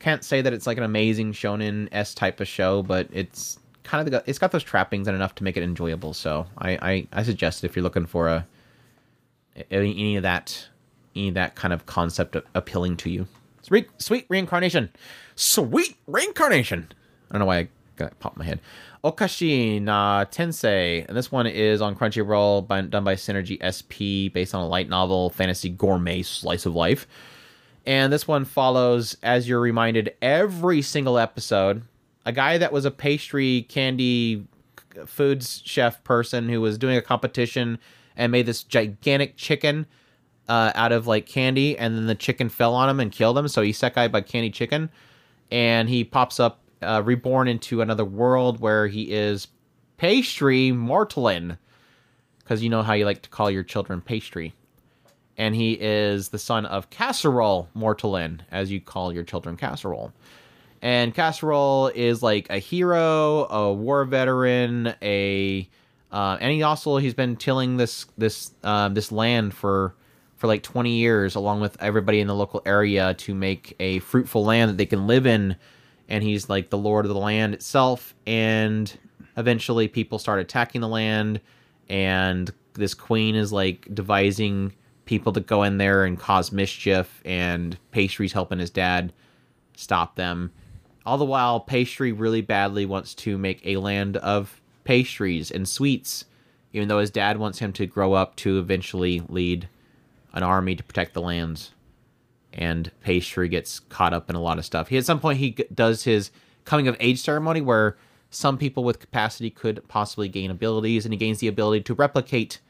can't 0.00 0.22
say 0.22 0.42
that 0.42 0.52
it's 0.52 0.66
like 0.66 0.76
an 0.76 0.84
amazing 0.84 1.32
shonen 1.32 1.88
s 1.92 2.14
type 2.14 2.40
of 2.40 2.48
show, 2.48 2.82
but 2.82 3.08
it's 3.10 3.58
kind 3.82 4.06
of 4.06 4.22
it's 4.26 4.38
got 4.38 4.52
those 4.52 4.62
trappings 4.62 5.08
and 5.08 5.14
enough 5.14 5.34
to 5.36 5.44
make 5.44 5.56
it 5.56 5.62
enjoyable. 5.62 6.14
So 6.14 6.46
I 6.58 6.70
I, 6.82 7.08
I 7.12 7.22
suggest 7.22 7.64
if 7.64 7.74
you're 7.76 7.82
looking 7.82 8.06
for 8.06 8.28
a 8.28 8.46
any, 9.70 9.90
any 9.92 10.16
of 10.16 10.22
that 10.22 10.68
any 11.16 11.28
of 11.28 11.34
that 11.34 11.54
kind 11.54 11.72
of 11.72 11.86
concept 11.86 12.36
appealing 12.54 12.96
to 12.98 13.10
you. 13.10 13.26
Sweet, 13.62 13.88
sweet 13.98 14.26
reincarnation, 14.28 14.90
sweet 15.36 15.96
reincarnation. 16.06 16.92
I 17.30 17.34
don't 17.34 17.40
know 17.40 17.46
why 17.46 17.58
I 17.60 17.68
got 17.96 18.18
popped 18.18 18.36
my 18.36 18.44
head. 18.44 18.60
Okashi 19.02 19.80
na 19.80 20.24
Tensei, 20.24 21.06
and 21.06 21.16
this 21.16 21.30
one 21.30 21.46
is 21.46 21.80
on 21.80 21.94
Crunchyroll, 21.94 22.66
by, 22.66 22.80
done 22.82 23.04
by 23.04 23.14
Synergy 23.14 23.58
SP, 23.60 24.32
based 24.32 24.54
on 24.54 24.62
a 24.62 24.68
light 24.68 24.88
novel, 24.88 25.30
fantasy 25.30 25.68
gourmet 25.68 26.22
slice 26.22 26.66
of 26.66 26.74
life. 26.74 27.06
And 27.86 28.12
this 28.12 28.26
one 28.26 28.44
follows, 28.44 29.16
as 29.22 29.48
you're 29.48 29.60
reminded, 29.60 30.14
every 30.22 30.80
single 30.80 31.18
episode 31.18 31.82
a 32.24 32.32
guy 32.32 32.58
that 32.58 32.72
was 32.72 32.84
a 32.84 32.90
pastry 32.90 33.66
candy 33.68 34.46
foods 35.06 35.62
chef 35.64 36.02
person 36.04 36.48
who 36.48 36.60
was 36.60 36.78
doing 36.78 36.96
a 36.96 37.02
competition 37.02 37.78
and 38.16 38.32
made 38.32 38.46
this 38.46 38.62
gigantic 38.62 39.36
chicken 39.36 39.86
uh, 40.48 40.72
out 40.74 40.92
of 40.92 41.06
like 41.06 41.26
candy, 41.26 41.76
and 41.76 41.96
then 41.96 42.06
the 42.06 42.14
chicken 42.14 42.48
fell 42.48 42.74
on 42.74 42.88
him 42.88 43.00
and 43.00 43.10
killed 43.10 43.36
him. 43.36 43.48
So 43.48 43.62
he's 43.62 43.80
guy 43.80 44.08
by 44.08 44.20
candy 44.20 44.50
chicken, 44.50 44.90
and 45.50 45.88
he 45.88 46.04
pops 46.04 46.38
up 46.38 46.60
uh, 46.84 47.00
reborn 47.02 47.48
into 47.48 47.80
another 47.80 48.04
world 48.04 48.60
where 48.60 48.86
he 48.86 49.12
is 49.12 49.48
pastry 49.96 50.70
mortalin, 50.70 51.58
because 52.38 52.62
you 52.62 52.68
know 52.68 52.82
how 52.82 52.92
you 52.92 53.04
like 53.04 53.22
to 53.22 53.30
call 53.30 53.50
your 53.50 53.62
children 53.62 54.00
pastry. 54.00 54.52
And 55.36 55.54
he 55.54 55.72
is 55.72 56.28
the 56.28 56.38
son 56.38 56.64
of 56.66 56.90
casserole 56.90 57.68
mortalin, 57.74 58.40
as 58.50 58.70
you 58.70 58.80
call 58.80 59.12
your 59.12 59.24
children 59.24 59.56
casserole. 59.56 60.12
And 60.84 61.14
Casserole 61.14 61.88
is 61.94 62.22
like 62.22 62.50
a 62.50 62.58
hero, 62.58 63.46
a 63.48 63.72
war 63.72 64.04
veteran, 64.04 64.94
a 65.00 65.66
uh, 66.12 66.36
and 66.38 66.52
he 66.52 66.62
also 66.62 66.98
he's 66.98 67.14
been 67.14 67.36
tilling 67.36 67.78
this 67.78 68.04
this 68.18 68.52
uh, 68.62 68.90
this 68.90 69.10
land 69.10 69.54
for 69.54 69.94
for 70.36 70.46
like 70.46 70.62
20 70.62 70.90
years 70.90 71.36
along 71.36 71.60
with 71.60 71.82
everybody 71.82 72.20
in 72.20 72.26
the 72.26 72.34
local 72.34 72.60
area 72.66 73.14
to 73.14 73.34
make 73.34 73.74
a 73.80 74.00
fruitful 74.00 74.44
land 74.44 74.70
that 74.70 74.76
they 74.76 74.84
can 74.84 75.06
live 75.06 75.26
in 75.26 75.56
and 76.08 76.22
he's 76.22 76.48
like 76.48 76.70
the 76.70 76.78
lord 76.78 77.04
of 77.04 77.12
the 77.12 77.18
land 77.18 77.54
itself 77.54 78.14
and 78.26 78.98
eventually 79.36 79.88
people 79.88 80.18
start 80.18 80.40
attacking 80.40 80.80
the 80.80 80.88
land, 80.88 81.40
and 81.88 82.52
this 82.74 82.94
queen 82.94 83.34
is 83.34 83.52
like 83.52 83.88
devising 83.94 84.72
people 85.04 85.32
to 85.32 85.40
go 85.40 85.62
in 85.62 85.78
there 85.78 86.04
and 86.04 86.18
cause 86.18 86.52
mischief, 86.52 87.20
and 87.24 87.76
Pastry's 87.90 88.32
helping 88.32 88.58
his 88.58 88.70
dad 88.70 89.12
stop 89.76 90.16
them. 90.16 90.52
All 91.04 91.18
the 91.18 91.24
while, 91.24 91.60
Pastry 91.60 92.12
really 92.12 92.40
badly 92.40 92.86
wants 92.86 93.14
to 93.16 93.36
make 93.36 93.60
a 93.64 93.76
land 93.76 94.16
of 94.18 94.60
pastries 94.84 95.50
and 95.50 95.68
sweets, 95.68 96.24
even 96.72 96.88
though 96.88 97.00
his 97.00 97.10
dad 97.10 97.38
wants 97.38 97.58
him 97.58 97.72
to 97.74 97.86
grow 97.86 98.14
up 98.14 98.36
to 98.36 98.58
eventually 98.58 99.22
lead 99.28 99.68
an 100.32 100.42
army 100.42 100.74
to 100.74 100.82
protect 100.82 101.14
the 101.14 101.20
lands. 101.20 101.72
And 102.56 102.90
Pastry 103.00 103.48
gets 103.48 103.80
caught 103.80 104.14
up 104.14 104.30
in 104.30 104.36
a 104.36 104.40
lot 104.40 104.58
of 104.58 104.64
stuff. 104.64 104.88
He 104.88 104.96
at 104.96 105.04
some 105.04 105.18
point 105.18 105.38
he 105.38 105.50
does 105.74 106.04
his 106.04 106.30
coming 106.64 106.86
of 106.86 106.96
age 107.00 107.20
ceremony 107.20 107.60
where 107.60 107.96
some 108.30 108.56
people 108.58 108.84
with 108.84 109.00
capacity 109.00 109.50
could 109.50 109.86
possibly 109.88 110.28
gain 110.28 110.50
abilities, 110.50 111.04
and 111.04 111.12
he 111.12 111.18
gains 111.18 111.38
the 111.38 111.48
ability 111.48 111.82
to 111.84 111.94
replicate 111.94 112.60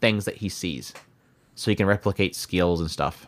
things 0.00 0.24
that 0.24 0.36
he 0.36 0.48
sees, 0.48 0.92
so 1.54 1.70
he 1.70 1.74
can 1.76 1.86
replicate 1.86 2.34
skills 2.34 2.80
and 2.80 2.90
stuff. 2.90 3.26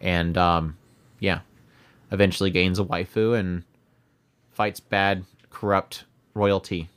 And 0.00 0.36
um, 0.36 0.76
yeah, 1.20 1.40
eventually 2.10 2.50
gains 2.50 2.78
a 2.78 2.84
waifu 2.84 3.38
and 3.38 3.64
fights 4.50 4.80
bad, 4.80 5.24
corrupt 5.50 6.04
royalty. 6.34 6.88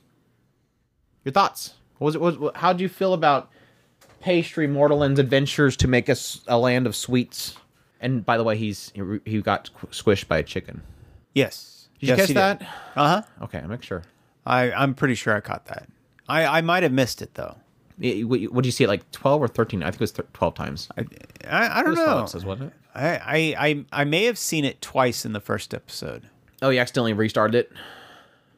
Your 1.24 1.32
thoughts? 1.32 1.74
What 1.98 2.06
was 2.06 2.14
it? 2.14 2.20
Was- 2.20 2.52
how 2.56 2.72
do 2.72 2.82
you 2.82 2.88
feel 2.88 3.14
about 3.14 3.50
Pastry 4.20 4.66
Mortalin's 4.66 5.18
adventures 5.18 5.76
to 5.78 5.88
make 5.88 6.08
us 6.08 6.40
a 6.46 6.58
land 6.58 6.86
of 6.86 6.96
sweets? 6.96 7.56
And 8.00 8.24
by 8.24 8.36
the 8.38 8.44
way, 8.44 8.56
he's 8.56 8.92
he 9.24 9.42
got 9.42 9.70
squished 9.90 10.26
by 10.28 10.38
a 10.38 10.42
chicken. 10.42 10.82
Yes. 11.34 11.88
Did 12.00 12.08
you 12.10 12.16
catch 12.16 12.28
that? 12.30 12.62
Uh 12.96 13.08
huh. 13.08 13.22
Okay, 13.42 13.58
I'm 13.58 13.68
not 13.68 13.84
sure. 13.84 14.02
I 14.46 14.72
I'm 14.72 14.94
pretty 14.94 15.14
sure 15.14 15.34
I 15.36 15.40
caught 15.40 15.66
that. 15.66 15.86
I 16.28 16.58
I 16.58 16.60
might 16.62 16.82
have 16.82 16.92
missed 16.92 17.20
it 17.22 17.34
though. 17.34 17.56
What 17.98 18.40
what 18.44 18.62
did 18.62 18.66
you 18.66 18.72
see 18.72 18.84
it 18.84 18.88
like 18.88 19.10
12 19.12 19.42
or 19.42 19.48
13? 19.48 19.82
I 19.82 19.86
think 19.90 19.96
it 19.96 20.00
was 20.00 20.12
thir- 20.12 20.26
12 20.32 20.54
times. 20.54 20.88
I 20.96 21.04
I, 21.46 21.80
I 21.80 21.82
don't 21.82 21.88
It 21.88 21.90
was 21.90 21.98
12 21.98 22.08
know. 22.16 22.18
episodes, 22.22 22.44
wasn't 22.46 22.72
it? 22.72 22.76
I, 22.94 23.08
I 23.18 23.68
I 23.68 23.84
I 24.00 24.04
may 24.04 24.24
have 24.24 24.38
seen 24.38 24.64
it 24.64 24.80
twice 24.80 25.26
in 25.26 25.34
the 25.34 25.40
first 25.40 25.74
episode. 25.74 26.22
Oh, 26.62 26.70
you 26.70 26.80
accidentally 26.80 27.12
restarted 27.12 27.54
it. 27.54 27.72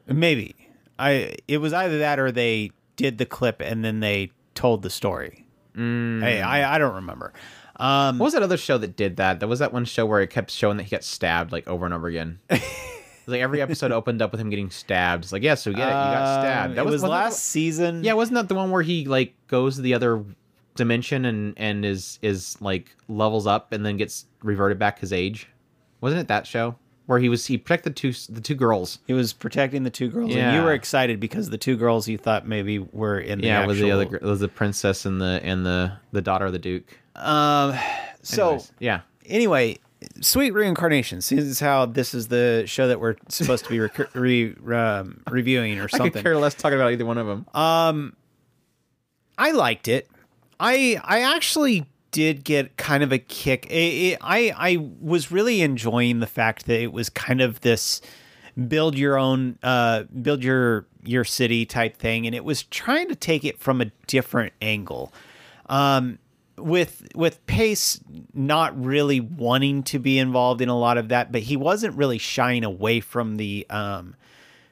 Maybe. 0.07 0.55
I 0.97 1.35
it 1.49 1.57
was 1.57 1.73
either 1.73 1.99
that 1.99 2.19
or 2.19 2.31
they 2.31 2.71
did 2.95 3.17
the 3.17 3.25
clip 3.25 3.61
and 3.61 3.83
then 3.83 3.99
they 3.99 4.31
told 4.55 4.81
the 4.83 4.89
story. 4.89 5.45
Hey, 5.75 6.39
I 6.41 6.75
I 6.75 6.77
don't 6.77 6.95
remember. 6.95 7.33
Um, 7.77 8.19
What 8.19 8.25
was 8.25 8.33
that 8.33 8.43
other 8.43 8.57
show 8.57 8.77
that 8.77 8.95
did 8.95 9.17
that? 9.17 9.39
There 9.39 9.49
was 9.49 9.59
that 9.59 9.73
one 9.73 9.85
show 9.85 10.05
where 10.05 10.21
it 10.21 10.29
kept 10.29 10.51
showing 10.51 10.77
that 10.77 10.83
he 10.83 10.89
got 10.89 11.03
stabbed 11.03 11.51
like 11.51 11.67
over 11.67 11.85
and 11.85 11.93
over 11.93 12.07
again. 12.07 12.39
Was 13.25 13.31
like 13.31 13.41
every 13.41 13.61
episode 13.61 13.93
opened 13.93 14.21
up 14.21 14.33
with 14.33 14.41
him 14.41 14.49
getting 14.49 14.69
stabbed. 14.69 15.23
It's 15.23 15.31
like, 15.31 15.43
yes, 15.43 15.65
we 15.65 15.71
get 15.73 15.83
it. 15.83 15.85
You 15.85 15.91
got 15.91 16.41
stabbed. 16.41 16.75
That 16.75 16.83
was, 16.83 16.95
wasn't 16.95 17.11
that 17.11 17.17
last 17.17 17.43
season. 17.45 18.03
yeah, 18.03 18.11
wasn't 18.13 18.35
that 18.35 18.49
the 18.49 18.55
one 18.55 18.69
where 18.69 18.81
he 18.81 19.05
like 19.05 19.33
goes 19.47 19.77
to 19.77 19.81
the 19.81 19.93
other 19.93 20.25
dimension 20.75 21.23
and 21.25 21.53
and 21.55 21.85
is 21.85 22.19
is 22.21 22.57
like 22.61 22.95
levels 23.07 23.47
up 23.47 23.71
and 23.71 23.85
then 23.85 23.95
gets 23.95 24.25
reverted 24.41 24.77
back 24.77 24.99
his 24.99 25.13
age? 25.13 25.47
Wasn't 26.01 26.19
it 26.19 26.27
that 26.27 26.45
show 26.45 26.75
where 27.05 27.17
he 27.19 27.29
was 27.29 27.45
he 27.45 27.57
protected 27.57 27.93
the 27.93 27.95
two 27.95 28.11
the 28.33 28.41
two 28.41 28.55
girls? 28.55 28.99
He 29.07 29.13
was 29.13 29.31
protecting 29.31 29.83
the 29.83 29.89
two 29.89 30.09
girls, 30.09 30.35
and 30.35 30.57
you 30.57 30.61
were 30.61 30.73
excited 30.73 31.21
because 31.21 31.49
the 31.49 31.57
two 31.57 31.77
girls 31.77 32.09
you 32.09 32.17
thought 32.17 32.45
maybe 32.45 32.79
were 32.79 33.19
in 33.19 33.39
the 33.39 33.47
yeah, 33.47 33.59
it 33.59 33.63
actual. 33.63 33.67
was 33.69 33.79
the 33.79 33.91
other 33.91 34.19
was 34.21 34.39
the 34.41 34.49
princess 34.49 35.05
and 35.05 35.21
the 35.21 35.39
and 35.43 35.65
the 35.65 35.93
the 36.11 36.21
daughter 36.21 36.45
of 36.45 36.51
the 36.51 36.59
duke. 36.59 36.99
Um, 37.15 37.75
so 38.21 38.43
Anyways, 38.47 38.71
yeah. 38.79 39.01
anyway, 39.25 39.77
sweet 40.21 40.51
reincarnation. 40.51 41.21
Seems 41.21 41.59
how 41.59 41.85
this 41.85 42.13
is 42.13 42.27
the 42.27 42.63
show 42.65 42.87
that 42.87 42.99
we're 42.99 43.15
supposed 43.29 43.65
to 43.65 43.69
be 43.69 43.79
re, 44.19 44.55
um, 44.75 45.21
reviewing 45.29 45.79
or 45.79 45.87
something. 45.89 46.07
I 46.07 46.09
could 46.11 46.23
care 46.23 46.37
less 46.37 46.53
talking 46.55 46.77
about 46.77 46.91
either 46.91 47.05
one 47.05 47.17
of 47.17 47.27
them. 47.27 47.45
Um, 47.53 48.15
I 49.37 49.51
liked 49.51 49.87
it. 49.87 50.09
I 50.59 50.99
I 51.03 51.21
actually 51.35 51.85
did 52.11 52.43
get 52.43 52.77
kind 52.77 53.03
of 53.03 53.11
a 53.11 53.17
kick. 53.17 53.65
It, 53.67 53.73
it, 53.73 54.17
I 54.21 54.53
I 54.55 54.89
was 55.01 55.31
really 55.31 55.61
enjoying 55.61 56.19
the 56.19 56.27
fact 56.27 56.67
that 56.67 56.79
it 56.79 56.93
was 56.93 57.09
kind 57.09 57.41
of 57.41 57.61
this 57.61 58.01
build 58.67 58.95
your 58.95 59.17
own 59.17 59.57
uh 59.63 60.03
build 60.03 60.43
your 60.43 60.85
your 61.03 61.23
city 61.23 61.65
type 61.65 61.97
thing 61.97 62.27
and 62.27 62.35
it 62.35 62.45
was 62.45 62.61
trying 62.63 63.09
to 63.09 63.15
take 63.15 63.43
it 63.43 63.57
from 63.59 63.81
a 63.81 63.85
different 64.05 64.53
angle 64.61 65.11
um 65.69 66.19
with 66.57 67.07
with 67.15 67.45
pace 67.45 67.99
not 68.33 68.79
really 68.83 69.19
wanting 69.19 69.83
to 69.83 69.99
be 69.99 70.19
involved 70.19 70.61
in 70.61 70.69
a 70.69 70.77
lot 70.77 70.97
of 70.97 71.09
that 71.09 71.31
but 71.31 71.41
he 71.41 71.57
wasn't 71.57 71.95
really 71.95 72.17
shying 72.17 72.63
away 72.63 72.99
from 72.99 73.37
the 73.37 73.65
um 73.69 74.15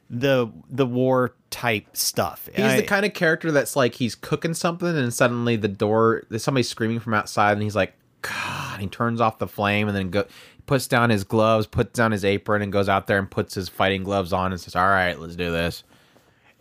the 0.09 0.51
the 0.69 0.85
war 0.85 1.33
type 1.49 1.85
stuff 1.97 2.47
He's 2.53 2.75
the 2.75 2.83
kind 2.83 3.05
of 3.05 3.13
character 3.13 3.51
that's 3.51 3.75
like 3.75 3.95
he's 3.95 4.13
cooking 4.13 4.53
something 4.53 4.95
and 4.95 5.13
suddenly 5.13 5.55
the 5.55 5.67
door 5.67 6.23
there's 6.29 6.43
somebody 6.43 6.63
screaming 6.63 6.99
from 6.99 7.13
outside 7.13 7.53
and 7.53 7.63
he's 7.63 7.75
like 7.75 7.93
God 8.21 8.79
he 8.79 8.87
turns 8.87 9.19
off 9.19 9.39
the 9.39 9.47
flame 9.47 9.87
and 9.87 9.97
then 9.97 10.11
go 10.11 10.25
puts 10.65 10.87
down 10.87 11.09
his 11.09 11.25
gloves, 11.25 11.67
puts 11.67 11.91
down 11.91 12.11
his 12.11 12.23
apron 12.23 12.61
and 12.61 12.71
goes 12.71 12.87
out 12.87 13.07
there 13.07 13.17
and 13.17 13.29
puts 13.29 13.55
his 13.55 13.67
fighting 13.67 14.03
gloves 14.05 14.31
on 14.31 14.51
and 14.51 14.61
says, 14.61 14.75
All 14.75 14.87
right, 14.87 15.19
let's 15.19 15.35
do 15.35 15.51
this. 15.51 15.83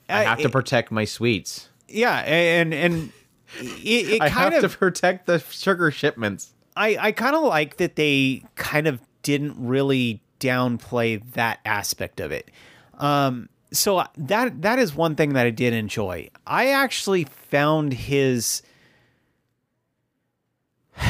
I 0.09 0.25
have 0.25 0.41
to 0.41 0.49
protect 0.49 0.91
my 0.91 1.05
sweets. 1.05 1.68
yeah 1.87 2.16
and 2.18 2.75
and 2.75 3.12
it, 3.59 4.09
it 4.09 4.23
I 4.23 4.29
kind 4.31 4.55
have 4.55 4.65
of 4.65 4.73
to 4.73 4.79
protect 4.79 5.27
the 5.27 5.39
sugar 5.39 5.91
shipments. 5.91 6.55
I, 6.77 6.97
I 7.01 7.13
kind 7.13 7.35
of 7.35 7.43
like 7.43 7.77
that 7.79 7.97
they 7.97 8.43
kind 8.55 8.87
of 8.87 9.01
didn't 9.23 9.55
really 9.59 10.23
downplay 10.39 11.23
that 11.33 11.61
aspect 11.65 12.21
of 12.21 12.33
it. 12.33 12.51
Um, 12.95 13.49
so 13.73 14.05
that 14.17 14.63
that 14.63 14.79
is 14.79 14.95
one 14.95 15.15
thing 15.15 15.35
that 15.35 15.47
I 15.47 15.51
did 15.51 15.75
enjoy. 15.75 16.31
I 16.47 16.69
actually 16.69 17.25
found 17.25 17.93
his 17.93 18.63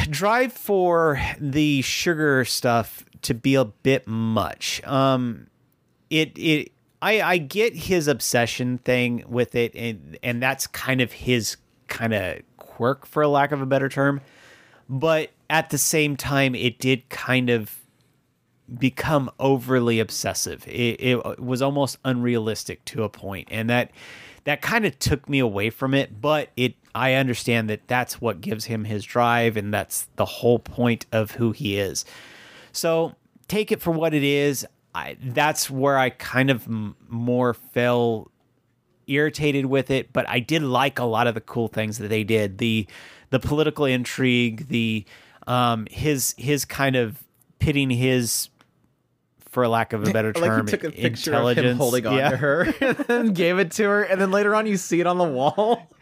drive 0.09 0.53
for 0.53 1.21
the 1.39 1.83
sugar 1.83 2.45
stuff 2.45 3.05
to 3.23 3.35
be 3.35 3.55
a 3.55 3.65
bit 3.65 4.07
much. 4.07 4.83
Um, 4.85 5.49
it 6.11 6.37
it 6.37 6.73
I 7.01 7.21
I 7.23 7.39
get 7.39 7.75
his 7.75 8.09
obsession 8.09 8.79
thing 8.79 9.25
with 9.27 9.55
it, 9.55 9.75
and 9.75 10.19
and 10.23 10.43
that's 10.43 10.67
kind 10.67 11.01
of 11.01 11.13
his 11.13 11.57
kind 11.91 12.15
of 12.15 12.41
quirk, 12.57 13.05
for 13.05 13.27
lack 13.27 13.53
of 13.53 13.61
a 13.61 13.67
better 13.67 13.91
term. 13.91 14.23
But 14.89 15.31
at 15.51 15.71
the 15.71 15.79
same 15.79 16.17
time 16.17 16.55
it 16.55 16.79
did 16.79 17.09
kind 17.11 17.51
of 17.51 17.77
become 18.79 19.31
overly 19.39 20.01
obsessive. 20.01 20.67
It, 20.67 21.01
it 21.01 21.41
was 21.41 21.61
almost 21.61 21.99
unrealistic 22.05 22.85
to 22.87 23.03
a 23.03 23.09
point 23.09 23.49
and 23.51 23.69
that 23.69 23.91
that 24.45 24.63
kind 24.63 24.87
of 24.87 24.99
took 24.99 25.29
me 25.29 25.39
away 25.39 25.69
from 25.69 25.93
it 25.93 26.19
but 26.23 26.49
it 26.57 26.75
i 26.95 27.13
understand 27.13 27.69
that 27.69 27.87
that's 27.89 28.23
what 28.23 28.41
gives 28.41 28.65
him 28.65 28.85
his 28.85 29.05
drive 29.05 29.57
and 29.57 29.73
that's 29.75 30.09
the 30.17 30.25
whole 30.25 30.59
point 30.59 31.05
of 31.13 31.33
who 31.33 31.53
he 31.53 31.79
is. 31.79 32.05
So 32.73 33.15
take 33.49 33.73
it 33.73 33.83
for 33.83 33.91
what 33.91 34.15
it 34.15 34.23
is. 34.23 34.67
I, 34.95 35.17
that's 35.23 35.71
where 35.71 35.99
i 35.99 36.11
kind 36.11 36.51
of 36.51 36.67
m- 36.67 36.97
more 37.09 37.55
fell 37.55 38.31
irritated 39.11 39.67
with 39.67 39.91
it, 39.91 40.13
but 40.13 40.29
I 40.29 40.41
did 40.41 40.63
like 40.63 40.99
a 40.99 41.05
lot 41.05 41.27
of 41.27 41.35
the 41.35 41.41
cool 41.41 41.69
things 41.69 41.99
that 41.99 42.09
they 42.09 42.25
did. 42.25 42.59
The 42.59 42.87
the 43.31 43.41
political 43.41 43.85
intrigue, 43.85 44.69
the 44.69 45.05
um 45.47 45.87
his 45.91 46.35
his 46.39 46.65
kind 46.65 46.97
of 46.97 47.23
pitting 47.59 47.91
his 47.91 48.49
for 49.51 49.67
lack 49.67 49.93
of 49.93 50.07
a 50.07 50.13
better 50.13 50.33
term, 50.33 50.65
like 50.67 50.73
you 50.73 50.79
took 50.79 50.85
a 50.85 50.91
picture 50.93 51.31
of 51.33 51.37
intelligence. 51.39 51.67
him 51.73 51.77
holding 51.77 52.07
on 52.07 52.17
Yeah. 52.17 52.31
to 52.31 52.37
her 52.37 52.75
and 53.09 53.35
gave 53.35 53.59
it 53.59 53.73
to 53.73 53.83
her, 53.85 54.03
and 54.05 54.21
then 54.21 54.31
later 54.31 54.55
on 54.55 54.67
you 54.67 54.77
see 54.77 55.01
it 55.01 55.07
on 55.07 55.19
the 55.19 55.25
wall. 55.25 55.89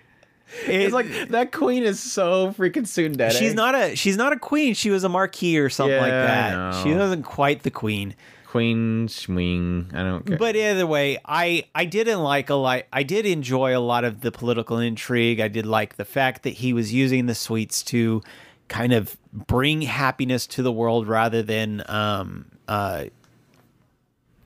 It's 0.67 0.95
like 0.95 1.29
that 1.29 1.53
queen 1.53 1.83
is 1.83 2.01
so 2.01 2.55
freaking 2.55 2.87
soon 2.87 3.13
dead. 3.13 3.35
she's 3.35 3.53
not 3.53 3.75
a 3.75 3.95
she's 3.95 4.17
not 4.17 4.33
a 4.33 4.39
queen. 4.39 4.73
She 4.73 4.89
was 4.89 5.05
a 5.05 5.09
marquis 5.11 5.59
or 5.59 5.69
something 5.69 5.99
like 5.99 6.09
Yeah, 6.09 6.23
I 6.23 6.73
that. 6.73 6.83
She 6.83 6.95
wasn't 6.95 7.27
quite 7.27 7.65
the 7.65 7.71
queen. 7.71 8.15
Queen 8.51 9.09
swing. 9.09 9.91
I 9.93 10.03
don't 10.03 10.25
care. 10.25 10.39
But 10.39 10.57
either 10.57 10.87
way, 10.87 11.19
I 11.25 11.65
I 11.75 11.85
didn't 11.85 12.21
like 12.21 12.49
a 12.49 12.55
lot. 12.55 12.85
I 12.93 13.03
did 13.03 13.27
enjoy 13.27 13.77
a 13.77 13.81
lot 13.81 14.05
of 14.05 14.23
the 14.23 14.33
political 14.33 14.79
intrigue. 14.79 15.39
I 15.39 15.49
did 15.49 15.67
like 15.67 15.97
the 15.97 16.07
fact 16.07 16.45
that 16.45 16.55
he 16.55 16.73
was 16.73 16.93
using 16.93 17.27
the 17.27 17.35
sweets 17.35 17.83
to 17.85 18.23
kind 18.69 18.95
of 18.95 19.19
bring 19.33 19.83
happiness 19.83 20.47
to 20.47 20.63
the 20.63 20.73
world 20.73 21.07
rather 21.09 21.43
than 21.43 21.83
um 21.89 22.47
uh 22.69 23.05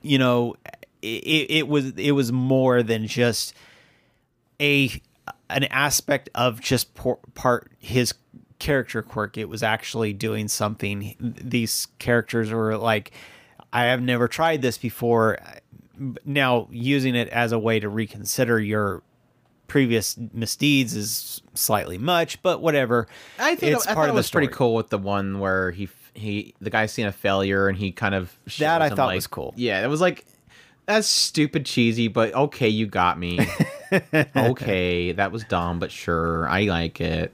you 0.01 0.17
know 0.17 0.55
it, 1.01 1.49
it 1.49 1.67
was 1.67 1.91
it 1.97 2.11
was 2.11 2.31
more 2.31 2.83
than 2.83 3.05
just 3.05 3.53
a 4.61 4.89
an 5.49 5.65
aspect 5.65 6.29
of 6.35 6.61
just 6.61 6.93
por- 6.95 7.19
part 7.33 7.69
his 7.79 8.13
character 8.59 9.01
quirk 9.01 9.37
it 9.37 9.49
was 9.49 9.61
actually 9.61 10.13
doing 10.13 10.47
something 10.47 11.15
these 11.19 11.89
characters 11.99 12.49
were 12.49 12.77
like 12.77 13.11
i 13.73 13.83
have 13.85 14.01
never 14.01 14.27
tried 14.27 14.61
this 14.61 14.77
before 14.77 15.37
now 16.25 16.67
using 16.71 17.15
it 17.15 17.27
as 17.29 17.51
a 17.51 17.59
way 17.59 17.79
to 17.79 17.89
reconsider 17.89 18.59
your 18.59 19.03
previous 19.67 20.17
misdeeds 20.33 20.95
is 20.95 21.41
slightly 21.53 21.97
much 21.97 22.41
but 22.43 22.61
whatever 22.61 23.07
I 23.39 23.55
think 23.55 23.75
it's 23.75 23.87
I 23.87 23.93
part 23.93 24.09
of 24.09 24.15
it 24.15 24.17
was 24.17 24.29
pretty 24.29 24.47
cool 24.47 24.75
with 24.75 24.89
the 24.89 24.97
one 24.97 25.39
where 25.39 25.71
he 25.71 25.89
he 26.13 26.53
the 26.61 26.69
guy's 26.69 26.91
seen 26.91 27.05
a 27.07 27.11
failure 27.11 27.67
and 27.67 27.77
he 27.77 27.91
kind 27.91 28.15
of 28.15 28.37
That 28.59 28.81
I 28.81 28.89
thought 28.89 29.07
like- 29.07 29.15
was 29.15 29.27
cool. 29.27 29.53
Yeah, 29.55 29.83
it 29.83 29.87
was 29.87 30.01
like 30.01 30.25
that's 30.85 31.07
stupid 31.07 31.65
cheesy, 31.65 32.07
but 32.07 32.33
okay, 32.33 32.67
you 32.67 32.87
got 32.87 33.17
me. 33.17 33.39
okay, 34.35 35.13
that 35.13 35.31
was 35.31 35.43
dumb, 35.45 35.79
but 35.79 35.91
sure, 35.91 36.47
I 36.47 36.63
like 36.63 36.99
it. 36.99 37.33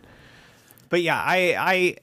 But 0.89 1.01
yeah, 1.01 1.19
I, 1.19 1.55
I, 1.57 1.95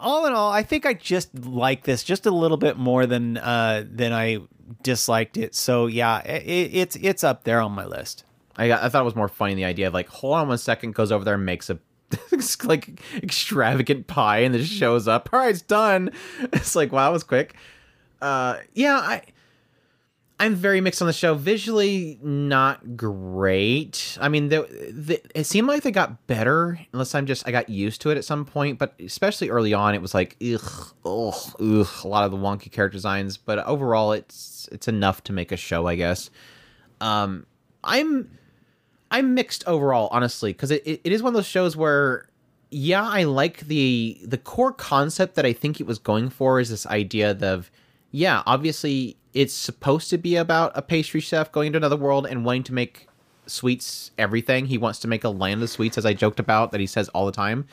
all 0.00 0.26
in 0.26 0.32
all, 0.32 0.50
I 0.52 0.62
think 0.62 0.86
I 0.86 0.94
just 0.94 1.46
like 1.46 1.84
this 1.84 2.02
just 2.04 2.26
a 2.26 2.30
little 2.30 2.56
bit 2.56 2.76
more 2.76 3.06
than 3.06 3.36
uh 3.38 3.84
than 3.88 4.12
I 4.12 4.40
disliked 4.82 5.36
it. 5.36 5.54
So 5.54 5.86
yeah, 5.86 6.20
it, 6.20 6.70
it's 6.74 6.96
it's 6.96 7.24
up 7.24 7.44
there 7.44 7.60
on 7.60 7.72
my 7.72 7.84
list. 7.84 8.24
I, 8.56 8.72
I 8.72 8.88
thought 8.88 9.02
it 9.02 9.04
was 9.04 9.16
more 9.16 9.28
funny 9.28 9.54
the 9.54 9.64
idea 9.64 9.86
of 9.86 9.94
like, 9.94 10.08
hold 10.08 10.34
on 10.34 10.48
one 10.48 10.58
second, 10.58 10.94
goes 10.94 11.12
over 11.12 11.24
there 11.24 11.34
and 11.34 11.44
makes 11.44 11.68
a 11.68 11.78
like 12.64 13.00
extravagant 13.16 14.06
pie 14.06 14.38
and 14.38 14.54
then 14.54 14.64
shows 14.64 15.06
up. 15.08 15.28
All 15.32 15.40
right, 15.40 15.50
it's 15.50 15.62
done. 15.62 16.10
It's 16.52 16.74
like 16.74 16.92
wow, 16.92 17.08
that 17.08 17.12
was 17.12 17.24
quick. 17.24 17.54
Uh, 18.20 18.58
yeah, 18.74 18.96
I 18.96 19.22
I'm 20.38 20.54
very 20.54 20.82
mixed 20.82 21.00
on 21.00 21.06
the 21.06 21.14
show. 21.14 21.34
Visually, 21.34 22.18
not 22.22 22.96
great. 22.96 24.18
I 24.20 24.28
mean, 24.28 24.50
it 24.52 25.44
seemed 25.44 25.66
like 25.66 25.82
they 25.82 25.90
got 25.90 26.26
better, 26.26 26.78
unless 26.92 27.14
I'm 27.14 27.24
just 27.24 27.48
I 27.48 27.52
got 27.52 27.70
used 27.70 28.02
to 28.02 28.10
it 28.10 28.18
at 28.18 28.24
some 28.24 28.44
point. 28.44 28.78
But 28.78 28.94
especially 29.00 29.48
early 29.48 29.72
on, 29.72 29.94
it 29.94 30.02
was 30.02 30.12
like 30.12 30.36
ugh, 30.42 30.94
ugh, 31.06 31.34
ugh, 31.58 31.88
a 32.04 32.08
lot 32.08 32.24
of 32.24 32.32
the 32.32 32.36
wonky 32.36 32.70
character 32.70 32.96
designs. 32.96 33.38
But 33.38 33.64
overall, 33.66 34.12
it's 34.12 34.68
it's 34.70 34.88
enough 34.88 35.24
to 35.24 35.32
make 35.32 35.52
a 35.52 35.56
show, 35.56 35.86
I 35.86 35.94
guess. 35.94 36.28
Um, 37.00 37.46
I'm 37.82 38.30
I'm 39.10 39.32
mixed 39.32 39.66
overall, 39.66 40.08
honestly, 40.12 40.52
because 40.52 40.70
it, 40.70 40.86
it, 40.86 41.00
it 41.04 41.12
is 41.12 41.22
one 41.22 41.30
of 41.30 41.34
those 41.34 41.46
shows 41.46 41.78
where 41.78 42.28
yeah, 42.70 43.08
I 43.08 43.24
like 43.24 43.60
the 43.60 44.20
the 44.22 44.38
core 44.38 44.72
concept 44.72 45.36
that 45.36 45.46
I 45.46 45.54
think 45.54 45.80
it 45.80 45.86
was 45.86 45.98
going 45.98 46.28
for 46.28 46.60
is 46.60 46.68
this 46.68 46.86
idea 46.86 47.30
of 47.40 47.70
yeah, 48.10 48.42
obviously 48.44 49.16
it's 49.36 49.52
supposed 49.52 50.08
to 50.08 50.16
be 50.16 50.34
about 50.34 50.72
a 50.74 50.80
pastry 50.80 51.20
chef 51.20 51.52
going 51.52 51.70
to 51.72 51.76
another 51.76 51.96
world 51.96 52.26
and 52.26 52.42
wanting 52.42 52.62
to 52.62 52.72
make 52.72 53.06
sweets 53.46 54.10
everything. 54.16 54.64
He 54.64 54.78
wants 54.78 54.98
to 55.00 55.08
make 55.08 55.24
a 55.24 55.28
land 55.28 55.62
of 55.62 55.68
sweets, 55.68 55.98
as 55.98 56.06
I 56.06 56.14
joked 56.14 56.40
about, 56.40 56.72
that 56.72 56.80
he 56.80 56.86
says 56.86 57.10
all 57.10 57.26
the 57.26 57.32
time. 57.32 57.66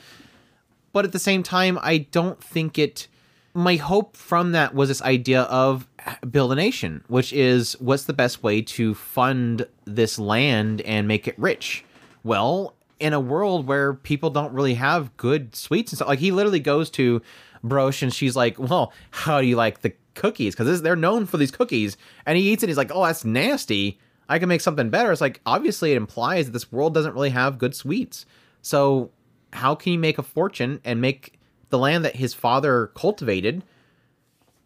But 0.92 1.06
at 1.06 1.12
the 1.12 1.18
same 1.18 1.42
time, 1.42 1.78
I 1.80 1.98
don't 1.98 2.38
think 2.38 2.78
it. 2.78 3.08
My 3.54 3.76
hope 3.76 4.14
from 4.14 4.52
that 4.52 4.74
was 4.74 4.90
this 4.90 5.00
idea 5.00 5.42
of 5.44 5.88
build 6.30 6.52
a 6.52 6.54
nation, 6.54 7.02
which 7.08 7.32
is 7.32 7.80
what's 7.80 8.04
the 8.04 8.12
best 8.12 8.42
way 8.42 8.60
to 8.60 8.94
fund 8.94 9.66
this 9.86 10.18
land 10.18 10.82
and 10.82 11.08
make 11.08 11.26
it 11.26 11.38
rich? 11.38 11.82
Well, 12.24 12.74
in 13.00 13.14
a 13.14 13.20
world 13.20 13.66
where 13.66 13.94
people 13.94 14.28
don't 14.28 14.52
really 14.52 14.74
have 14.74 15.16
good 15.16 15.56
sweets 15.56 15.92
and 15.92 15.96
stuff, 15.96 16.08
like 16.08 16.18
he 16.18 16.30
literally 16.30 16.60
goes 16.60 16.90
to 16.90 17.22
Broche 17.64 18.02
and 18.02 18.12
she's 18.12 18.36
like, 18.36 18.58
"Well, 18.58 18.92
how 19.10 19.40
do 19.40 19.46
you 19.46 19.56
like 19.56 19.80
the 19.80 19.94
cookies?" 20.14 20.54
Because 20.54 20.82
they're 20.82 20.96
known 20.96 21.26
for 21.26 21.36
these 21.36 21.50
cookies, 21.50 21.96
and 22.26 22.38
he 22.38 22.52
eats 22.52 22.62
it. 22.62 22.68
He's 22.68 22.76
like, 22.76 22.92
"Oh, 22.94 23.04
that's 23.04 23.24
nasty. 23.24 23.98
I 24.28 24.38
can 24.38 24.48
make 24.48 24.60
something 24.60 24.90
better." 24.90 25.12
It's 25.12 25.20
like 25.20 25.40
obviously 25.44 25.92
it 25.92 25.96
implies 25.96 26.46
that 26.46 26.52
this 26.52 26.72
world 26.72 26.94
doesn't 26.94 27.14
really 27.14 27.30
have 27.30 27.58
good 27.58 27.74
sweets. 27.74 28.26
So 28.62 29.10
how 29.52 29.74
can 29.74 29.92
he 29.92 29.96
make 29.96 30.18
a 30.18 30.22
fortune 30.22 30.80
and 30.84 31.00
make 31.00 31.38
the 31.70 31.78
land 31.78 32.04
that 32.04 32.16
his 32.16 32.34
father 32.34 32.88
cultivated 32.94 33.64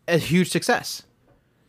a 0.06 0.18
huge 0.18 0.50
success? 0.50 1.02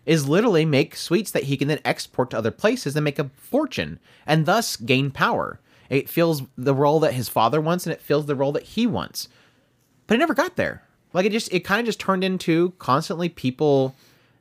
Is 0.05 0.27
literally 0.27 0.65
make 0.65 0.95
sweets 0.95 1.29
that 1.31 1.43
he 1.43 1.57
can 1.57 1.67
then 1.67 1.81
export 1.85 2.31
to 2.31 2.37
other 2.37 2.51
places 2.51 2.95
and 2.95 3.03
make 3.03 3.19
a 3.19 3.29
fortune 3.35 3.99
and 4.25 4.45
thus 4.45 4.75
gain 4.75 5.11
power. 5.11 5.59
It 5.89 6.09
fills 6.09 6.43
the 6.57 6.73
role 6.73 6.99
that 7.01 7.13
his 7.13 7.29
father 7.29 7.59
wants 7.59 7.85
and 7.85 7.93
it 7.93 8.01
fills 8.01 8.25
the 8.25 8.35
role 8.35 8.51
that 8.53 8.63
he 8.63 8.87
wants. 8.87 9.27
But 10.07 10.15
it 10.15 10.17
never 10.19 10.33
got 10.33 10.55
there. 10.55 10.83
Like 11.13 11.25
it 11.25 11.31
just 11.31 11.51
it 11.53 11.61
kind 11.61 11.79
of 11.79 11.85
just 11.85 11.99
turned 11.99 12.23
into 12.23 12.73
constantly 12.79 13.29
people 13.29 13.95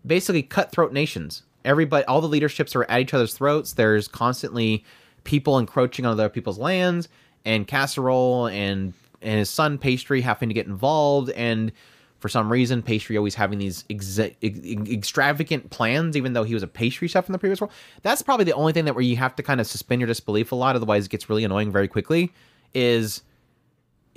basically 0.07 0.43
cutthroat 0.43 0.93
nations. 0.93 1.43
Everybody 1.65 2.05
all 2.05 2.21
the 2.21 2.29
leaderships 2.29 2.77
are 2.77 2.85
at 2.85 3.01
each 3.01 3.15
other's 3.15 3.35
throats. 3.35 3.73
There's 3.73 4.09
constantly 4.09 4.85
people 5.25 5.59
encroaching 5.59 6.07
on 6.07 6.13
other 6.13 6.29
people's 6.29 6.59
lands 6.59 7.09
and 7.45 7.67
casserole 7.67 8.47
and 8.47 8.93
and 9.21 9.39
his 9.39 9.51
son 9.51 9.79
pastry 9.79 10.21
having 10.21 10.49
to 10.49 10.55
get 10.55 10.67
involved 10.67 11.31
and 11.31 11.73
for 12.21 12.29
some 12.29 12.51
reason 12.51 12.83
pastry 12.83 13.17
always 13.17 13.35
having 13.35 13.59
these 13.59 13.85
ex- 13.91 14.19
extravagant 14.43 15.71
plans 15.71 16.17
even 16.17 16.33
though 16.33 16.45
he 16.45 16.55
was 16.55 16.63
a 16.63 16.67
pastry 16.67 17.09
chef 17.09 17.29
in 17.29 17.33
the 17.33 17.39
previous 17.39 17.61
world 17.61 17.73
that's 18.03 18.23
probably 18.23 18.45
the 18.45 18.53
only 18.53 18.73
thing 18.73 18.85
that 18.85 18.95
where 18.95 19.03
you 19.03 19.17
have 19.17 19.35
to 19.37 19.43
kind 19.43 19.61
of 19.61 19.67
suspend 19.67 20.01
your 20.01 20.07
disbelief 20.07 20.53
a 20.53 20.55
lot 20.55 20.77
otherwise 20.77 21.07
it 21.07 21.11
gets 21.11 21.29
really 21.29 21.45
annoying 21.45 21.71
very 21.71 21.89
quickly 21.89 22.33
is 22.75 23.23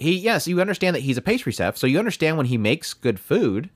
he 0.01 0.17
yes 0.17 0.47
you 0.47 0.59
understand 0.59 0.95
that 0.95 1.01
he's 1.01 1.17
a 1.17 1.21
pastry 1.21 1.51
chef 1.51 1.77
so 1.77 1.87
you 1.87 1.99
understand 1.99 2.37
when 2.37 2.45
he 2.45 2.57
makes 2.57 2.93
good 2.93 3.19
food 3.19 3.69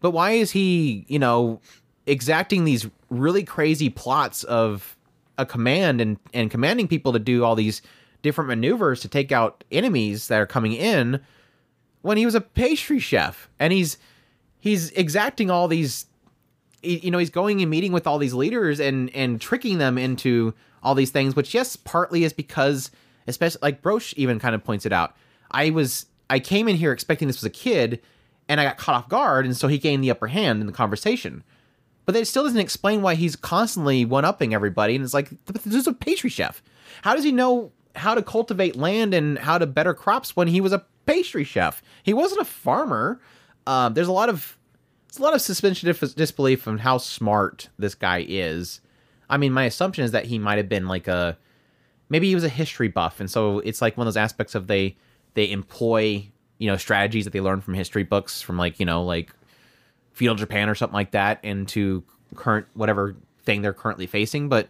but 0.00 0.10
why 0.10 0.32
is 0.32 0.50
he 0.50 1.04
you 1.08 1.18
know 1.18 1.60
exacting 2.06 2.64
these 2.64 2.86
really 3.10 3.44
crazy 3.44 3.88
plots 3.88 4.44
of 4.44 4.96
a 5.38 5.46
command 5.46 6.00
and 6.00 6.18
and 6.32 6.50
commanding 6.50 6.88
people 6.88 7.12
to 7.12 7.18
do 7.18 7.44
all 7.44 7.54
these 7.54 7.82
different 8.22 8.48
maneuvers 8.48 9.00
to 9.00 9.08
take 9.08 9.32
out 9.32 9.64
enemies 9.70 10.28
that 10.28 10.40
are 10.40 10.46
coming 10.46 10.72
in 10.72 11.20
when 12.02 12.16
he 12.16 12.24
was 12.24 12.34
a 12.34 12.40
pastry 12.40 12.98
chef? 12.98 13.48
And 13.58 13.72
he's 13.72 13.98
he's 14.58 14.90
exacting 14.92 15.50
all 15.50 15.68
these 15.68 16.06
you 16.82 17.10
know 17.10 17.18
he's 17.18 17.30
going 17.30 17.60
and 17.60 17.70
meeting 17.70 17.92
with 17.92 18.06
all 18.06 18.18
these 18.18 18.34
leaders 18.34 18.80
and 18.80 19.10
and 19.14 19.40
tricking 19.40 19.78
them 19.78 19.98
into 19.98 20.54
all 20.82 20.96
these 20.96 21.10
things 21.10 21.36
which 21.36 21.54
yes 21.54 21.76
partly 21.76 22.24
is 22.24 22.32
because 22.32 22.90
especially 23.28 23.60
like 23.62 23.82
broch 23.82 24.12
even 24.16 24.40
kind 24.40 24.52
of 24.52 24.64
points 24.64 24.84
it 24.84 24.92
out 24.92 25.14
i 25.52 25.70
was 25.70 26.06
i 26.30 26.38
came 26.38 26.68
in 26.68 26.76
here 26.76 26.92
expecting 26.92 27.28
this 27.28 27.38
was 27.38 27.44
a 27.44 27.50
kid 27.50 28.00
and 28.48 28.60
i 28.60 28.64
got 28.64 28.78
caught 28.78 28.94
off 28.94 29.08
guard 29.08 29.44
and 29.44 29.56
so 29.56 29.68
he 29.68 29.78
gained 29.78 30.02
the 30.02 30.10
upper 30.10 30.26
hand 30.26 30.60
in 30.60 30.66
the 30.66 30.72
conversation 30.72 31.42
but 32.04 32.14
that 32.14 32.26
still 32.26 32.42
doesn't 32.42 32.58
explain 32.58 33.00
why 33.00 33.14
he's 33.14 33.36
constantly 33.36 34.04
one-upping 34.04 34.54
everybody 34.54 34.94
and 34.94 35.04
it's 35.04 35.14
like 35.14 35.30
this 35.46 35.74
is 35.74 35.86
a 35.86 35.92
pastry 35.92 36.30
chef 36.30 36.62
how 37.02 37.14
does 37.14 37.24
he 37.24 37.32
know 37.32 37.72
how 37.94 38.14
to 38.14 38.22
cultivate 38.22 38.76
land 38.76 39.14
and 39.14 39.38
how 39.38 39.58
to 39.58 39.66
better 39.66 39.94
crops 39.94 40.34
when 40.36 40.48
he 40.48 40.60
was 40.60 40.72
a 40.72 40.84
pastry 41.06 41.44
chef. 41.44 41.82
He 42.02 42.14
wasn't 42.14 42.40
a 42.40 42.44
farmer. 42.44 43.20
Um, 43.66 43.94
there's 43.94 44.08
a 44.08 44.12
lot 44.12 44.28
of 44.28 44.58
there's 45.08 45.18
a 45.18 45.22
lot 45.22 45.34
of 45.34 45.42
suspension 45.42 45.88
of 45.88 46.14
disbelief 46.14 46.66
on 46.66 46.78
how 46.78 46.98
smart 46.98 47.68
this 47.78 47.94
guy 47.94 48.24
is. 48.26 48.80
I 49.28 49.36
mean, 49.36 49.52
my 49.52 49.64
assumption 49.64 50.04
is 50.04 50.12
that 50.12 50.26
he 50.26 50.38
might 50.38 50.56
have 50.56 50.68
been 50.68 50.88
like 50.88 51.08
a 51.08 51.36
maybe 52.08 52.28
he 52.28 52.34
was 52.34 52.44
a 52.44 52.48
history 52.48 52.88
buff, 52.88 53.20
and 53.20 53.30
so 53.30 53.58
it's 53.60 53.82
like 53.82 53.96
one 53.96 54.06
of 54.06 54.12
those 54.12 54.20
aspects 54.20 54.54
of 54.54 54.66
they 54.66 54.96
they 55.34 55.50
employ 55.50 56.26
you 56.58 56.70
know 56.70 56.76
strategies 56.76 57.24
that 57.24 57.32
they 57.32 57.40
learn 57.40 57.60
from 57.60 57.74
history 57.74 58.04
books 58.04 58.40
from 58.40 58.56
like 58.56 58.78
you 58.78 58.86
know 58.86 59.02
like 59.02 59.32
feudal 60.12 60.36
Japan 60.36 60.68
or 60.68 60.74
something 60.74 60.94
like 60.94 61.12
that 61.12 61.40
into 61.42 62.04
current 62.34 62.66
whatever 62.74 63.16
thing 63.44 63.62
they're 63.62 63.72
currently 63.72 64.06
facing, 64.06 64.48
but 64.48 64.68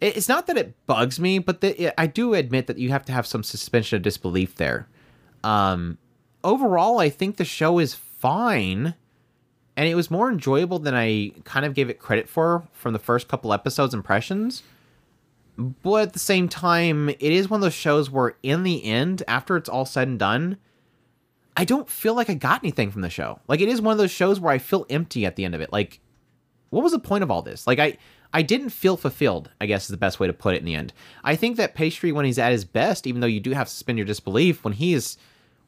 it's 0.00 0.28
not 0.28 0.46
that 0.46 0.56
it 0.56 0.74
bugs 0.86 1.18
me, 1.18 1.38
but 1.40 1.60
the, 1.60 1.92
I 2.00 2.06
do 2.06 2.34
admit 2.34 2.68
that 2.68 2.78
you 2.78 2.90
have 2.90 3.04
to 3.06 3.12
have 3.12 3.26
some 3.26 3.42
suspension 3.42 3.96
of 3.96 4.02
disbelief 4.02 4.54
there. 4.54 4.86
Um, 5.42 5.98
overall, 6.44 7.00
I 7.00 7.10
think 7.10 7.36
the 7.36 7.44
show 7.44 7.78
is 7.80 7.94
fine, 7.94 8.94
and 9.76 9.88
it 9.88 9.96
was 9.96 10.10
more 10.10 10.30
enjoyable 10.30 10.78
than 10.78 10.94
I 10.94 11.32
kind 11.44 11.66
of 11.66 11.74
gave 11.74 11.90
it 11.90 11.98
credit 11.98 12.28
for 12.28 12.62
from 12.72 12.92
the 12.92 12.98
first 13.00 13.28
couple 13.28 13.52
episodes 13.52 13.92
impressions. 13.92 14.62
But 15.58 16.02
at 16.02 16.12
the 16.12 16.20
same 16.20 16.48
time, 16.48 17.08
it 17.08 17.20
is 17.20 17.50
one 17.50 17.58
of 17.58 17.62
those 17.62 17.74
shows 17.74 18.08
where, 18.08 18.36
in 18.44 18.62
the 18.62 18.84
end, 18.84 19.24
after 19.26 19.56
it's 19.56 19.68
all 19.68 19.84
said 19.84 20.06
and 20.06 20.18
done, 20.18 20.56
I 21.56 21.64
don't 21.64 21.90
feel 21.90 22.14
like 22.14 22.30
I 22.30 22.34
got 22.34 22.62
anything 22.62 22.92
from 22.92 23.02
the 23.02 23.10
show. 23.10 23.40
Like 23.48 23.60
it 23.60 23.68
is 23.68 23.80
one 23.80 23.90
of 23.90 23.98
those 23.98 24.12
shows 24.12 24.38
where 24.38 24.52
I 24.52 24.58
feel 24.58 24.86
empty 24.88 25.26
at 25.26 25.34
the 25.34 25.44
end 25.44 25.56
of 25.56 25.60
it. 25.60 25.72
Like, 25.72 25.98
what 26.70 26.84
was 26.84 26.92
the 26.92 27.00
point 27.00 27.24
of 27.24 27.32
all 27.32 27.42
this? 27.42 27.66
Like 27.66 27.80
I 27.80 27.98
I 28.32 28.42
didn't 28.42 28.70
feel 28.70 28.96
fulfilled, 28.96 29.50
I 29.60 29.66
guess 29.66 29.84
is 29.84 29.88
the 29.88 29.96
best 29.96 30.20
way 30.20 30.28
to 30.28 30.32
put 30.32 30.54
it 30.54 30.58
in 30.58 30.64
the 30.64 30.76
end. 30.76 30.92
I 31.24 31.34
think 31.34 31.56
that 31.56 31.74
Pastry, 31.74 32.12
when 32.12 32.24
he's 32.24 32.38
at 32.38 32.52
his 32.52 32.64
best, 32.64 33.08
even 33.08 33.20
though 33.20 33.26
you 33.26 33.40
do 33.40 33.52
have 33.52 33.66
to 33.66 33.72
suspend 33.72 33.98
your 33.98 34.04
disbelief, 34.06 34.62
when 34.62 34.74
he 34.74 34.94
is 34.94 35.16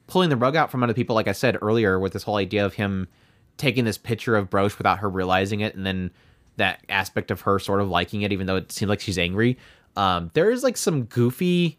pulling 0.06 0.28
the 0.28 0.36
rug 0.36 0.54
out 0.54 0.70
from 0.70 0.84
under 0.84 0.94
people, 0.94 1.16
like 1.16 1.26
I 1.26 1.32
said 1.32 1.58
earlier, 1.60 1.98
with 1.98 2.12
this 2.12 2.22
whole 2.22 2.36
idea 2.36 2.64
of 2.64 2.74
him 2.74 3.08
taking 3.56 3.84
this 3.84 3.98
picture 3.98 4.36
of 4.36 4.50
Broche 4.50 4.78
without 4.78 5.00
her 5.00 5.08
realizing 5.08 5.60
it, 5.60 5.74
and 5.74 5.84
then 5.84 6.12
that 6.56 6.84
aspect 6.88 7.32
of 7.32 7.40
her 7.40 7.58
sort 7.58 7.80
of 7.80 7.88
liking 7.88 8.22
it, 8.22 8.30
even 8.32 8.46
though 8.46 8.56
it 8.56 8.70
seems 8.70 8.88
like 8.88 9.00
she's 9.00 9.18
angry. 9.18 9.58
Um, 9.96 10.30
there 10.34 10.50
is 10.50 10.62
like 10.62 10.76
some 10.76 11.04
goofy, 11.04 11.78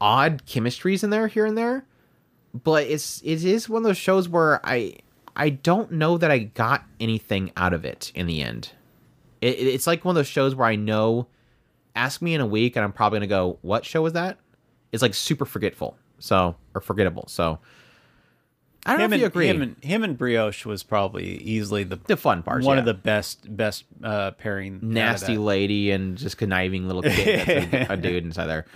odd 0.00 0.44
chemistries 0.46 1.02
in 1.02 1.10
there 1.10 1.26
here 1.26 1.46
and 1.46 1.56
there, 1.56 1.84
but 2.52 2.84
it's 2.84 3.20
it 3.22 3.44
is 3.44 3.68
one 3.68 3.82
of 3.82 3.86
those 3.86 3.96
shows 3.96 4.28
where 4.28 4.64
I 4.66 4.96
I 5.34 5.50
don't 5.50 5.92
know 5.92 6.18
that 6.18 6.30
I 6.30 6.38
got 6.38 6.84
anything 7.00 7.52
out 7.56 7.72
of 7.72 7.84
it 7.84 8.12
in 8.14 8.26
the 8.26 8.42
end. 8.42 8.72
It, 9.40 9.58
it's 9.58 9.86
like 9.86 10.04
one 10.04 10.12
of 10.12 10.16
those 10.16 10.26
shows 10.26 10.54
where 10.54 10.66
I 10.66 10.76
know, 10.76 11.26
ask 11.94 12.22
me 12.22 12.34
in 12.34 12.40
a 12.40 12.46
week, 12.46 12.76
and 12.76 12.84
I'm 12.84 12.92
probably 12.92 13.18
gonna 13.18 13.26
go, 13.28 13.58
"What 13.62 13.84
show 13.84 14.02
was 14.02 14.14
that?" 14.14 14.38
It's 14.92 15.02
like 15.02 15.14
super 15.14 15.44
forgetful, 15.44 15.96
so 16.18 16.56
or 16.74 16.80
forgettable. 16.80 17.24
So 17.28 17.58
I 18.86 18.92
don't 18.92 19.00
him 19.00 19.00
know 19.00 19.04
if 19.04 19.12
and, 19.12 19.20
you 19.20 19.26
agree. 19.26 19.46
Him 19.48 19.62
and, 19.62 19.76
him 19.84 20.04
and 20.04 20.16
Brioche 20.16 20.64
was 20.64 20.82
probably 20.82 21.36
easily 21.38 21.84
the 21.84 21.96
the 22.06 22.16
fun 22.16 22.42
parts, 22.42 22.64
one 22.64 22.76
yeah. 22.76 22.80
of 22.80 22.86
the 22.86 22.94
best 22.94 23.56
best 23.56 23.84
uh, 24.02 24.30
pairing. 24.32 24.80
nasty 24.82 25.38
lady 25.38 25.90
and 25.90 26.16
just 26.16 26.38
conniving 26.38 26.86
little 26.86 27.02
kid, 27.02 27.70
that's 27.70 27.90
a, 27.90 27.92
a 27.92 27.96
dude 27.96 28.24
inside 28.24 28.46
there. 28.46 28.66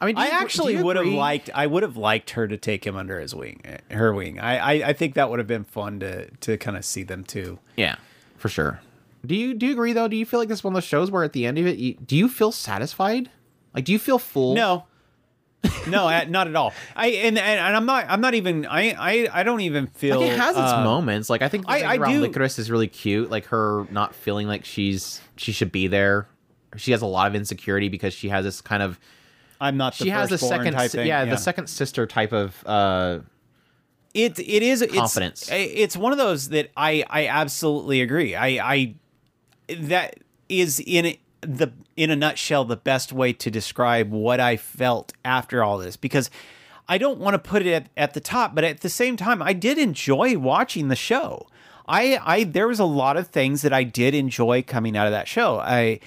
I 0.00 0.06
mean, 0.06 0.14
do 0.14 0.20
I 0.20 0.24
you- 0.26 0.30
do 0.30 0.36
actually 0.36 0.82
would 0.82 0.96
have 0.96 1.06
liked. 1.06 1.50
I 1.54 1.66
would 1.66 1.82
have 1.82 1.96
liked 1.96 2.30
her 2.30 2.46
to 2.46 2.56
take 2.56 2.86
him 2.86 2.96
under 2.96 3.18
his 3.18 3.34
wing, 3.34 3.60
eh, 3.64 3.78
her 3.90 4.12
wing. 4.14 4.38
I 4.38 4.58
I, 4.58 4.88
I 4.88 4.92
think 4.92 5.14
that 5.14 5.30
would 5.30 5.38
have 5.38 5.48
been 5.48 5.64
fun 5.64 6.00
to 6.00 6.30
to 6.30 6.56
kind 6.56 6.76
of 6.76 6.84
see 6.84 7.02
them 7.02 7.24
too. 7.24 7.58
Yeah, 7.76 7.96
for 8.36 8.48
sure. 8.48 8.80
Do 9.26 9.34
you 9.34 9.54
do 9.54 9.66
you 9.66 9.72
agree 9.72 9.92
though? 9.92 10.08
Do 10.08 10.16
you 10.16 10.24
feel 10.24 10.38
like 10.38 10.48
this 10.48 10.60
is 10.60 10.64
one 10.64 10.72
of 10.72 10.76
those 10.76 10.84
shows 10.84 11.10
where 11.10 11.24
at 11.24 11.32
the 11.32 11.46
end 11.46 11.58
of 11.58 11.66
it, 11.66 11.78
you, 11.78 11.94
do 11.94 12.16
you 12.16 12.28
feel 12.28 12.52
satisfied? 12.52 13.30
Like, 13.74 13.84
do 13.84 13.92
you 13.92 13.98
feel 13.98 14.18
full? 14.18 14.54
No. 14.54 14.84
no, 15.88 16.08
not 16.26 16.46
at 16.46 16.54
all. 16.54 16.72
I 16.94 17.08
and, 17.08 17.38
and 17.38 17.76
I'm 17.76 17.84
not. 17.86 18.06
I'm 18.08 18.20
not 18.20 18.34
even. 18.34 18.64
I 18.66 18.90
I, 18.92 19.40
I 19.40 19.42
don't 19.42 19.60
even 19.62 19.86
feel. 19.88 20.20
Like 20.20 20.30
it 20.30 20.38
has 20.38 20.50
its 20.56 20.72
uh, 20.72 20.84
moments. 20.84 21.28
Like 21.28 21.42
I 21.42 21.48
think 21.48 21.66
the 21.66 21.72
I- 21.72 21.94
I 21.94 21.96
around 21.96 22.12
do- 22.12 22.20
Licorice 22.20 22.58
is 22.58 22.70
really 22.70 22.86
cute. 22.88 23.30
Like 23.30 23.46
her 23.46 23.86
not 23.90 24.14
feeling 24.14 24.46
like 24.46 24.64
she's 24.64 25.20
she 25.36 25.52
should 25.52 25.72
be 25.72 25.86
there. 25.88 26.28
She 26.76 26.92
has 26.92 27.02
a 27.02 27.06
lot 27.06 27.26
of 27.28 27.34
insecurity 27.34 27.88
because 27.88 28.14
she 28.14 28.28
has 28.28 28.44
this 28.44 28.60
kind 28.60 28.82
of 28.82 29.00
I'm 29.60 29.76
not. 29.76 29.96
The 29.98 30.04
she 30.04 30.10
has 30.10 30.30
a 30.30 30.38
second 30.38 30.74
type 30.74 30.90
thing. 30.92 31.06
yeah, 31.06 31.24
the 31.24 31.36
second 31.36 31.66
sister 31.68 32.06
type 32.06 32.32
of 32.32 32.64
uh 32.66 33.20
It 34.14 34.38
it 34.38 34.62
is 34.62 34.82
it's, 34.82 34.94
Confidence. 34.94 35.48
It's 35.50 35.96
one 35.96 36.12
of 36.12 36.18
those 36.18 36.50
that 36.50 36.70
I 36.76 37.04
I 37.10 37.26
absolutely 37.26 38.00
agree. 38.00 38.36
I 38.36 38.48
I 38.74 38.94
that 39.80 40.20
is 40.48 40.80
in 40.86 41.16
the 41.40 41.72
in 41.96 42.10
a 42.10 42.16
nutshell 42.16 42.64
the 42.64 42.76
best 42.76 43.12
way 43.12 43.32
to 43.32 43.50
describe 43.50 44.10
what 44.10 44.40
I 44.40 44.56
felt 44.56 45.12
after 45.24 45.62
all 45.62 45.78
this 45.78 45.96
because 45.96 46.30
I 46.88 46.98
don't 46.98 47.18
want 47.18 47.34
to 47.34 47.38
put 47.38 47.66
it 47.66 47.72
at, 47.72 47.88
at 47.96 48.14
the 48.14 48.20
top, 48.20 48.54
but 48.54 48.64
at 48.64 48.80
the 48.80 48.88
same 48.88 49.16
time 49.16 49.42
I 49.42 49.52
did 49.52 49.78
enjoy 49.78 50.38
watching 50.38 50.88
the 50.88 50.96
show. 50.96 51.46
I 51.86 52.18
I 52.24 52.44
there 52.44 52.68
was 52.68 52.80
a 52.80 52.84
lot 52.84 53.16
of 53.16 53.28
things 53.28 53.62
that 53.62 53.72
I 53.72 53.84
did 53.84 54.14
enjoy 54.14 54.62
coming 54.62 54.96
out 54.96 55.06
of 55.06 55.12
that 55.12 55.28
show. 55.28 55.58
I 55.58 56.00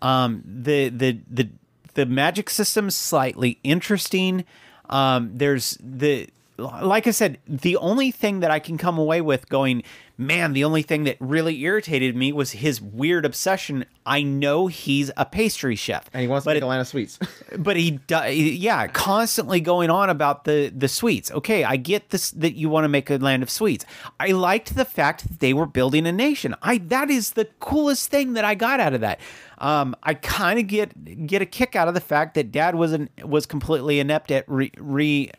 um 0.00 0.42
the 0.44 0.88
the 0.88 1.18
the 1.30 1.48
the 1.94 2.06
magic 2.06 2.48
system's 2.48 2.94
slightly 2.94 3.58
interesting. 3.64 4.44
Um, 4.88 5.32
there's 5.34 5.76
the 5.80 6.28
like 6.58 7.06
I 7.06 7.12
said, 7.12 7.38
the 7.46 7.76
only 7.76 8.10
thing 8.10 8.40
that 8.40 8.50
I 8.50 8.58
can 8.58 8.78
come 8.78 8.98
away 8.98 9.20
with 9.20 9.48
going, 9.48 9.82
man, 10.18 10.52
the 10.52 10.64
only 10.64 10.82
thing 10.82 11.04
that 11.04 11.16
really 11.20 11.62
irritated 11.62 12.16
me 12.16 12.32
was 12.32 12.50
his 12.50 12.82
weird 12.82 13.24
obsession. 13.24 13.84
I 14.04 14.22
know 14.22 14.66
he's 14.66 15.10
a 15.16 15.24
pastry 15.24 15.76
chef, 15.76 16.10
and 16.12 16.20
he 16.20 16.26
wants 16.28 16.44
to 16.44 16.50
make 16.50 16.62
it- 16.62 16.66
of 16.66 16.88
sweets. 16.88 17.18
but 17.58 17.76
he 17.76 17.92
do- 17.92 18.30
yeah 18.32 18.86
constantly 18.88 19.60
going 19.60 19.90
on 19.90 20.10
about 20.10 20.44
the 20.44 20.72
the 20.76 20.88
sweets. 20.88 21.30
Okay 21.30 21.64
i 21.64 21.76
get 21.76 22.10
this 22.10 22.30
that 22.32 22.54
you 22.54 22.68
want 22.68 22.84
to 22.84 22.88
make 22.88 23.08
a 23.10 23.16
land 23.16 23.42
of 23.42 23.50
sweets. 23.50 23.84
I 24.18 24.28
liked 24.28 24.74
the 24.74 24.84
fact 24.84 25.26
that 25.28 25.40
they 25.40 25.54
were 25.54 25.66
building 25.66 26.06
a 26.06 26.12
nation. 26.12 26.54
I 26.62 26.78
that 26.78 27.10
is 27.10 27.32
the 27.32 27.44
coolest 27.60 28.10
thing 28.10 28.32
that 28.34 28.44
i 28.44 28.54
got 28.54 28.80
out 28.80 28.94
of 28.94 29.00
that. 29.02 29.20
Um 29.58 29.94
i 30.02 30.14
kind 30.14 30.58
of 30.58 30.66
get 30.66 31.26
get 31.26 31.42
a 31.42 31.46
kick 31.46 31.76
out 31.76 31.86
of 31.88 31.94
the 31.94 32.00
fact 32.00 32.34
that 32.34 32.50
dad 32.50 32.74
was 32.74 32.92
an, 32.92 33.08
was 33.22 33.46
completely 33.46 34.00
inept 34.00 34.30
at 34.30 34.44
re, 34.48 34.72
re 34.78 35.30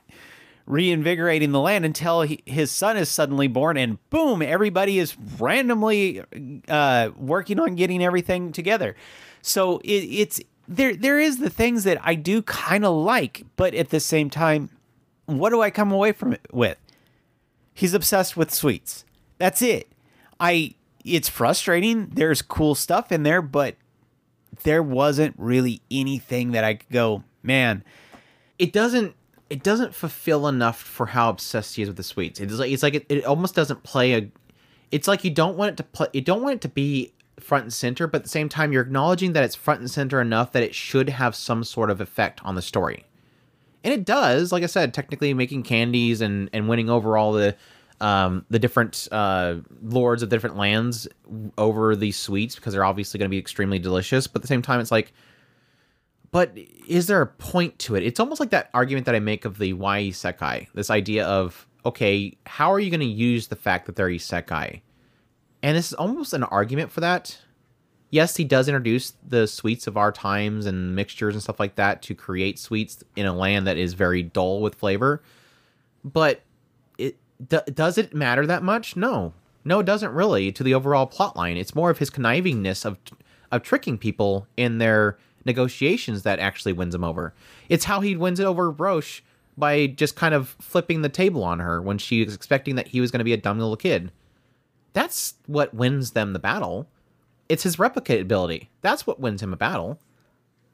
reinvigorating 0.70 1.52
the 1.52 1.60
land 1.60 1.84
until 1.84 2.22
he, 2.22 2.44
his 2.46 2.70
son 2.70 2.96
is 2.96 3.10
suddenly 3.10 3.48
born 3.48 3.76
and 3.76 3.98
boom 4.12 4.40
everybody 4.42 5.00
is 5.00 5.18
randomly 5.40 6.22
uh, 6.68 7.10
working 7.18 7.60
on 7.60 7.74
getting 7.74 8.04
everything 8.04 8.52
together. 8.52 8.96
So 9.42 9.80
it, 9.80 10.06
it's 10.06 10.40
there 10.68 10.96
there 10.96 11.20
is 11.20 11.40
the 11.40 11.50
things 11.50 11.84
that 11.84 11.98
i 12.04 12.14
do 12.14 12.44
kind 12.44 12.86
of 12.86 12.96
like 12.96 13.44
but 13.56 13.74
at 13.74 13.90
the 13.90 14.00
same 14.00 14.30
time 14.30 14.70
what 15.26 15.50
do 15.50 15.60
i 15.60 15.72
come 15.72 15.92
away 15.92 16.12
from 16.12 16.34
it 16.34 16.46
with? 16.54 16.78
He's 17.74 17.94
obsessed 17.94 18.36
with 18.38 18.54
sweets. 18.54 19.06
That's 19.38 19.62
it. 19.62 19.92
I 20.40 20.76
it's 21.04 21.30
frustrating. 21.30 22.10
There's 22.14 22.42
cool 22.44 22.76
stuff 22.76 23.12
in 23.12 23.24
there 23.24 23.42
but 23.42 23.76
there 24.64 24.84
wasn't 24.84 25.34
really 25.38 25.82
anything 25.90 26.52
that 26.52 26.64
i 26.64 26.74
could 26.76 26.90
go 26.90 27.24
man 27.42 27.84
it 28.58 28.74
doesn't 28.74 29.16
it 29.50 29.64
doesn't 29.64 29.96
fulfill 29.96 30.48
enough 30.48 30.80
for 30.80 31.08
how 31.08 31.30
obsessed 31.30 31.76
he 31.76 31.82
is 31.82 31.90
with 31.90 31.98
the 31.98 32.04
sweets. 32.04 32.40
It's 32.40 32.54
like 32.54 32.72
it's 32.72 32.84
like 32.84 32.96
it, 32.96 33.06
it 33.10 33.26
almost 33.26 33.56
doesn't 33.56 33.84
play 33.84 34.14
a. 34.14 34.30
It's 34.92 35.08
like 35.08 35.24
you 35.24 35.32
don't 35.32 35.58
want 35.58 35.72
it 35.72 35.78
to 35.78 35.84
play. 35.84 36.08
You 36.14 36.22
don't 36.22 36.42
want 36.42 36.56
it 36.56 36.62
to 36.62 36.70
be 36.70 37.14
front 37.40 37.64
and 37.64 37.74
center, 37.74 38.06
but 38.08 38.18
at 38.18 38.24
the 38.24 38.30
same 38.30 38.50
time, 38.50 38.72
you're 38.72 38.84
acknowledging 38.84 39.34
that 39.34 39.44
it's 39.44 39.56
front 39.56 39.80
and 39.80 39.90
center 39.90 40.22
enough 40.22 40.52
that 40.52 40.64
it 40.64 40.76
should 40.76 41.10
have 41.10 41.36
some 41.36 41.64
sort 41.64 41.90
of 41.90 42.00
effect 42.02 42.42
on 42.44 42.56
the 42.56 42.62
story, 42.62 43.06
and 43.84 43.94
it 43.94 44.06
does. 44.06 44.52
Like 44.52 44.64
I 44.64 44.68
said, 44.68 44.94
technically 44.94 45.34
making 45.34 45.64
candies 45.64 46.22
and 46.22 46.50
and 46.54 46.70
winning 46.70 46.90
over 46.90 47.18
all 47.18 47.34
the 47.34 47.56
um 48.02 48.46
the 48.50 48.60
different 48.60 49.10
uh 49.12 49.56
lords 49.82 50.24
of 50.24 50.30
different 50.30 50.56
lands 50.56 51.08
over 51.58 51.96
these 51.96 52.18
sweets 52.18 52.56
because 52.56 52.74
they're 52.74 52.86
obviously 52.86 53.18
going 53.18 53.30
to 53.30 53.34
be 53.34 53.40
extremely 53.40 53.80
delicious. 53.80 54.28
But 54.28 54.40
at 54.40 54.42
the 54.44 54.48
same 54.48 54.62
time, 54.62 54.80
it's 54.80 54.92
like 54.92 55.12
but 56.32 56.52
is 56.88 57.08
there 57.08 57.22
a 57.22 57.28
point 57.28 57.80
to 57.80 57.96
it? 57.96 58.04
It's 58.04 58.20
almost 58.20 58.40
like 58.40 58.52
that 58.52 58.70
argument 58.74 59.06
that 59.06 59.16
I 59.16 59.20
make 59.20 59.46
of 59.46 59.58
the 59.58 59.74
why 59.74 60.04
isekai. 60.04 60.68
This 60.74 60.90
idea 60.90 61.26
of 61.26 61.68
okay, 61.86 62.38
how 62.46 62.72
are 62.74 62.80
you 62.80 62.90
going 62.90 63.00
to 63.00 63.06
use 63.06 63.48
the 63.48 63.56
fact 63.56 63.86
that 63.86 63.96
they're 63.96 64.10
isekai? 64.10 64.82
And 65.64 65.78
this 65.78 65.88
is 65.88 65.94
almost 65.94 66.34
an 66.34 66.44
argument 66.44 66.92
for 66.92 67.00
that. 67.00 67.38
Yes, 68.12 68.36
he 68.36 68.44
does 68.44 68.68
introduce 68.68 69.14
the 69.26 69.48
sweets 69.48 69.88
of 69.88 69.96
our 69.96 70.12
times 70.12 70.66
and 70.66 70.96
mixtures 70.96 71.36
and 71.36 71.44
stuff 71.44 71.60
like 71.60 71.76
that 71.76 72.02
to 72.04 72.16
create 72.16 72.58
sweets 72.58 73.04
in 73.16 73.26
a 73.26 73.34
land 73.34 73.68
that 73.68 73.78
is 73.78 73.94
very 73.94 74.24
dull 74.24 74.62
with 74.62 74.76
flavor. 74.76 75.22
But 76.04 76.42
it 76.98 77.18
d- 77.46 77.60
does 77.74 77.98
it 77.98 78.14
matter 78.14 78.46
that 78.46 78.64
much? 78.64 78.96
No, 78.96 79.34
no, 79.64 79.80
it 79.80 79.86
doesn't 79.86 80.12
really 80.12 80.52
to 80.52 80.64
the 80.64 80.74
overall 80.74 81.06
plot 81.06 81.36
line. 81.36 81.58
It's 81.58 81.76
more 81.76 81.90
of 81.90 82.00
his 82.00 82.10
connivingness 82.10 82.86
of 82.86 82.98
of 83.52 83.64
tricking 83.64 83.98
people 83.98 84.48
in 84.58 84.78
their 84.78 85.18
negotiations 85.46 86.24
that 86.24 86.40
actually 86.40 86.74
wins 86.74 86.96
him 86.96 87.04
over. 87.04 87.34
It's 87.70 87.86
how 87.86 88.02
he 88.02 88.16
wins 88.16 88.40
it 88.40 88.46
over 88.46 88.72
Roche 88.72 89.22
by 89.58 89.88
just 89.88 90.16
kind 90.16 90.34
of 90.34 90.56
flipping 90.62 91.02
the 91.02 91.10
table 91.10 91.44
on 91.44 91.60
her 91.60 91.82
when 91.82 91.98
she 91.98 92.24
was 92.24 92.34
expecting 92.34 92.76
that 92.76 92.88
he 92.88 93.02
was 93.02 93.12
going 93.12 93.20
to 93.20 93.26
be 93.26 93.34
a 93.34 93.38
dumb 93.38 93.60
little 93.60 93.76
kid. 93.76 94.12
That's 94.94 95.36
what 95.46 95.74
wins 95.74 96.12
them 96.12 96.34
the 96.34 96.40
battle. 96.40 96.88
It's 97.48 97.64
his 97.64 97.76
replicability. 97.76 98.68
That's 98.82 99.06
what 99.06 99.20
wins 99.20 99.42
him 99.42 99.54
a 99.54 99.58
battle. 99.58 100.00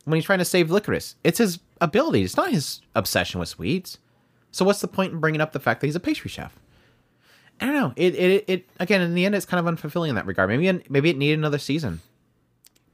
When 0.05 0.17
he's 0.17 0.25
trying 0.25 0.39
to 0.39 0.45
save 0.45 0.69
Licorice, 0.69 1.15
it's 1.23 1.39
his 1.39 1.59
ability. 1.81 2.23
It's 2.23 2.37
not 2.37 2.51
his 2.51 2.81
obsession 2.93 3.39
with 3.39 3.49
sweets. 3.49 3.97
So 4.51 4.63
what's 4.63 4.81
the 4.81 4.87
point 4.87 5.13
in 5.13 5.19
bringing 5.19 5.41
up 5.41 5.51
the 5.51 5.59
fact 5.59 5.81
that 5.81 5.87
he's 5.87 5.95
a 5.95 5.99
pastry 5.99 6.29
chef? 6.29 6.57
I 7.59 7.65
don't 7.65 7.75
know. 7.75 7.93
It 7.95 8.15
it 8.15 8.45
it 8.47 8.69
again 8.79 9.01
in 9.01 9.13
the 9.13 9.25
end 9.25 9.35
it's 9.35 9.45
kind 9.45 9.65
of 9.65 9.73
unfulfilling 9.73 10.09
in 10.09 10.15
that 10.15 10.25
regard. 10.25 10.49
Maybe 10.49 10.83
maybe 10.89 11.09
it 11.09 11.17
needed 11.17 11.39
another 11.39 11.57
season. 11.57 12.01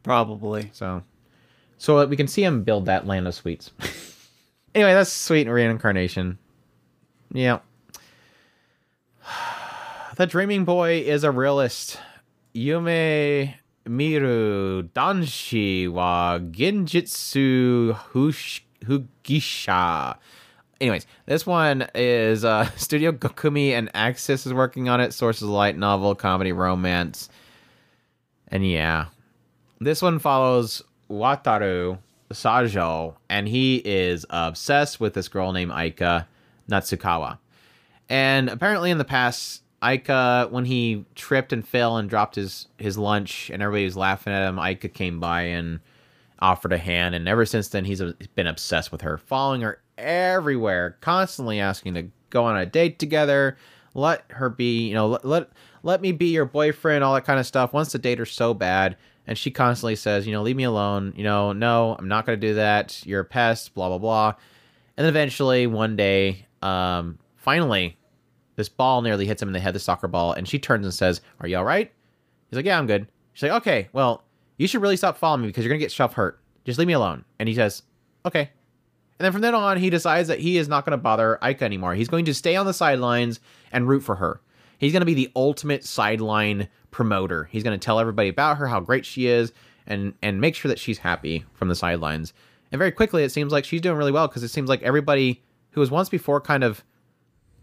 probably 0.03 0.69
So, 0.73 1.03
so 1.81 1.97
that 1.97 2.09
we 2.09 2.15
can 2.15 2.27
see 2.27 2.43
him 2.43 2.61
build 2.61 2.85
that 2.85 3.07
land 3.07 3.27
of 3.27 3.33
sweets. 3.33 3.71
anyway, 4.75 4.93
that's 4.93 5.11
sweet 5.11 5.47
reincarnation. 5.47 6.37
Yeah. 7.33 7.59
The 10.17 10.27
dreaming 10.27 10.65
boy 10.65 10.99
is 10.99 11.23
a 11.23 11.31
realist. 11.31 11.97
Yume 12.53 13.55
miru 13.87 14.83
danshi 14.83 15.91
wa 15.91 16.37
genjitsu 16.37 17.93
hush, 17.93 18.63
hugisha. 18.85 20.17
Anyways, 20.79 21.07
this 21.25 21.47
one 21.47 21.87
is 21.95 22.45
uh, 22.45 22.69
Studio 22.75 23.13
Gokumi 23.13 23.71
and 23.71 23.91
AXsiZ 23.93 24.45
is 24.45 24.53
working 24.53 24.89
on 24.89 25.01
it. 25.01 25.13
Sources 25.13 25.47
light 25.47 25.77
novel, 25.77 26.13
comedy, 26.13 26.51
romance. 26.51 27.29
And 28.49 28.69
yeah, 28.69 29.05
this 29.79 30.03
one 30.03 30.19
follows 30.19 30.83
Wataru 31.11 31.99
Sajo, 32.31 33.15
and 33.29 33.47
he 33.47 33.81
is 33.83 34.25
obsessed 34.29 34.99
with 34.99 35.13
this 35.13 35.27
girl 35.27 35.51
named 35.51 35.71
Aika 35.71 36.25
Natsukawa. 36.69 37.37
And 38.09 38.49
apparently, 38.49 38.91
in 38.91 38.97
the 38.97 39.05
past, 39.05 39.63
Aika, 39.81 40.49
when 40.51 40.65
he 40.65 41.05
tripped 41.15 41.53
and 41.53 41.67
fell 41.67 41.97
and 41.97 42.09
dropped 42.09 42.35
his, 42.35 42.67
his 42.77 42.97
lunch, 42.97 43.49
and 43.49 43.61
everybody 43.61 43.85
was 43.85 43.97
laughing 43.97 44.33
at 44.33 44.47
him, 44.47 44.55
Aika 44.55 44.93
came 44.93 45.19
by 45.19 45.43
and 45.43 45.79
offered 46.39 46.73
a 46.73 46.77
hand. 46.77 47.13
And 47.15 47.27
ever 47.27 47.45
since 47.45 47.67
then, 47.67 47.85
he's 47.85 48.01
been 48.35 48.47
obsessed 48.47 48.91
with 48.91 49.01
her, 49.01 49.17
following 49.17 49.61
her 49.61 49.81
everywhere, 49.97 50.97
constantly 51.01 51.59
asking 51.59 51.93
to 51.95 52.07
go 52.29 52.45
on 52.45 52.57
a 52.57 52.65
date 52.65 52.99
together, 52.99 53.57
let 53.93 54.23
her 54.29 54.49
be, 54.49 54.87
you 54.87 54.93
know, 54.93 55.07
let, 55.07 55.25
let 55.25 55.49
let 55.83 56.01
me 56.01 56.11
be 56.11 56.27
your 56.27 56.45
boyfriend, 56.45 57.03
all 57.03 57.13
that 57.15 57.25
kind 57.25 57.39
of 57.39 57.45
stuff. 57.45 57.73
Wants 57.73 57.91
to 57.91 57.97
date 57.97 58.19
her 58.19 58.25
so 58.25 58.53
bad, 58.53 58.97
and 59.27 59.37
she 59.37 59.51
constantly 59.51 59.95
says, 59.95 60.25
you 60.25 60.33
know, 60.33 60.41
leave 60.41 60.55
me 60.55 60.63
alone. 60.63 61.13
You 61.15 61.23
know, 61.23 61.53
no, 61.53 61.95
I'm 61.97 62.07
not 62.07 62.25
going 62.25 62.39
to 62.39 62.47
do 62.47 62.55
that. 62.55 63.05
You're 63.05 63.21
a 63.21 63.25
pest. 63.25 63.73
Blah 63.73 63.89
blah 63.89 63.97
blah. 63.97 64.33
And 64.97 65.05
then 65.05 65.09
eventually, 65.09 65.67
one 65.67 65.95
day, 65.95 66.45
um, 66.61 67.17
finally, 67.37 67.97
this 68.55 68.69
ball 68.69 69.01
nearly 69.01 69.25
hits 69.25 69.41
him 69.41 69.49
in 69.49 69.53
the 69.53 69.59
head, 69.59 69.73
the 69.73 69.79
soccer 69.79 70.07
ball, 70.07 70.33
and 70.33 70.47
she 70.47 70.59
turns 70.59 70.85
and 70.85 70.93
says, 70.93 71.21
"Are 71.39 71.47
you 71.47 71.57
all 71.57 71.65
right?" 71.65 71.91
He's 72.49 72.57
like, 72.57 72.65
"Yeah, 72.65 72.77
I'm 72.77 72.87
good." 72.87 73.07
She's 73.33 73.43
like, 73.43 73.61
"Okay, 73.61 73.89
well, 73.93 74.23
you 74.57 74.67
should 74.67 74.81
really 74.81 74.97
stop 74.97 75.17
following 75.17 75.41
me 75.41 75.47
because 75.47 75.63
you're 75.63 75.71
gonna 75.73 75.79
get 75.79 75.91
stuff 75.91 76.13
hurt. 76.13 76.39
Just 76.65 76.77
leave 76.77 76.87
me 76.87 76.93
alone." 76.93 77.23
And 77.39 77.47
he 77.47 77.55
says, 77.55 77.83
"Okay." 78.25 78.49
And 79.21 79.25
then 79.25 79.33
from 79.33 79.41
then 79.41 79.53
on, 79.53 79.77
he 79.77 79.91
decides 79.91 80.29
that 80.29 80.39
he 80.39 80.57
is 80.57 80.67
not 80.67 80.83
going 80.83 80.97
to 80.97 80.97
bother 80.97 81.37
Aika 81.43 81.61
anymore. 81.61 81.93
He's 81.93 82.07
going 82.07 82.25
to 82.25 82.33
stay 82.33 82.55
on 82.55 82.65
the 82.65 82.73
sidelines 82.73 83.39
and 83.71 83.87
root 83.87 84.01
for 84.01 84.15
her. 84.15 84.41
He's 84.79 84.91
going 84.91 85.01
to 85.01 85.05
be 85.05 85.13
the 85.13 85.29
ultimate 85.35 85.85
sideline 85.85 86.69
promoter. 86.91 87.45
He's 87.45 87.63
going 87.63 87.77
to 87.77 87.83
tell 87.83 87.99
everybody 87.99 88.29
about 88.29 88.57
her, 88.57 88.67
how 88.67 88.79
great 88.79 89.05
she 89.05 89.27
is, 89.27 89.51
and 89.87 90.13
and 90.21 90.39
make 90.39 90.55
sure 90.55 90.69
that 90.69 90.79
she's 90.79 90.99
happy 90.99 91.45
from 91.53 91.69
the 91.69 91.75
sidelines. 91.75 92.33
And 92.71 92.79
very 92.79 92.91
quickly, 92.91 93.23
it 93.23 93.31
seems 93.31 93.51
like 93.51 93.65
she's 93.65 93.81
doing 93.81 93.97
really 93.97 94.11
well 94.11 94.27
because 94.27 94.43
it 94.43 94.49
seems 94.49 94.69
like 94.69 94.81
everybody 94.83 95.41
who 95.71 95.81
was 95.81 95.91
once 95.91 96.09
before 96.09 96.39
kind 96.39 96.63
of 96.63 96.83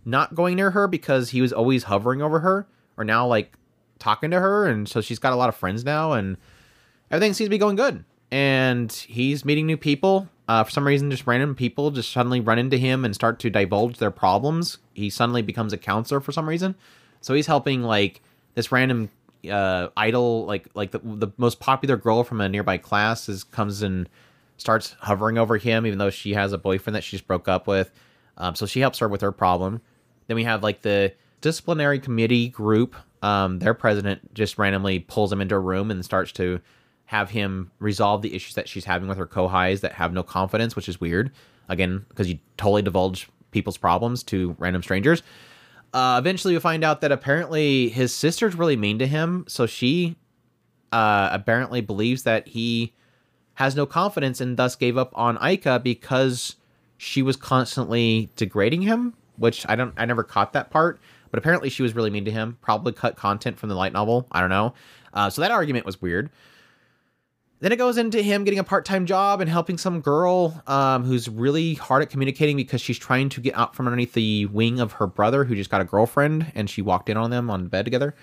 not 0.04 0.34
going 0.34 0.56
near 0.56 0.70
her 0.70 0.88
because 0.88 1.30
he 1.30 1.40
was 1.40 1.52
always 1.52 1.84
hovering 1.84 2.22
over 2.22 2.40
her, 2.40 2.66
are 2.96 3.04
now 3.04 3.26
like 3.26 3.52
talking 3.98 4.30
to 4.30 4.40
her, 4.40 4.66
and 4.66 4.88
so 4.88 5.00
she's 5.00 5.18
got 5.18 5.32
a 5.32 5.36
lot 5.36 5.48
of 5.48 5.56
friends 5.56 5.84
now, 5.84 6.12
and 6.12 6.36
everything 7.10 7.34
seems 7.34 7.46
to 7.46 7.50
be 7.50 7.58
going 7.58 7.76
good. 7.76 8.04
And 8.30 8.92
he's 8.92 9.44
meeting 9.44 9.66
new 9.66 9.76
people. 9.76 10.28
Uh, 10.48 10.64
for 10.64 10.70
some 10.70 10.86
reason, 10.86 11.10
just 11.10 11.26
random 11.26 11.54
people 11.54 11.90
just 11.90 12.10
suddenly 12.12 12.40
run 12.40 12.58
into 12.58 12.76
him 12.76 13.04
and 13.04 13.14
start 13.14 13.38
to 13.40 13.50
divulge 13.50 13.98
their 13.98 14.10
problems. 14.10 14.78
He 14.94 15.10
suddenly 15.10 15.42
becomes 15.42 15.72
a 15.72 15.78
counselor 15.78 16.20
for 16.20 16.32
some 16.32 16.48
reason. 16.48 16.74
So 17.20 17.34
he's 17.34 17.46
helping 17.46 17.82
like 17.82 18.22
this 18.54 18.72
random 18.72 19.10
uh, 19.50 19.90
idol, 19.96 20.44
like 20.46 20.68
like 20.74 20.90
the 20.90 21.00
the 21.02 21.28
most 21.36 21.60
popular 21.60 21.96
girl 21.96 22.24
from 22.24 22.40
a 22.40 22.48
nearby 22.48 22.78
class, 22.78 23.28
is 23.28 23.44
comes 23.44 23.82
and 23.82 24.08
starts 24.56 24.96
hovering 25.00 25.38
over 25.38 25.56
him, 25.56 25.86
even 25.86 25.98
though 25.98 26.10
she 26.10 26.34
has 26.34 26.52
a 26.52 26.58
boyfriend 26.58 26.96
that 26.96 27.04
she 27.04 27.16
just 27.16 27.26
broke 27.26 27.48
up 27.48 27.66
with. 27.66 27.90
Um, 28.36 28.54
so 28.54 28.66
she 28.66 28.80
helps 28.80 28.98
her 28.98 29.08
with 29.08 29.20
her 29.20 29.32
problem. 29.32 29.80
Then 30.26 30.36
we 30.36 30.44
have 30.44 30.62
like 30.62 30.82
the 30.82 31.12
disciplinary 31.40 31.98
committee 31.98 32.48
group. 32.48 32.96
Um, 33.22 33.58
their 33.58 33.74
president 33.74 34.34
just 34.34 34.58
randomly 34.58 35.00
pulls 35.00 35.32
him 35.32 35.40
into 35.40 35.54
a 35.54 35.60
room 35.60 35.90
and 35.90 36.04
starts 36.04 36.32
to 36.32 36.60
have 37.06 37.30
him 37.30 37.70
resolve 37.78 38.22
the 38.22 38.34
issues 38.34 38.54
that 38.54 38.68
she's 38.68 38.84
having 38.84 39.08
with 39.08 39.18
her 39.18 39.26
co-highs 39.26 39.80
that 39.80 39.92
have 39.92 40.12
no 40.12 40.22
confidence, 40.22 40.76
which 40.76 40.88
is 40.88 41.00
weird. 41.00 41.32
Again, 41.68 42.04
because 42.08 42.28
you 42.28 42.38
totally 42.56 42.82
divulge 42.82 43.28
people's 43.50 43.76
problems 43.76 44.22
to 44.24 44.54
random 44.58 44.82
strangers. 44.82 45.22
Uh, 45.92 46.16
eventually, 46.18 46.54
we 46.54 46.60
find 46.60 46.84
out 46.84 47.00
that 47.00 47.12
apparently 47.12 47.88
his 47.88 48.14
sister's 48.14 48.54
really 48.54 48.76
mean 48.76 48.98
to 48.98 49.06
him, 49.06 49.44
so 49.48 49.66
she 49.66 50.16
uh, 50.92 51.28
apparently 51.32 51.80
believes 51.80 52.24
that 52.24 52.48
he 52.48 52.92
has 53.54 53.74
no 53.74 53.86
confidence 53.86 54.40
and 54.40 54.56
thus 54.56 54.76
gave 54.76 54.96
up 54.96 55.10
on 55.14 55.36
Aika 55.38 55.82
because 55.82 56.56
she 56.96 57.22
was 57.22 57.36
constantly 57.36 58.30
degrading 58.36 58.82
him. 58.82 59.14
Which 59.36 59.64
I 59.68 59.76
don't, 59.76 59.94
I 59.96 60.04
never 60.04 60.24
caught 60.24 60.52
that 60.54 60.68
part, 60.68 60.98
but 61.30 61.38
apparently 61.38 61.70
she 61.70 61.82
was 61.82 61.94
really 61.94 62.10
mean 62.10 62.24
to 62.24 62.30
him. 62.32 62.58
Probably 62.60 62.92
cut 62.92 63.14
content 63.14 63.56
from 63.56 63.68
the 63.68 63.76
light 63.76 63.92
novel. 63.92 64.26
I 64.32 64.40
don't 64.40 64.50
know. 64.50 64.74
Uh, 65.14 65.30
so 65.30 65.42
that 65.42 65.52
argument 65.52 65.86
was 65.86 66.02
weird. 66.02 66.30
Then 67.60 67.72
it 67.72 67.76
goes 67.76 67.98
into 67.98 68.22
him 68.22 68.44
getting 68.44 68.60
a 68.60 68.64
part 68.64 68.84
time 68.84 69.04
job 69.04 69.40
and 69.40 69.50
helping 69.50 69.78
some 69.78 70.00
girl 70.00 70.62
um, 70.66 71.04
who's 71.04 71.28
really 71.28 71.74
hard 71.74 72.02
at 72.02 72.10
communicating 72.10 72.56
because 72.56 72.80
she's 72.80 72.98
trying 72.98 73.28
to 73.30 73.40
get 73.40 73.56
out 73.56 73.74
from 73.74 73.86
underneath 73.86 74.12
the 74.12 74.46
wing 74.46 74.78
of 74.78 74.92
her 74.92 75.08
brother 75.08 75.44
who 75.44 75.56
just 75.56 75.70
got 75.70 75.80
a 75.80 75.84
girlfriend 75.84 76.52
and 76.54 76.70
she 76.70 76.82
walked 76.82 77.08
in 77.08 77.16
on 77.16 77.30
them 77.30 77.50
on 77.50 77.66
bed 77.66 77.84
together. 77.84 78.14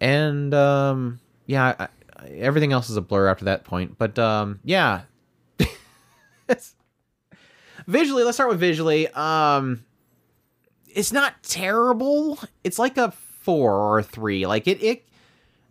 And 0.00 0.54
um, 0.54 1.18
yeah, 1.46 1.74
I, 1.78 1.84
I, 1.84 2.28
everything 2.28 2.72
else 2.72 2.88
is 2.88 2.96
a 2.96 3.00
blur 3.00 3.26
after 3.26 3.46
that 3.46 3.64
point. 3.64 3.98
But 3.98 4.16
um, 4.16 4.60
yeah. 4.62 5.02
visually, 7.88 8.22
let's 8.22 8.36
start 8.36 8.50
with 8.50 8.60
visually. 8.60 9.08
Um, 9.08 9.84
it's 10.86 11.12
not 11.12 11.42
terrible. 11.42 12.38
It's 12.62 12.78
like 12.78 12.96
a 12.96 13.10
four 13.10 13.74
or 13.74 14.02
three. 14.04 14.46
Like 14.46 14.68
it, 14.68 14.82
it 14.82 15.07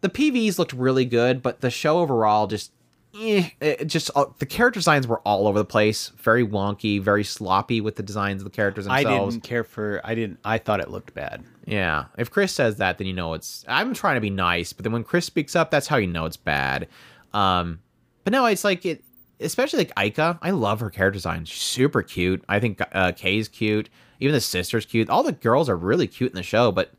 the 0.01 0.09
PVs 0.09 0.59
looked 0.59 0.73
really 0.73 1.05
good, 1.05 1.41
but 1.41 1.61
the 1.61 1.69
show 1.71 1.99
overall 1.99 2.47
just 2.47 2.71
eh, 3.19 3.49
it 3.59 3.85
just 3.85 4.11
uh, 4.15 4.25
the 4.39 4.45
character 4.45 4.79
designs 4.79 5.07
were 5.07 5.19
all 5.19 5.47
over 5.47 5.57
the 5.57 5.65
place, 5.65 6.09
very 6.17 6.45
wonky, 6.45 7.01
very 7.01 7.23
sloppy 7.23 7.81
with 7.81 7.95
the 7.95 8.03
designs 8.03 8.41
of 8.41 8.45
the 8.45 8.55
characters 8.55 8.85
themselves. 8.85 9.07
I 9.07 9.29
didn't 9.29 9.43
care 9.43 9.63
for. 9.63 10.01
I 10.03 10.15
didn't. 10.15 10.39
I 10.43 10.57
thought 10.57 10.79
it 10.79 10.89
looked 10.89 11.13
bad. 11.13 11.43
Yeah, 11.65 12.05
if 12.17 12.31
Chris 12.31 12.53
says 12.53 12.77
that, 12.77 12.97
then 12.97 13.07
you 13.07 13.13
know 13.13 13.33
it's. 13.33 13.65
I'm 13.67 13.93
trying 13.93 14.15
to 14.15 14.21
be 14.21 14.29
nice, 14.29 14.73
but 14.73 14.83
then 14.83 14.93
when 14.93 15.03
Chris 15.03 15.25
speaks 15.25 15.55
up, 15.55 15.71
that's 15.71 15.87
how 15.87 15.97
you 15.97 16.07
know 16.07 16.25
it's 16.25 16.37
bad. 16.37 16.87
Um, 17.33 17.79
but 18.23 18.31
no, 18.31 18.45
it's 18.45 18.63
like 18.63 18.85
it, 18.85 19.03
especially 19.39 19.79
like 19.79 19.95
Aika. 19.95 20.37
I 20.41 20.51
love 20.51 20.79
her 20.79 20.89
character 20.89 21.17
design; 21.17 21.45
She's 21.45 21.61
super 21.61 22.03
cute. 22.03 22.43
I 22.47 22.59
think 22.59 22.81
uh, 22.91 23.11
Kay's 23.13 23.47
cute. 23.47 23.89
Even 24.19 24.33
the 24.33 24.41
sister's 24.41 24.85
cute. 24.85 25.09
All 25.09 25.21
the 25.23 25.31
girls 25.31 25.69
are 25.69 25.77
really 25.77 26.07
cute 26.07 26.31
in 26.31 26.35
the 26.35 26.43
show, 26.43 26.71
but 26.71 26.91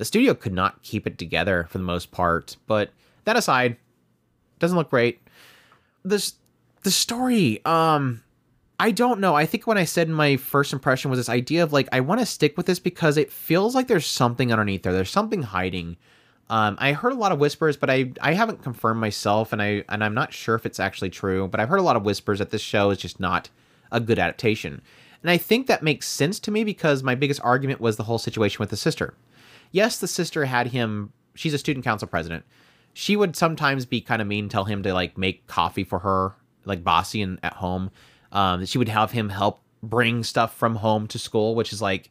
the 0.00 0.06
studio 0.06 0.32
could 0.32 0.54
not 0.54 0.82
keep 0.82 1.06
it 1.06 1.18
together 1.18 1.66
for 1.68 1.76
the 1.76 1.84
most 1.84 2.10
part. 2.10 2.56
But 2.66 2.88
that 3.24 3.36
aside, 3.36 3.76
doesn't 4.58 4.78
look 4.78 4.88
great. 4.88 5.20
This 6.02 6.36
the 6.84 6.90
story, 6.90 7.62
um, 7.66 8.22
I 8.78 8.92
don't 8.92 9.20
know. 9.20 9.34
I 9.34 9.44
think 9.44 9.66
when 9.66 9.76
I 9.76 9.84
said 9.84 10.08
my 10.08 10.38
first 10.38 10.72
impression 10.72 11.10
was 11.10 11.20
this 11.20 11.28
idea 11.28 11.62
of 11.62 11.74
like 11.74 11.86
I 11.92 12.00
want 12.00 12.18
to 12.20 12.24
stick 12.24 12.56
with 12.56 12.64
this 12.64 12.78
because 12.78 13.18
it 13.18 13.30
feels 13.30 13.74
like 13.74 13.88
there's 13.88 14.06
something 14.06 14.50
underneath 14.50 14.84
there. 14.84 14.94
There's 14.94 15.10
something 15.10 15.42
hiding. 15.42 15.98
Um, 16.48 16.78
I 16.80 16.94
heard 16.94 17.12
a 17.12 17.16
lot 17.16 17.30
of 17.30 17.38
whispers, 17.38 17.76
but 17.76 17.90
I 17.90 18.10
I 18.22 18.32
haven't 18.32 18.62
confirmed 18.62 19.02
myself, 19.02 19.52
and 19.52 19.60
I 19.60 19.84
and 19.90 20.02
I'm 20.02 20.14
not 20.14 20.32
sure 20.32 20.54
if 20.54 20.64
it's 20.64 20.80
actually 20.80 21.10
true. 21.10 21.46
But 21.46 21.60
I've 21.60 21.68
heard 21.68 21.78
a 21.78 21.82
lot 21.82 21.96
of 21.96 22.06
whispers 22.06 22.38
that 22.38 22.52
this 22.52 22.62
show 22.62 22.88
is 22.88 22.96
just 22.96 23.20
not 23.20 23.50
a 23.92 24.00
good 24.00 24.18
adaptation. 24.18 24.80
And 25.20 25.30
I 25.30 25.36
think 25.36 25.66
that 25.66 25.82
makes 25.82 26.08
sense 26.08 26.40
to 26.40 26.50
me 26.50 26.64
because 26.64 27.02
my 27.02 27.14
biggest 27.14 27.42
argument 27.44 27.82
was 27.82 27.98
the 27.98 28.04
whole 28.04 28.16
situation 28.16 28.60
with 28.60 28.70
the 28.70 28.78
sister. 28.78 29.12
Yes, 29.70 29.98
the 29.98 30.08
sister 30.08 30.44
had 30.44 30.68
him, 30.68 31.12
she's 31.34 31.54
a 31.54 31.58
student 31.58 31.84
council 31.84 32.08
president. 32.08 32.44
She 32.92 33.16
would 33.16 33.36
sometimes 33.36 33.86
be 33.86 34.00
kind 34.00 34.20
of 34.20 34.28
mean, 34.28 34.48
tell 34.48 34.64
him 34.64 34.82
to 34.82 34.92
like 34.92 35.16
make 35.16 35.46
coffee 35.46 35.84
for 35.84 36.00
her, 36.00 36.34
like 36.64 36.82
bossy 36.82 37.22
and 37.22 37.38
at 37.42 37.54
home. 37.54 37.90
Um, 38.32 38.64
she 38.64 38.78
would 38.78 38.88
have 38.88 39.12
him 39.12 39.28
help 39.28 39.60
bring 39.82 40.24
stuff 40.24 40.56
from 40.56 40.76
home 40.76 41.06
to 41.08 41.18
school, 41.18 41.54
which 41.54 41.72
is 41.72 41.80
like, 41.80 42.10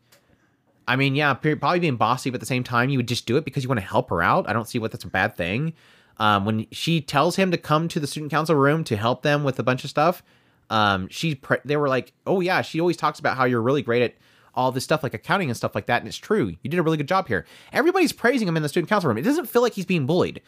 I 0.88 0.96
mean, 0.96 1.16
yeah, 1.16 1.34
probably 1.34 1.80
being 1.80 1.98
bossy, 1.98 2.30
but 2.30 2.36
at 2.36 2.40
the 2.40 2.48
same 2.48 2.64
time, 2.64 2.90
you 2.90 2.98
would 2.98 3.08
just 3.08 3.28
do 3.28 3.38
it 3.38 3.46
because 3.46 3.64
you 3.64 3.70
want 3.70 3.80
to 3.80 3.86
help 3.86 4.10
her 4.10 4.24
out. 4.24 4.50
I 4.50 4.54
don't 4.54 4.68
see 4.68 4.80
what 4.80 4.92
that's 4.92 5.04
a 5.04 5.10
bad 5.10 5.36
thing. 5.36 5.74
Um, 6.18 6.46
when 6.46 6.66
she 6.72 7.00
tells 7.00 7.36
him 7.36 7.52
to 7.52 7.58
come 7.58 7.88
to 7.90 8.00
the 8.00 8.08
student 8.08 8.32
council 8.32 8.56
room 8.56 8.84
to 8.86 8.98
help 8.98 9.22
them 9.22 9.44
with 9.44 9.60
a 9.60 9.64
bunch 9.64 9.84
of 9.84 9.90
stuff, 9.90 10.24
um, 10.70 11.08
she 11.10 11.36
pre- 11.36 11.60
they 11.64 11.78
were 11.78 11.88
like, 11.88 12.14
oh 12.26 12.42
yeah, 12.42 12.62
she 12.62 12.80
always 12.80 12.98
talks 12.98 13.20
about 13.20 13.38
how 13.38 13.46
you're 13.46 13.62
really 13.62 13.82
great 13.82 14.02
at 14.02 14.16
all 14.56 14.72
this 14.72 14.84
stuff 14.84 15.04
like 15.04 15.14
accounting 15.14 15.50
and 15.50 15.58
stuff 15.58 15.76
like 15.76 15.86
that, 15.88 16.02
and 16.02 16.08
it's 16.08 16.18
true. 16.18 16.56
You 16.62 16.70
did 16.70 16.80
a 16.80 16.84
really 16.84 16.98
good 16.98 17.08
job 17.08 17.28
here. 17.28 17.46
Everybody's 17.72 18.12
praising 18.12 18.48
him 18.48 18.58
in 18.58 18.64
the 18.64 18.70
student 18.70 18.90
council 18.90 19.08
room. 19.08 19.18
It 19.18 19.24
doesn't 19.24 19.50
feel 19.50 19.62
like 19.62 19.74
he's 19.74 19.86
being 19.86 20.06
bullied. 20.06 20.42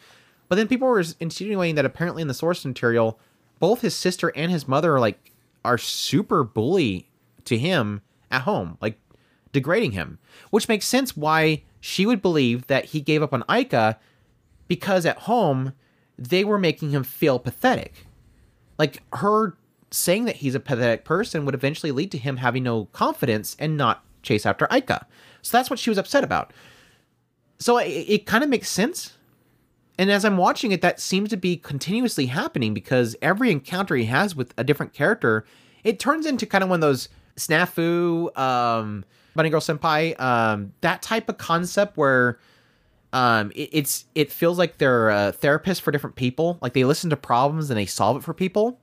But 0.48 0.56
then 0.56 0.68
people 0.68 0.88
were 0.88 1.02
insinuating 1.20 1.76
that 1.76 1.84
apparently 1.84 2.22
in 2.22 2.28
the 2.28 2.34
source 2.34 2.64
material, 2.64 3.18
both 3.58 3.80
his 3.80 3.94
sister 3.94 4.32
and 4.34 4.50
his 4.50 4.68
mother 4.68 4.94
are 4.94 5.00
like 5.00 5.32
are 5.64 5.78
super 5.78 6.44
bully 6.44 7.08
to 7.44 7.56
him 7.56 8.02
at 8.30 8.42
home, 8.42 8.76
like 8.80 8.98
degrading 9.52 9.92
him, 9.92 10.18
which 10.50 10.68
makes 10.68 10.86
sense 10.86 11.16
why 11.16 11.62
she 11.80 12.06
would 12.06 12.20
believe 12.20 12.66
that 12.66 12.86
he 12.86 13.00
gave 13.00 13.22
up 13.22 13.32
on 13.32 13.42
Aika 13.44 13.96
because 14.68 15.06
at 15.06 15.18
home 15.18 15.72
they 16.18 16.44
were 16.44 16.58
making 16.58 16.90
him 16.90 17.04
feel 17.04 17.38
pathetic. 17.38 18.06
Like 18.78 19.02
her 19.14 19.56
saying 19.92 20.24
that 20.24 20.36
he's 20.36 20.54
a 20.54 20.60
pathetic 20.60 21.04
person 21.04 21.44
would 21.44 21.54
eventually 21.54 21.92
lead 21.92 22.10
to 22.12 22.18
him 22.18 22.38
having 22.38 22.62
no 22.62 22.86
confidence 22.86 23.56
and 23.58 23.76
not 23.76 24.04
chase 24.22 24.46
after 24.46 24.66
Aika. 24.66 25.04
So 25.42 25.56
that's 25.56 25.70
what 25.70 25.78
she 25.78 25.90
was 25.90 25.98
upset 25.98 26.24
about. 26.24 26.52
So 27.58 27.78
it, 27.78 27.88
it 27.88 28.26
kind 28.26 28.42
of 28.42 28.50
makes 28.50 28.68
sense. 28.68 29.16
And 29.98 30.10
as 30.10 30.24
I'm 30.24 30.36
watching 30.36 30.72
it, 30.72 30.80
that 30.80 31.00
seems 31.00 31.28
to 31.30 31.36
be 31.36 31.56
continuously 31.56 32.26
happening 32.26 32.74
because 32.74 33.14
every 33.20 33.50
encounter 33.50 33.94
he 33.94 34.06
has 34.06 34.34
with 34.34 34.54
a 34.56 34.64
different 34.64 34.92
character, 34.92 35.44
it 35.84 36.00
turns 36.00 36.26
into 36.26 36.46
kind 36.46 36.64
of 36.64 36.70
one 36.70 36.78
of 36.78 36.80
those 36.80 37.08
snafu, 37.36 38.36
um, 38.38 39.04
bunny 39.34 39.50
girl 39.50 39.60
senpai, 39.60 40.18
um, 40.20 40.72
that 40.80 41.02
type 41.02 41.28
of 41.28 41.38
concept 41.38 41.96
where 41.96 42.38
um, 43.12 43.52
it, 43.54 43.68
it's 43.72 44.06
it 44.14 44.32
feels 44.32 44.58
like 44.58 44.78
they're 44.78 45.10
a 45.10 45.32
therapist 45.32 45.82
for 45.82 45.90
different 45.90 46.16
people. 46.16 46.58
Like 46.62 46.72
they 46.72 46.84
listen 46.84 47.10
to 47.10 47.16
problems 47.16 47.68
and 47.68 47.78
they 47.78 47.86
solve 47.86 48.16
it 48.16 48.22
for 48.22 48.32
people 48.32 48.80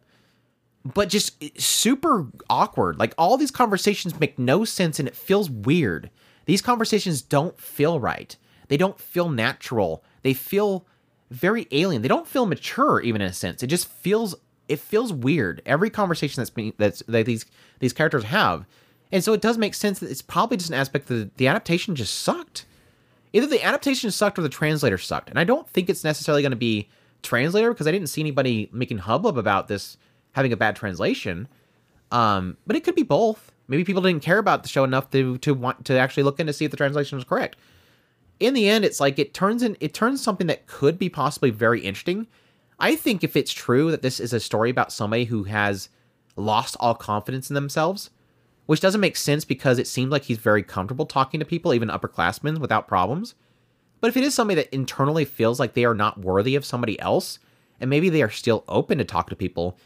but 0.86 1.10
just 1.10 1.42
eh, 1.44 1.50
super 1.58 2.28
awkward. 2.50 3.00
Like 3.00 3.14
all 3.18 3.38
these 3.38 3.52
conversations 3.52 4.20
make 4.20 4.40
no 4.40 4.66
sense 4.66 5.00
and 5.00 5.08
it 5.08 5.16
feels 5.16 5.50
weird. 5.50 6.10
These 6.46 6.62
conversations 6.62 7.22
don't 7.22 7.60
feel 7.60 8.00
right. 8.00 8.36
They 8.68 8.78
don't 8.78 9.00
feel 9.00 9.30
natural. 9.30 10.04
They 10.24 10.34
feel 10.34 10.86
very 11.30 11.68
alien. 11.72 12.02
They 12.02 12.08
don't 12.08 12.28
feel 12.28 12.46
mature 12.46 13.02
even 13.02 13.22
in 13.22 13.30
a 13.30 13.34
sense. 13.34 13.62
It 13.64 13.68
just 13.68 13.88
feels 13.88 14.36
it 14.68 14.80
feels 14.80 15.12
weird. 15.12 15.62
Every 15.66 15.90
conversation 15.90 16.42
that's 16.42 16.50
being 16.50 16.74
that's 16.78 17.04
that 17.08 17.26
these 17.26 17.46
these 17.80 17.94
characters 17.94 18.26
have. 18.26 18.66
And 19.12 19.24
so 19.24 19.34
it 19.34 19.42
does 19.42 19.58
make 19.58 19.74
sense 19.74 20.00
that 20.00 20.12
it's 20.12 20.22
probably 20.22 20.58
just 20.58 20.70
an 20.70 20.76
aspect 20.76 21.08
that 21.08 21.36
the 21.38 21.48
adaptation 21.48 21.96
just 21.96 22.20
sucked. 22.20 22.66
Either 23.34 23.48
the 23.48 23.64
adaptation 23.64 24.12
sucked 24.12 24.38
or 24.38 24.44
the 24.44 24.50
translator 24.50 24.98
sucked. 24.98 25.30
And 25.30 25.40
I 25.40 25.44
don't 25.44 25.68
think 25.68 25.90
it's 25.90 26.04
necessarily 26.04 26.42
going 26.42 26.52
to 26.52 26.56
be 26.56 26.90
translator 27.22 27.72
because 27.74 27.88
I 27.88 27.92
didn't 27.92 28.10
see 28.10 28.22
anybody 28.22 28.70
making 28.72 29.00
hubbub 29.00 29.38
about 29.38 29.68
this 29.68 29.98
having 30.34 30.54
a 30.54 30.58
bad 30.58 30.76
translation. 30.76 31.48
Um, 32.12 32.58
but 32.66 32.76
it 32.76 32.84
could 32.84 32.96
be 32.96 33.04
both. 33.04 33.52
Maybe 33.68 33.84
people 33.84 34.02
didn't 34.02 34.24
care 34.24 34.40
about 34.40 34.64
the 34.64 34.70
show 34.70 34.84
enough 34.84 35.12
to 35.12 35.38
to 35.40 35.54
want 35.54 35.86
to 35.86 35.98
actually 35.98 36.24
look 36.24 36.40
in 36.40 36.48
to 36.48 36.54
see 36.54 36.66
if 36.66 36.72
the 36.72 36.78
translation 36.78 37.18
was 37.18 37.26
correct. 37.26 37.56
In 38.40 38.54
the 38.54 38.70
end, 38.70 38.86
it's 38.86 39.00
like 39.00 39.20
it 39.20 39.34
turns 39.34 39.62
in 39.62 39.78
it 39.80 39.94
turns 39.94 40.24
something 40.24 40.48
that 40.48 40.66
could 40.66 40.98
be 40.98 41.10
possibly 41.10 41.52
very 41.52 41.82
interesting. 41.82 42.28
I 42.80 42.96
think 42.96 43.24
if 43.24 43.36
it's 43.36 43.52
true 43.52 43.92
that 43.92 44.02
this 44.02 44.20
is 44.20 44.34
a 44.34 44.40
story 44.40 44.70
about 44.70 44.92
somebody 44.92 45.26
who 45.26 45.44
has 45.44 45.90
lost 46.36 46.78
all 46.80 46.96
confidence 46.96 47.50
in 47.50 47.54
themselves, 47.54 48.10
which 48.66 48.80
doesn't 48.80 49.02
make 49.02 49.18
sense 49.18 49.44
because 49.44 49.78
it 49.78 49.88
seems 49.88 50.12
like 50.12 50.24
he's 50.24 50.38
very 50.38 50.64
comfortable 50.64 51.06
talking 51.06 51.40
to 51.40 51.46
people, 51.46 51.74
even 51.74 51.90
upperclassmen, 51.90 52.60
without 52.60 52.88
problems. 52.88 53.36
But 54.00 54.08
if 54.08 54.18
it 54.18 54.24
is 54.24 54.34
somebody 54.34 54.62
that 54.62 54.74
internally 54.74 55.26
feels 55.26 55.60
like 55.60 55.74
they 55.74 55.86
are 55.86 55.94
not 55.94 56.20
worthy 56.20 56.56
of 56.56 56.66
somebody 56.66 57.00
else, 57.02 57.40
and 57.82 57.90
maybe 57.90 58.10
they 58.10 58.22
are 58.22 58.30
still 58.30 58.64
open 58.68 58.98
to 58.98 59.04
talk 59.04 59.30
to 59.30 59.36
people, 59.36 59.78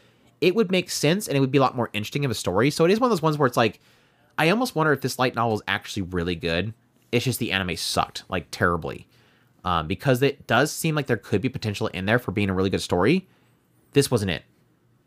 it 0.44 0.54
would 0.54 0.70
make 0.70 0.90
sense 0.90 1.26
and 1.26 1.36
it 1.36 1.40
would 1.40 1.50
be 1.50 1.58
a 1.58 1.60
lot 1.60 1.74
more 1.74 1.88
interesting 1.92 2.24
of 2.24 2.30
a 2.30 2.34
story. 2.34 2.70
So 2.70 2.84
it 2.84 2.90
is 2.90 3.00
one 3.00 3.08
of 3.08 3.16
those 3.16 3.22
ones 3.22 3.38
where 3.38 3.46
it's 3.46 3.56
like, 3.56 3.80
I 4.36 4.50
almost 4.50 4.74
wonder 4.76 4.92
if 4.92 5.00
this 5.00 5.18
light 5.18 5.34
novel 5.34 5.54
is 5.54 5.62
actually 5.66 6.02
really 6.02 6.34
good. 6.34 6.74
It's 7.12 7.24
just 7.24 7.38
the 7.38 7.52
anime 7.52 7.76
sucked 7.76 8.24
like 8.28 8.46
terribly. 8.50 9.06
um, 9.64 9.86
because 9.86 10.22
it 10.22 10.46
does 10.46 10.70
seem 10.70 10.94
like 10.94 11.06
there 11.06 11.16
could 11.16 11.40
be 11.40 11.48
potential 11.48 11.86
in 11.88 12.06
there 12.06 12.18
for 12.18 12.32
being 12.32 12.50
a 12.50 12.54
really 12.54 12.70
good 12.70 12.82
story. 12.82 13.26
This 13.92 14.10
wasn't 14.10 14.30
it. 14.30 14.44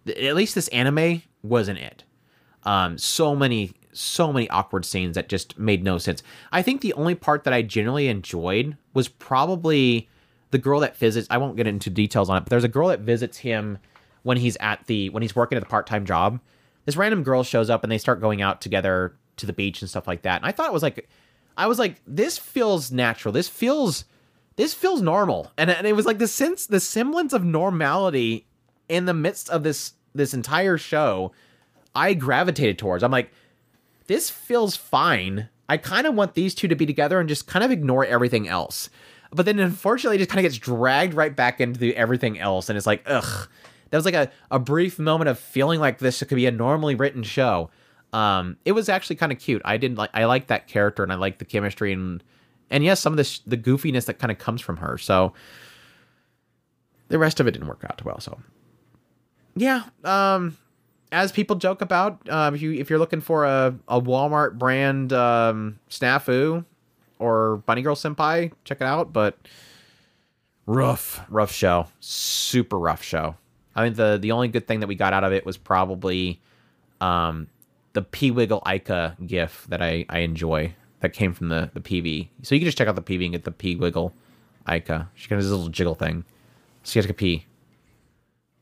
At 0.07 0.35
least 0.35 0.55
this 0.55 0.67
anime 0.69 1.21
wasn't 1.43 1.79
it. 1.79 2.03
Um, 2.63 2.97
so 2.97 3.35
many, 3.35 3.73
so 3.93 4.33
many 4.33 4.49
awkward 4.49 4.83
scenes 4.83 5.15
that 5.15 5.29
just 5.29 5.57
made 5.59 5.83
no 5.83 5.97
sense. 5.97 6.23
I 6.51 6.61
think 6.61 6.81
the 6.81 6.93
only 6.93 7.15
part 7.15 7.43
that 7.43 7.53
I 7.53 7.61
generally 7.61 8.07
enjoyed 8.07 8.77
was 8.93 9.07
probably 9.07 10.09
the 10.51 10.57
girl 10.57 10.79
that 10.79 10.97
visits. 10.97 11.27
I 11.29 11.37
won't 11.37 11.55
get 11.55 11.67
into 11.67 11.89
details 11.89 12.29
on 12.29 12.37
it, 12.37 12.41
but 12.41 12.49
there's 12.49 12.63
a 12.63 12.69
girl 12.69 12.87
that 12.87 13.01
visits 13.01 13.37
him 13.37 13.77
when 14.27 14.37
he's 14.37 14.57
at 14.59 14.85
the 14.87 15.09
when 15.09 15.23
he's 15.23 15.35
working 15.35 15.57
at 15.57 15.63
the 15.63 15.69
part 15.69 15.87
time 15.87 16.05
job. 16.05 16.41
This 16.83 16.97
random 16.97 17.23
girl 17.23 17.43
shows 17.43 17.69
up 17.69 17.83
and 17.83 17.91
they 17.91 17.97
start 17.97 18.19
going 18.19 18.41
out 18.41 18.59
together 18.61 19.15
to 19.37 19.45
the 19.45 19.53
beach 19.53 19.81
and 19.81 19.89
stuff 19.89 20.05
like 20.05 20.23
that. 20.23 20.41
And 20.41 20.45
I 20.45 20.51
thought 20.51 20.67
it 20.67 20.73
was 20.73 20.83
like, 20.83 21.07
I 21.57 21.67
was 21.67 21.79
like, 21.79 22.01
this 22.05 22.37
feels 22.37 22.91
natural. 22.91 23.31
This 23.31 23.47
feels, 23.47 24.05
this 24.57 24.73
feels 24.73 25.01
normal. 25.01 25.51
And, 25.57 25.69
and 25.69 25.87
it 25.87 25.95
was 25.95 26.05
like 26.05 26.17
the 26.17 26.27
sense, 26.27 26.65
the 26.65 26.79
semblance 26.79 27.33
of 27.33 27.43
normality 27.43 28.47
in 28.89 29.05
the 29.05 29.13
midst 29.13 29.49
of 29.49 29.63
this 29.63 29.93
this 30.13 30.33
entire 30.33 30.77
show. 30.77 31.31
I 31.95 32.13
gravitated 32.13 32.77
towards. 32.77 33.03
I'm 33.03 33.11
like, 33.11 33.31
this 34.07 34.29
feels 34.29 34.75
fine. 34.75 35.49
I 35.69 35.77
kind 35.77 36.05
of 36.05 36.15
want 36.15 36.33
these 36.33 36.53
two 36.53 36.67
to 36.67 36.75
be 36.75 36.85
together 36.85 37.19
and 37.19 37.29
just 37.29 37.47
kind 37.47 37.63
of 37.63 37.71
ignore 37.71 38.05
everything 38.05 38.47
else. 38.47 38.89
But 39.31 39.45
then 39.45 39.59
unfortunately, 39.59 40.15
it 40.15 40.19
just 40.19 40.29
kind 40.29 40.45
of 40.45 40.49
gets 40.49 40.57
dragged 40.57 41.13
right 41.13 41.35
back 41.35 41.59
into 41.59 41.93
everything 41.95 42.39
else. 42.39 42.69
And 42.69 42.77
it's 42.77 42.87
like, 42.87 43.03
ugh. 43.05 43.47
That 43.89 43.97
was 43.97 44.05
like 44.05 44.13
a, 44.13 44.31
a 44.51 44.59
brief 44.59 44.99
moment 44.99 45.29
of 45.29 45.39
feeling 45.39 45.79
like 45.79 45.99
this 45.99 46.21
could 46.23 46.35
be 46.35 46.45
a 46.45 46.51
normally 46.51 46.95
written 46.95 47.23
show. 47.23 47.69
Um, 48.13 48.57
it 48.65 48.71
was 48.71 48.89
actually 48.89 49.17
kind 49.17 49.31
of 49.31 49.39
cute. 49.39 49.61
I 49.65 49.77
didn't 49.77 49.97
like, 49.97 50.11
I 50.13 50.25
like 50.25 50.47
that 50.47 50.67
character 50.67 51.03
and 51.03 51.11
I 51.11 51.15
like 51.15 51.39
the 51.39 51.45
chemistry 51.45 51.91
and, 51.93 52.23
and 52.69 52.83
yes, 52.83 52.99
some 52.99 53.13
of 53.13 53.17
this, 53.17 53.39
the 53.39 53.57
goofiness 53.57 54.05
that 54.05 54.19
kind 54.19 54.31
of 54.31 54.37
comes 54.37 54.61
from 54.61 54.77
her. 54.77 54.97
So 54.97 55.33
the 57.09 57.19
rest 57.19 57.39
of 57.39 57.47
it 57.47 57.51
didn't 57.51 57.67
work 57.67 57.85
out 57.89 58.03
well. 58.03 58.19
So 58.19 58.39
yeah, 59.55 59.83
um, 60.03 60.57
as 61.11 61.31
people 61.31 61.55
joke 61.55 61.81
about, 61.81 62.29
um, 62.29 62.55
if 62.55 62.61
you 62.61 62.73
if 62.73 62.89
you're 62.89 62.99
looking 62.99 63.21
for 63.21 63.45
a, 63.45 63.75
a 63.87 64.01
Walmart 64.01 64.57
brand 64.57 65.13
um, 65.13 65.79
snafu 65.89 66.65
or 67.19 67.57
Bunny 67.65 67.81
Girl 67.81 67.95
Senpai, 67.95 68.51
check 68.65 68.81
it 68.81 68.85
out. 68.85 69.13
But 69.13 69.37
rough, 70.65 71.21
rough 71.29 71.51
show, 71.51 71.87
super 71.99 72.77
rough 72.77 73.03
show. 73.03 73.35
I 73.77 73.83
mean, 73.83 73.93
the 73.93 74.17
the 74.19 74.31
only 74.33 74.47
good 74.49 74.67
thing 74.67 74.81
that 74.81 74.87
we 74.87 74.95
got 74.95 75.13
out 75.13 75.23
of 75.23 75.31
it 75.31 75.45
was 75.45 75.55
probably 75.55 76.41
um, 76.99 77.47
the 77.93 78.01
P 78.01 78.31
Wiggle 78.31 78.61
Aika 78.65 79.15
gif 79.25 79.65
that 79.69 79.81
I 79.81 80.05
I 80.09 80.19
enjoy 80.19 80.73
that 80.99 81.13
came 81.13 81.31
from 81.33 81.49
the 81.49 81.69
the 81.73 81.79
PV. 81.79 82.27
So 82.41 82.55
you 82.55 82.59
can 82.59 82.65
just 82.65 82.77
check 82.77 82.87
out 82.87 82.95
the 82.95 83.01
PV 83.01 83.23
and 83.25 83.31
get 83.33 83.43
the 83.45 83.51
P 83.51 83.75
Wiggle 83.75 84.13
Aika. 84.67 85.07
She 85.13 85.27
got 85.29 85.37
this 85.37 85.45
little 85.45 85.69
jiggle 85.69 85.95
thing. 85.95 86.25
She 86.83 86.99
has 86.99 87.05
have 87.05 87.15
to 87.15 87.17
pee. 87.17 87.45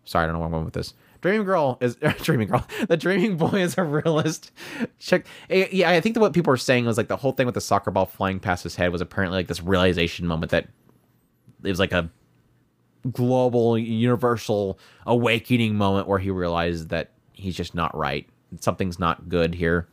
Sorry, 0.04 0.24
I 0.24 0.26
don't 0.28 0.34
know 0.34 0.40
where 0.40 0.48
I'm 0.48 0.52
going 0.52 0.66
with 0.66 0.74
this. 0.74 0.94
Dreaming 1.22 1.46
Girl 1.46 1.78
is 1.82 1.96
Dreaming 2.22 2.48
Girl. 2.50 2.68
The 2.88 2.98
Dreaming 2.98 3.38
Boy 3.38 3.62
is 3.62 3.78
a 3.78 3.84
realist. 3.84 4.52
Check. 5.00 5.26
eh, 5.50 5.68
Yeah, 5.72 5.90
I 5.90 6.02
think 6.02 6.14
that 6.14 6.20
what 6.22 6.34
people 6.34 6.52
were 6.52 6.58
saying 6.58 6.86
was 6.86 6.98
like 6.98 7.08
the 7.08 7.16
whole 7.18 7.32
thing 7.32 7.46
with 7.48 7.56
the 7.56 7.62
soccer 7.62 7.90
ball 7.90 8.06
flying 8.06 8.40
past 8.40 8.64
his 8.64 8.76
head 8.76 8.92
was 8.92 9.02
apparently 9.02 9.38
like 9.40 9.48
this 9.48 9.64
realization 9.64 10.28
moment 10.28 10.52
that 10.52 10.68
it 11.64 11.70
was 11.70 11.80
like 11.80 11.94
a 11.94 12.10
global, 13.12 13.78
universal 13.78 14.80
awakening 15.06 15.76
moment 15.76 16.08
where 16.08 16.20
he 16.20 16.30
realizes 16.32 16.88
that 16.88 17.12
he's 17.34 17.56
just 17.56 17.76
not 17.76 17.96
right. 17.96 18.28
Something's 18.60 19.00
not 19.00 19.30
good 19.30 19.56
here. 19.56 19.88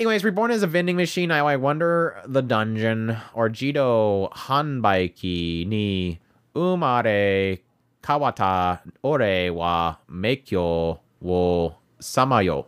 Anyways, 0.00 0.24
reborn 0.24 0.50
as 0.50 0.62
a 0.62 0.66
vending 0.66 0.96
machine. 0.96 1.28
Now 1.28 1.46
I 1.46 1.56
wonder 1.56 2.20
the 2.26 2.42
dungeon 2.42 3.16
or 3.32 3.48
Jido 3.48 4.32
Hanbaiki 4.32 5.66
ni 5.66 6.18
umare 6.54 7.60
kawata 8.02 8.80
ore 9.02 9.50
wa 9.50 9.96
meikyo 10.10 10.98
wo 11.20 11.76
samayo. 12.00 12.66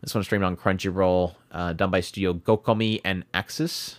This 0.00 0.14
one's 0.14 0.26
streamed 0.26 0.44
on 0.44 0.56
Crunchyroll, 0.56 1.34
uh, 1.50 1.72
done 1.72 1.90
by 1.90 2.00
Studio 2.00 2.32
Gokumi 2.34 3.00
and 3.04 3.24
AXsiZ. 3.32 3.96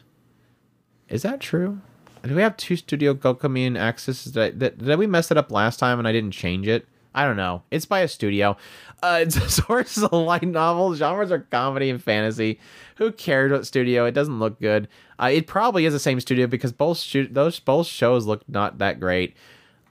Is 1.09 1.23
that 1.23 1.41
true? 1.41 1.81
Do 2.27 2.35
we 2.35 2.41
have 2.41 2.57
two 2.57 2.75
Studio 2.75 3.17
and 3.23 3.77
Axis? 3.77 4.25
Did, 4.25 4.59
did, 4.59 4.77
did 4.79 4.99
we 4.99 5.07
mess 5.07 5.31
it 5.31 5.37
up 5.37 5.51
last 5.51 5.77
time 5.77 5.99
and 5.99 6.07
I 6.07 6.11
didn't 6.11 6.31
change 6.31 6.67
it? 6.67 6.87
I 7.15 7.25
don't 7.25 7.37
know. 7.37 7.63
It's 7.71 7.85
by 7.85 8.01
a 8.01 8.07
studio. 8.07 8.57
Uh, 9.01 9.19
it's 9.21 9.35
a 9.37 9.49
source 9.49 9.97
of 9.97 10.11
light 10.11 10.43
novel. 10.43 10.93
Genres 10.93 11.31
are 11.31 11.39
comedy 11.39 11.89
and 11.89 12.03
fantasy. 12.03 12.59
Who 12.97 13.11
cares 13.11 13.51
what 13.51 13.65
studio? 13.65 14.05
It 14.05 14.11
doesn't 14.11 14.39
look 14.39 14.59
good. 14.59 14.87
Uh, 15.19 15.31
it 15.33 15.47
probably 15.47 15.85
is 15.85 15.93
the 15.93 15.99
same 15.99 16.19
studio 16.19 16.47
because 16.47 16.71
both 16.71 16.99
shoot 16.99 17.33
those 17.33 17.59
both 17.59 17.87
shows 17.87 18.25
look 18.25 18.47
not 18.47 18.77
that 18.79 18.99
great. 18.99 19.35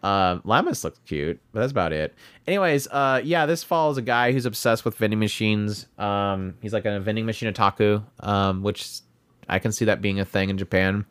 Uh, 0.02 0.38
Lammis 0.40 0.84
looks 0.84 1.00
cute, 1.04 1.40
but 1.52 1.60
that's 1.60 1.72
about 1.72 1.92
it. 1.92 2.14
Anyways, 2.46 2.86
uh, 2.88 3.20
yeah, 3.24 3.46
this 3.46 3.64
follows 3.64 3.96
a 3.96 4.02
guy 4.02 4.30
who's 4.30 4.46
obsessed 4.46 4.84
with 4.84 4.94
vending 4.96 5.18
machines. 5.18 5.86
Um, 5.98 6.54
he's 6.60 6.72
like 6.72 6.84
a 6.84 7.00
vending 7.00 7.26
machine 7.26 7.52
otaku, 7.52 8.04
um, 8.20 8.62
which 8.62 9.00
I 9.48 9.58
can 9.58 9.72
see 9.72 9.86
that 9.86 10.00
being 10.00 10.20
a 10.20 10.24
thing 10.24 10.50
in 10.50 10.58
Japan 10.58 11.06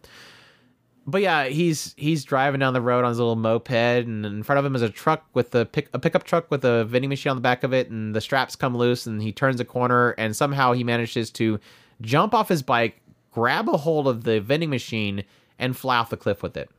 but 1.08 1.22
yeah, 1.22 1.46
he's 1.46 1.94
he's 1.98 2.24
driving 2.24 2.60
down 2.60 2.74
the 2.74 2.82
road 2.82 3.04
on 3.04 3.10
his 3.10 3.20
little 3.20 3.36
moped, 3.36 3.72
and 3.72 4.26
in 4.26 4.44
front 4.44 4.60
of 4.60 4.66
him 4.66 4.76
is 4.76 4.82
a 4.82 4.90
truck 4.90 5.26
with 5.34 5.54
a 5.54 5.66
pick 5.66 5.90
a 5.94 6.00
pickup 6.00 6.24
truck 6.24 6.50
with 6.50 6.66
a 6.66 6.86
vending 6.86 7.10
machine 7.10 7.30
on 7.30 7.38
the 7.38 7.42
back 7.42 7.64
of 7.64 7.74
it, 7.74 7.90
and 7.90 8.16
the 8.16 8.22
straps 8.22 8.56
come 8.56 8.76
loose, 8.76 9.06
and 9.06 9.22
he 9.22 9.32
turns 9.32 9.60
a 9.60 9.66
corner, 9.66 10.12
and 10.12 10.36
somehow 10.36 10.74
he 10.74 10.84
manages 10.84 11.30
to 11.32 11.60
jump 12.02 12.34
off 12.34 12.50
his 12.50 12.64
bike, 12.64 13.02
grab 13.32 13.70
a 13.70 13.78
hold 13.78 14.08
of 14.08 14.24
the 14.24 14.42
vending 14.42 14.70
machine, 14.70 15.24
and 15.60 15.78
fly 15.78 15.98
off 15.98 16.10
the 16.10 16.18
cliff 16.18 16.42
with 16.42 16.58
it, 16.58 16.70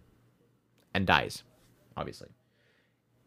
and 0.92 1.06
dies, 1.06 1.44
obviously. 1.96 2.28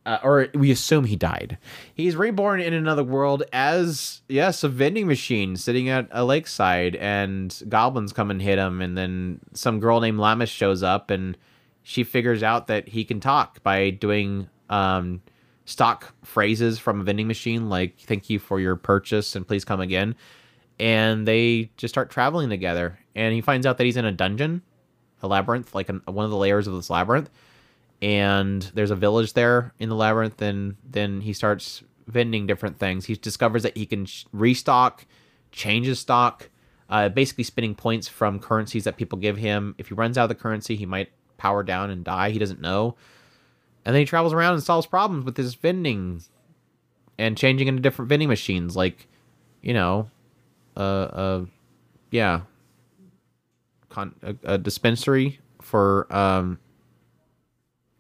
Uh, 0.10 0.18
or 0.24 0.48
we 0.56 0.72
assume 0.72 1.04
he 1.04 1.16
died. 1.16 1.60
He's 1.94 2.16
reborn 2.16 2.62
in 2.62 2.74
another 2.74 3.04
world 3.04 3.44
as 3.54 4.22
yes, 4.28 4.64
a 4.64 4.68
vending 4.68 5.06
machine 5.06 5.56
sitting 5.56 5.88
at 5.88 6.08
a 6.10 6.26
lakeside, 6.26 6.96
and 6.96 7.56
goblins 7.70 8.12
come 8.12 8.32
and 8.32 8.42
hit 8.42 8.58
him, 8.58 8.82
and 8.82 8.98
then 8.98 9.40
some 9.54 9.80
girl 9.80 10.00
named 10.00 10.18
Lammis 10.18 10.48
shows 10.48 10.82
up, 10.82 11.12
and 11.12 11.38
she 11.84 12.04
figures 12.04 12.42
out 12.42 12.66
that 12.66 12.88
he 12.88 13.06
can 13.06 13.20
talk 13.20 13.62
by 13.62 13.92
doing 13.92 14.50
um, 14.72 15.22
stock 15.66 16.16
phrases 16.24 16.80
from 16.80 17.02
a 17.02 17.04
vending 17.04 17.28
machine, 17.28 17.70
like 17.70 18.00
"Thank 18.00 18.32
you 18.32 18.40
for 18.40 18.60
your 18.60 18.78
purchase" 18.78 19.36
and 19.36 19.48
"Please 19.48 19.64
come 19.64 19.80
again," 19.80 20.16
and 20.80 21.28
they 21.28 21.70
just 21.78 21.94
start 21.94 22.10
traveling 22.10 22.50
together. 22.50 22.98
And 23.14 23.32
he 23.36 23.42
finds 23.42 23.68
out 23.68 23.78
that 23.78 23.84
he's 23.84 23.98
in 23.98 24.06
a 24.06 24.12
dungeon, 24.12 24.64
a 25.22 25.28
labyrinth, 25.28 25.76
like 25.76 25.90
an, 25.90 26.02
one 26.06 26.26
of 26.26 26.32
the 26.32 26.38
layers 26.38 26.66
of 26.66 26.74
this 26.74 26.90
labyrinth 26.90 27.30
and 28.02 28.62
there's 28.74 28.92
a 28.92 28.96
village 28.96 29.34
there 29.34 29.74
in 29.80 29.90
the 29.90 29.96
labyrinth 29.96 30.42
and 30.42 30.78
then 30.84 31.22
he 31.22 31.34
starts 31.34 31.84
vending 32.08 32.48
different 32.48 32.80
things. 32.80 33.06
He 33.06 33.16
discovers 33.16 33.64
that 33.64 33.78
he 33.78 33.86
can 33.86 34.08
restock 34.32 35.06
change 35.52 35.88
his 35.88 36.00
stock 36.00 36.50
uh, 36.90 37.10
basically 37.10 37.44
spinning 37.44 37.76
points 37.76 38.08
from 38.08 38.40
currencies 38.40 38.84
that 38.84 38.98
people 38.98 39.20
give 39.20 39.38
him. 39.38 39.76
If 39.78 39.90
he 39.90 39.94
runs 39.94 40.18
out 40.18 40.24
of 40.24 40.30
the 40.30 40.36
currency 40.36 40.76
he 40.76 40.86
might 40.86 41.10
power 41.38 41.64
down 41.64 41.90
and 41.90 42.04
die. 42.04 42.30
He 42.30 42.38
doesn't 42.38 42.62
know. 42.62 42.96
And 43.86 43.96
then 43.96 44.02
he 44.02 44.06
travels 44.06 44.34
around 44.34 44.54
and 44.54 44.64
solves 44.64 44.86
problems 44.86 45.26
with 45.26 45.38
his 45.38 45.56
vending 45.56 46.22
and 47.18 47.38
changing 47.38 47.68
into 47.68 47.82
different 47.82 48.10
vending 48.10 48.30
machines 48.30 48.76
like 48.76 49.08
you 49.62 49.74
know 49.74 50.10
uh, 50.78 50.80
uh 50.80 51.46
yeah 52.12 52.42
con- 53.90 54.16
a, 54.24 54.36
a 54.44 54.58
dispensary 54.58 55.40
for 55.62 56.08
um 56.16 56.60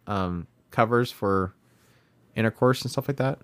um, 0.09 0.47
covers 0.71 1.11
for 1.11 1.53
intercourse 2.35 2.81
and 2.81 2.91
stuff 2.91 3.07
like 3.07 3.17
that. 3.17 3.39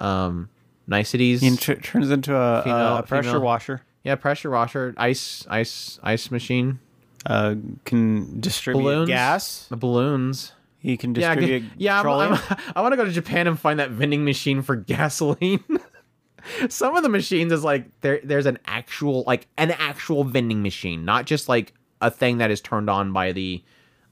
Um, 0.00 0.48
niceties. 0.86 1.40
He 1.40 1.56
tr- 1.56 1.74
turns 1.74 2.10
into 2.10 2.34
a, 2.34 2.62
Female- 2.62 2.96
a 2.98 3.02
pressure 3.02 3.28
female. 3.30 3.42
washer. 3.42 3.82
yeah, 4.02 4.16
pressure 4.16 4.50
washer, 4.50 4.94
ice, 4.96 5.46
ice, 5.48 5.98
ice 6.02 6.30
machine, 6.30 6.80
Uh, 7.26 7.54
can 7.84 8.40
distribute 8.40 8.82
balloons, 8.82 9.08
gas. 9.08 9.66
the 9.68 9.76
balloons. 9.76 10.52
He 10.78 10.96
can 10.98 11.14
Yeah, 11.14 11.30
I 11.30 11.34
distribute 11.36 11.70
yeah. 11.78 12.00
I'm. 12.02 12.34
I'm, 12.34 12.38
I 12.76 12.80
want 12.82 12.92
to 12.92 12.96
go 12.96 13.04
to 13.06 13.12
Japan 13.12 13.46
and 13.46 13.58
find 13.58 13.78
that 13.80 13.90
vending 13.90 14.24
machine 14.24 14.60
for 14.62 14.76
gasoline. 14.76 15.64
Some 16.68 16.94
of 16.94 17.02
the 17.02 17.08
machines 17.08 17.52
is 17.52 17.64
like 17.64 17.86
there. 18.02 18.20
There's 18.22 18.44
an 18.44 18.58
actual 18.66 19.24
like 19.26 19.46
an 19.56 19.70
actual 19.70 20.24
vending 20.24 20.62
machine, 20.62 21.06
not 21.06 21.24
just 21.24 21.48
like 21.48 21.72
a 22.02 22.10
thing 22.10 22.36
that 22.38 22.50
is 22.50 22.60
turned 22.60 22.90
on 22.90 23.14
by 23.14 23.32
the 23.32 23.64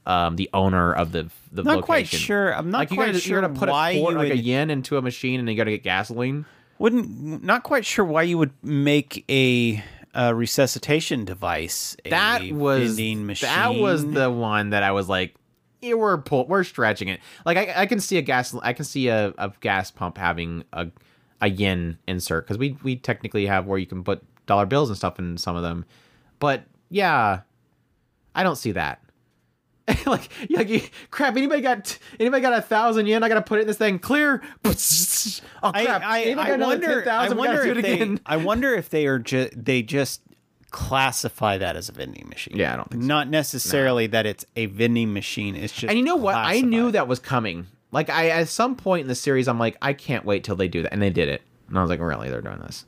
um 0.05 0.35
the 0.35 0.49
owner 0.53 0.93
of 0.93 1.11
the 1.11 1.29
the 1.51 1.63
not 1.63 1.75
location. 1.77 1.85
quite 1.85 2.07
sure. 2.07 2.55
I'm 2.55 2.71
not 2.71 2.79
like 2.79 2.91
you 2.91 2.97
quite 2.97 3.05
gotta, 3.07 3.19
sure 3.19 3.33
you're 3.33 3.41
gonna 3.41 3.57
put 3.59 3.69
why 3.69 3.91
a 3.91 3.99
quart, 4.01 4.13
you 4.13 4.19
like 4.19 4.31
a 4.31 4.37
yen 4.37 4.69
into 4.69 4.97
a 4.97 5.01
machine 5.01 5.39
and 5.39 5.49
you 5.49 5.55
gotta 5.55 5.71
get 5.71 5.83
gasoline. 5.83 6.45
wouldn't. 6.79 7.43
Not 7.43 7.63
quite 7.63 7.85
sure 7.85 8.03
why 8.05 8.23
you 8.23 8.37
would 8.37 8.51
make 8.63 9.23
a, 9.29 9.83
a 10.13 10.33
resuscitation 10.35 11.25
device. 11.25 11.95
A 12.05 12.09
That 12.09 12.51
was 12.51 12.97
machine. 12.97 13.49
that 13.49 13.75
was 13.75 14.05
the 14.05 14.29
one 14.31 14.71
that 14.71 14.83
I 14.83 14.91
was 14.91 15.07
like, 15.07 15.35
yeah, 15.81 15.93
we're 15.93 16.17
pull, 16.17 16.47
we're 16.47 16.63
stretching 16.63 17.07
it. 17.07 17.19
Like 17.45 17.57
I, 17.57 17.83
I 17.83 17.85
can 17.85 17.99
see 17.99 18.17
a 18.17 18.21
gas 18.21 18.55
I 18.61 18.73
can 18.73 18.85
see 18.85 19.07
a, 19.09 19.33
a 19.37 19.51
gas 19.61 19.91
pump 19.91 20.17
having 20.17 20.63
a 20.73 20.87
a 21.41 21.49
yen 21.49 21.97
insert 22.07 22.45
because 22.45 22.57
we 22.57 22.77
we 22.83 22.95
technically 22.95 23.45
have 23.45 23.65
where 23.67 23.77
you 23.77 23.85
can 23.85 24.03
put 24.03 24.23
dollar 24.45 24.65
bills 24.65 24.89
and 24.89 24.97
stuff 24.97 25.19
in 25.19 25.37
some 25.37 25.55
of 25.55 25.61
them, 25.63 25.85
but 26.39 26.63
yeah, 26.89 27.41
I 28.33 28.43
don't 28.43 28.55
see 28.57 28.71
that. 28.73 29.01
like, 30.05 30.29
you- 30.49 30.57
like 30.57 30.69
you, 30.69 30.81
crap. 31.11 31.35
Anybody 31.35 31.61
got 31.61 31.97
anybody 32.19 32.41
got 32.41 32.53
a 32.53 32.61
thousand 32.61 33.05
yen? 33.07 33.23
I 33.23 33.27
gotta 33.29 33.41
put 33.41 33.59
it 33.59 33.61
in 33.63 33.67
this 33.67 33.77
thing. 33.77 33.99
Clear. 33.99 34.41
Oh 35.65 35.71
I, 35.73 35.85
crap! 35.85 36.01
I, 36.03 36.21
Anybody 36.23 36.41
I 36.41 36.49
got 36.49 36.53
another 36.55 36.71
wonder. 36.75 37.09
I 37.09 37.27
10,000? 37.29 37.37
We 37.37 37.47
gotta 37.47 37.55
wonder 37.55 37.71
if 37.71 37.77
it 37.77 37.81
they. 37.83 37.93
again. 37.93 38.19
I 38.25 38.35
wonder 38.37 38.73
if 38.75 38.89
they 38.89 39.05
are 39.07 39.17
just 39.17 39.51
they 39.65 39.81
just 39.81 40.21
classify 40.71 41.57
that 41.57 41.75
as 41.77 41.87
a 41.87 41.93
vending 41.93 42.27
machine. 42.27 42.57
Yeah, 42.57 42.73
I 42.73 42.75
don't 42.77 42.89
think 42.89 43.03
so. 43.03 43.07
Not 43.07 43.29
necessarily 43.29 44.07
that 44.07 44.25
it's 44.25 44.45
a 44.57 44.65
vending 44.65 45.13
machine. 45.13 45.55
It's 45.55 45.71
just. 45.71 45.89
And 45.89 45.97
you 45.97 46.03
know 46.03 46.17
what? 46.17 46.35
I 46.35 46.59
knew 46.61 46.91
that 46.91 47.07
was 47.07 47.19
coming. 47.19 47.67
Like 47.91 48.09
I 48.09 48.29
at 48.29 48.49
some 48.49 48.75
point 48.75 49.03
in 49.03 49.07
the 49.07 49.15
series, 49.15 49.47
I'm 49.47 49.59
like, 49.59 49.77
I 49.81 49.93
can't 49.93 50.25
wait 50.25 50.43
till 50.43 50.55
they 50.57 50.67
do 50.67 50.81
that, 50.81 50.91
and 50.91 51.01
they 51.01 51.09
did 51.11 51.29
it. 51.29 51.41
And 51.69 51.77
I 51.77 51.81
was 51.81 51.89
like, 51.89 52.01
really, 52.01 52.29
they're 52.29 52.41
doing 52.41 52.59
this. 52.59 52.85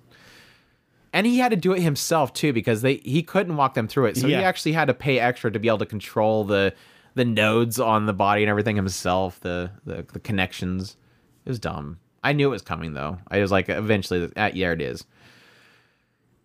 And 1.15 1.25
he 1.25 1.37
had 1.39 1.49
to 1.51 1.55
do 1.55 1.71
it 1.71 1.79
himself 1.81 2.33
too 2.33 2.51
because 2.51 2.81
they 2.81 2.95
he 2.97 3.23
couldn't 3.23 3.55
walk 3.55 3.73
them 3.73 3.87
through 3.87 4.07
it, 4.07 4.17
so 4.17 4.27
Yeah. 4.27 4.39
he 4.39 4.43
actually 4.43 4.73
had 4.73 4.85
to 4.89 4.93
pay 4.93 5.17
extra 5.17 5.49
to 5.49 5.57
be 5.59 5.69
able 5.69 5.77
to 5.79 5.85
control 5.85 6.43
the 6.43 6.73
the 7.13 7.23
nodes 7.23 7.79
on 7.79 8.05
the 8.05 8.11
body 8.13 8.43
and 8.43 8.49
everything 8.49 8.75
himself, 8.75 9.39
the 9.39 9.71
the, 9.85 10.05
the 10.11 10.19
connections. 10.19 10.97
It 11.45 11.49
was 11.49 11.57
dumb. 11.59 11.99
I 12.21 12.33
knew 12.33 12.47
it 12.47 12.51
was 12.51 12.61
coming 12.61 12.93
though. 12.95 13.17
I 13.29 13.39
was 13.39 13.49
like, 13.51 13.69
eventually, 13.69 14.29
uh, 14.35 14.51
yeah, 14.53 14.71
it 14.71 14.81
is. 14.81 15.05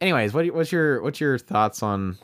Anyways, 0.00 0.32
what 0.32 0.46
what's 0.54 0.70
your 0.70 1.02
what's 1.02 1.20
your 1.20 1.36
thoughts 1.36 1.82
on 1.82 2.16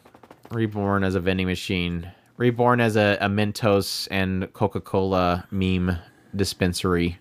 Reborn 0.51 1.02
as 1.02 1.14
a 1.16 1.20
vending 1.20 1.47
machine? 1.47 2.10
Reborn 2.36 2.81
as 2.81 2.97
a, 2.97 3.18
a 3.20 3.28
Mentos 3.28 4.06
and 4.10 4.52
Coca 4.52 4.81
Cola 4.81 5.47
meme 5.51 5.98
dispensary. 6.35 7.18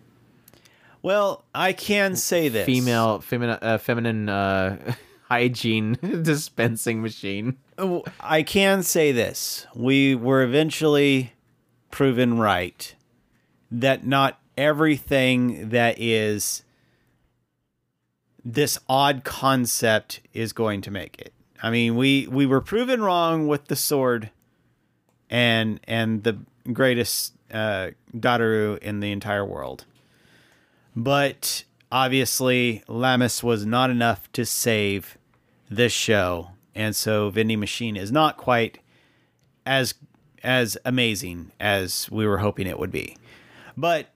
Well, 1.01 1.45
I 1.55 1.73
can 1.73 2.15
say 2.15 2.49
this. 2.49 2.65
Female, 2.65 3.21
feminine, 3.21 3.59
uh, 3.61 3.77
feminine 3.77 4.27
uh, 4.29 4.93
hygiene 5.27 5.93
dispensing 6.21 7.01
machine. 7.01 7.57
I 8.19 8.43
can 8.43 8.83
say 8.83 9.11
this. 9.11 9.65
We 9.75 10.15
were 10.15 10.43
eventually 10.43 11.33
proven 11.91 12.37
right 12.37 12.95
that 13.71 14.05
not 14.05 14.39
everything 14.57 15.69
that 15.69 15.95
is 15.99 16.63
this 18.43 18.77
odd 18.87 19.23
concept 19.23 20.21
is 20.33 20.53
going 20.53 20.81
to 20.81 20.91
make 20.91 21.19
it. 21.19 21.33
I 21.63 21.71
mean, 21.71 21.95
we 21.95 22.27
we 22.27 22.45
were 22.45 22.61
proven 22.61 23.01
wrong 23.01 23.47
with 23.47 23.65
the 23.65 23.75
sword 23.75 24.29
and 25.29 25.79
and 25.85 26.23
the 26.23 26.37
greatest 26.71 27.33
uh 27.51 27.91
Dadaru 28.15 28.77
in 28.79 28.99
the 28.99 29.11
entire 29.11 29.45
world. 29.45 29.85
But 30.95 31.63
obviously 31.91 32.83
Lammis 32.87 33.43
was 33.43 33.65
not 33.65 33.89
enough 33.89 34.31
to 34.33 34.45
save 34.45 35.17
this 35.69 35.93
show 35.93 36.49
and 36.75 36.95
so 36.95 37.29
vending 37.29 37.59
machine 37.59 37.95
is 37.95 38.11
not 38.11 38.37
quite 38.37 38.79
as 39.65 39.95
as 40.43 40.77
amazing 40.85 41.51
as 41.59 42.09
we 42.11 42.27
were 42.27 42.37
hoping 42.37 42.67
it 42.67 42.77
would 42.77 42.91
be 42.91 43.17
but 43.75 44.09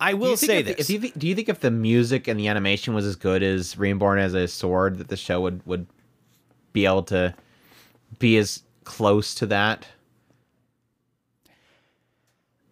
i 0.00 0.12
will 0.12 0.36
say 0.36 0.60
this 0.60 0.90
If 0.90 1.04
you, 1.04 1.10
do 1.16 1.26
you 1.26 1.34
think 1.34 1.48
if 1.48 1.60
the 1.60 1.70
music 1.70 2.28
and 2.28 2.38
the 2.38 2.48
animation 2.48 2.92
was 2.94 3.06
as 3.06 3.16
good 3.16 3.42
as 3.42 3.78
Reborn 3.78 4.18
as 4.18 4.34
a 4.34 4.46
sword, 4.46 4.98
that 4.98 5.08
the 5.08 5.16
show 5.16 5.40
would 5.40 5.64
would 5.66 5.86
be 6.72 6.84
able 6.84 7.02
to 7.04 7.34
be 8.18 8.36
as 8.36 8.62
close 8.84 9.34
to 9.36 9.46
that? 9.46 9.86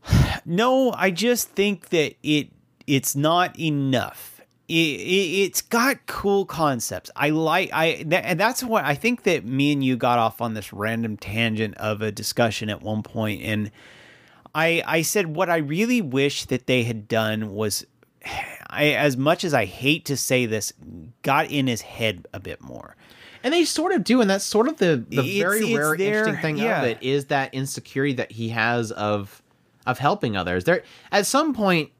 no 0.44 0.92
i 0.92 1.10
just 1.10 1.48
think 1.50 1.88
that 1.88 2.14
it 2.22 2.50
it's 2.86 3.16
not 3.16 3.58
enough 3.58 4.40
it, 4.68 4.72
it, 4.72 5.44
it's 5.44 5.62
got 5.62 6.06
cool 6.06 6.44
concepts 6.44 7.10
i 7.16 7.30
like 7.30 7.70
i 7.72 8.02
that, 8.06 8.24
and 8.24 8.38
that's 8.40 8.62
what 8.62 8.84
i 8.84 8.94
think 8.94 9.22
that 9.24 9.44
me 9.44 9.72
and 9.72 9.84
you 9.84 9.96
got 9.96 10.18
off 10.18 10.40
on 10.40 10.54
this 10.54 10.72
random 10.72 11.16
tangent 11.16 11.76
of 11.76 12.02
a 12.02 12.10
discussion 12.10 12.68
at 12.68 12.82
one 12.82 13.02
point 13.02 13.42
and 13.42 13.70
I 14.56 14.82
I 14.86 15.02
said 15.02 15.26
what 15.36 15.50
I 15.50 15.58
really 15.58 16.00
wish 16.00 16.46
that 16.46 16.66
they 16.66 16.82
had 16.84 17.06
done 17.08 17.52
was 17.54 17.84
I 18.70 18.86
as 18.92 19.16
much 19.16 19.44
as 19.44 19.52
I 19.52 19.66
hate 19.66 20.06
to 20.06 20.16
say 20.16 20.46
this 20.46 20.72
got 21.22 21.50
in 21.50 21.66
his 21.66 21.82
head 21.82 22.26
a 22.32 22.40
bit 22.40 22.62
more. 22.62 22.96
And 23.44 23.52
they 23.52 23.64
sort 23.64 23.92
of 23.92 24.02
do, 24.02 24.20
and 24.20 24.28
that's 24.28 24.44
sort 24.44 24.66
of 24.66 24.78
the, 24.78 25.04
the 25.08 25.18
It's- 25.18 25.38
very 25.38 25.58
it's 25.66 25.78
rare, 25.78 25.94
interesting 25.94 26.40
thing 26.42 26.56
yeah. 26.56 26.80
of 26.80 26.88
it 26.88 26.98
is 27.00 27.26
that 27.26 27.54
insecurity 27.54 28.14
that 28.14 28.32
he 28.32 28.48
has 28.48 28.90
of 28.92 29.42
of 29.86 29.98
helping 29.98 30.36
others. 30.36 30.64
There, 30.64 30.82
at 31.12 31.26
some 31.26 31.52
point, 31.54 31.90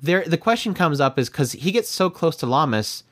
there 0.00 0.24
the 0.26 0.38
question 0.38 0.74
comes 0.74 1.00
up 1.00 1.18
is 1.18 1.28
because 1.28 1.52
he 1.52 1.72
gets 1.72 1.88
so 1.88 2.10
close 2.10 2.36
to 2.36 2.46
Lammis, 2.46 3.02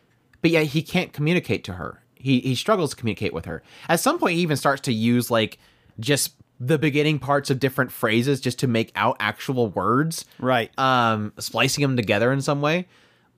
but 0.43 0.51
yet 0.51 0.67
he 0.67 0.83
can't 0.83 1.13
communicate 1.13 1.65
to 1.65 1.75
her. 1.75 2.03
He 2.15 2.41
he 2.41 2.55
struggles 2.55 2.91
to 2.91 2.97
communicate 2.97 3.33
with 3.33 3.45
her. 3.47 3.63
At 3.89 4.01
some 4.01 4.19
point, 4.19 4.35
he 4.37 4.41
even 4.43 4.57
starts 4.57 4.83
to 4.83 4.93
use 4.93 5.31
like 5.31 5.59
just 6.01 6.35
the 6.61 6.79
beginning 6.79 7.19
parts 7.19 7.51
of 7.51 7.59
different 7.59 7.91
phrases 7.91 8.41
just 8.41 8.59
to 8.61 8.67
make 8.69 8.93
out 8.95 9.17
actual 9.19 9.69
words 9.69 10.25
Right. 10.39 10.71
um, 10.79 11.33
splicing 11.39 11.83
them 11.83 11.97
together 11.97 12.33
in 12.33 12.41
some 12.41 12.61
way. 12.61 12.87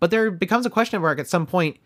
But 0.00 0.10
there 0.10 0.30
becomes 0.30 0.66
a 0.66 0.70
question 0.70 0.96
of 0.96 1.02
mark 1.02 1.18
at 1.18 1.26
some 1.26 1.46
point. 1.46 1.78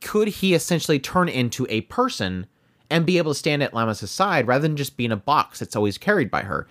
Could 0.00 0.28
he 0.28 0.54
essentially 0.54 0.98
turn 0.98 1.28
into 1.28 1.66
a 1.68 1.82
person 1.82 2.46
and 2.88 3.04
be 3.04 3.18
able 3.18 3.32
to 3.32 3.38
stand 3.38 3.62
at 3.62 3.72
Lammis' 3.72 4.08
side 4.08 4.46
rather 4.46 4.62
than 4.62 4.76
just 4.76 4.96
being 4.96 5.12
a 5.12 5.16
box 5.16 5.58
that's 5.58 5.76
always 5.76 5.98
carried 5.98 6.30
by 6.30 6.40
her? 6.42 6.66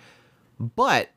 But 0.58 1.10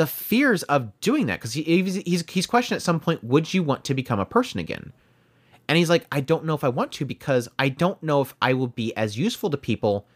the 0.00 0.06
fears 0.06 0.62
of 0.62 0.98
doing 1.02 1.26
that, 1.26 1.40
because 1.40 1.52
he, 1.52 1.62
he's, 1.62 2.24
he's 2.26 2.46
questioned 2.46 2.76
at 2.76 2.82
some 2.82 3.00
point, 3.00 3.22
would 3.22 3.52
you 3.52 3.62
want 3.62 3.84
to 3.84 3.92
become 3.92 4.18
a 4.18 4.24
person 4.24 4.58
again? 4.58 4.94
And 5.68 5.76
he's 5.76 5.90
like, 5.90 6.06
I 6.10 6.22
don't 6.22 6.46
know 6.46 6.54
if 6.54 6.64
I 6.64 6.70
want 6.70 6.90
to 6.92 7.04
because 7.04 7.50
I 7.58 7.68
don't 7.68 8.02
know 8.02 8.22
if 8.22 8.34
I 8.40 8.54
will 8.54 8.68
be 8.68 8.96
as 8.96 9.18
useful 9.18 9.50
to 9.50 9.58
people 9.58 10.06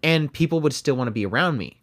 and 0.00 0.32
people 0.32 0.60
would 0.60 0.72
still 0.72 0.94
want 0.94 1.08
to 1.08 1.12
be 1.12 1.26
around 1.26 1.58
me. 1.58 1.82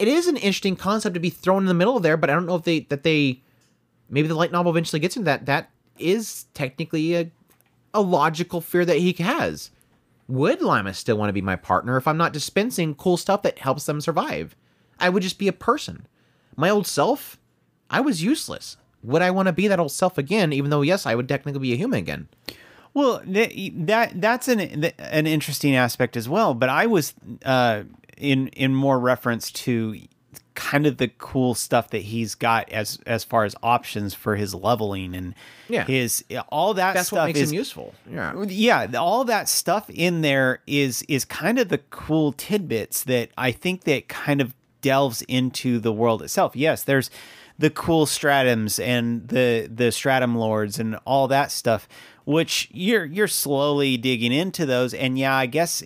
It 0.00 0.08
is 0.08 0.26
an 0.26 0.36
interesting 0.36 0.74
concept 0.74 1.14
to 1.14 1.20
be 1.20 1.30
thrown 1.30 1.62
in 1.62 1.66
the 1.66 1.74
middle 1.74 1.96
of 1.96 2.02
there, 2.02 2.16
but 2.16 2.28
I 2.28 2.32
don't 2.32 2.46
know 2.46 2.56
if 2.56 2.64
they 2.64 2.80
that 2.80 3.04
they 3.04 3.44
maybe 4.10 4.26
the 4.26 4.34
light 4.34 4.50
novel 4.50 4.72
eventually 4.72 4.98
gets 4.98 5.16
into 5.16 5.26
that. 5.26 5.46
That 5.46 5.70
is 6.00 6.46
technically 6.52 7.14
a 7.14 7.30
a 7.94 8.00
logical 8.00 8.60
fear 8.60 8.84
that 8.84 8.98
he 8.98 9.12
has. 9.22 9.70
Would 10.26 10.58
Lammis 10.60 10.96
still 10.96 11.16
want 11.16 11.28
to 11.28 11.32
be 11.32 11.42
my 11.42 11.56
partner 11.56 11.96
if 11.96 12.08
I'm 12.08 12.16
not 12.16 12.32
dispensing 12.32 12.96
cool 12.96 13.16
stuff 13.16 13.42
that 13.42 13.60
helps 13.60 13.86
them 13.86 14.00
survive? 14.00 14.56
I 14.98 15.10
would 15.10 15.22
just 15.22 15.38
be 15.38 15.46
a 15.46 15.52
person. 15.52 16.06
My 16.56 16.70
old 16.70 16.86
self, 16.86 17.38
I 17.90 18.00
was 18.00 18.22
useless. 18.22 18.76
Would 19.02 19.22
I 19.22 19.30
want 19.30 19.46
to 19.46 19.52
be 19.52 19.68
that 19.68 19.80
old 19.80 19.92
self 19.92 20.16
again, 20.18 20.52
even 20.52 20.70
though, 20.70 20.82
yes, 20.82 21.06
I 21.06 21.14
would 21.14 21.28
technically 21.28 21.60
be 21.60 21.72
a 21.72 21.76
human 21.76 21.98
again? 21.98 22.28
Well, 22.94 23.20
th- 23.20 23.72
that 23.76 24.20
that's 24.20 24.48
an 24.48 24.60
an 24.60 25.26
interesting 25.26 25.74
aspect 25.74 26.16
as 26.16 26.28
well. 26.28 26.52
But 26.54 26.68
I 26.68 26.86
was 26.86 27.14
uh, 27.44 27.84
in 28.18 28.48
in 28.48 28.74
more 28.74 28.98
reference 29.00 29.50
to 29.52 29.98
kind 30.54 30.86
of 30.86 30.98
the 30.98 31.08
cool 31.08 31.54
stuff 31.54 31.88
that 31.88 32.02
he's 32.02 32.34
got 32.34 32.68
as 32.70 32.98
as 33.06 33.24
far 33.24 33.44
as 33.44 33.56
options 33.62 34.12
for 34.12 34.36
his 34.36 34.54
leveling 34.54 35.14
and 35.16 35.34
Yeah. 35.70 35.84
his 35.86 36.22
all 36.50 36.74
that 36.74 36.92
That's 36.92 37.06
stuff 37.06 37.20
what 37.20 37.26
makes 37.28 37.38
is 37.40 37.50
him 37.50 37.56
useful. 37.56 37.94
Yeah. 38.08 38.44
yeah 38.46 38.86
all 38.98 39.24
that 39.24 39.48
stuff 39.48 39.88
in 39.88 40.20
there 40.20 40.60
is 40.66 41.02
is 41.08 41.24
kind 41.24 41.58
of 41.58 41.70
the 41.70 41.78
cool 41.78 42.32
tidbits 42.34 43.04
that 43.04 43.30
i 43.38 43.50
think 43.50 43.84
that 43.84 44.08
kind 44.08 44.42
of 44.42 44.52
delves 44.82 45.22
into 45.22 45.78
the 45.78 45.92
world 45.92 46.22
itself 46.22 46.54
yes 46.54 46.82
there's 46.82 47.10
the 47.58 47.70
cool 47.70 48.06
stratums 48.06 48.82
and 48.82 49.28
the 49.28 49.68
the 49.72 49.90
stratum 49.90 50.36
lords 50.36 50.78
and 50.78 50.96
all 51.04 51.28
that 51.28 51.50
stuff 51.50 51.88
which 52.24 52.68
you're 52.72 53.04
you're 53.04 53.28
slowly 53.28 53.96
digging 53.96 54.32
into 54.32 54.66
those 54.66 54.92
and 54.92 55.18
yeah 55.18 55.34
i 55.34 55.46
guess 55.46 55.82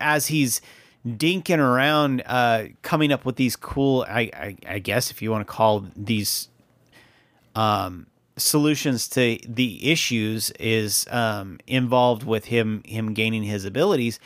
as 0.00 0.26
he's 0.26 0.60
dinking 1.06 1.58
around 1.58 2.22
uh 2.26 2.64
coming 2.82 3.12
up 3.12 3.24
with 3.24 3.36
these 3.36 3.56
cool 3.56 4.04
i 4.08 4.30
i, 4.34 4.56
I 4.66 4.78
guess 4.78 5.10
if 5.10 5.22
you 5.22 5.30
want 5.30 5.46
to 5.46 5.52
call 5.52 5.86
these 5.96 6.48
um, 7.54 8.06
solutions 8.36 9.08
to 9.08 9.38
the 9.46 9.90
issues 9.90 10.50
is 10.52 11.06
um, 11.10 11.58
involved 11.66 12.24
with 12.24 12.46
him 12.46 12.82
him 12.84 13.14
gaining 13.14 13.42
his 13.42 13.64
abilities. 13.64 14.18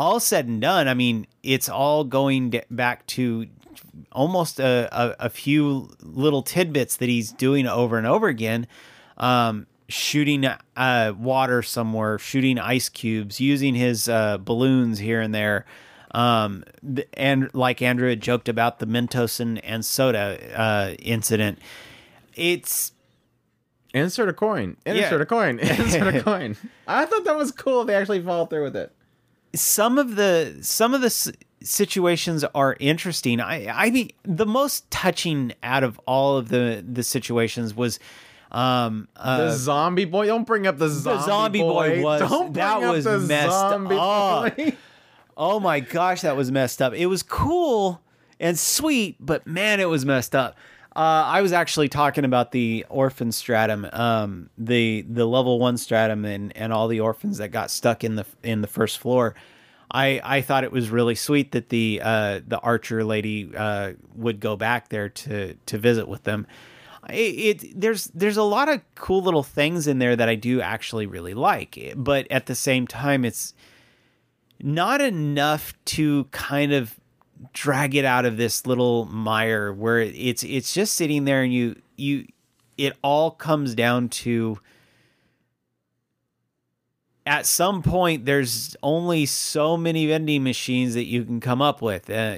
All 0.00 0.18
said 0.18 0.46
and 0.46 0.62
done, 0.62 0.88
I 0.88 0.94
mean, 0.94 1.26
it's 1.42 1.68
all 1.68 2.04
going 2.04 2.58
back 2.70 3.06
to 3.08 3.46
almost 4.10 4.58
a, 4.58 4.88
a, 4.90 5.26
a 5.26 5.28
few 5.28 5.90
little 6.00 6.42
tidbits 6.42 6.96
that 6.96 7.10
he's 7.10 7.32
doing 7.32 7.66
over 7.66 7.98
and 7.98 8.06
over 8.06 8.26
again. 8.28 8.66
Um, 9.18 9.66
shooting 9.88 10.46
uh, 10.46 11.12
water 11.18 11.60
somewhere, 11.62 12.18
shooting 12.18 12.58
ice 12.58 12.88
cubes, 12.88 13.40
using 13.40 13.74
his 13.74 14.08
uh, 14.08 14.38
balloons 14.38 15.00
here 15.00 15.20
and 15.20 15.34
there. 15.34 15.66
Um, 16.12 16.64
and 17.12 17.52
like 17.52 17.82
Andrew 17.82 18.08
had 18.08 18.22
joked 18.22 18.48
about 18.48 18.78
the 18.78 18.86
Mentos 18.86 19.38
and, 19.38 19.62
and 19.62 19.84
soda 19.84 20.38
uh, 20.58 20.94
incident, 20.98 21.58
it's 22.34 22.92
Insert 23.92 24.28
a 24.30 24.32
coin. 24.32 24.76
Insert 24.86 25.12
Yeah. 25.12 25.22
a 25.22 25.26
coin. 25.26 25.58
Insert 25.58 26.14
a 26.14 26.22
coin. 26.24 26.56
I 26.86 27.04
thought 27.04 27.24
that 27.24 27.36
was 27.36 27.50
cool. 27.52 27.84
They 27.84 27.94
actually 27.94 28.22
followed 28.22 28.48
through 28.48 28.62
with 28.62 28.76
it. 28.76 28.92
Some 29.54 29.98
of 29.98 30.16
the 30.16 30.58
some 30.62 30.94
of 30.94 31.00
the 31.00 31.06
s- 31.06 31.30
situations 31.62 32.44
are 32.54 32.76
interesting. 32.80 33.40
I 33.40 33.66
I 33.68 33.90
mean 33.90 34.10
the 34.22 34.46
most 34.46 34.90
touching 34.90 35.52
out 35.62 35.82
of 35.84 36.00
all 36.06 36.36
of 36.36 36.48
the 36.48 36.84
the 36.86 37.02
situations 37.02 37.74
was 37.74 37.98
um 38.52 39.08
uh, 39.16 39.38
The 39.44 39.50
zombie 39.56 40.04
boy. 40.06 40.26
Don't 40.26 40.46
bring 40.46 40.66
up 40.66 40.78
the 40.78 40.88
zombie, 40.88 41.24
zombie 41.24 41.58
boy 41.60 42.02
was- 42.02 42.20
Don't 42.20 42.52
bring 42.52 42.52
that 42.54 42.82
up 42.82 42.92
was 42.94 43.04
the 43.04 43.18
messed 43.20 43.50
zombie 43.50 43.96
up. 43.98 44.56
boy. 44.56 44.76
Oh 45.36 45.58
my 45.58 45.80
gosh, 45.80 46.20
that 46.20 46.36
was 46.36 46.50
messed 46.50 46.82
up. 46.82 46.92
It 46.92 47.06
was 47.06 47.22
cool 47.22 48.02
and 48.38 48.58
sweet, 48.58 49.16
but 49.18 49.46
man, 49.46 49.80
it 49.80 49.88
was 49.88 50.04
messed 50.04 50.34
up. 50.34 50.56
Uh, 51.00 51.24
I 51.24 51.40
was 51.40 51.54
actually 51.54 51.88
talking 51.88 52.26
about 52.26 52.52
the 52.52 52.84
orphan 52.90 53.32
stratum, 53.32 53.88
um, 53.90 54.50
the 54.58 55.00
the 55.08 55.24
level 55.24 55.58
one 55.58 55.78
stratum, 55.78 56.26
and 56.26 56.54
and 56.54 56.74
all 56.74 56.88
the 56.88 57.00
orphans 57.00 57.38
that 57.38 57.48
got 57.48 57.70
stuck 57.70 58.04
in 58.04 58.16
the 58.16 58.26
in 58.42 58.60
the 58.60 58.66
first 58.66 58.98
floor. 58.98 59.34
I 59.90 60.20
I 60.22 60.42
thought 60.42 60.62
it 60.62 60.72
was 60.72 60.90
really 60.90 61.14
sweet 61.14 61.52
that 61.52 61.70
the 61.70 62.02
uh, 62.04 62.40
the 62.46 62.58
archer 62.58 63.02
lady 63.02 63.50
uh, 63.56 63.92
would 64.14 64.40
go 64.40 64.56
back 64.56 64.90
there 64.90 65.08
to 65.08 65.54
to 65.54 65.78
visit 65.78 66.06
with 66.06 66.24
them. 66.24 66.46
It, 67.08 67.62
it 67.62 67.80
there's 67.80 68.08
there's 68.08 68.36
a 68.36 68.42
lot 68.42 68.68
of 68.68 68.82
cool 68.94 69.22
little 69.22 69.42
things 69.42 69.86
in 69.86 70.00
there 70.00 70.16
that 70.16 70.28
I 70.28 70.34
do 70.34 70.60
actually 70.60 71.06
really 71.06 71.32
like, 71.32 71.94
but 71.96 72.30
at 72.30 72.44
the 72.44 72.54
same 72.54 72.86
time, 72.86 73.24
it's 73.24 73.54
not 74.62 75.00
enough 75.00 75.72
to 75.86 76.24
kind 76.24 76.74
of 76.74 76.99
drag 77.52 77.94
it 77.94 78.04
out 78.04 78.24
of 78.24 78.36
this 78.36 78.66
little 78.66 79.06
mire 79.06 79.72
where 79.72 80.00
it's 80.00 80.42
it's 80.42 80.74
just 80.74 80.94
sitting 80.94 81.24
there 81.24 81.42
and 81.42 81.52
you 81.52 81.80
you 81.96 82.26
it 82.76 82.94
all 83.02 83.30
comes 83.30 83.74
down 83.74 84.08
to 84.08 84.58
at 87.26 87.46
some 87.46 87.82
point 87.82 88.26
there's 88.26 88.76
only 88.82 89.24
so 89.26 89.76
many 89.76 90.06
vending 90.06 90.42
machines 90.42 90.94
that 90.94 91.04
you 91.04 91.24
can 91.24 91.40
come 91.40 91.62
up 91.62 91.80
with 91.80 92.10
uh, 92.10 92.36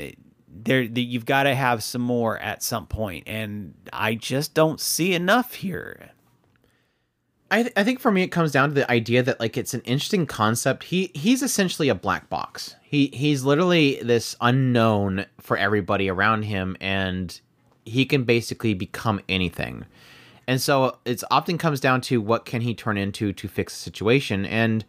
there 0.49 0.83
you've 0.83 1.27
got 1.27 1.45
to 1.45 1.55
have 1.55 1.83
some 1.83 2.03
more 2.03 2.39
at 2.39 2.63
some 2.63 2.87
point 2.87 3.25
and 3.27 3.75
i 3.93 4.15
just 4.15 4.55
don't 4.55 4.81
see 4.81 5.15
enough 5.15 5.55
here 5.55 6.13
I, 7.51 7.63
th- 7.65 7.75
I 7.77 7.85
think 7.85 8.01
for 8.01 8.11
me 8.11 8.23
it 8.23 8.29
comes 8.29 8.51
down 8.51 8.71
to 8.71 8.75
the 8.75 8.91
idea 8.91 9.23
that 9.23 9.39
like 9.39 9.59
it's 9.59 9.75
an 9.75 9.83
interesting 9.83 10.25
concept. 10.25 10.85
He 10.85 11.11
he's 11.15 11.43
essentially 11.43 11.91
a 11.91 11.95
black 11.95 12.31
box. 12.31 12.77
He 12.93 13.07
he's 13.07 13.43
literally 13.43 13.99
this 14.03 14.37
unknown 14.43 15.25
for 15.41 15.57
everybody 15.57 16.11
around 16.11 16.43
him, 16.43 16.77
and 16.79 17.41
he 17.87 18.05
can 18.05 18.25
basically 18.25 18.75
become 18.75 19.19
anything. 19.31 19.87
And 20.47 20.61
so 20.61 20.99
it's 21.07 21.25
often 21.31 21.57
comes 21.57 21.81
down 21.81 22.03
to 22.03 22.21
what 22.21 22.45
can 22.45 22.61
he 22.61 22.75
turn 22.75 22.99
into 22.99 23.33
to 23.33 23.49
fix 23.49 23.73
the 23.73 23.81
situation. 23.83 24.45
And 24.45 24.85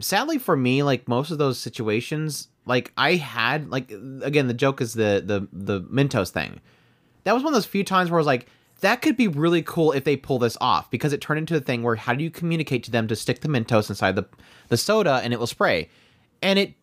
sadly 0.00 0.38
for 0.38 0.56
me, 0.56 0.82
like 0.82 1.06
most 1.06 1.30
of 1.30 1.38
those 1.38 1.56
situations, 1.56 2.48
like 2.66 2.90
I 2.98 3.14
had 3.14 3.70
like 3.70 3.92
again 4.22 4.48
the 4.48 4.52
joke 4.52 4.80
is 4.80 4.94
the 4.94 5.22
the 5.24 5.46
the 5.52 5.82
Mentos 5.82 6.30
thing. 6.30 6.60
That 7.22 7.32
was 7.32 7.44
one 7.44 7.52
of 7.52 7.56
those 7.56 7.64
few 7.64 7.84
times 7.84 8.10
where 8.10 8.18
I 8.18 8.22
was 8.22 8.26
like 8.26 8.48
that 8.80 9.02
could 9.02 9.16
be 9.16 9.28
really 9.28 9.62
cool 9.62 9.92
if 9.92 10.02
they 10.02 10.16
pull 10.16 10.40
this 10.40 10.58
off 10.60 10.90
because 10.90 11.12
it 11.12 11.20
turned 11.20 11.38
into 11.38 11.54
a 11.54 11.60
thing 11.60 11.84
where 11.84 11.94
how 11.94 12.12
do 12.12 12.24
you 12.24 12.30
communicate 12.30 12.82
to 12.82 12.90
them 12.90 13.06
to 13.06 13.14
stick 13.14 13.40
the 13.40 13.48
Mentos 13.48 13.88
inside 13.88 14.16
the 14.16 14.26
the 14.66 14.76
soda 14.76 15.20
and 15.22 15.32
it 15.32 15.38
will 15.38 15.46
spray, 15.46 15.88
and 16.42 16.58
it 16.58 16.74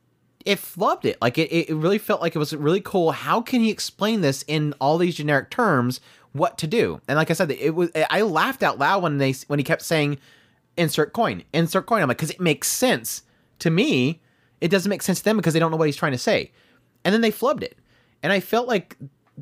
it 0.46 0.58
flubbed 0.58 1.06
it 1.06 1.18
like 1.22 1.38
it 1.38 1.52
it 1.52 1.76
really 1.76 1.98
felt 1.98 2.22
like 2.22 2.36
it 2.36 2.40
was 2.40 2.56
really 2.56 2.82
cool. 2.82 3.12
How 3.12 3.42
can 3.42 3.62
he 3.62 3.70
explain 3.70 4.22
this 4.22 4.44
in 4.48 4.74
all 4.80 4.98
these 4.98 5.16
generic 5.16 5.50
terms? 5.50 6.02
What 6.34 6.58
to 6.60 6.68
do? 6.68 7.02
And 7.08 7.18
like 7.18 7.30
I 7.30 7.34
said, 7.34 7.52
it 7.52 7.76
was 7.76 7.92
I 8.10 8.22
laughed 8.22 8.64
out 8.64 8.80
loud 8.80 9.04
when 9.04 9.18
they 9.18 9.34
when 9.48 9.60
he 9.60 9.64
kept 9.64 9.82
saying 9.82 10.18
insert 10.78 11.14
coin, 11.14 11.44
insert 11.54 11.86
coin. 11.86 12.02
I'm 12.02 12.08
like 12.08 12.18
because 12.18 12.32
it 12.32 12.40
makes 12.40 12.68
sense 12.68 13.24
to 13.60 13.70
me. 13.70 14.22
It 14.62 14.70
doesn't 14.70 14.90
make 14.90 15.02
sense 15.02 15.20
to 15.20 15.26
them 15.26 15.38
because 15.38 15.54
they 15.54 15.60
don't 15.60 15.72
know 15.72 15.78
what 15.78 15.88
he's 15.88 15.96
trying 15.96 16.12
to 16.12 16.18
say, 16.18 16.52
and 17.04 17.14
then 17.14 17.22
they 17.22 17.32
flubbed 17.32 17.64
it. 17.64 17.78
And 18.24 18.32
I 18.32 18.40
felt 18.40 18.68
like 18.68 18.96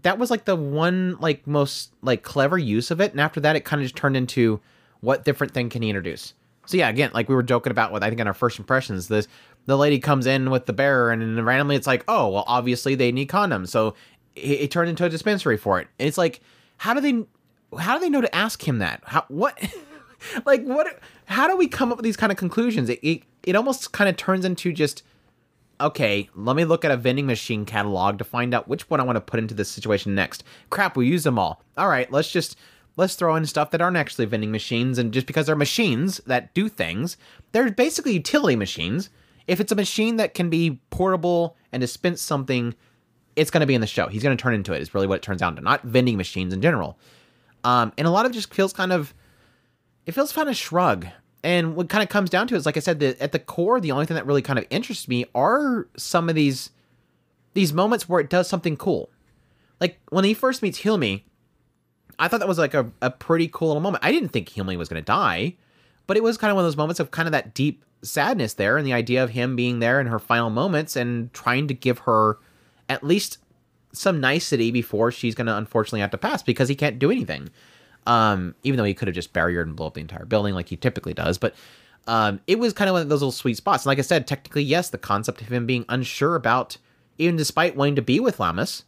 that 0.04 0.18
was 0.18 0.32
like 0.32 0.46
the 0.46 0.56
one 0.56 1.18
like 1.20 1.46
most 1.48 1.94
like 2.02 2.24
clever 2.24 2.58
use 2.58 2.92
of 2.92 3.02
it 3.02 3.12
and 3.12 3.22
after 3.22 3.40
that 3.40 3.56
it 3.56 3.66
kind 3.66 3.82
of 3.82 3.86
just 3.86 3.96
turned 3.96 4.16
into 4.16 4.60
what 5.02 5.26
different 5.26 5.54
thing 5.54 5.70
can 5.70 5.82
he 5.82 5.90
introduce 5.90 6.34
so 6.66 6.78
yeah 6.78 6.90
again 6.90 7.10
like 7.14 7.28
we 7.28 7.36
were 7.36 7.44
joking 7.44 7.72
about 7.72 7.92
with 7.92 8.04
i 8.04 8.10
think 8.10 8.22
in 8.22 8.28
our 8.28 8.34
first 8.34 8.60
impressions 8.60 9.08
this 9.08 9.28
the 9.66 9.78
lady 9.78 10.00
comes 10.00 10.26
in 10.26 10.50
with 10.50 10.66
the 10.66 10.74
bearer 10.74 11.12
and 11.12 11.46
randomly 11.46 11.76
it's 11.76 11.88
like 11.88 12.04
oh 12.08 12.30
well 12.30 12.44
obviously 12.48 12.96
they 12.96 13.12
need 13.12 13.30
condoms 13.30 13.70
so 13.70 13.94
it, 14.36 14.62
it 14.62 14.72
turned 14.72 14.90
into 14.90 15.06
a 15.06 15.10
dispensary 15.10 15.58
for 15.58 15.80
it 15.80 15.88
and 16.00 16.08
it's 16.08 16.18
like 16.18 16.42
how 16.78 16.94
do 16.94 17.02
they 17.02 17.24
how 17.80 17.96
do 17.96 18.02
they 18.02 18.10
know 18.10 18.22
to 18.22 18.36
ask 18.36 18.68
him 18.68 18.80
that 18.80 19.02
how 19.06 19.24
what 19.28 19.58
like 20.46 20.64
what 20.64 21.00
how 21.26 21.48
do 21.48 21.56
we 21.56 21.68
come 21.68 21.92
up 21.92 21.98
with 21.98 22.04
these 22.04 22.18
kind 22.18 22.32
of 22.32 22.38
conclusions 22.38 22.90
it, 22.90 23.00
it, 23.02 23.24
it 23.44 23.56
almost 23.56 23.92
kind 23.92 24.10
of 24.10 24.18
turns 24.18 24.46
into 24.46 24.74
just 24.74 25.04
okay, 25.82 26.30
let 26.36 26.56
me 26.56 26.66
look 26.66 26.84
at 26.84 26.92
a 26.92 26.98
vending 26.98 27.26
machine 27.26 27.66
catalog 27.66 28.18
to 28.18 28.24
find 28.24 28.54
out 28.54 28.68
which 28.68 28.90
one 28.90 29.00
I 29.00 29.04
want 29.04 29.16
to 29.16 29.22
put 29.22 29.40
into 29.40 29.54
this 29.54 29.70
situation 29.70 30.14
next. 30.14 30.44
Crap, 30.70 30.98
we 30.98 31.08
use 31.08 31.24
them 31.24 31.40
all. 31.40 31.62
All 31.78 31.88
right, 31.88 32.12
let's 32.12 32.32
just 32.32 32.58
let's 32.98 33.16
throw 33.16 33.36
in 33.36 33.46
stuff 33.46 33.72
that 33.72 33.82
aren't 33.82 33.98
actually 33.98 34.26
vending 34.26 34.52
machines 34.52 34.98
and 34.98 35.14
just 35.14 35.26
because 35.26 35.46
they're 35.46 35.56
machines 35.56 36.20
that 36.26 36.54
do 36.54 36.68
things, 36.68 37.16
they're 37.52 37.72
basically 37.72 38.14
utility 38.14 38.56
machines. 38.56 39.10
If 39.50 39.60
it's 39.60 39.72
a 39.72 39.76
machine 39.76 40.18
that 40.18 40.34
can 40.34 40.50
be 40.50 40.80
portable 40.90 41.58
and 41.72 41.82
dispense 41.82 42.22
something, 42.22 42.76
it's 43.36 43.52
going 43.52 43.62
to 43.62 43.68
be 43.68 43.76
in 43.76 43.82
the 43.82 43.88
show. 43.88 44.08
He's 44.08 44.24
going 44.24 44.36
to 44.36 44.42
turn 44.42 44.54
into 44.54 44.74
it. 44.74 44.82
Is 44.82 44.94
really 44.94 45.08
what 45.08 45.16
it 45.16 45.22
turns 45.22 45.42
out 45.42 45.56
to. 45.56 45.62
Not 45.62 45.84
vending 45.84 46.18
machines 46.18 46.54
in 46.54 46.62
general. 46.62 46.98
Um, 47.64 47.92
and 47.98 48.08
a 48.08 48.12
lot 48.12 48.26
of 48.26 48.32
it 48.32 48.36
just 48.36 48.54
feels 48.54 48.72
kind 48.72 48.94
of, 48.94 49.14
it 50.06 50.14
feels 50.14 50.32
kind 50.32 50.48
of 50.48 50.56
shrug 50.56 51.08
and 51.44 51.76
what 51.76 51.90
kind 51.90 52.04
of 52.04 52.10
comes 52.10 52.30
down 52.30 52.48
to 52.48 52.56
is 52.56 52.66
like 52.66 52.78
i 52.78 52.80
said 52.80 53.00
the, 53.00 53.22
at 53.22 53.32
the 53.32 53.40
core 53.40 53.80
the 53.80 53.92
only 53.92 54.06
thing 54.06 54.16
that 54.16 54.26
really 54.26 54.42
kind 54.42 54.60
of 54.60 54.66
interests 54.70 55.08
me 55.08 55.26
are 55.34 55.88
some 55.98 56.30
of 56.30 56.36
these 56.36 56.72
these 57.54 57.74
moments 57.74 58.08
where 58.08 58.20
it 58.20 58.30
does 58.30 58.48
something 58.48 58.76
cool 58.76 59.10
like 59.80 60.00
when 60.10 60.26
he 60.26 60.34
first 60.34 60.62
meets 60.62 60.82
hilmy 60.82 61.24
i 62.18 62.28
thought 62.28 62.40
that 62.40 62.48
was 62.48 62.58
like 62.58 62.74
a, 62.74 62.92
a 63.02 63.10
pretty 63.10 63.48
cool 63.48 63.70
little 63.70 63.82
moment 63.82 64.04
i 64.04 64.12
didn't 64.12 64.30
think 64.30 64.50
hilmy 64.50 64.78
was 64.78 64.90
going 64.90 65.02
to 65.02 65.06
die 65.06 65.56
but 66.08 66.18
it 66.18 66.24
was 66.24 66.38
kind 66.38 66.52
of 66.52 66.56
one 66.56 66.66
of 66.66 66.68
those 66.68 66.78
moments 66.78 67.00
of 67.00 67.12
kind 67.12 67.28
of 67.28 67.32
that 67.32 67.54
deep 67.54 67.84
sadness 68.02 68.54
there 68.54 68.78
and 68.78 68.86
the 68.88 68.94
idea 68.94 69.24
of 69.24 69.32
him 69.32 69.56
being 69.56 69.80
there 69.80 70.00
in 70.00 70.08
her 70.08 70.20
final 70.20 70.50
moments 70.50 70.96
and 70.96 71.34
trying 71.34 71.68
to 71.68 71.74
give 71.74 72.00
her 72.00 72.38
at 72.88 73.04
least 73.04 73.38
some 73.92 74.20
nicety 74.20 74.72
before 74.72 75.12
she's 75.12 75.36
going 75.36 75.48
to 75.48 75.56
unfortunately 75.56 76.00
have 76.00 76.12
to 76.12 76.18
pass 76.18 76.42
because 76.44 76.70
he 76.70 76.76
can't 76.76 77.00
do 77.00 77.12
anything 77.12 77.50
um, 78.10 78.56
even 78.64 78.78
though 78.78 78.84
he 78.84 78.94
could 78.94 79.08
have 79.08 79.16
just 79.16 79.34
barriered 79.34 79.64
and 79.64 79.76
blow 79.76 79.88
up 79.88 79.94
the 79.94 80.02
entire 80.02 80.26
building 80.26 80.56
like 80.56 80.70
he 80.70 80.76
typically 80.76 81.14
does. 81.14 81.38
But 81.38 81.54
um, 82.08 82.40
it 82.48 82.58
was 82.58 82.74
kind 82.74 82.90
of 82.90 82.94
one 82.94 83.04
of 83.04 83.10
those 83.10 83.22
little 83.22 83.32
sweet 83.32 83.58
spots. 83.58 83.84
And 83.84 83.88
like 83.88 84.00
I 84.00 84.04
said, 84.04 84.26
technically, 84.26 84.64
yes, 84.64 84.90
the 84.90 84.98
concept 84.98 85.42
of 85.42 85.50
him 85.50 85.68
being 85.68 85.86
unsure 85.90 86.36
about, 86.36 86.78
even 87.18 87.36
despite 87.36 87.76
wanting 87.76 87.96
to 87.96 88.02
be 88.02 88.20
with 88.20 88.38
Lammis, 88.38 88.84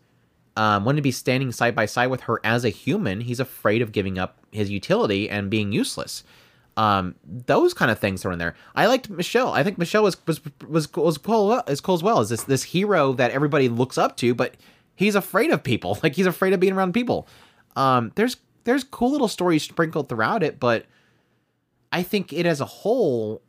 um, 0.57 0.85
wanting 0.85 0.97
to 0.97 1.03
be 1.03 1.11
standing 1.11 1.51
side 1.51 1.75
by 1.75 1.85
side 1.85 2.07
with 2.07 2.21
her 2.21 2.39
as 2.43 2.65
a 2.65 2.69
human, 2.69 3.21
he's 3.21 3.39
afraid 3.39 3.81
of 3.81 3.91
giving 3.91 4.17
up 4.17 4.39
his 4.51 4.69
utility 4.71 5.29
and 5.29 5.49
being 5.49 5.71
useless. 5.71 6.23
Um, 6.81 7.13
those 7.23 7.75
kind 7.75 7.91
of 7.91 7.99
things 7.99 8.25
are 8.25 8.31
in 8.31 8.39
there. 8.39 8.55
I 8.75 8.87
liked 8.87 9.07
Michelle. 9.07 9.53
I 9.53 9.61
think 9.61 9.77
Michelle 9.77 10.01
was 10.01 10.17
was 10.25 10.41
was 10.67 10.91
was 10.95 11.17
cool 11.19 11.61
as 11.67 11.79
cool 11.79 11.93
as 11.93 12.01
well 12.01 12.19
as 12.19 12.29
this 12.29 12.43
this 12.45 12.63
hero 12.63 13.13
that 13.13 13.29
everybody 13.29 13.69
looks 13.69 13.99
up 13.99 14.17
to, 14.17 14.33
but 14.33 14.55
he's 14.95 15.13
afraid 15.13 15.51
of 15.51 15.61
people. 15.61 15.99
Like 16.03 16.15
he's 16.15 16.25
afraid 16.25 16.53
of 16.53 16.59
being 16.59 16.73
around 16.73 16.93
people. 16.93 17.27
Um, 17.75 18.11
there's 18.15 18.37
there's 18.63 18.83
cool 18.83 19.11
little 19.11 19.27
stories 19.27 19.61
sprinkled 19.61 20.09
throughout 20.09 20.41
it, 20.41 20.59
but 20.59 20.87
I 21.91 22.01
think 22.01 22.33
it 22.33 22.47
as 22.47 22.61
a 22.61 22.65
whole 22.65 23.43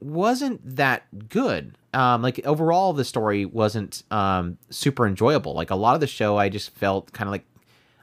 wasn't 0.00 0.76
that 0.76 1.28
good. 1.28 1.76
Um, 1.92 2.22
like 2.22 2.40
overall, 2.46 2.94
the 2.94 3.04
story 3.04 3.44
wasn't 3.44 4.02
um, 4.10 4.56
super 4.70 5.06
enjoyable. 5.06 5.52
Like 5.52 5.70
a 5.70 5.76
lot 5.76 5.94
of 5.94 6.00
the 6.00 6.06
show, 6.06 6.38
I 6.38 6.48
just 6.48 6.70
felt 6.70 7.12
kind 7.12 7.28
of 7.28 7.32
like 7.32 7.44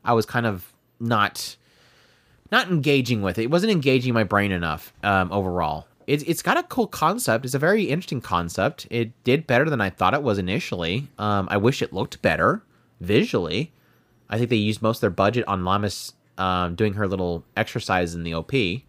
I 0.06 0.14
was 0.14 0.28
kind 0.28 0.46
of 0.46 0.72
not 1.00 1.56
not 2.54 2.70
engaging 2.70 3.24
with 3.24 3.40
it. 3.40 3.44
It 3.44 3.52
wasn't 3.52 3.72
engaging 3.72 4.14
my 4.14 4.24
brain 4.24 4.52
enough 4.52 4.94
um, 5.04 5.32
overall. 5.32 5.88
It's 6.06 6.24
it's 6.24 6.42
got 6.42 6.56
a 6.58 6.64
cool 6.64 6.88
concept. 6.88 7.46
It's 7.46 7.54
a 7.56 7.60
very 7.60 7.86
interesting 7.86 8.22
concept. 8.22 8.88
It 8.90 9.12
did 9.24 9.48
better 9.48 9.70
than 9.70 9.82
I 9.82 9.90
thought 9.90 10.14
it 10.14 10.22
was 10.22 10.38
initially. 10.38 11.08
Um, 11.18 11.48
I 11.50 11.58
wish 11.58 11.82
it 11.82 11.92
looked 11.92 12.22
better 12.22 12.62
visually. 13.02 13.72
I 14.30 14.38
think 14.38 14.50
they 14.50 14.56
used 14.56 14.82
most 14.82 14.98
of 14.98 15.02
their 15.02 15.10
budget 15.10 15.46
on 15.48 15.64
Lammis 15.64 16.14
um, 16.38 16.76
doing 16.76 16.94
her 16.94 17.08
little 17.08 17.44
exercise 17.58 18.14
in 18.14 18.24
the 18.24 18.34
OP. 18.34 18.54
I 18.54 18.84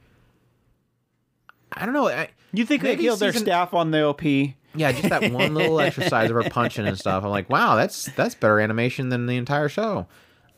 don't 1.85 1.95
know. 1.95 2.09
I, 2.09 2.29
you 2.53 2.67
think 2.67 2.83
they 2.83 2.97
killed 2.97 3.19
season... 3.19 3.33
their 3.33 3.41
staff 3.41 3.75
on 3.75 3.91
the 3.91 4.03
OP? 4.05 4.23
Yeah, 4.25 4.93
just 4.93 5.09
that 5.09 5.33
one 5.33 5.55
little 5.55 5.81
exercise 5.89 6.31
of 6.31 6.37
her 6.37 6.51
punching 6.51 6.87
and 6.87 6.99
stuff. 6.99 7.25
I'm 7.25 7.31
like, 7.31 7.49
wow, 7.49 7.77
that's 7.77 8.07
that's 8.17 8.35
better 8.35 8.61
animation 8.61 9.09
than 9.09 9.27
the 9.27 9.37
entire 9.37 9.69
show. 9.69 10.07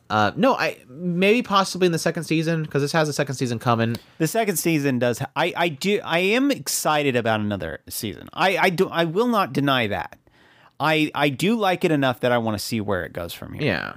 Uh, 0.08 0.32
no, 0.36 0.54
I 0.54 0.78
maybe 0.88 1.42
possibly 1.42 1.86
in 1.86 1.92
the 1.92 1.98
second 1.98 2.24
season 2.24 2.62
because 2.62 2.82
this 2.82 2.92
has 2.92 3.08
a 3.08 3.12
second 3.12 3.34
season 3.34 3.58
coming. 3.58 3.96
The 4.18 4.28
second 4.28 4.56
season 4.56 4.98
does. 4.98 5.20
I 5.34 5.52
I 5.56 5.68
do. 5.68 6.00
I 6.04 6.18
am 6.18 6.50
excited 6.50 7.16
about 7.16 7.40
another 7.40 7.80
season. 7.88 8.28
I 8.32 8.56
I 8.56 8.70
do. 8.70 8.88
I 8.88 9.04
will 9.04 9.26
not 9.26 9.52
deny 9.52 9.88
that. 9.88 10.18
I 10.78 11.10
I 11.14 11.28
do 11.28 11.56
like 11.56 11.84
it 11.84 11.90
enough 11.90 12.20
that 12.20 12.32
I 12.32 12.38
want 12.38 12.58
to 12.58 12.64
see 12.64 12.80
where 12.80 13.04
it 13.04 13.12
goes 13.12 13.32
from 13.32 13.54
here. 13.54 13.64
Yeah. 13.64 13.94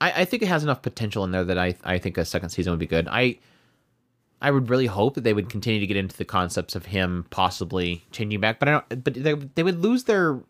I, 0.00 0.22
I 0.22 0.24
think 0.24 0.42
it 0.42 0.46
has 0.46 0.62
enough 0.62 0.82
potential 0.82 1.22
in 1.24 1.32
there 1.32 1.44
that 1.44 1.58
I 1.58 1.76
I 1.84 1.98
think 1.98 2.16
a 2.16 2.24
second 2.24 2.48
season 2.48 2.72
would 2.72 2.80
be 2.80 2.86
good. 2.86 3.06
I 3.08 3.38
I 4.40 4.50
would 4.50 4.70
really 4.70 4.86
hope 4.86 5.14
that 5.14 5.24
they 5.24 5.34
would 5.34 5.48
continue 5.48 5.80
to 5.80 5.86
get 5.86 5.96
into 5.96 6.16
the 6.16 6.24
concepts 6.24 6.74
of 6.74 6.86
him 6.86 7.26
possibly 7.30 8.04
changing 8.10 8.40
back, 8.40 8.58
but 8.58 8.68
I 8.68 8.72
don't. 8.72 9.04
But 9.04 9.14
they 9.14 9.34
they 9.34 9.62
would 9.62 9.80
lose 9.80 10.04
their. 10.04 10.40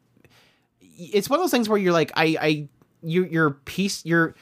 It's 0.81 1.29
one 1.29 1.41
of 1.41 1.45
those 1.45 1.51
things 1.51 1.69
where 1.69 1.79
you're 1.79 1.93
like 1.93 2.13
I 2.15 2.37
I 2.41 2.69
you 3.03 3.25
you're 3.25 3.51
piece 3.51 4.05
you're 4.05 4.35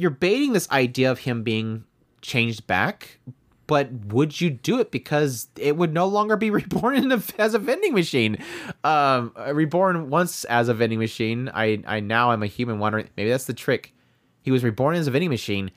you're 0.00 0.10
baiting 0.10 0.54
this 0.54 0.70
idea 0.70 1.10
of 1.10 1.20
him 1.20 1.42
being 1.42 1.84
changed 2.22 2.66
back, 2.66 3.18
but 3.66 3.92
would 4.06 4.40
you 4.40 4.48
do 4.48 4.80
it 4.80 4.90
because 4.90 5.48
it 5.56 5.76
would 5.76 5.92
no 5.92 6.06
longer 6.06 6.36
be 6.36 6.50
reborn 6.60 7.12
a, 7.12 7.22
as 7.38 7.52
a 7.52 7.58
vending 7.58 7.92
machine? 7.92 8.38
Um, 8.82 9.32
reborn 9.52 10.08
once 10.08 10.44
as 10.44 10.68
a 10.68 10.74
vending 10.74 10.98
machine. 10.98 11.50
I 11.52 11.82
I 11.86 12.00
now 12.00 12.32
am 12.32 12.42
a 12.42 12.46
human 12.46 12.78
wondering. 12.78 13.10
Maybe 13.16 13.28
that's 13.28 13.44
the 13.44 13.52
trick. 13.52 13.94
He 14.42 14.50
was 14.50 14.64
reborn 14.64 14.96
as 14.96 15.06
a 15.06 15.10
vending 15.10 15.28
machine. 15.28 15.70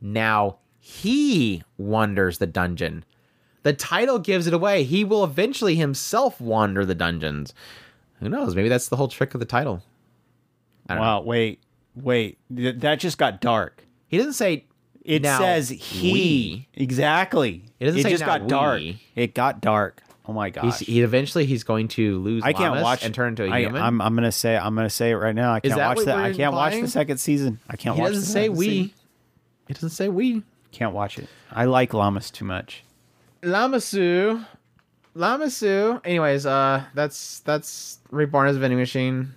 Now 0.00 0.58
he 0.78 1.62
wanders 1.78 2.36
the 2.38 2.46
dungeon. 2.46 3.04
The 3.62 3.72
title 3.72 4.18
gives 4.18 4.46
it 4.46 4.54
away. 4.54 4.84
He 4.84 5.04
will 5.04 5.24
eventually 5.24 5.76
himself 5.76 6.40
wander 6.40 6.84
the 6.84 6.94
dungeons. 6.94 7.54
Who 8.20 8.28
knows? 8.28 8.54
Maybe 8.54 8.68
that's 8.68 8.88
the 8.88 8.96
whole 8.96 9.08
trick 9.08 9.34
of 9.34 9.40
the 9.40 9.46
title. 9.46 9.82
Don't 10.86 10.98
know. 10.98 11.02
Wow, 11.02 11.22
wait, 11.22 11.60
wait. 11.94 12.38
Th- 12.54 12.76
That 12.76 13.00
just 13.00 13.18
got 13.18 13.40
dark. 13.40 13.84
He 14.08 14.16
doesn't 14.16 14.32
say 14.34 14.64
It 15.04 15.22
now 15.22 15.38
says 15.38 15.68
he. 15.68 16.12
we. 16.12 16.68
Exactly. 16.74 17.64
It 17.78 17.86
doesn't 17.86 18.02
say 18.02 18.10
just 18.10 18.20
now 18.20 18.38
got 18.38 18.48
dark. 18.48 18.80
we. 18.80 19.02
It 19.14 19.34
got 19.34 19.60
dark. 19.60 20.02
Oh 20.26 20.32
my 20.32 20.50
gosh. 20.50 20.78
He's, 20.78 20.86
he 20.86 21.00
eventually 21.02 21.44
he's 21.46 21.64
going 21.64 21.88
to 21.88 22.18
lose. 22.20 22.42
I 22.44 22.52
can't 22.52 22.80
watch 22.82 23.04
and 23.04 23.12
turn 23.14 23.28
into 23.30 23.44
a 23.44 23.50
I, 23.50 23.60
human. 23.62 23.82
I'm 23.82 24.00
I'm 24.00 24.14
gonna 24.14 24.30
say 24.30 24.56
I'm 24.56 24.74
gonna 24.76 24.90
say 24.90 25.10
it 25.10 25.16
right 25.16 25.34
now. 25.34 25.52
I 25.54 25.60
can't 25.60 25.74
that 25.76 25.88
watch 25.88 25.96
what 25.98 26.06
we're 26.06 26.12
I 26.22 26.32
can't 26.34 26.52
watch 26.52 26.68
implying? 26.72 26.82
the 26.84 26.90
second 26.90 27.18
season. 27.18 27.58
I 27.68 27.76
can't 27.76 27.96
he 27.96 28.02
watch. 28.02 28.12
doesn't 28.12 28.26
the 28.26 28.32
say 28.32 28.42
second 28.44 28.56
we. 28.56 28.66
season. 28.66 28.90
It 29.68 29.74
doesn't 29.74 29.90
say 29.90 30.08
we. 30.08 30.42
Can't 30.72 30.92
watch 30.94 31.18
it. 31.18 31.26
I 31.50 31.64
like 31.64 31.94
llamas 31.94 32.30
too 32.30 32.44
much. 32.44 32.84
Lamasu. 33.42 34.44
Lamasu. 35.16 36.00
Anyways, 36.04 36.46
uh, 36.46 36.84
that's 36.94 37.40
that's 37.40 37.98
reborn 38.10 38.46
as 38.48 38.56
a 38.56 38.58
vending 38.60 38.78
machine. 38.78 39.32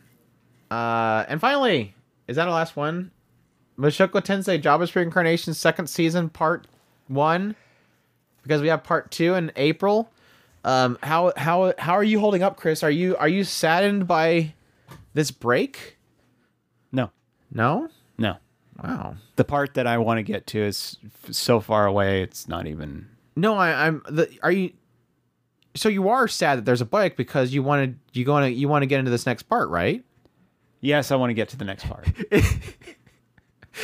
Uh, 0.70 1.26
and 1.28 1.40
finally, 1.42 1.96
is 2.28 2.36
that 2.36 2.48
our 2.48 2.54
last 2.54 2.76
one? 2.76 3.12
Mushoku 3.78 4.22
Tensei 4.22 4.62
Jobless 4.62 4.96
Reincarnation 4.96 5.54
second 5.54 5.88
season 5.88 6.30
part 6.30 6.68
one, 7.08 7.56
because 8.44 8.62
we 8.62 8.68
have 8.68 8.84
part 8.84 9.12
two 9.12 9.34
in 9.34 9.52
April. 9.56 10.10
Um, 10.64 10.98
how 11.04 11.34
how 11.36 11.74
how 11.78 11.94
are 11.94 12.04
you 12.04 12.20
holding 12.20 12.44
up, 12.44 12.56
Chris? 12.58 12.84
Are 12.84 12.92
you 12.92 13.18
are 13.18 13.28
you 13.28 13.44
saddened 13.44 14.08
by 14.08 14.54
this 15.14 15.32
break? 15.32 15.98
No, 16.92 17.12
No. 17.52 17.90
no. 18.18 18.38
Wow. 18.84 19.16
The 19.36 19.44
part 19.44 19.74
that 19.76 19.86
I 19.88 19.98
want 20.00 20.18
to 20.20 20.24
get 20.24 20.48
to 20.48 20.60
is 20.60 20.98
f- 21.06 21.34
so 21.34 21.60
far 21.60 21.86
away. 21.86 22.22
It's 22.24 22.48
not 22.48 22.66
even. 22.68 23.08
No, 23.36 23.56
I, 23.56 23.88
I'm. 23.88 24.02
The, 24.10 24.30
are 24.42 24.52
you? 24.52 24.72
So 25.76 25.90
you 25.90 26.10
are 26.10 26.28
sad 26.28 26.58
that 26.60 26.66
there's 26.66 26.82
a 26.82 26.86
break 26.86 27.16
because 27.18 27.54
you 27.54 27.62
wanted 27.64 28.00
you 28.14 28.26
going 28.26 28.52
to 28.52 28.58
you 28.60 28.68
want 28.68 28.82
to 28.84 28.86
get 28.88 29.00
into 29.00 29.12
this 29.12 29.26
next 29.26 29.44
part, 29.44 29.70
right? 29.70 30.04
Yes, 30.84 31.12
I 31.12 31.16
want 31.16 31.30
to 31.30 31.34
get 31.34 31.48
to 31.50 31.58
the 31.58 31.64
next 31.64 31.86
part. 31.88 32.10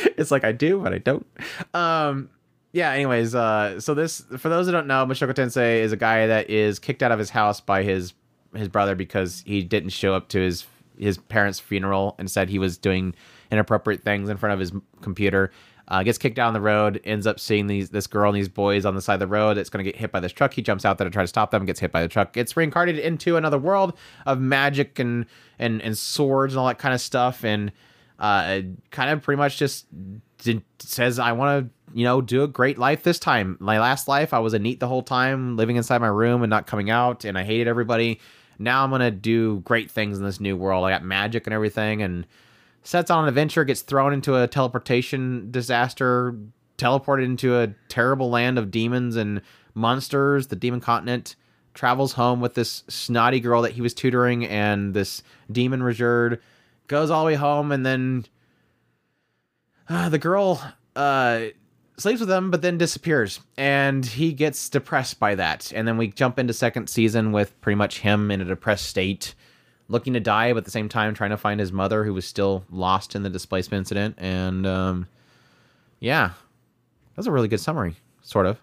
it's 0.04 0.30
like 0.30 0.44
I 0.44 0.52
do, 0.52 0.80
but 0.80 0.92
I 0.92 0.98
don't. 0.98 1.26
Um, 1.72 2.28
yeah. 2.72 2.90
Anyways, 2.90 3.34
uh, 3.34 3.80
so 3.80 3.94
this 3.94 4.22
for 4.36 4.50
those 4.50 4.66
who 4.66 4.72
don't 4.72 4.86
know, 4.86 5.06
Mushoku 5.06 5.32
Tensei 5.32 5.80
is 5.80 5.92
a 5.92 5.96
guy 5.96 6.26
that 6.26 6.50
is 6.50 6.78
kicked 6.78 7.02
out 7.02 7.10
of 7.10 7.18
his 7.18 7.30
house 7.30 7.58
by 7.58 7.84
his 7.84 8.12
his 8.54 8.68
brother 8.68 8.94
because 8.94 9.42
he 9.46 9.62
didn't 9.62 9.90
show 9.90 10.14
up 10.14 10.28
to 10.28 10.40
his 10.40 10.66
his 10.98 11.16
parents' 11.16 11.58
funeral. 11.58 12.16
and 12.18 12.30
said 12.30 12.50
he 12.50 12.58
was 12.58 12.76
doing 12.76 13.14
inappropriate 13.50 14.02
things 14.02 14.28
in 14.28 14.36
front 14.36 14.52
of 14.52 14.60
his 14.60 14.70
computer. 15.00 15.50
Uh, 15.88 16.02
gets 16.02 16.18
kicked 16.18 16.36
down 16.36 16.52
the 16.52 16.60
road, 16.60 17.00
ends 17.04 17.26
up 17.26 17.40
seeing 17.40 17.66
these 17.66 17.90
this 17.90 18.06
girl 18.06 18.30
and 18.30 18.36
these 18.36 18.48
boys 18.48 18.84
on 18.84 18.94
the 18.94 19.02
side 19.02 19.14
of 19.14 19.20
the 19.20 19.26
road. 19.26 19.58
It's 19.58 19.70
going 19.70 19.84
to 19.84 19.90
get 19.90 19.98
hit 19.98 20.12
by 20.12 20.20
this 20.20 20.32
truck. 20.32 20.54
He 20.54 20.62
jumps 20.62 20.84
out 20.84 20.98
there 20.98 21.06
to 21.06 21.10
try 21.10 21.22
to 21.22 21.28
stop 21.28 21.50
them. 21.50 21.64
Gets 21.64 21.80
hit 21.80 21.90
by 21.90 22.02
the 22.02 22.08
truck. 22.08 22.32
Gets 22.32 22.56
reincarnated 22.56 23.04
into 23.04 23.36
another 23.36 23.58
world 23.58 23.96
of 24.26 24.40
magic 24.40 24.98
and 24.98 25.26
and 25.58 25.82
and 25.82 25.98
swords 25.98 26.54
and 26.54 26.60
all 26.60 26.66
that 26.68 26.78
kind 26.78 26.94
of 26.94 27.00
stuff. 27.00 27.44
And 27.44 27.72
uh, 28.20 28.60
kind 28.90 29.10
of 29.10 29.22
pretty 29.22 29.38
much 29.38 29.56
just 29.56 29.86
did, 30.38 30.62
says, 30.78 31.18
I 31.18 31.32
want 31.32 31.64
to, 31.64 31.98
you 31.98 32.04
know, 32.04 32.20
do 32.20 32.42
a 32.42 32.48
great 32.48 32.78
life 32.78 33.02
this 33.02 33.18
time. 33.18 33.56
My 33.60 33.80
last 33.80 34.08
life, 34.08 34.34
I 34.34 34.38
was 34.40 34.52
a 34.52 34.58
NEET 34.58 34.78
the 34.78 34.88
whole 34.88 35.02
time, 35.02 35.56
living 35.56 35.76
inside 35.76 36.00
my 36.02 36.08
room 36.08 36.42
and 36.42 36.50
not 36.50 36.66
coming 36.66 36.90
out, 36.90 37.24
and 37.24 37.38
I 37.38 37.44
hated 37.44 37.66
everybody. 37.66 38.20
Now 38.58 38.84
I'm 38.84 38.90
going 38.90 39.00
to 39.00 39.10
do 39.10 39.60
great 39.60 39.90
things 39.90 40.18
in 40.18 40.24
this 40.24 40.38
new 40.38 40.54
world. 40.56 40.84
I 40.84 40.90
got 40.90 41.02
magic 41.02 41.46
and 41.46 41.54
everything, 41.54 42.02
and 42.02 42.26
sets 42.82 43.10
on 43.10 43.24
an 43.24 43.28
adventure, 43.28 43.64
gets 43.64 43.82
thrown 43.82 44.12
into 44.12 44.36
a 44.36 44.46
teleportation 44.46 45.50
disaster, 45.50 46.34
teleported 46.78 47.24
into 47.24 47.58
a 47.58 47.68
terrible 47.88 48.30
land 48.30 48.58
of 48.58 48.70
demons 48.70 49.16
and 49.16 49.42
monsters, 49.74 50.48
the 50.48 50.56
demon 50.56 50.80
continent. 50.80 51.36
Travels 51.72 52.14
home 52.14 52.40
with 52.40 52.54
this 52.54 52.82
snotty 52.88 53.38
girl 53.38 53.62
that 53.62 53.72
he 53.72 53.80
was 53.80 53.94
tutoring 53.94 54.44
and 54.44 54.92
this 54.92 55.22
demon 55.52 55.80
Ruijerd 55.80 56.40
goes 56.88 57.10
all 57.10 57.22
the 57.22 57.28
way 57.28 57.34
home 57.36 57.70
and 57.70 57.86
then 57.86 58.26
uh, 59.88 60.08
the 60.08 60.18
girl 60.18 60.60
uh, 60.96 61.42
sleeps 61.96 62.18
with 62.18 62.30
him 62.30 62.50
but 62.50 62.62
then 62.62 62.76
disappears. 62.76 63.38
And 63.56 64.04
he 64.04 64.32
gets 64.32 64.68
depressed 64.68 65.20
by 65.20 65.36
that. 65.36 65.72
And 65.72 65.86
then 65.86 65.96
we 65.96 66.08
jump 66.08 66.40
into 66.40 66.52
second 66.52 66.90
season 66.90 67.30
with 67.30 67.58
pretty 67.60 67.76
much 67.76 68.00
him 68.00 68.32
in 68.32 68.40
a 68.40 68.44
depressed 68.44 68.86
state 68.86 69.36
looking 69.90 70.14
to 70.14 70.20
die 70.20 70.52
but 70.52 70.58
at 70.58 70.64
the 70.64 70.70
same 70.70 70.88
time 70.88 71.14
trying 71.14 71.30
to 71.30 71.36
find 71.36 71.60
his 71.60 71.72
mother 71.72 72.04
who 72.04 72.14
was 72.14 72.24
still 72.24 72.64
lost 72.70 73.14
in 73.14 73.22
the 73.22 73.30
displacement 73.30 73.80
incident 73.80 74.14
and 74.18 74.66
um, 74.66 75.06
yeah 75.98 76.30
that's 77.14 77.26
a 77.26 77.32
really 77.32 77.48
good 77.48 77.60
summary 77.60 77.96
sort 78.22 78.46
of 78.46 78.58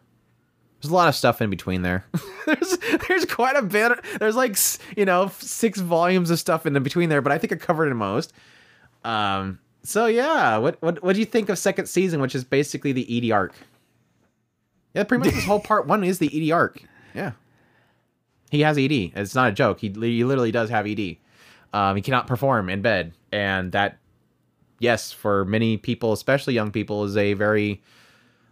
there's 0.82 0.92
a 0.92 0.96
lot 0.96 1.10
of 1.10 1.16
stuff 1.16 1.42
in 1.42 1.50
between 1.50 1.82
there. 1.82 2.06
there's 2.46 2.78
there's 3.08 3.26
quite 3.26 3.56
a 3.56 3.62
bit. 3.62 3.94
There's 4.20 4.36
like 4.36 4.58
you 4.96 5.06
know 5.06 5.32
six 5.40 5.80
volumes 5.80 6.30
of 6.30 6.40
stuff 6.40 6.66
in 6.66 6.82
between 6.84 7.10
there, 7.10 7.22
but 7.22 7.32
I 7.32 7.38
think 7.38 7.52
I 7.54 7.56
covered 7.56 7.88
it 7.88 7.96
most. 7.96 8.34
Um. 9.04 9.60
So 9.84 10.06
yeah, 10.06 10.58
what 10.58 10.82
what 10.82 11.02
what 11.02 11.14
do 11.14 11.20
you 11.20 11.26
think 11.26 11.50
of 11.50 11.58
second 11.58 11.88
season, 11.88 12.22
which 12.22 12.36
is 12.36 12.44
basically 12.44 12.92
the 12.92 13.30
ED 13.30 13.32
arc? 13.32 13.56
Yeah, 14.94 15.04
pretty 15.04 15.26
much 15.26 15.34
this 15.34 15.46
whole 15.46 15.60
part 15.60 15.88
one 15.88 16.04
is 16.04 16.20
the 16.20 16.30
ED 16.32 16.54
arc. 16.54 16.84
Yeah, 17.16 17.32
he 18.52 18.62
has 18.62 18.78
ED. 18.78 18.92
It's 18.92 19.36
not 19.36 19.50
a 19.50 19.54
joke. 19.54 19.80
He 19.80 19.90
he 19.90 20.24
literally 20.24 20.52
does 20.52 20.70
have 20.70 20.88
ED. 20.88 21.18
Um, 21.74 21.96
he 21.96 22.02
cannot 22.02 22.28
perform 22.28 22.70
in 22.70 22.82
bed, 22.82 23.14
and 23.32 23.72
that, 23.74 23.98
yes, 24.80 25.12
for 25.12 25.44
many 25.46 25.78
people, 25.78 26.14
especially 26.14 26.54
young 26.54 26.72
people, 26.72 27.04
is 27.04 27.18
a 27.18 27.34
very 27.34 27.82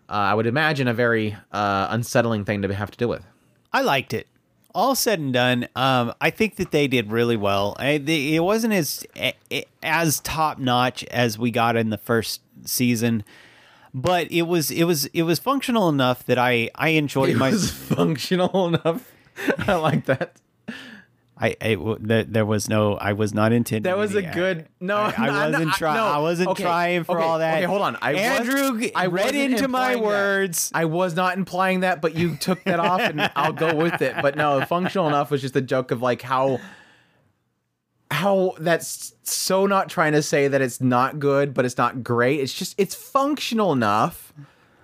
uh, 0.09 0.13
I 0.13 0.33
would 0.33 0.47
imagine 0.47 0.87
a 0.87 0.93
very 0.93 1.35
uh, 1.51 1.87
unsettling 1.89 2.45
thing 2.45 2.61
to 2.61 2.73
have 2.73 2.91
to 2.91 2.97
deal 2.97 3.09
with. 3.09 3.25
I 3.73 3.81
liked 3.81 4.13
it. 4.13 4.27
All 4.73 4.93
said 4.93 5.19
and 5.19 5.31
done, 5.33 5.67
um, 5.75 6.13
I 6.19 6.29
think 6.29 6.57
that 6.57 6.71
they 6.71 6.87
did 6.87 7.09
really 7.09 7.37
well. 7.37 7.77
I, 7.79 7.97
they, 7.97 8.35
it 8.35 8.43
wasn't 8.43 8.73
as 8.73 9.05
as 9.81 10.19
top 10.19 10.59
notch 10.59 11.05
as 11.05 11.39
we 11.39 11.49
got 11.49 11.77
in 11.77 11.91
the 11.91 11.97
first 11.97 12.41
season, 12.65 13.23
but 13.93 14.29
it 14.31 14.43
was 14.43 14.71
it 14.71 14.83
was 14.83 15.05
it 15.07 15.21
was 15.21 15.39
functional 15.39 15.87
enough 15.87 16.25
that 16.25 16.37
I 16.37 16.69
I 16.75 16.89
enjoyed 16.89 17.29
it 17.29 17.37
my. 17.37 17.51
functional 17.55 18.67
enough. 18.67 19.09
I 19.59 19.75
like 19.75 20.05
that. 20.05 20.37
I, 21.37 21.57
I 21.61 21.77
there, 21.99 22.23
there 22.23 22.45
was 22.45 22.69
no 22.69 22.95
I 22.95 23.11
was 23.11 23.33
not 23.33 23.51
intending. 23.51 23.83
That 23.83 23.97
was 23.97 24.15
a 24.15 24.21
good. 24.21 24.67
No, 24.79 24.95
I, 24.95 25.13
I 25.17 25.25
no, 25.27 25.33
no, 25.33 25.51
wasn't 25.51 25.73
trying. 25.73 25.97
no. 25.97 26.05
I 26.05 26.17
wasn't 26.19 26.49
Okay, 26.51 26.63
trying 26.63 27.03
for 27.03 27.17
okay, 27.17 27.27
all 27.27 27.39
that. 27.39 27.55
Okay, 27.57 27.65
hold 27.65 27.81
on. 27.81 27.97
I 28.01 28.13
Andrew 28.13 28.71
was, 28.79 28.91
I 28.95 29.07
read 29.07 29.35
into 29.35 29.67
my 29.67 29.91
implying 29.91 29.97
that. 30.01 30.05
words. 30.07 30.71
I 30.73 30.85
was 30.85 31.13
not 31.13 31.37
implying 31.37 31.81
that, 31.81 32.01
but 32.01 32.15
you 32.15 32.37
took 32.37 32.63
that 32.63 32.79
off, 32.79 33.01
and 33.01 33.29
I'll 33.35 33.51
go 33.51 33.75
with 33.75 34.01
it. 34.01 34.15
But 34.21 34.37
no, 34.37 34.63
functional 34.65 35.07
enough 35.09 35.29
was 35.29 35.41
just 35.41 35.57
a 35.57 35.61
joke 35.61 35.91
of 35.91 36.01
like 36.01 36.21
how 36.21 36.59
how 38.11 38.53
that's 38.59 39.13
so 39.23 39.65
not 39.65 39.89
trying 39.89 40.13
to 40.13 40.21
say 40.21 40.47
that 40.47 40.61
it's 40.61 40.79
not 40.79 41.19
good, 41.19 41.53
but 41.53 41.65
it's 41.65 41.77
not 41.77 42.01
great. 42.01 42.39
It's 42.39 42.53
just 42.53 42.75
it's 42.77 42.95
functional 42.95 43.73
enough. 43.73 44.33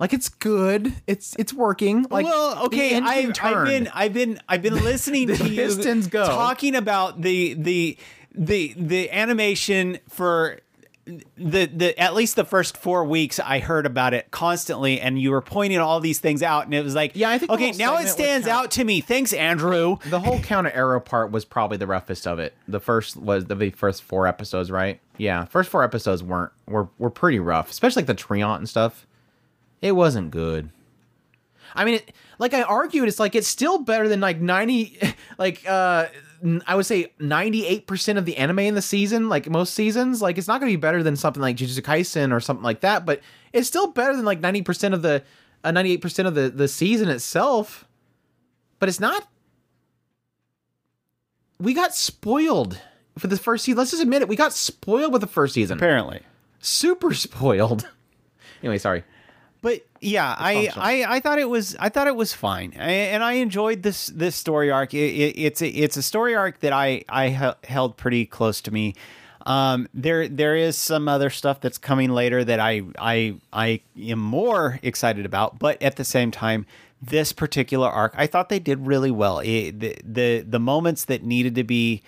Like 0.02 0.14
it's 0.14 0.30
good. 0.30 0.94
It's 1.06 1.36
it's 1.38 1.54
working. 1.54 2.08
Like 2.10 2.26
well, 2.26 2.66
okay, 2.66 2.98
I've, 2.98 3.38
I've 3.40 3.66
been 3.68 3.88
I've 3.94 4.14
been 4.14 4.40
I've 4.50 4.64
been 4.64 4.84
listening 4.84 5.28
to 5.28 5.48
you 5.48 5.56
pistons 5.56 6.08
go. 6.08 6.26
talking 6.26 6.76
about 6.76 7.22
the 7.22 7.54
the 7.54 7.98
the 8.34 8.74
the 8.76 9.12
animation 9.12 10.00
for 10.10 10.58
the 11.06 11.68
the 11.68 12.00
at 12.00 12.16
least 12.16 12.36
the 12.36 12.46
first 12.46 12.78
four 12.78 13.06
weeks 13.06 13.40
I 13.40 13.60
heard 13.60 13.86
about 13.86 14.16
it 14.16 14.32
constantly, 14.32 15.00
and 15.00 15.22
you 15.22 15.30
were 15.30 15.42
pointing 15.42 15.78
all 15.78 16.00
these 16.00 16.18
things 16.20 16.42
out, 16.42 16.66
and 16.66 16.74
it 16.74 16.84
was 16.84 16.96
like, 16.96 17.12
Yeah, 17.14 17.30
I 17.30 17.38
think 17.38 17.52
okay, 17.52 17.72
now 17.74 17.98
it 17.98 18.08
stands 18.08 18.48
of- 18.48 18.54
out 18.54 18.72
to 18.72 18.84
me. 18.84 19.02
Thanks, 19.02 19.34
Andrew. 19.34 19.98
the 20.10 20.20
whole 20.20 20.40
counter 20.40 20.72
arrow 20.72 21.00
part 21.00 21.30
was 21.30 21.46
probably 21.46 21.78
the 21.78 21.86
roughest 21.86 22.26
of 22.26 22.40
it. 22.40 22.56
The 22.68 22.80
first 22.80 23.18
was 23.18 23.46
the 23.46 23.70
first 23.70 24.02
four 24.02 24.26
episodes, 24.26 24.72
right? 24.72 25.00
Yeah, 25.18 25.46
first 25.46 25.70
four 25.70 25.84
episodes 25.84 26.24
weren't 26.24 26.52
were 26.66 26.88
were 26.98 27.12
pretty 27.12 27.40
rough, 27.40 27.70
especially 27.70 28.02
like 28.02 28.08
the 28.08 28.16
Treant 28.16 28.58
and 28.58 28.68
stuff. 28.68 29.06
It 29.82 29.94
wasn't 29.94 30.32
good. 30.32 30.70
I 31.74 31.86
mean, 31.86 31.96
it, 31.96 32.14
like 32.38 32.54
I 32.54 32.64
argued, 32.64 33.08
it's 33.08 33.20
like 33.20 33.36
it's 33.36 33.48
still 33.48 33.80
better 33.80 34.08
than 34.08 34.20
like 34.20 34.40
ninety, 34.40 35.00
like 35.38 35.68
uh, 35.68 36.08
I 36.68 36.76
would 36.76 36.86
say 36.86 37.14
ninety 37.20 37.66
eight 37.66 37.88
percent 37.88 38.20
of 38.20 38.26
the 38.26 38.38
anime 38.38 38.60
in 38.60 38.76
the 38.76 38.82
season, 38.82 39.30
like 39.30 39.50
most 39.50 39.74
seasons. 39.74 40.22
Like 40.22 40.38
it's 40.38 40.48
not 40.48 40.60
going 40.60 40.72
to 40.72 40.78
be 40.78 40.82
better 40.82 41.02
than 41.04 41.16
something 41.16 41.42
like 41.42 41.58
Jujutsu 41.58 41.82
Kaisen 41.82 42.34
or 42.34 42.40
something 42.40 42.64
like 42.64 42.82
that, 42.82 43.06
but 43.06 43.22
it's 43.54 43.68
still 43.68 43.88
better 43.88 44.16
than 44.16 44.26
like 44.26 44.40
ninety 44.40 44.62
percent 44.62 44.94
of 44.94 45.02
the 45.02 45.24
uh, 45.64 45.72
ninety 45.72 45.92
eight 45.94 46.02
percent 46.02 46.28
of 46.28 46.36
the 46.36 46.50
the 46.50 46.68
season 46.68 47.10
itself. 47.10 47.86
But 48.80 48.90
it's 48.90 49.00
not 49.00 49.28
we 51.62 51.74
got 51.74 51.94
spoiled 51.94 52.82
for 53.18 53.28
the 53.28 53.38
first 53.38 53.66
season. 53.66 53.78
Let's 53.78 53.92
just 53.92 54.02
admit 54.02 54.24
it. 54.24 54.28
We 54.28 54.36
got 54.36 54.54
spoiled 54.54 55.14
with 55.14 55.22
the 55.22 55.28
first 55.28 55.54
season. 55.54 55.78
Apparently, 55.78 56.22
Super 56.60 57.14
spoiled. 57.14 57.88
anyway, 58.62 58.80
sorry. 58.80 59.04
But 59.62 59.86
yeah, 60.00 60.36
I, 60.38 60.72
I 60.76 61.18
I 61.18 61.20
thought 61.20 61.38
it 61.38 61.50
was 61.50 61.76
I 61.80 61.90
thought 61.90 62.08
it 62.08 62.16
was 62.16 62.34
fine, 62.34 62.74
I, 62.80 62.92
and 62.92 63.24
I 63.24 63.34
enjoyed 63.34 63.84
this 63.84 64.08
this 64.08 64.36
story 64.36 64.72
arc. 64.72 64.94
It, 64.94 64.98
it, 64.98 65.40
it's 65.40 65.62
a, 65.62 65.70
it's 65.70 65.98
a 65.98 66.04
story 66.04 66.36
arc 66.36 66.62
that 66.62 66.74
I 66.74 67.04
I 67.08 67.56
held 67.64 67.96
pretty 67.98 68.26
close 68.26 68.60
to 68.62 68.72
me. 68.72 68.96
Um, 69.46 69.88
there 69.94 70.28
there 70.28 70.56
is 70.56 70.78
some 70.78 71.08
other 71.08 71.30
stuff 71.30 71.62
that's 71.62 71.78
coming 71.78 72.10
later 72.10 72.44
that 72.44 72.60
I 72.60 72.82
I 72.98 73.36
I 73.54 73.82
am 74.00 74.20
more 74.20 74.80
excited 74.82 75.26
about, 75.28 75.60
but 75.60 75.82
at 75.82 75.96
the 75.96 76.06
same 76.06 76.32
time, 76.32 76.66
this 77.00 77.32
particular 77.32 77.88
arc, 77.88 78.14
I 78.18 78.26
thought 78.26 78.50
they 78.50 78.60
did 78.60 78.88
really 78.88 79.12
well. 79.12 79.40
It, 79.40 79.80
the 79.80 79.96
the 80.04 80.40
the 80.48 80.60
moments 80.60 81.06
that 81.06 81.24
needed 81.24 81.54
to 81.56 81.64
be 81.64 82.02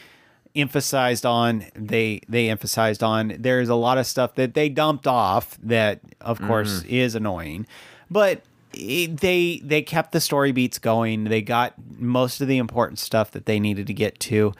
emphasized 0.55 1.25
on 1.25 1.65
they 1.75 2.21
they 2.29 2.49
emphasized 2.49 3.01
on 3.03 3.35
there's 3.39 3.69
a 3.69 3.75
lot 3.75 3.97
of 3.97 4.05
stuff 4.05 4.35
that 4.35 4.53
they 4.53 4.69
dumped 4.69 5.07
off 5.07 5.57
that 5.63 5.99
of 6.21 6.41
course 6.41 6.83
is 6.83 7.15
annoying. 7.15 7.65
But 8.11 8.43
it, 8.73 9.17
they 9.17 9.61
they 9.63 9.81
kept 9.81 10.11
the 10.11 10.21
story 10.21 10.51
beats 10.51 10.77
going. 10.79 11.25
They 11.25 11.41
got 11.41 11.73
most 11.97 12.41
of 12.41 12.47
the 12.47 12.57
important 12.57 12.99
stuff 12.99 13.31
that 13.31 13.45
they 13.45 13.59
needed 13.59 13.87
to 13.87 13.93
get 13.93 14.19
to. 14.21 14.53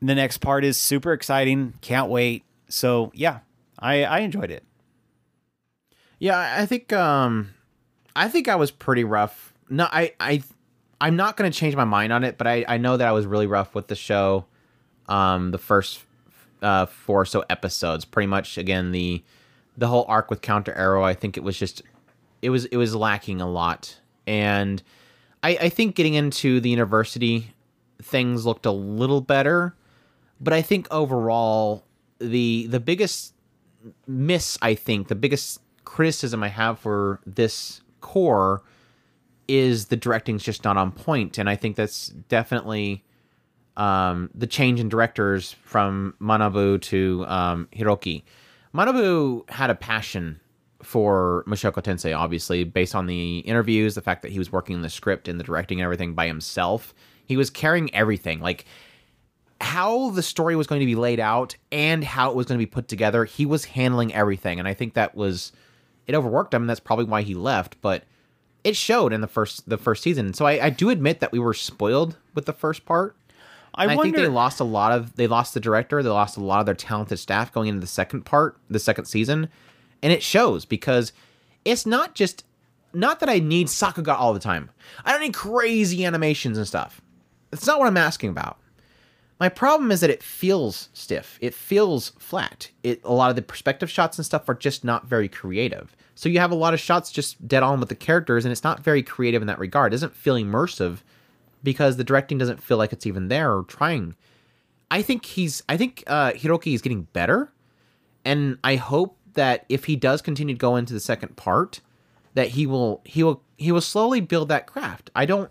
The 0.00 0.14
next 0.14 0.38
part 0.38 0.64
is 0.64 0.78
super 0.78 1.12
exciting. 1.12 1.74
Can't 1.82 2.08
wait. 2.08 2.44
So 2.68 3.10
yeah 3.14 3.40
i 3.80 4.04
i 4.04 4.18
enjoyed 4.20 4.50
it. 4.50 4.64
Yeah, 6.18 6.36
I 6.36 6.62
I 6.62 6.66
think 6.66 6.92
um 6.92 7.54
I 8.14 8.28
think 8.28 8.48
I 8.48 8.56
was 8.56 8.70
pretty 8.70 9.04
rough. 9.04 9.54
No, 9.68 9.88
I 9.90 10.12
I 10.20 10.42
I'm 11.00 11.16
not 11.16 11.36
going 11.36 11.50
to 11.50 11.58
change 11.58 11.74
my 11.74 11.84
mind 11.84 12.12
on 12.12 12.24
it, 12.24 12.36
but 12.38 12.46
I 12.46 12.64
I 12.68 12.78
know 12.78 12.96
that 12.96 13.06
I 13.06 13.12
was 13.12 13.26
really 13.26 13.46
rough 13.46 13.74
with 13.74 13.88
the 13.88 13.96
show 13.96 14.44
um 15.10 15.50
the 15.50 15.58
first 15.58 16.04
uh 16.62 16.86
four 16.86 17.20
or 17.20 17.26
so 17.26 17.44
episodes. 17.50 18.04
Pretty 18.04 18.26
much 18.26 18.56
again 18.56 18.92
the 18.92 19.22
the 19.76 19.88
whole 19.88 20.04
arc 20.08 20.30
with 20.30 20.42
Counter 20.42 20.72
Arrow, 20.74 21.02
I 21.02 21.14
think 21.14 21.36
it 21.36 21.42
was 21.42 21.58
just 21.58 21.82
it 22.42 22.50
was 22.50 22.66
it 22.66 22.76
was 22.76 22.94
lacking 22.94 23.40
a 23.40 23.50
lot. 23.50 24.00
And 24.26 24.82
I 25.42 25.56
I 25.62 25.68
think 25.68 25.94
getting 25.94 26.14
into 26.14 26.60
the 26.60 26.70
university 26.70 27.52
things 28.02 28.46
looked 28.46 28.66
a 28.66 28.70
little 28.70 29.20
better, 29.20 29.74
but 30.40 30.52
I 30.52 30.62
think 30.62 30.86
overall 30.90 31.84
the 32.18 32.66
the 32.68 32.80
biggest 32.80 33.34
miss 34.06 34.58
I 34.60 34.74
think 34.74 35.08
the 35.08 35.14
biggest 35.14 35.60
criticism 35.84 36.42
I 36.42 36.48
have 36.48 36.78
for 36.78 37.20
this 37.26 37.80
core 38.00 38.62
is 39.48 39.86
the 39.86 39.96
directing's 39.96 40.44
just 40.44 40.62
not 40.64 40.76
on 40.76 40.92
point, 40.92 41.38
and 41.38 41.48
I 41.48 41.56
think 41.56 41.76
that's 41.76 42.08
definitely 42.28 43.02
um, 43.80 44.28
the 44.34 44.46
change 44.46 44.78
in 44.78 44.90
directors 44.90 45.56
from 45.64 46.14
Manabu 46.20 46.82
to 46.82 47.24
um, 47.26 47.66
Hiroki. 47.72 48.22
Manabu 48.74 49.48
had 49.48 49.70
a 49.70 49.74
passion 49.74 50.38
for 50.82 51.44
Mushoku 51.46 51.82
Tensei, 51.82 52.16
obviously, 52.16 52.62
based 52.62 52.94
on 52.94 53.06
the 53.06 53.38
interviews, 53.38 53.94
the 53.94 54.02
fact 54.02 54.20
that 54.20 54.32
he 54.32 54.38
was 54.38 54.52
working 54.52 54.82
the 54.82 54.90
script 54.90 55.28
and 55.28 55.40
the 55.40 55.44
directing 55.44 55.80
and 55.80 55.84
everything 55.84 56.14
by 56.14 56.26
himself. 56.26 56.94
He 57.24 57.38
was 57.38 57.48
carrying 57.48 57.92
everything. 57.94 58.40
Like 58.40 58.66
how 59.62 60.10
the 60.10 60.22
story 60.22 60.56
was 60.56 60.66
going 60.66 60.80
to 60.80 60.86
be 60.86 60.94
laid 60.94 61.18
out 61.18 61.56
and 61.72 62.04
how 62.04 62.30
it 62.30 62.36
was 62.36 62.46
going 62.46 62.58
to 62.58 62.64
be 62.64 62.70
put 62.70 62.86
together, 62.86 63.24
he 63.24 63.46
was 63.46 63.64
handling 63.64 64.12
everything. 64.12 64.58
And 64.58 64.68
I 64.68 64.74
think 64.74 64.92
that 64.92 65.14
was 65.14 65.52
it 66.06 66.14
overworked 66.14 66.52
him, 66.52 66.66
that's 66.66 66.80
probably 66.80 67.06
why 67.06 67.22
he 67.22 67.34
left. 67.34 67.80
But 67.80 68.04
it 68.62 68.76
showed 68.76 69.14
in 69.14 69.22
the 69.22 69.26
first 69.26 69.66
the 69.70 69.78
first 69.78 70.02
season. 70.02 70.34
So 70.34 70.44
I, 70.44 70.66
I 70.66 70.70
do 70.70 70.90
admit 70.90 71.20
that 71.20 71.32
we 71.32 71.38
were 71.38 71.54
spoiled 71.54 72.18
with 72.34 72.44
the 72.44 72.52
first 72.52 72.84
part. 72.84 73.16
I 73.74 73.84
And 73.84 73.92
I, 73.92 74.02
think 74.02 74.16
they 74.16 74.28
lost 74.28 74.60
a 74.60 74.64
lot 74.64 74.92
of 74.92 75.16
they 75.16 75.26
lost 75.26 75.54
the 75.54 75.60
director, 75.60 76.02
they 76.02 76.08
lost 76.08 76.36
a 76.36 76.42
lot 76.42 76.60
of 76.60 76.66
their 76.66 76.74
talented 76.74 77.18
staff 77.18 77.52
going 77.52 77.68
into 77.68 77.80
the 77.80 77.86
second 77.86 78.22
part, 78.22 78.58
the 78.68 78.78
second 78.78 79.06
season, 79.06 79.48
and 80.02 80.12
it 80.12 80.22
shows 80.22 80.64
because 80.64 81.12
it's 81.64 81.86
not 81.86 82.14
just 82.14 82.44
not 82.92 83.20
that 83.20 83.28
I 83.28 83.38
need 83.38 83.68
Sakuga 83.68 84.14
all 84.14 84.34
the 84.34 84.40
time. 84.40 84.70
I 85.04 85.12
don't 85.12 85.20
need 85.20 85.34
crazy 85.34 86.04
animations 86.04 86.58
and 86.58 86.66
stuff. 86.66 87.00
It's 87.52 87.66
not 87.66 87.78
what 87.78 87.86
I'm 87.86 87.96
asking 87.96 88.30
about. 88.30 88.58
My 89.38 89.48
problem 89.48 89.90
is 89.90 90.00
that 90.00 90.10
it 90.10 90.22
feels 90.22 90.90
stiff. 90.92 91.38
It 91.40 91.54
feels 91.54 92.10
flat. 92.18 92.70
It 92.82 93.00
a 93.04 93.12
lot 93.12 93.30
of 93.30 93.36
the 93.36 93.42
perspective 93.42 93.90
shots 93.90 94.18
and 94.18 94.26
stuff 94.26 94.48
are 94.48 94.54
just 94.54 94.84
not 94.84 95.06
very 95.06 95.28
creative. 95.28 95.96
So 96.14 96.28
you 96.28 96.38
have 96.40 96.50
a 96.50 96.56
lot 96.56 96.74
of 96.74 96.80
shots 96.80 97.10
just 97.10 97.48
dead 97.48 97.62
on 97.62 97.80
with 97.80 97.88
the 97.88 97.94
characters, 97.94 98.44
and 98.44 98.52
it's 98.52 98.64
not 98.64 98.80
very 98.80 99.02
creative 99.02 99.40
in 99.40 99.48
that 99.48 99.58
regard. 99.58 99.92
It 99.92 99.96
doesn't 99.96 100.14
feel 100.14 100.34
immersive 100.34 100.98
because 101.62 101.96
the 101.96 102.04
directing 102.04 102.38
doesn't 102.38 102.62
feel 102.62 102.76
like 102.76 102.92
it's 102.92 103.06
even 103.06 103.28
there 103.28 103.56
or 103.56 103.64
trying. 103.64 104.14
I 104.90 105.02
think 105.02 105.24
he's 105.24 105.62
I 105.68 105.76
think 105.76 106.04
uh, 106.06 106.32
Hiroki 106.32 106.74
is 106.74 106.82
getting 106.82 107.02
better, 107.12 107.52
and 108.24 108.58
I 108.64 108.76
hope 108.76 109.16
that 109.34 109.64
if 109.68 109.84
he 109.84 109.96
does 109.96 110.20
continue 110.22 110.54
to 110.54 110.58
go 110.58 110.76
into 110.76 110.92
the 110.92 111.00
second 111.00 111.36
part, 111.36 111.80
that 112.34 112.48
he 112.48 112.66
will 112.66 113.00
he 113.04 113.22
will 113.22 113.42
he 113.56 113.72
will 113.72 113.80
slowly 113.80 114.20
build 114.20 114.48
that 114.48 114.66
craft. 114.66 115.10
I 115.14 115.26
don't 115.26 115.50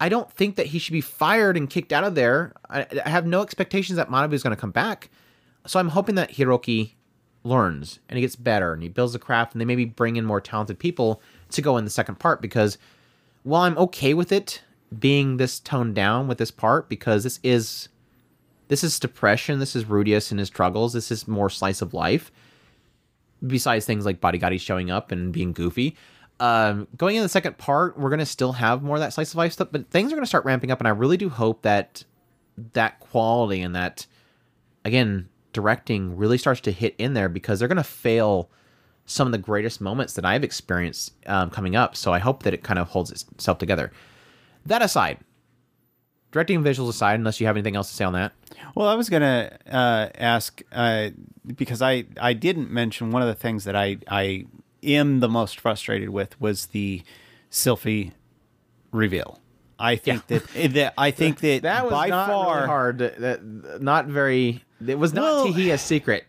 I 0.00 0.08
don't 0.08 0.30
think 0.32 0.56
that 0.56 0.66
he 0.66 0.78
should 0.78 0.92
be 0.92 1.02
fired 1.02 1.56
and 1.56 1.68
kicked 1.68 1.92
out 1.92 2.04
of 2.04 2.14
there. 2.14 2.54
I, 2.70 2.86
I 3.04 3.10
have 3.10 3.26
no 3.26 3.42
expectations 3.42 3.96
that 3.96 4.08
Manabu 4.08 4.32
is 4.32 4.42
going 4.42 4.56
to 4.56 4.60
come 4.60 4.70
back. 4.70 5.10
So 5.66 5.78
I'm 5.78 5.90
hoping 5.90 6.14
that 6.14 6.32
Hiroki 6.32 6.92
learns 7.44 8.00
and 8.08 8.16
he 8.16 8.22
gets 8.22 8.36
better 8.36 8.72
and 8.72 8.82
he 8.82 8.88
builds 8.88 9.12
the 9.12 9.18
craft 9.18 9.52
and 9.52 9.60
they 9.60 9.64
maybe 9.64 9.84
bring 9.84 10.16
in 10.16 10.24
more 10.24 10.40
talented 10.40 10.78
people 10.78 11.20
to 11.50 11.62
go 11.62 11.76
in 11.76 11.84
the 11.84 11.90
second 11.90 12.18
part 12.18 12.40
because 12.40 12.78
while 13.42 13.62
I'm 13.62 13.78
okay 13.78 14.14
with 14.14 14.32
it 14.32 14.62
being 14.98 15.36
this 15.36 15.60
toned 15.60 15.94
down 15.94 16.26
with 16.26 16.38
this 16.38 16.50
part 16.50 16.88
because 16.88 17.24
this 17.24 17.38
is 17.42 17.88
this 18.68 18.84
is 18.84 19.00
depression, 19.00 19.58
this 19.58 19.74
is 19.74 19.84
Rudeus 19.84 20.30
and 20.30 20.38
his 20.38 20.48
struggles, 20.48 20.92
this 20.92 21.10
is 21.10 21.26
more 21.26 21.50
slice 21.50 21.82
of 21.82 21.92
life. 21.92 22.30
Besides 23.44 23.84
things 23.84 24.04
like 24.04 24.20
Badigadi 24.20 24.60
showing 24.60 24.90
up 24.90 25.10
and 25.10 25.32
being 25.32 25.52
goofy, 25.52 25.96
um, 26.38 26.86
going 26.96 27.16
in 27.16 27.22
the 27.22 27.28
second 27.28 27.58
part, 27.58 27.98
we're 27.98 28.10
gonna 28.10 28.26
still 28.26 28.52
have 28.52 28.82
more 28.82 28.96
of 28.96 29.00
that 29.00 29.12
slice 29.12 29.30
of 29.30 29.36
life 29.36 29.52
stuff, 29.52 29.68
but 29.72 29.90
things 29.90 30.12
are 30.12 30.16
gonna 30.16 30.26
start 30.26 30.44
ramping 30.44 30.70
up, 30.70 30.78
and 30.78 30.88
I 30.88 30.92
really 30.92 31.16
do 31.16 31.28
hope 31.28 31.62
that 31.62 32.04
that 32.74 33.00
quality 33.00 33.62
and 33.62 33.74
that 33.74 34.06
again 34.84 35.28
directing 35.52 36.16
really 36.16 36.38
starts 36.38 36.60
to 36.60 36.72
hit 36.72 36.94
in 36.98 37.14
there 37.14 37.28
because 37.28 37.58
they're 37.58 37.68
gonna 37.68 37.82
fail 37.82 38.50
some 39.04 39.26
of 39.26 39.32
the 39.32 39.38
greatest 39.38 39.80
moments 39.80 40.14
that 40.14 40.24
I've 40.24 40.44
experienced 40.44 41.12
um, 41.26 41.50
coming 41.50 41.74
up. 41.74 41.96
So 41.96 42.12
I 42.12 42.20
hope 42.20 42.44
that 42.44 42.54
it 42.54 42.62
kind 42.62 42.78
of 42.78 42.88
holds 42.88 43.10
itself 43.10 43.58
together. 43.58 43.90
That 44.66 44.82
aside, 44.82 45.18
directing 46.32 46.62
visuals 46.62 46.88
aside, 46.90 47.14
unless 47.18 47.40
you 47.40 47.46
have 47.46 47.56
anything 47.56 47.76
else 47.76 47.88
to 47.90 47.94
say 47.96 48.04
on 48.04 48.12
that. 48.12 48.32
Well, 48.74 48.88
I 48.88 48.94
was 48.94 49.08
gonna 49.08 49.56
uh, 49.70 50.08
ask 50.14 50.62
uh, 50.72 51.10
because 51.56 51.82
I 51.82 52.04
I 52.20 52.32
didn't 52.34 52.70
mention 52.70 53.10
one 53.10 53.22
of 53.22 53.28
the 53.28 53.34
things 53.34 53.64
that 53.64 53.74
I 53.76 53.98
I 54.08 54.46
am 54.82 55.20
the 55.20 55.28
most 55.28 55.58
frustrated 55.60 56.10
with 56.10 56.40
was 56.40 56.66
the 56.66 57.02
Sylphie 57.50 58.12
reveal. 58.92 59.40
I 59.78 59.96
think 59.96 60.26
that, 60.26 60.46
that 60.74 60.94
I 60.98 61.10
think 61.10 61.40
that, 61.40 61.62
That 61.62 61.84
was 61.84 61.92
by 61.92 62.08
not 62.08 62.28
far 62.28 62.54
really 62.56 62.66
hard. 62.66 62.98
That 62.98 63.80
not 63.82 64.06
very. 64.06 64.62
It 64.86 64.98
was 64.98 65.12
not 65.14 65.22
Well- 65.22 65.46
Tahiya's 65.48 65.80
secret. 65.80 66.26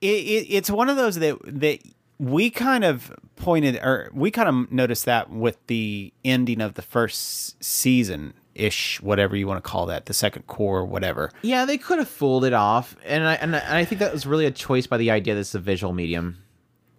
it, 0.00 0.06
it, 0.06 0.46
it's 0.48 0.70
one 0.70 0.88
of 0.88 0.96
those 0.96 1.16
that 1.16 1.38
that 1.60 1.80
we 2.22 2.50
kind 2.50 2.84
of 2.84 3.12
pointed 3.34 3.76
or 3.82 4.08
we 4.14 4.30
kind 4.30 4.48
of 4.48 4.70
noticed 4.70 5.06
that 5.06 5.28
with 5.30 5.58
the 5.66 6.12
ending 6.24 6.60
of 6.60 6.74
the 6.74 6.82
first 6.82 7.62
season 7.62 8.32
ish, 8.54 9.00
whatever 9.02 9.34
you 9.34 9.48
want 9.48 9.62
to 9.62 9.68
call 9.68 9.86
that, 9.86 10.06
the 10.06 10.14
second 10.14 10.46
core, 10.46 10.84
whatever. 10.84 11.32
Yeah, 11.42 11.64
they 11.64 11.78
could 11.78 11.98
have 11.98 12.06
fooled 12.08 12.44
it 12.44 12.52
off, 12.52 12.94
and 13.04 13.24
I 13.26 13.34
and 13.34 13.56
I, 13.56 13.58
and 13.58 13.76
I 13.76 13.84
think 13.84 13.98
that 13.98 14.12
was 14.12 14.24
really 14.24 14.46
a 14.46 14.52
choice 14.52 14.86
by 14.86 14.98
the 14.98 15.10
idea 15.10 15.34
that 15.34 15.40
it's 15.40 15.56
a 15.56 15.58
visual 15.58 15.92
medium. 15.92 16.38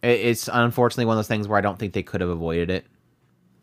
It's 0.01 0.49
unfortunately 0.51 1.05
one 1.05 1.13
of 1.13 1.19
those 1.19 1.29
things 1.29 1.47
where 1.47 1.57
I 1.57 1.61
don't 1.61 1.79
think 1.79 1.93
they 1.93 2.03
could 2.03 2.19
have 2.19 2.29
avoided 2.29 2.69
it. 2.69 2.85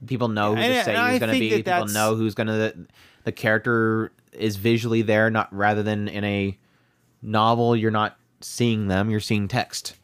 People 0.06 0.28
know 0.28 0.54
who 0.54 0.62
And- 0.62 0.72
to 0.72 0.84
say 0.84 0.94
and 0.96 1.10
who's 1.10 1.18
going 1.20 1.32
to 1.34 1.38
be. 1.38 1.60
that 1.62 1.80
People 1.82 1.92
know 1.92 2.14
who's 2.14 2.34
going 2.34 2.46
to. 2.46 2.52
The, 2.54 2.86
the 3.24 3.32
character 3.32 4.12
is 4.32 4.56
visually 4.56 5.02
there, 5.02 5.28
not 5.28 5.54
rather 5.54 5.82
than 5.82 6.08
in 6.08 6.24
a 6.24 6.56
novel. 7.20 7.76
You're 7.76 7.90
not 7.90 8.16
seeing 8.40 8.88
them; 8.88 9.10
you're 9.10 9.20
seeing 9.20 9.46
text. 9.46 9.96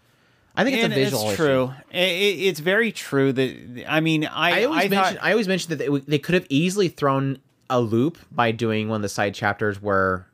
I 0.57 0.65
think 0.65 0.77
it's 0.77 0.87
a 0.87 0.89
visual. 0.89 1.29
It's 1.29 1.37
true. 1.37 1.73
It, 1.91 1.99
it- 1.99 2.41
it's 2.49 2.61
very 2.61 2.91
true 2.93 3.33
that 3.33 3.85
I 3.89 4.01
mean 4.01 4.25
I 4.25 4.63
I 4.63 4.65
always 4.65 4.85
I 4.85 4.89
mention. 4.89 5.15
thought, 5.17 5.25
I 5.25 5.31
always 5.33 5.49
mention 5.49 5.71
that 5.71 5.77
they, 5.79 5.89
they 6.01 6.19
could 6.19 6.35
have 6.35 6.47
easily 6.49 6.89
thrown 6.89 7.39
a 7.69 7.81
loop 7.81 8.19
by 8.33 8.53
doing 8.53 8.89
one 8.89 8.97
of 8.97 9.03
the 9.03 9.09
side 9.09 9.35
chapters 9.35 9.83
where, 9.83 10.27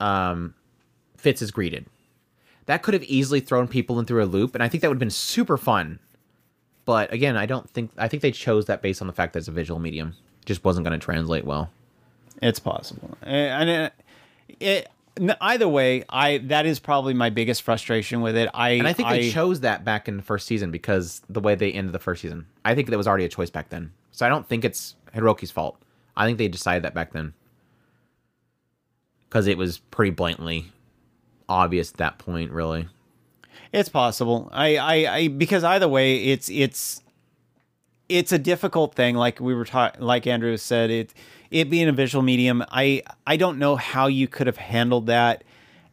um, 0.00 0.54
Fitz 1.16 1.42
is 1.42 1.50
greeted. 1.50 1.86
That 2.66 2.82
could 2.82 2.94
have 2.94 3.04
easily 3.04 3.40
thrown 3.40 3.68
people 3.68 3.98
in 3.98 4.06
through 4.06 4.22
a 4.22 4.26
loop, 4.26 4.54
and 4.54 4.62
I 4.64 4.68
think 4.68 4.80
that 4.80 4.88
would 4.88 4.94
have 4.96 5.00
been 5.00 5.10
super 5.10 5.56
fun. 5.58 5.98
But 6.86 7.12
again, 7.12 7.36
I 7.36 7.46
don't 7.46 7.68
think. 7.70 7.90
I 7.96 8.08
think 8.08 8.22
they 8.22 8.32
chose 8.32 8.66
that 8.66 8.82
based 8.82 9.00
on 9.02 9.06
the 9.06 9.12
fact 9.12 9.34
that 9.34 9.40
it's 9.40 9.48
a 9.48 9.52
visual 9.52 9.78
medium. 9.80 10.14
It 10.42 10.46
just 10.46 10.64
wasn't 10.64 10.86
going 10.86 10.98
to 10.98 11.04
translate 11.04 11.44
well. 11.44 11.70
It's 12.42 12.58
possible, 12.58 13.16
and 13.22 13.70
it, 13.70 13.92
it, 14.60 14.88
either 15.40 15.68
way, 15.68 16.04
I 16.08 16.38
that 16.38 16.66
is 16.66 16.80
probably 16.80 17.14
my 17.14 17.30
biggest 17.30 17.62
frustration 17.62 18.20
with 18.20 18.36
it. 18.36 18.48
I 18.52 18.70
And 18.70 18.88
I 18.88 18.92
think 18.92 19.08
they 19.08 19.30
chose 19.30 19.60
that 19.60 19.84
back 19.84 20.08
in 20.08 20.16
the 20.16 20.22
first 20.22 20.46
season 20.46 20.70
because 20.70 21.22
the 21.28 21.40
way 21.40 21.54
they 21.54 21.72
ended 21.72 21.92
the 21.92 21.98
first 21.98 22.22
season. 22.22 22.46
I 22.64 22.74
think 22.74 22.90
that 22.90 22.96
was 22.96 23.06
already 23.06 23.24
a 23.24 23.28
choice 23.28 23.50
back 23.50 23.68
then. 23.68 23.92
So 24.10 24.26
I 24.26 24.28
don't 24.28 24.48
think 24.48 24.64
it's 24.64 24.96
Hiroki's 25.14 25.50
fault. 25.50 25.76
I 26.16 26.26
think 26.26 26.38
they 26.38 26.48
decided 26.48 26.84
that 26.84 26.94
back 26.94 27.12
then. 27.12 27.34
Because 29.28 29.46
it 29.46 29.58
was 29.58 29.78
pretty 29.78 30.10
blatantly 30.10 30.72
obvious 31.48 31.90
at 31.90 31.96
that 31.98 32.18
point, 32.18 32.50
really. 32.52 32.88
It's 33.72 33.88
possible. 33.88 34.48
I, 34.52 34.76
I, 34.76 34.94
I 35.16 35.28
because 35.28 35.64
either 35.64 35.88
way, 35.88 36.16
it's 36.16 36.48
it's 36.48 37.02
it's 38.08 38.32
a 38.32 38.38
difficult 38.38 38.94
thing. 38.94 39.16
Like 39.16 39.40
we 39.40 39.54
were 39.54 39.64
talking, 39.64 40.00
like 40.00 40.26
Andrew 40.26 40.56
said, 40.56 40.90
it 40.90 41.14
it 41.50 41.70
being 41.70 41.88
a 41.88 41.92
visual 41.92 42.22
medium. 42.22 42.64
I 42.70 43.02
I 43.26 43.36
don't 43.36 43.58
know 43.58 43.76
how 43.76 44.06
you 44.06 44.28
could 44.28 44.46
have 44.46 44.56
handled 44.56 45.06
that 45.06 45.44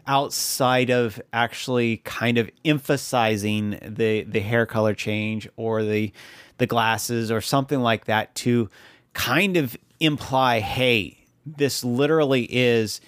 outside 0.07 0.89
of 0.89 1.21
actually 1.31 1.97
kind 1.97 2.37
of 2.37 2.49
emphasizing 2.65 3.77
the 3.81 4.23
the 4.23 4.39
hair 4.39 4.65
color 4.65 4.93
change 4.93 5.47
or 5.55 5.83
the 5.83 6.11
the 6.57 6.67
glasses 6.67 7.31
or 7.31 7.41
something 7.41 7.79
like 7.79 8.05
that 8.05 8.33
to 8.35 8.69
kind 9.13 9.57
of 9.57 9.75
imply, 9.99 10.59
hey, 10.59 11.17
this 11.45 11.83
literally 11.83 12.43
is 12.49 13.01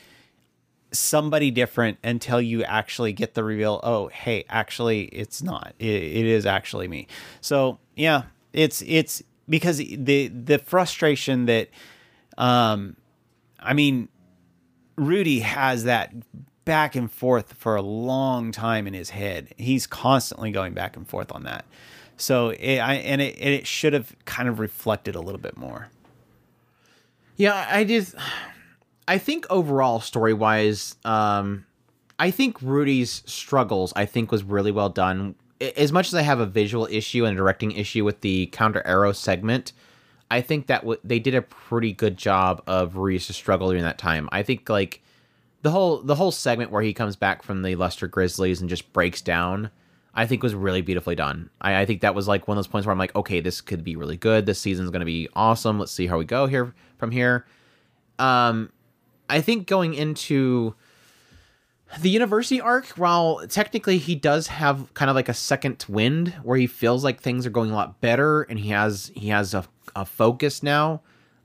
somebody 0.92 1.50
different 1.52 1.98
until 2.04 2.40
you 2.40 2.64
actually 2.64 3.12
get 3.12 3.34
the 3.34 3.44
reveal 3.44 3.80
oh 3.82 4.10
hey 4.10 4.46
actually 4.48 5.06
it's 5.06 5.42
not 5.42 5.74
it, 5.80 5.88
it 5.88 6.26
is 6.26 6.46
actually 6.46 6.88
me 6.88 7.08
so 7.42 7.80
yeah 7.96 8.24
it's 8.54 8.82
it's 8.86 9.22
because 9.50 9.78
the 9.78 10.28
the 10.28 10.60
frustration 10.60 11.46
that 11.46 11.70
um 12.38 12.96
i 13.60 13.74
mean 13.74 14.08
rudy 14.96 15.40
has 15.40 15.84
that 15.84 16.14
back 16.66 16.96
and 16.96 17.12
forth 17.12 17.54
for 17.54 17.76
a 17.76 17.82
long 17.82 18.52
time 18.52 18.88
in 18.88 18.94
his 18.94 19.10
head. 19.10 19.54
He's 19.58 19.88
constantly 19.88 20.52
going 20.52 20.74
back 20.74 20.96
and 20.96 21.08
forth 21.08 21.32
on 21.32 21.44
that. 21.44 21.66
So 22.18 22.50
it, 22.50 22.78
I, 22.78 22.96
and 22.96 23.22
it, 23.22 23.40
it 23.42 23.68
should 23.68 23.94
have 23.94 24.16
kind 24.26 24.48
of 24.48 24.60
reflected 24.60 25.16
a 25.16 25.20
little 25.22 25.42
bit 25.42 25.58
more. 25.58 25.90
Yeah, 27.36 27.68
I 27.70 27.84
just 27.84 28.16
I 29.08 29.18
think 29.18 29.46
overall 29.50 30.00
story 30.00 30.34
wise, 30.34 30.96
um 31.04 31.66
I 32.20 32.30
think 32.32 32.62
Rudy's 32.62 33.24
struggles 33.26 33.92
I 33.96 34.06
think 34.06 34.32
was 34.32 34.44
really 34.44 34.72
well 34.72 34.90
done. 34.90 35.36
As 35.78 35.92
much 35.92 36.08
as 36.08 36.16
I 36.16 36.22
have 36.22 36.40
a 36.40 36.46
visual 36.46 36.88
issue 36.92 37.26
and 37.26 37.34
a 37.34 37.38
directing 37.38 37.72
issue 37.72 38.04
with 38.04 38.22
the 38.22 38.48
counter 38.48 38.82
arrow 38.86 39.12
segment, 39.12 39.74
I 40.30 40.42
think 40.42 40.68
that 40.68 40.82
w- 40.82 41.00
they 41.04 41.20
did 41.20 41.36
a 41.36 41.42
pretty 41.42 41.94
good 41.94 42.18
job 42.18 42.62
of 42.68 42.96
Rudy's 42.96 43.34
struggle 43.36 43.70
during 43.70 43.84
that 43.84 43.98
time. 43.98 44.30
I 44.32 44.44
think 44.44 44.70
like 44.70 45.02
the 45.62 45.72
whole 45.72 46.02
the 46.02 46.16
whole 46.16 46.32
segment 46.32 46.72
where 46.72 46.82
he 46.82 46.94
comes 46.94 47.16
back 47.16 47.44
from 47.44 47.62
the 47.62 47.76
Leicester 47.76 48.08
Grizzlies 48.08 48.60
and 48.60 48.70
just 48.70 48.92
breaks 48.94 49.22
down, 49.22 49.70
I 50.14 50.26
think 50.26 50.44
was 50.44 50.56
really 50.56 50.82
beautifully 50.82 51.16
done. 51.16 51.50
I, 51.62 51.82
I 51.82 51.86
think 51.86 52.02
that 52.02 52.16
was 52.16 52.28
like 52.28 52.48
one 52.48 52.58
of 52.58 52.64
those 52.64 52.68
points 52.68 52.86
where 52.86 52.92
I'm 52.92 53.00
like, 53.00 53.16
okay, 53.16 53.40
this 53.40 53.62
could 53.62 53.84
be 53.84 53.96
really 53.96 54.18
good. 54.18 54.46
This 54.46 54.60
season's 54.60 54.92
to 54.92 55.06
be 55.06 55.30
awesome. 55.36 55.80
Let's 55.80 55.92
see 55.92 56.08
how 56.08 56.18
we 56.18 56.26
go 56.26 56.48
here 56.48 56.74
from 56.98 57.12
here. 57.12 57.46
Um, 58.20 58.72
I 59.30 59.42
think 59.42 59.68
going 59.68 59.94
into 59.94 60.76
the 62.00 62.10
university 62.10 62.60
arc, 62.60 62.88
while 62.90 63.46
technically 63.48 63.98
he 63.98 64.16
does 64.16 64.48
have 64.48 64.94
kind 64.94 65.10
of 65.10 65.16
like 65.16 65.30
a 65.30 65.34
second 65.34 65.86
wind 65.88 66.30
where 66.44 66.58
he 66.58 66.68
feels 66.68 67.04
like 67.04 67.22
things 67.22 67.46
are 67.46 67.50
going 67.52 67.72
a 67.72 67.76
lot 67.76 68.02
better 68.02 68.44
and 68.44 68.60
he 68.60 68.70
has 68.70 69.12
he 69.16 69.30
has 69.30 69.54
a, 69.54 69.66
a 69.96 70.06
focus 70.06 70.64
now. 70.64 71.02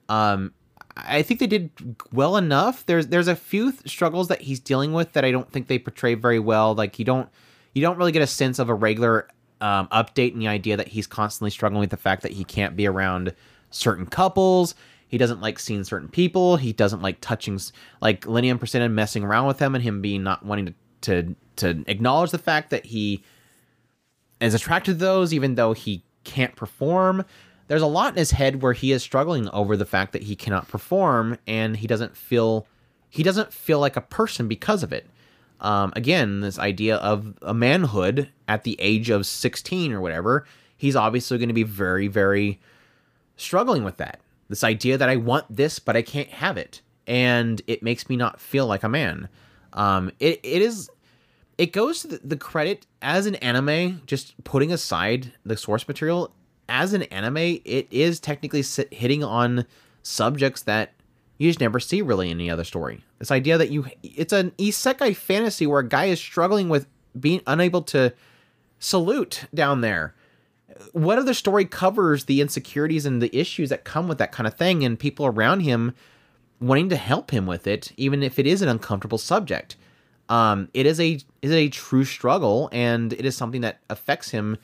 Um, 0.09 0.53
I 0.97 1.23
think 1.23 1.41
they 1.41 1.47
did 1.47 1.71
well 2.13 2.37
enough. 2.37 2.85
There's 2.87 3.09
there's 3.09 3.29
a 3.29 3.37
few 3.37 3.73
th- 3.73 3.89
struggles 3.89 4.29
that 4.29 4.43
he's 4.43 4.61
dealing 4.61 4.93
with 4.93 5.13
that 5.13 5.25
I 5.25 5.31
don't 5.31 5.51
think 5.51 5.69
they 5.69 5.79
portray 5.79 6.15
very 6.15 6.39
well. 6.39 6.75
Like 6.75 6.99
you 6.99 7.05
don't 7.05 7.29
you 7.75 7.83
don't 7.83 7.99
really 7.99 8.13
get 8.13 8.23
a 8.23 8.27
sense 8.27 8.59
of 8.59 8.69
a 8.69 8.75
regular 8.75 9.29
um, 9.61 9.89
update 9.89 10.33
in 10.33 10.39
the 10.39 10.49
idea 10.49 10.77
that 10.77 10.89
he's 10.89 11.07
constantly 11.07 11.51
struggling 11.51 11.81
with 11.81 11.91
the 11.91 11.97
fact 11.97 12.23
that 12.23 12.33
he 12.33 12.45
can't 12.45 12.77
be 12.77 12.87
around 12.87 13.35
certain 13.71 14.07
couples. 14.07 14.75
He 15.09 15.19
doesn't 15.19 15.41
like 15.41 15.59
seeing 15.59 15.85
certain 15.85 16.09
people. 16.09 16.57
He 16.57 16.73
doesn't 16.73 17.03
like 17.03 17.19
touching 17.21 17.59
like 18.01 18.27
Linia 18.27 18.83
and 18.85 18.95
messing 18.95 19.25
around 19.25 19.47
with 19.47 19.59
him 19.59 19.75
and 19.75 19.83
him 19.83 20.01
being 20.03 20.23
not 20.23 20.45
wanting 20.45 20.67
to 20.67 20.75
to 21.01 21.35
to 21.57 21.85
acknowledge 21.87 22.31
the 22.31 22.39
fact 22.39 22.71
that 22.71 22.87
he 22.87 23.23
is 24.41 24.55
attracted 24.55 24.93
to 24.93 24.99
those 24.99 25.33
even 25.33 25.55
though 25.55 25.73
he 25.73 26.05
can't 26.25 26.55
perform. 26.55 27.25
There's 27.69 27.83
a 27.83 27.87
lot 27.87 28.13
in 28.13 28.19
his 28.19 28.31
head 28.33 28.63
where 28.63 28.73
he 28.73 28.93
is 28.93 29.03
struggling 29.03 29.49
over 29.51 29.77
the 29.77 29.87
fact 29.87 30.13
that 30.13 30.23
he 30.23 30.37
cannot 30.37 30.69
perform 30.69 31.39
and 31.47 31.77
he 31.77 31.87
doesn't 31.87 32.17
feel 32.17 32.67
he 33.09 33.23
doesn't 33.23 33.53
feel 33.53 33.81
like 33.81 33.97
a 33.97 34.03
person 34.03 34.47
because 34.47 34.83
of 34.83 34.93
it. 34.93 35.07
Um, 35.61 35.93
again, 35.97 36.41
this 36.41 36.59
idea 36.59 36.97
of 36.97 37.35
a 37.43 37.55
manhood 37.55 38.29
at 38.47 38.65
the 38.65 38.77
age 38.79 39.11
of 39.11 39.27
16 39.27 39.93
or 39.93 40.01
whatever, 40.01 40.47
he's 40.77 40.95
obviously 40.95 41.39
going 41.39 41.49
to 41.49 41.55
be 41.55 41.65
very, 41.65 42.07
very 42.07 42.61
struggling 43.37 43.83
with 43.83 43.97
that. 43.97 44.21
This 44.49 44.65
idea 44.65 44.97
that 44.99 45.09
I 45.09 45.17
want 45.17 45.45
this, 45.55 45.79
but 45.79 45.97
I 45.97 46.03
can't 46.03 46.29
have 46.31 46.57
it. 46.57 46.81
And 47.07 47.61
it 47.67 47.83
makes 47.83 48.09
me 48.09 48.17
not 48.17 48.41
feel 48.41 48.67
like 48.67 48.83
a 48.83 48.89
man. 48.89 49.29
Um, 49.73 50.11
it, 50.19 50.41
it 50.43 50.63
is, 50.63 50.91
it 51.59 51.73
goes 51.73 52.03
to 52.03 52.19
the, 52.19 52.37
credit 52.37 52.87
as 53.03 53.27
an 53.27 53.35
anime, 53.37 54.03
just 54.07 54.43
putting 54.45 54.73
aside 54.73 55.33
the 55.45 55.57
source 55.57 55.87
material, 55.87 56.33
as 56.69 56.93
an 56.93 57.05
anime, 57.05 57.61
it 57.65 57.87
is 57.91 58.21
technically 58.21 58.63
hitting 58.91 59.25
on 59.25 59.65
subjects 60.03 60.63
that 60.63 60.93
you 61.39 61.49
just 61.49 61.61
never 61.61 61.81
see 61.81 62.03
really 62.03 62.31
in 62.31 62.39
any 62.39 62.51
other 62.51 62.65
story. 62.65 63.05
This 63.19 63.31
idea 63.31 63.59
that 63.59 63.71
you, 63.71 63.87
it's 64.03 64.33
an 64.33 64.51
isekai 64.53 65.17
fantasy 65.17 65.67
where 65.67 65.81
a 65.81 65.89
guy 65.89 66.07
is 66.07 66.21
struggling 66.21 66.69
with 66.69 66.87
being 67.19 67.41
unable 67.47 67.83
to 67.83 68.13
salute 68.79 69.45
down 69.55 69.81
there 69.81 70.15
what 70.93 71.19
other 71.19 71.35
story 71.35 71.65
covers 71.65 72.25
the 72.25 72.41
insecurities 72.41 73.07
and 73.07 73.23
the 73.23 73.35
issues 73.37 73.69
that 73.71 73.85
come 73.85 74.09
with 74.09 74.19
that 74.19 74.33
kind 74.33 74.47
of 74.47 74.55
thing 74.55 74.85
and 74.85 74.99
people 74.99 75.27
around 75.27 75.61
him 75.61 75.95
wanting 76.61 76.89
to 76.89 76.97
help 76.97 77.31
him 77.31 77.47
with 77.47 77.67
it 77.67 77.93
even 77.97 78.23
if 78.23 78.39
it 78.39 78.47
is 78.47 78.63
an 78.63 78.69
uncomfortable 78.69 79.19
subject? 79.19 79.77
Um 80.29 80.69
it 80.75 80.87
is 80.87 81.01
a 81.01 81.19
is 81.43 81.53
a 81.53 81.69
true 81.69 82.05
struggle 82.05 82.69
and 82.73 83.13
it 83.13 83.25
is 83.25 83.37
something 83.37 83.63
that 83.63 83.81
affects 83.89 84.31
him 84.31 84.59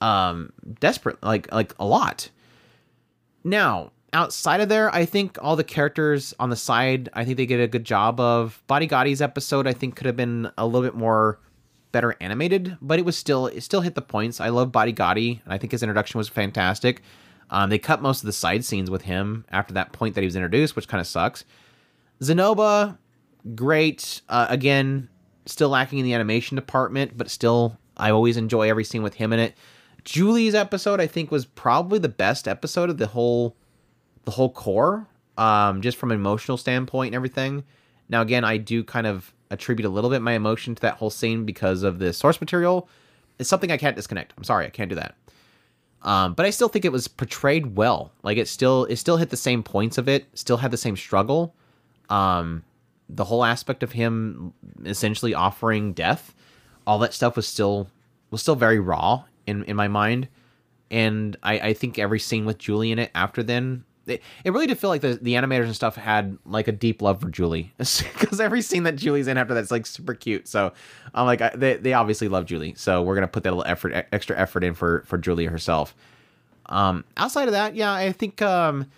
um 0.00 0.52
desperate 0.80 1.22
like 1.22 1.52
like 1.52 1.74
a 1.78 1.84
lot. 1.84 2.30
Now 3.42 3.90
outside 4.14 4.60
of 4.60 4.68
there 4.68 4.94
i 4.94 5.04
think 5.04 5.36
all 5.42 5.56
the 5.56 5.64
characters 5.64 6.32
on 6.38 6.48
the 6.48 6.56
side 6.56 7.08
i 7.14 7.24
think 7.24 7.36
they 7.36 7.46
did 7.46 7.60
a 7.60 7.66
good 7.66 7.84
job 7.84 8.20
of. 8.20 8.62
Badigadi's 8.68 9.20
episode 9.20 9.66
i 9.66 9.72
think 9.72 9.96
could 9.96 10.06
have 10.06 10.16
been 10.16 10.50
a 10.56 10.64
little 10.64 10.82
bit 10.82 10.94
more 10.94 11.40
better 11.94 12.16
animated, 12.20 12.76
but 12.82 12.98
it 12.98 13.04
was 13.04 13.16
still 13.16 13.46
it 13.46 13.62
still 13.62 13.80
hit 13.80 13.94
the 13.94 14.02
points. 14.02 14.40
I 14.40 14.50
love 14.50 14.72
Badigadi, 14.72 15.40
and 15.44 15.52
I 15.52 15.56
think 15.56 15.72
his 15.72 15.82
introduction 15.82 16.18
was 16.18 16.28
fantastic. 16.28 17.00
Um, 17.50 17.70
they 17.70 17.78
cut 17.78 18.02
most 18.02 18.20
of 18.20 18.26
the 18.26 18.32
side 18.32 18.64
scenes 18.64 18.90
with 18.90 19.02
him 19.02 19.44
after 19.50 19.72
that 19.74 19.92
point 19.92 20.14
that 20.14 20.22
he 20.22 20.26
was 20.26 20.36
introduced, 20.36 20.76
which 20.76 20.88
kind 20.88 21.00
of 21.00 21.06
sucks. 21.06 21.44
Zanoba, 22.20 22.98
great. 23.54 24.22
Uh, 24.28 24.46
again, 24.48 25.08
still 25.46 25.68
lacking 25.68 25.98
in 25.98 26.04
the 26.04 26.14
animation 26.14 26.56
department, 26.56 27.16
but 27.16 27.30
still, 27.30 27.78
I 27.96 28.10
always 28.10 28.36
enjoy 28.36 28.68
every 28.68 28.84
scene 28.84 29.02
with 29.02 29.14
him 29.14 29.32
in 29.32 29.38
it. 29.38 29.54
Julie's 30.04 30.54
episode, 30.54 31.00
I 31.00 31.06
think, 31.06 31.30
was 31.30 31.44
probably 31.44 31.98
the 31.98 32.08
best 32.08 32.48
episode 32.48 32.90
of 32.90 32.98
the 32.98 33.06
whole, 33.06 33.56
the 34.24 34.32
whole 34.32 34.50
core, 34.50 35.06
um, 35.38 35.80
just 35.80 35.96
from 35.96 36.10
an 36.10 36.16
emotional 36.16 36.56
standpoint 36.56 37.08
and 37.08 37.14
everything. 37.14 37.64
Now, 38.08 38.22
again, 38.22 38.44
I 38.44 38.56
do 38.56 38.84
kind 38.84 39.06
of 39.06 39.33
attribute 39.50 39.86
a 39.86 39.90
little 39.90 40.10
bit 40.10 40.22
my 40.22 40.32
emotion 40.32 40.74
to 40.74 40.82
that 40.82 40.94
whole 40.94 41.10
scene 41.10 41.44
because 41.44 41.82
of 41.82 41.98
the 41.98 42.12
source 42.12 42.40
material. 42.40 42.88
It's 43.38 43.48
something 43.48 43.70
I 43.70 43.76
can't 43.76 43.96
disconnect. 43.96 44.32
I'm 44.36 44.44
sorry, 44.44 44.66
I 44.66 44.70
can't 44.70 44.88
do 44.88 44.96
that. 44.96 45.14
Um, 46.02 46.34
but 46.34 46.44
I 46.44 46.50
still 46.50 46.68
think 46.68 46.84
it 46.84 46.92
was 46.92 47.08
portrayed 47.08 47.76
well. 47.76 48.12
Like 48.22 48.36
it 48.36 48.48
still, 48.48 48.84
it 48.84 48.96
still 48.96 49.16
hit 49.16 49.30
the 49.30 49.36
same 49.36 49.62
points 49.62 49.98
of 49.98 50.08
it. 50.08 50.26
Still 50.34 50.58
had 50.58 50.70
the 50.70 50.76
same 50.76 50.96
struggle. 50.96 51.54
Um, 52.10 52.62
the 53.08 53.24
whole 53.24 53.44
aspect 53.44 53.82
of 53.82 53.92
him 53.92 54.52
essentially 54.84 55.34
offering 55.34 55.92
death, 55.92 56.34
all 56.86 56.98
that 57.00 57.14
stuff 57.14 57.36
was 57.36 57.46
still 57.46 57.88
was 58.30 58.42
still 58.42 58.56
very 58.56 58.78
raw 58.78 59.24
in 59.46 59.64
in 59.64 59.76
my 59.76 59.88
mind. 59.88 60.28
And 60.90 61.36
I, 61.42 61.58
I 61.58 61.72
think 61.74 61.98
every 61.98 62.20
scene 62.20 62.44
with 62.44 62.58
Julie 62.58 62.92
in 62.92 62.98
it 62.98 63.10
after 63.14 63.42
then 63.42 63.84
it, 64.06 64.22
it 64.44 64.52
really 64.52 64.66
did 64.66 64.78
feel 64.78 64.90
like 64.90 65.00
the, 65.00 65.18
the 65.20 65.34
animators 65.34 65.64
and 65.64 65.74
stuff 65.74 65.96
had 65.96 66.38
like 66.44 66.68
a 66.68 66.72
deep 66.72 67.02
love 67.02 67.20
for 67.20 67.30
Julie 67.30 67.72
because 67.78 68.40
every 68.40 68.62
scene 68.62 68.84
that 68.84 68.96
Julie's 68.96 69.26
in 69.26 69.36
after 69.36 69.54
that's 69.54 69.70
like 69.70 69.86
super 69.86 70.14
cute. 70.14 70.48
So 70.48 70.72
I'm 71.14 71.26
like, 71.26 71.40
I, 71.40 71.50
they, 71.54 71.74
they 71.76 71.92
obviously 71.92 72.28
love 72.28 72.46
Julie. 72.46 72.74
So 72.76 73.02
we're 73.02 73.14
going 73.14 73.26
to 73.26 73.28
put 73.28 73.42
that 73.44 73.50
little 73.50 73.70
effort, 73.70 74.06
extra 74.12 74.38
effort 74.38 74.64
in 74.64 74.74
for, 74.74 75.02
for 75.06 75.18
Julie 75.18 75.46
herself. 75.46 75.94
Um, 76.66 77.04
outside 77.16 77.48
of 77.48 77.52
that, 77.52 77.74
yeah, 77.74 77.92
I 77.92 78.12
think, 78.12 78.40
um, 78.42 78.90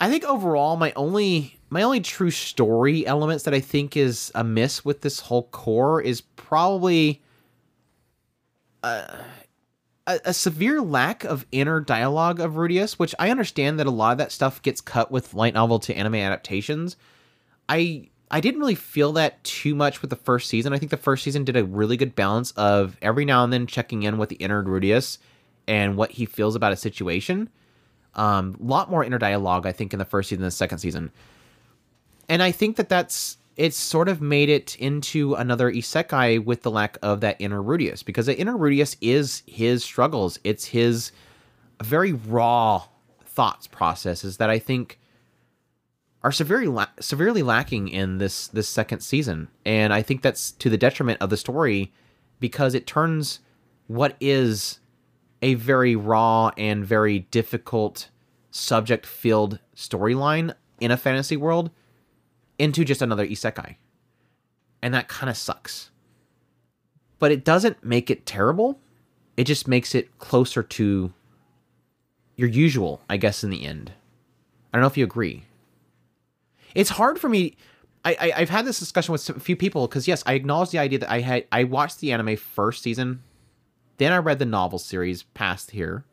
I 0.00 0.10
think 0.10 0.24
overall 0.24 0.76
my 0.76 0.92
only, 0.96 1.58
my 1.70 1.82
only 1.82 2.00
true 2.00 2.30
story 2.30 3.06
elements 3.06 3.44
that 3.44 3.54
I 3.54 3.60
think 3.60 3.96
is 3.96 4.30
amiss 4.34 4.84
with 4.84 5.00
this 5.00 5.20
whole 5.20 5.44
core 5.44 6.00
is 6.00 6.20
probably, 6.20 7.22
a, 10.08 10.20
a 10.24 10.34
severe 10.34 10.80
lack 10.80 11.22
of 11.22 11.46
inner 11.52 11.80
dialogue 11.80 12.40
of 12.40 12.54
Rudeus, 12.54 12.94
which 12.94 13.14
I 13.18 13.30
understand 13.30 13.78
that 13.78 13.86
a 13.86 13.92
lot 13.92 14.12
of 14.12 14.18
that 14.18 14.32
stuff 14.32 14.60
gets 14.62 14.80
cut 14.80 15.12
with 15.12 15.34
light 15.34 15.54
novel 15.54 15.78
to 15.80 15.94
anime 15.94 16.16
adaptations. 16.16 16.96
I 17.68 18.08
I 18.30 18.40
didn't 18.40 18.60
really 18.60 18.74
feel 18.74 19.12
that 19.12 19.42
too 19.44 19.74
much 19.74 20.02
with 20.02 20.10
the 20.10 20.16
first 20.16 20.48
season. 20.48 20.72
I 20.72 20.78
think 20.78 20.90
the 20.90 20.96
first 20.96 21.24
season 21.24 21.44
did 21.44 21.56
a 21.56 21.64
really 21.64 21.96
good 21.96 22.14
balance 22.14 22.50
of 22.52 22.96
every 23.00 23.24
now 23.24 23.44
and 23.44 23.52
then 23.52 23.66
checking 23.66 24.02
in 24.02 24.18
with 24.18 24.28
the 24.28 24.36
inner 24.36 24.62
Rudeus 24.62 25.18
and 25.66 25.96
what 25.96 26.12
he 26.12 26.26
feels 26.26 26.54
about 26.54 26.72
a 26.72 26.76
situation. 26.76 27.48
A 28.14 28.20
um, 28.20 28.56
lot 28.58 28.90
more 28.90 29.04
inner 29.04 29.18
dialogue, 29.18 29.66
I 29.66 29.72
think, 29.72 29.92
in 29.92 29.98
the 29.98 30.04
first 30.04 30.28
season 30.28 30.42
than 30.42 30.48
the 30.48 30.52
second 30.52 30.78
season. 30.78 31.10
And 32.28 32.42
I 32.42 32.50
think 32.50 32.76
that 32.76 32.90
that's 32.90 33.38
it's 33.58 33.76
sort 33.76 34.08
of 34.08 34.22
made 34.22 34.48
it 34.48 34.76
into 34.76 35.34
another 35.34 35.70
isekai 35.70 36.42
with 36.42 36.62
the 36.62 36.70
lack 36.70 36.96
of 37.02 37.20
that 37.20 37.36
inner 37.40 37.60
Rudeus 37.60 38.04
because 38.04 38.26
the 38.26 38.38
inner 38.38 38.56
Rudeus 38.56 38.96
is 39.00 39.42
his 39.46 39.82
struggles. 39.82 40.38
It's 40.44 40.66
his 40.66 41.10
very 41.82 42.12
raw 42.12 42.84
thoughts 43.24 43.66
processes 43.66 44.36
that 44.36 44.48
I 44.48 44.60
think 44.60 45.00
are 46.22 46.30
severely 46.30 46.68
la- 46.68 46.86
severely 47.00 47.42
lacking 47.42 47.88
in 47.88 48.18
this 48.18 48.46
this 48.46 48.68
second 48.68 49.00
season, 49.00 49.48
and 49.66 49.92
I 49.92 50.02
think 50.02 50.22
that's 50.22 50.52
to 50.52 50.70
the 50.70 50.78
detriment 50.78 51.20
of 51.20 51.28
the 51.28 51.36
story 51.36 51.92
because 52.38 52.74
it 52.74 52.86
turns 52.86 53.40
what 53.88 54.16
is 54.20 54.78
a 55.42 55.54
very 55.54 55.96
raw 55.96 56.52
and 56.56 56.84
very 56.84 57.20
difficult 57.30 58.08
subject 58.52 59.04
filled 59.04 59.58
storyline 59.74 60.54
in 60.80 60.92
a 60.92 60.96
fantasy 60.96 61.36
world 61.36 61.70
into 62.58 62.84
just 62.84 63.02
another 63.02 63.26
isekai. 63.26 63.76
And 64.82 64.94
that 64.94 65.08
kind 65.08 65.30
of 65.30 65.36
sucks. 65.36 65.90
But 67.18 67.32
it 67.32 67.44
doesn't 67.44 67.84
make 67.84 68.10
it 68.10 68.26
terrible. 68.26 68.80
It 69.36 69.44
just 69.44 69.66
makes 69.66 69.94
it 69.94 70.18
closer 70.18 70.62
to 70.62 71.12
your 72.36 72.48
usual, 72.48 73.02
I 73.08 73.16
guess, 73.16 73.42
in 73.42 73.50
the 73.50 73.64
end. 73.64 73.92
I 74.72 74.76
don't 74.76 74.82
know 74.82 74.88
if 74.88 74.96
you 74.96 75.04
agree. 75.04 75.44
It's 76.74 76.90
hard 76.90 77.18
for 77.18 77.28
me. 77.28 77.56
I, 78.04 78.32
I 78.36 78.40
have 78.40 78.50
had 78.50 78.64
this 78.64 78.78
discussion 78.78 79.12
with 79.12 79.28
a 79.28 79.40
few 79.40 79.56
people 79.56 79.88
because 79.88 80.06
yes, 80.06 80.22
I 80.26 80.34
acknowledge 80.34 80.70
the 80.70 80.78
idea 80.78 81.00
that 81.00 81.10
I 81.10 81.20
had 81.20 81.46
I 81.50 81.64
watched 81.64 81.98
the 81.98 82.12
anime 82.12 82.36
first 82.36 82.82
season, 82.82 83.22
then 83.96 84.12
I 84.12 84.18
read 84.18 84.38
the 84.38 84.44
novel 84.44 84.78
series 84.78 85.24
past 85.24 85.72
here, 85.72 86.04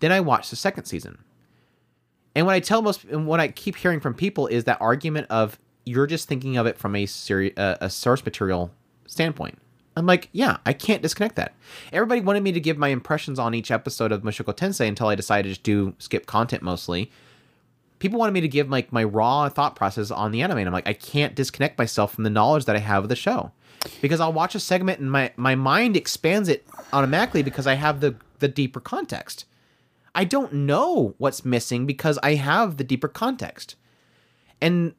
then 0.00 0.12
I 0.12 0.20
watched 0.20 0.50
the 0.50 0.56
second 0.56 0.84
season. 0.86 1.18
And 2.34 2.46
what 2.46 2.54
I 2.54 2.60
tell 2.60 2.80
most, 2.80 3.04
and 3.04 3.26
what 3.26 3.40
I 3.40 3.48
keep 3.48 3.76
hearing 3.76 4.00
from 4.00 4.14
people 4.14 4.46
is 4.46 4.64
that 4.64 4.80
argument 4.80 5.26
of 5.30 5.58
you're 5.84 6.06
just 6.06 6.28
thinking 6.28 6.56
of 6.56 6.66
it 6.66 6.78
from 6.78 6.94
a 6.96 7.06
seri- 7.06 7.56
uh, 7.56 7.76
a 7.80 7.90
source 7.90 8.24
material 8.24 8.70
standpoint. 9.06 9.58
I'm 9.96 10.06
like, 10.06 10.28
yeah, 10.32 10.58
I 10.64 10.72
can't 10.72 11.02
disconnect 11.02 11.36
that. 11.36 11.54
Everybody 11.92 12.20
wanted 12.20 12.42
me 12.42 12.52
to 12.52 12.60
give 12.60 12.78
my 12.78 12.88
impressions 12.88 13.38
on 13.38 13.54
each 13.54 13.70
episode 13.70 14.12
of 14.12 14.22
Mushoku 14.22 14.56
Tensei 14.56 14.86
until 14.86 15.08
I 15.08 15.14
decided 15.14 15.54
to 15.54 15.60
do 15.60 15.94
skip 15.98 16.26
content 16.26 16.62
mostly. 16.62 17.10
People 17.98 18.18
wanted 18.18 18.32
me 18.32 18.40
to 18.40 18.48
give 18.48 18.70
like 18.70 18.92
my 18.92 19.04
raw 19.04 19.48
thought 19.48 19.76
process 19.76 20.10
on 20.10 20.30
the 20.30 20.42
anime, 20.42 20.58
and 20.58 20.68
I'm 20.68 20.72
like, 20.72 20.88
I 20.88 20.94
can't 20.94 21.34
disconnect 21.34 21.76
myself 21.76 22.14
from 22.14 22.24
the 22.24 22.30
knowledge 22.30 22.64
that 22.64 22.76
I 22.76 22.78
have 22.78 23.02
of 23.02 23.08
the 23.08 23.16
show 23.16 23.52
because 24.00 24.20
I'll 24.20 24.32
watch 24.32 24.54
a 24.54 24.60
segment 24.60 25.00
and 25.00 25.10
my 25.10 25.32
my 25.36 25.54
mind 25.54 25.96
expands 25.96 26.48
it 26.48 26.66
automatically 26.92 27.42
because 27.42 27.66
I 27.66 27.74
have 27.74 28.00
the 28.00 28.16
the 28.38 28.48
deeper 28.48 28.80
context. 28.80 29.44
I 30.14 30.24
don't 30.24 30.52
know 30.52 31.14
what's 31.18 31.44
missing 31.44 31.86
because 31.86 32.18
I 32.22 32.34
have 32.34 32.76
the 32.76 32.84
deeper 32.84 33.08
context. 33.08 33.76
And 34.60 34.94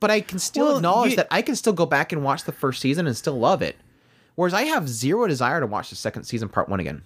but 0.00 0.10
I 0.10 0.20
can 0.20 0.38
still 0.38 0.66
Well, 0.66 0.76
acknowledge 0.76 1.10
you- 1.12 1.16
that 1.16 1.28
I 1.30 1.42
can 1.42 1.56
still 1.56 1.72
go 1.72 1.86
back 1.86 2.12
and 2.12 2.22
watch 2.22 2.44
the 2.44 2.52
first 2.52 2.80
season 2.80 3.06
and 3.06 3.16
still 3.16 3.38
love 3.38 3.62
it. 3.62 3.76
Whereas 4.36 4.54
I 4.54 4.62
have 4.62 4.88
zero 4.88 5.26
desire 5.28 5.60
to 5.60 5.66
watch 5.66 5.90
the 5.90 5.96
second 5.96 6.24
season 6.24 6.48
part 6.48 6.68
1 6.68 6.80
again. 6.80 7.02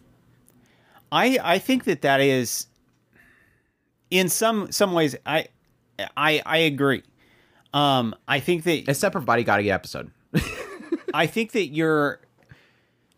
I 1.12 1.38
I 1.42 1.58
think 1.58 1.84
that 1.84 2.02
that 2.02 2.20
is 2.20 2.66
in 4.10 4.28
some 4.28 4.70
some 4.72 4.92
ways 4.92 5.16
I 5.26 5.46
I 6.16 6.42
I 6.44 6.58
agree. 6.58 7.02
Um 7.74 8.14
I 8.26 8.40
think 8.40 8.64
that 8.64 8.88
Except 8.88 9.12
for 9.12 9.20
Body 9.20 9.44
Gotta 9.44 9.62
Get 9.62 9.72
episode. 9.72 10.10
I 11.14 11.26
think 11.26 11.52
that 11.52 11.66
you're 11.68 12.20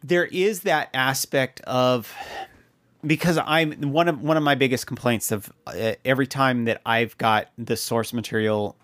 there 0.02 0.24
is 0.24 0.60
that 0.60 0.88
aspect 0.94 1.60
of 1.62 2.12
because 3.06 3.38
I'm 3.38 3.72
one 3.92 4.08
of 4.08 4.20
one 4.22 4.36
of 4.36 4.42
my 4.42 4.54
biggest 4.54 4.86
complaints 4.86 5.30
of 5.32 5.52
uh, 5.66 5.92
every 6.04 6.26
time 6.26 6.64
that 6.66 6.80
I've 6.86 7.16
got 7.18 7.48
the 7.58 7.76
source 7.76 8.12
material 8.12 8.76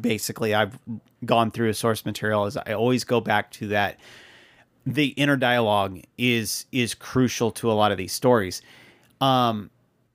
basically 0.00 0.54
I've 0.54 0.78
gone 1.24 1.50
through 1.50 1.68
a 1.68 1.74
source 1.74 2.04
material 2.04 2.46
is 2.46 2.56
I 2.56 2.72
always 2.72 3.04
go 3.04 3.20
back 3.20 3.50
to 3.52 3.68
that 3.68 3.98
the 4.84 5.08
inner 5.08 5.36
dialogue 5.36 6.00
is 6.18 6.66
is 6.72 6.94
crucial 6.94 7.50
to 7.52 7.70
a 7.70 7.74
lot 7.74 7.92
of 7.92 7.98
these 7.98 8.12
stories. 8.12 8.62
Um 9.20 9.70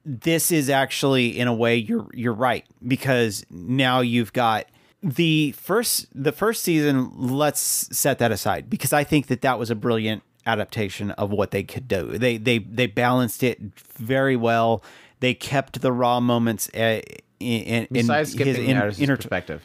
this 0.06 0.52
is 0.52 0.69
actually 0.69 1.38
in 1.38 1.48
a 1.48 1.53
way 1.53 1.76
you're 1.76 2.07
you're 2.14 2.34
right 2.34 2.65
because 2.88 3.45
now 3.49 3.99
you've 3.99 4.34
got 4.34 4.65
the 5.03 5.52
first 5.52 6.07
the 6.14 6.31
first 6.31 6.64
season 6.64 7.11
let's 7.15 7.60
set 7.95 8.19
that 8.19 8.31
aside 8.31 8.69
because 8.69 8.94
I 8.94 9.03
think 9.03 9.27
that 9.27 9.41
that 9.41 9.60
was 9.60 9.69
a 9.69 9.76
brilliant 9.76 10.23
adaptation 10.48 11.11
of 11.11 11.30
what 11.30 11.52
they 11.52 11.61
could 11.61 11.88
do. 11.88 12.18
They 12.18 12.38
they 12.38 12.60
they 12.60 12.88
balanced 12.88 13.44
it 13.44 13.60
very 13.80 14.35
well. 14.35 14.81
They 15.19 15.34
kept 15.34 15.81
the 15.81 15.91
raw 15.91 16.19
moments 16.19 16.69
uh, 16.69 17.02
in, 17.39 17.84
in 17.84 17.88
Besides 17.91 18.30
his 18.30 18.35
skipping 18.35 18.69
in- 18.69 18.81
his 18.81 18.99
inter- 18.99 19.15
perspective. 19.15 19.64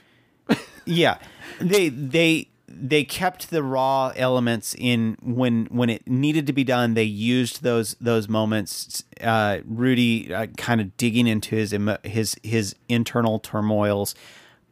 yeah. 0.85 1.19
They 1.61 1.89
they 1.89 2.49
they 2.69 3.05
kept 3.05 3.51
the 3.51 3.63
raw 3.63 4.13
elements 4.17 4.75
in 4.79 5.17
when 5.23 5.67
when 5.67 5.91
it 5.91 6.09
needed 6.09 6.47
to 6.47 6.55
be 6.55 6.65
done 6.65 6.95
they 6.95 7.05
used 7.05 7.63
those 7.63 7.95
those 8.01 8.31
moments 8.31 9.05
uh 9.21 9.59
rudy 9.67 10.33
uh, 10.33 10.47
kind 10.57 10.81
of 10.81 10.97
digging 10.97 11.27
into 11.27 11.55
his 11.55 11.77
his 12.03 12.35
his 12.43 12.75
internal 12.89 13.39
turmoils 13.39 14.15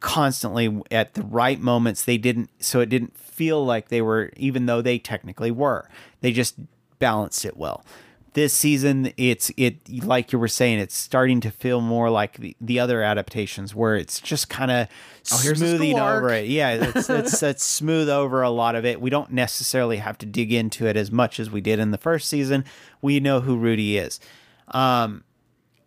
constantly 0.01 0.81
at 0.89 1.13
the 1.13 1.21
right 1.21 1.59
moments. 1.59 2.03
They 2.03 2.17
didn't 2.17 2.49
so 2.59 2.81
it 2.81 2.89
didn't 2.89 3.15
feel 3.15 3.63
like 3.63 3.87
they 3.87 4.01
were 4.01 4.31
even 4.35 4.65
though 4.65 4.81
they 4.81 4.99
technically 4.99 5.51
were 5.51 5.87
they 6.19 6.31
just 6.31 6.55
balanced 6.99 7.45
it 7.45 7.55
well 7.55 7.85
this 8.33 8.53
season 8.53 9.11
it's 9.17 9.51
it 9.57 9.75
like 10.05 10.31
you 10.31 10.39
were 10.39 10.47
saying 10.47 10.79
it's 10.79 10.95
starting 10.95 11.41
to 11.41 11.51
feel 11.51 11.81
more 11.81 12.09
like 12.09 12.37
the, 12.37 12.55
the 12.61 12.79
other 12.79 13.03
adaptations 13.03 13.75
where 13.75 13.95
it's 13.97 14.19
just 14.21 14.49
kind 14.49 14.71
of 14.71 14.87
Oh, 15.33 15.35
smoothing 15.37 15.99
over 15.99 16.29
arc. 16.29 16.31
it. 16.33 16.47
Yeah 16.47 16.71
it's, 16.95 17.09
it's 17.09 17.43
it's 17.51 17.63
smooth 17.65 18.09
over 18.09 18.41
a 18.41 18.49
lot 18.49 18.75
of 18.75 18.85
it. 18.85 19.01
We 19.01 19.09
don't 19.09 19.31
necessarily 19.31 19.97
have 19.97 20.17
to 20.19 20.25
dig 20.25 20.51
into 20.53 20.87
it 20.87 20.95
as 20.97 21.11
much 21.11 21.39
as 21.39 21.51
we 21.51 21.61
did 21.61 21.77
in 21.79 21.91
the 21.91 21.97
first 21.97 22.27
season. 22.29 22.63
We 23.01 23.19
know 23.19 23.41
who 23.41 23.57
rudy 23.57 23.97
is. 23.97 24.19
Um 24.69 25.23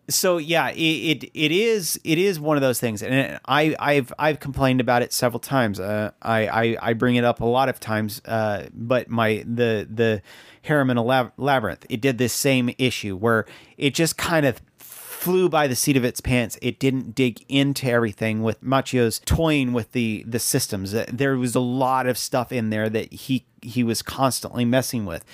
so 0.07 0.37
yeah, 0.37 0.69
it, 0.69 1.23
it 1.23 1.31
it 1.33 1.51
is 1.51 1.99
it 2.03 2.17
is 2.17 2.39
one 2.39 2.57
of 2.57 2.61
those 2.61 2.79
things, 2.79 3.01
and 3.01 3.39
I 3.45 3.75
I've 3.79 4.13
I've 4.19 4.39
complained 4.39 4.81
about 4.81 5.01
it 5.01 5.11
several 5.13 5.39
times. 5.39 5.79
Uh, 5.79 6.11
I, 6.21 6.47
I 6.47 6.77
I 6.89 6.93
bring 6.93 7.15
it 7.15 7.23
up 7.23 7.41
a 7.41 7.45
lot 7.45 7.69
of 7.69 7.79
times, 7.79 8.21
uh, 8.25 8.67
but 8.73 9.09
my 9.09 9.43
the 9.47 9.87
the 9.91 10.21
a 10.67 11.31
labyrinth 11.37 11.85
it 11.89 12.01
did 12.01 12.17
this 12.17 12.33
same 12.33 12.73
issue 12.77 13.15
where 13.15 13.45
it 13.77 13.93
just 13.93 14.17
kind 14.17 14.45
of 14.45 14.61
flew 14.77 15.49
by 15.49 15.67
the 15.67 15.75
seat 15.75 15.97
of 15.97 16.03
its 16.03 16.21
pants. 16.21 16.57
It 16.61 16.79
didn't 16.79 17.15
dig 17.15 17.43
into 17.49 17.87
everything 17.87 18.43
with 18.43 18.61
Michio's 18.63 19.19
toying 19.25 19.73
with 19.73 19.91
the 19.93 20.23
the 20.27 20.39
systems. 20.39 20.93
Uh, 20.93 21.05
There 21.11 21.35
was 21.37 21.55
a 21.55 21.59
lot 21.59 22.05
of 22.05 22.17
stuff 22.17 22.51
in 22.51 22.69
there 22.69 22.89
that 22.89 23.11
he 23.11 23.45
he 23.61 23.83
was 23.83 24.01
constantly 24.03 24.65
messing 24.65 25.05
with. 25.05 25.25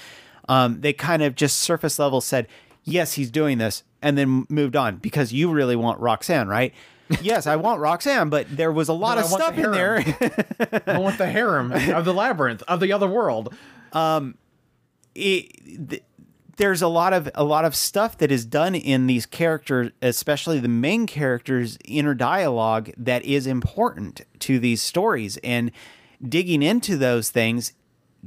Um, 0.47 0.81
they 0.81 0.93
kind 0.93 1.21
of 1.23 1.35
just 1.35 1.57
surface 1.57 1.99
level 1.99 2.19
said, 2.21 2.47
"Yes, 2.83 3.13
he's 3.13 3.31
doing 3.31 3.57
this," 3.57 3.83
and 4.01 4.17
then 4.17 4.45
moved 4.49 4.75
on 4.75 4.97
because 4.97 5.33
you 5.33 5.51
really 5.51 5.75
want 5.75 5.99
Roxanne, 5.99 6.47
right? 6.47 6.73
yes, 7.21 7.47
I 7.47 7.55
want 7.57 7.79
Roxanne, 7.79 8.29
but 8.29 8.47
there 8.55 8.71
was 8.71 8.87
a 8.87 8.93
lot 8.93 9.15
But 9.15 9.25
of 9.25 9.31
stuff 9.31 9.55
the 9.55 9.63
in 9.63 9.71
there. 9.71 10.83
I 10.87 10.97
want 10.97 11.17
the 11.17 11.27
harem 11.27 11.71
of 11.71 12.05
the 12.05 12.13
labyrinth 12.13 12.63
of 12.67 12.79
the 12.79 12.93
other 12.93 13.07
world. 13.07 13.53
Um, 13.91 14.37
it, 15.13 15.89
th- 15.89 16.03
there's 16.57 16.81
a 16.81 16.87
lot 16.87 17.11
of 17.13 17.29
a 17.35 17.43
lot 17.43 17.65
of 17.65 17.75
stuff 17.75 18.17
that 18.19 18.31
is 18.31 18.45
done 18.45 18.75
in 18.75 19.07
these 19.07 19.25
characters, 19.25 19.91
especially 20.01 20.59
the 20.59 20.67
main 20.67 21.07
characters' 21.07 21.77
inner 21.85 22.13
dialogue 22.13 22.91
that 22.97 23.23
is 23.25 23.47
important 23.47 24.21
to 24.39 24.59
these 24.59 24.81
stories, 24.81 25.37
and 25.43 25.71
digging 26.27 26.61
into 26.61 26.97
those 26.97 27.29
things 27.29 27.73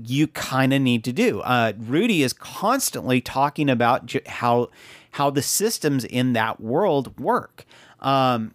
you 0.02 0.26
kind 0.28 0.72
of 0.74 0.82
need 0.82 1.04
to 1.04 1.12
do. 1.12 1.40
Uh, 1.40 1.72
Rudy 1.78 2.22
is 2.22 2.32
constantly 2.32 3.20
talking 3.20 3.68
about 3.70 4.06
j- 4.06 4.20
how 4.26 4.68
how 5.12 5.30
the 5.30 5.42
systems 5.42 6.04
in 6.04 6.32
that 6.32 6.60
world 6.60 7.18
work. 7.20 7.64
Um, 8.00 8.52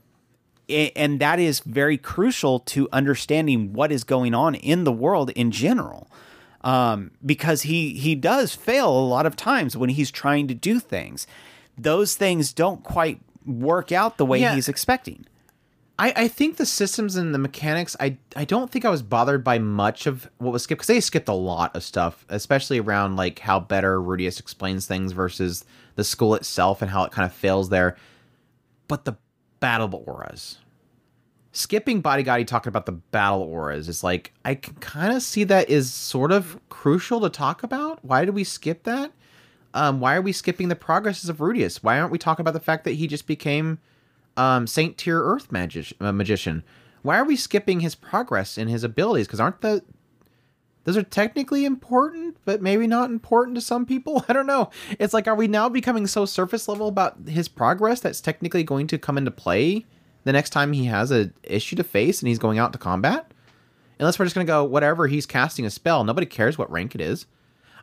and 0.69 1.19
that 1.19 1.39
is 1.39 1.61
very 1.61 1.97
crucial 1.97 2.59
to 2.59 2.87
understanding 2.91 3.73
what 3.73 3.91
is 3.91 4.03
going 4.03 4.35
on 4.35 4.53
in 4.55 4.83
the 4.83 4.91
world 4.91 5.31
in 5.31 5.49
general 5.49 6.07
um, 6.61 7.09
because 7.25 7.63
he 7.63 7.93
he 7.93 8.13
does 8.13 8.53
fail 8.53 8.89
a 8.89 9.01
lot 9.07 9.25
of 9.25 9.35
times 9.35 9.75
when 9.75 9.89
he's 9.89 10.11
trying 10.11 10.47
to 10.47 10.53
do 10.53 10.79
things 10.79 11.25
those 11.75 12.15
things 12.15 12.53
don't 12.53 12.83
quite 12.83 13.19
work 13.47 13.91
out 13.91 14.17
the 14.17 14.25
way 14.27 14.41
Yeah. 14.41 14.53
he's 14.53 14.69
expecting 14.69 15.25
I, 15.99 16.13
I 16.15 16.27
think 16.29 16.55
the 16.55 16.65
systems 16.65 17.17
and 17.17 17.33
the 17.35 17.37
mechanics, 17.37 17.95
I, 17.99 18.17
I 18.33 18.45
don't 18.45 18.71
think 18.71 18.85
I 18.85 18.89
was 18.89 19.01
bothered 19.01 19.43
by 19.43 19.59
much 19.59 20.07
of 20.07 20.29
what 20.37 20.53
was 20.53 20.63
skipped 20.63 20.79
because 20.79 20.87
they 20.87 21.01
skipped 21.01 21.27
a 21.27 21.33
lot 21.33 21.75
of 21.75 21.83
stuff, 21.83 22.25
especially 22.29 22.79
around 22.79 23.17
like 23.17 23.39
how 23.39 23.59
better 23.59 24.01
Rudeus 24.01 24.39
explains 24.39 24.85
things 24.85 25.11
versus 25.11 25.65
the 25.95 26.05
school 26.05 26.35
itself 26.35 26.81
and 26.81 26.89
how 26.89 27.03
it 27.03 27.11
kind 27.11 27.25
of 27.25 27.33
fails 27.33 27.67
there. 27.67 27.97
But 28.87 29.03
the 29.03 29.17
battle 29.59 30.03
auras, 30.07 30.59
skipping 31.51 32.01
Badigadi 32.01 32.47
talking 32.47 32.69
about 32.69 32.85
the 32.85 32.93
battle 32.93 33.41
auras 33.41 33.89
is 33.89 34.01
like 34.01 34.33
I 34.45 34.55
can 34.55 34.75
kind 34.75 35.13
of 35.13 35.21
see 35.21 35.43
that 35.43 35.69
is 35.69 35.93
sort 35.93 36.31
of 36.31 36.57
crucial 36.69 37.19
to 37.19 37.29
talk 37.29 37.61
about. 37.61 38.05
Why 38.05 38.23
did 38.23 38.35
we 38.35 38.45
skip 38.45 38.83
that? 38.83 39.11
Um, 39.73 39.99
why 39.99 40.15
are 40.15 40.21
we 40.21 40.31
skipping 40.31 40.69
the 40.69 40.77
progresses 40.77 41.29
of 41.29 41.39
Rudeus? 41.41 41.83
Why 41.83 41.99
aren't 41.99 42.13
we 42.13 42.17
talking 42.17 42.41
about 42.41 42.53
the 42.53 42.61
fact 42.61 42.85
that 42.85 42.93
he 42.93 43.05
just 43.05 43.27
became 43.27 43.79
um, 44.39 44.65
Saint 44.67 44.97
Tier 44.97 45.21
Earth 45.21 45.51
magi- 45.51 45.95
uh, 45.99 46.11
magician? 46.11 46.63
Why 47.01 47.17
are 47.17 47.25
we 47.25 47.35
skipping 47.35 47.81
his 47.81 47.95
progress 47.95 48.57
in 48.57 48.67
his 48.67 48.83
abilities? 48.83 49.27
Because 49.27 49.39
aren't 49.39 49.61
the 49.61 49.83
those 50.85 50.97
are 50.97 51.03
technically 51.03 51.65
important, 51.65 52.37
but 52.45 52.61
maybe 52.61 52.87
not 52.87 53.11
important 53.11 53.55
to 53.55 53.61
some 53.61 53.85
people. 53.85 54.23
I 54.29 54.33
don't 54.33 54.47
know. 54.47 54.71
It's 54.97 55.13
like, 55.13 55.27
are 55.27 55.35
we 55.35 55.47
now 55.47 55.69
becoming 55.69 56.07
so 56.07 56.25
surface 56.25 56.67
level 56.67 56.87
about 56.87 57.27
his 57.27 57.47
progress 57.47 57.99
that's 57.99 58.21
technically 58.21 58.63
going 58.63 58.87
to 58.87 58.97
come 58.97 59.17
into 59.17 59.29
play 59.29 59.85
the 60.23 60.33
next 60.33 60.49
time 60.49 60.73
he 60.73 60.85
has 60.85 61.11
an 61.11 61.33
issue 61.43 61.75
to 61.75 61.83
face 61.83 62.21
and 62.21 62.27
he's 62.27 62.39
going 62.39 62.57
out 62.57 62.71
to 62.73 62.79
combat? 62.79 63.31
Unless 63.99 64.17
we're 64.17 64.25
just 64.25 64.35
gonna 64.35 64.45
go 64.45 64.63
whatever 64.63 65.07
he's 65.07 65.25
casting 65.25 65.65
a 65.65 65.69
spell, 65.69 66.03
nobody 66.05 66.25
cares 66.25 66.57
what 66.57 66.71
rank 66.71 66.95
it 66.95 67.01
is. 67.01 67.25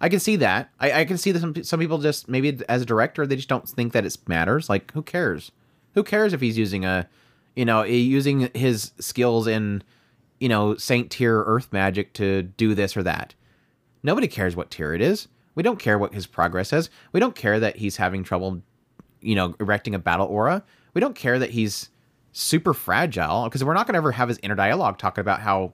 I 0.01 0.09
can 0.09 0.19
see 0.19 0.37
that. 0.37 0.71
I, 0.81 1.01
I 1.01 1.05
can 1.05 1.19
see 1.19 1.31
that 1.33 1.41
some 1.41 1.63
some 1.63 1.81
people 1.81 1.99
just 1.99 2.29
maybe 2.29 2.59
as 2.69 2.83
a 2.83 2.87
director 2.87 3.27
they 3.27 3.37
just 3.37 3.49
don't 3.49 3.69
think 3.69 3.93
that 3.93 4.07
it 4.07 4.17
matters. 4.27 4.69
Like 4.71 4.91
who 4.93 5.03
cares? 5.03 5.53
Who 5.97 6.05
cares 6.05 6.33
if 6.33 6.41
he's 6.41 6.59
using 6.59 6.85
a, 6.85 7.09
you 7.57 7.65
know, 7.65 7.81
eh, 7.81 7.89
using 7.89 8.51
his 8.55 8.93
skills 9.01 9.47
in, 9.47 9.83
you 10.39 10.49
know, 10.49 10.77
Saint 10.77 11.11
tier 11.11 11.43
Earth 11.43 11.73
magic 11.73 12.13
to 12.15 12.43
do 12.43 12.75
this 12.75 12.97
or 12.97 13.03
that. 13.03 13.35
Nobody 14.03 14.29
cares 14.29 14.55
what 14.55 14.71
tier 14.71 14.95
it 14.95 15.01
is. 15.01 15.27
We 15.55 15.63
don't 15.63 15.79
care 15.79 15.99
what 15.99 16.13
his 16.13 16.27
progress 16.27 16.73
is. 16.73 16.91
We 17.13 17.19
don't 17.19 17.35
care 17.35 17.59
that 17.59 17.77
he's 17.77 17.97
having 17.97 18.23
trouble, 18.23 18.61
you 19.23 19.35
know, 19.35 19.55
erecting 19.59 19.95
a 19.95 19.99
battle 19.99 20.27
aura. 20.27 20.63
We 20.93 21.01
don't 21.01 21.17
care 21.17 21.39
that 21.39 21.51
he's 21.51 21.89
super 22.33 22.75
fragile 22.75 23.45
because 23.45 23.65
we're 23.65 23.73
not 23.73 23.87
going 23.87 23.95
to 23.95 23.99
ever 23.99 24.13
have 24.13 24.29
his 24.29 24.39
inner 24.43 24.55
dialogue 24.55 24.99
talking 24.99 25.23
about 25.23 25.41
how, 25.41 25.73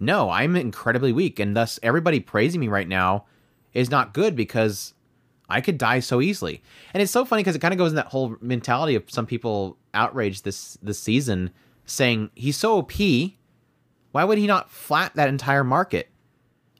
no, 0.00 0.30
I'm 0.30 0.56
incredibly 0.56 1.12
weak 1.12 1.38
and 1.38 1.56
thus 1.56 1.78
everybody 1.80 2.18
praising 2.18 2.60
me 2.60 2.66
right 2.66 2.88
now 2.88 3.26
is 3.72 3.88
not 3.88 4.14
good 4.14 4.34
because 4.34 4.94
I 5.50 5.60
could 5.60 5.78
die 5.78 6.00
so 6.00 6.20
easily. 6.20 6.62
And 6.94 7.02
it's 7.02 7.12
so 7.12 7.24
funny 7.24 7.42
because 7.42 7.56
it 7.56 7.60
kind 7.60 7.74
of 7.74 7.78
goes 7.78 7.90
in 7.90 7.96
that 7.96 8.06
whole 8.06 8.36
mentality 8.40 8.94
of 8.94 9.10
some 9.10 9.26
people 9.26 9.76
outraged 9.92 10.44
this 10.44 10.78
this 10.82 10.98
season 10.98 11.50
saying 11.84 12.30
he's 12.34 12.56
so 12.56 12.78
OP. 12.78 12.92
Why 14.12 14.24
would 14.24 14.38
he 14.38 14.46
not 14.46 14.70
flat 14.70 15.14
that 15.14 15.28
entire 15.28 15.64
market? 15.64 16.10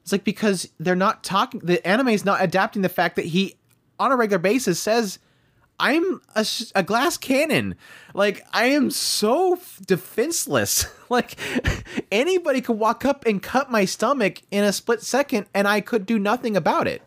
It's 0.02 0.12
like 0.12 0.24
because 0.24 0.68
they're 0.78 0.96
not 0.96 1.22
talking. 1.22 1.60
The 1.60 1.86
anime 1.86 2.08
is 2.08 2.24
not 2.24 2.42
adapting 2.42 2.82
the 2.82 2.88
fact 2.88 3.16
that 3.16 3.26
he, 3.26 3.56
on 3.98 4.10
a 4.10 4.16
regular 4.16 4.38
basis, 4.38 4.80
says, 4.80 5.18
"I'm 5.78 6.20
a, 6.34 6.44
a 6.74 6.82
glass 6.82 7.16
cannon. 7.16 7.76
Like 8.14 8.42
I 8.52 8.66
am 8.66 8.90
so 8.90 9.60
defenseless. 9.86 10.86
like 11.08 11.36
anybody 12.12 12.60
could 12.60 12.78
walk 12.78 13.04
up 13.04 13.26
and 13.26 13.42
cut 13.42 13.70
my 13.70 13.84
stomach 13.84 14.42
in 14.50 14.64
a 14.64 14.72
split 14.72 15.02
second, 15.02 15.46
and 15.54 15.68
I 15.68 15.80
could 15.80 16.06
do 16.06 16.18
nothing 16.18 16.56
about 16.56 16.88
it." 16.88 17.02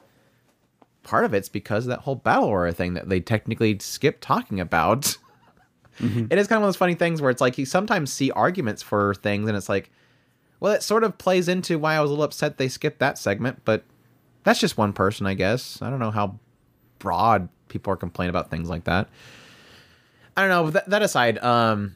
Part 1.03 1.25
of 1.25 1.33
it's 1.33 1.49
because 1.49 1.85
of 1.85 1.89
that 1.89 1.99
whole 1.99 2.15
battle 2.15 2.45
aura 2.45 2.73
thing 2.73 2.93
that 2.93 3.09
they 3.09 3.19
technically 3.19 3.77
skip 3.79 4.19
talking 4.21 4.59
about. 4.59 5.17
Mm-hmm. 5.99 6.25
It 6.31 6.39
is 6.39 6.47
kind 6.47 6.57
of 6.57 6.61
one 6.61 6.63
of 6.63 6.67
those 6.69 6.77
funny 6.77 6.95
things 6.95 7.21
where 7.21 7.29
it's 7.29 7.39
like 7.39 7.55
you 7.59 7.67
sometimes 7.67 8.11
see 8.11 8.31
arguments 8.31 8.81
for 8.81 9.13
things 9.13 9.47
and 9.47 9.55
it's 9.55 9.69
like, 9.69 9.91
well, 10.59 10.73
it 10.73 10.81
sort 10.81 11.03
of 11.03 11.19
plays 11.19 11.47
into 11.47 11.77
why 11.77 11.93
I 11.93 12.01
was 12.01 12.09
a 12.09 12.13
little 12.13 12.25
upset 12.25 12.57
they 12.57 12.67
skipped 12.67 12.97
that 12.97 13.17
segment, 13.19 13.61
but 13.63 13.83
that's 14.43 14.59
just 14.59 14.77
one 14.77 14.93
person, 14.93 15.27
I 15.27 15.33
guess. 15.33 15.81
I 15.83 15.91
don't 15.91 15.99
know 15.99 16.09
how 16.09 16.39
broad 16.99 17.49
people 17.67 17.93
are 17.93 17.97
complaining 17.97 18.29
about 18.29 18.49
things 18.49 18.69
like 18.69 18.85
that. 18.85 19.07
I 20.35 20.41
don't 20.41 20.49
know. 20.49 20.71
That, 20.71 20.89
that 20.89 21.01
aside, 21.01 21.37
um, 21.39 21.95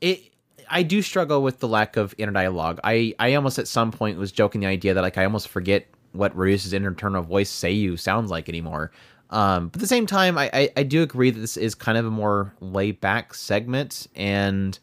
it 0.00 0.30
I 0.70 0.82
do 0.82 1.02
struggle 1.02 1.42
with 1.42 1.60
the 1.60 1.68
lack 1.68 1.96
of 1.96 2.14
inner 2.16 2.32
dialogue. 2.32 2.80
I 2.84 3.14
I 3.18 3.34
almost 3.34 3.58
at 3.58 3.68
some 3.68 3.90
point 3.92 4.18
was 4.18 4.32
joking 4.32 4.60
the 4.60 4.66
idea 4.66 4.94
that 4.94 5.02
like 5.02 5.18
I 5.18 5.24
almost 5.24 5.48
forget 5.48 5.86
what 6.14 6.36
Rudy's 6.36 6.72
internal 6.72 7.22
voice 7.22 7.50
Seiyu 7.50 7.98
sounds 7.98 8.30
like 8.30 8.48
anymore. 8.48 8.90
Um, 9.30 9.68
but 9.68 9.76
at 9.76 9.80
the 9.80 9.88
same 9.88 10.06
time, 10.06 10.38
I, 10.38 10.50
I, 10.52 10.70
I 10.76 10.82
do 10.84 11.02
agree 11.02 11.30
that 11.30 11.40
this 11.40 11.56
is 11.56 11.74
kind 11.74 11.98
of 11.98 12.06
a 12.06 12.10
more 12.10 12.54
laid 12.60 13.00
back 13.00 13.34
segment, 13.34 14.06
and 14.14 14.78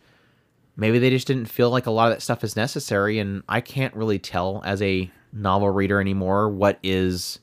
maybe 0.75 0.99
they 0.99 1.09
just 1.09 1.27
didn't 1.27 1.45
feel 1.45 1.69
like 1.69 1.85
a 1.85 1.91
lot 1.91 2.11
of 2.11 2.15
that 2.15 2.21
stuff 2.21 2.43
is 2.43 2.55
necessary. 2.55 3.19
And 3.19 3.43
I 3.47 3.61
can't 3.61 3.95
really 3.95 4.19
tell 4.19 4.61
as 4.65 4.81
a 4.81 5.09
novel 5.31 5.69
reader 5.69 6.01
anymore 6.01 6.49
what 6.49 6.77
is 6.83 7.39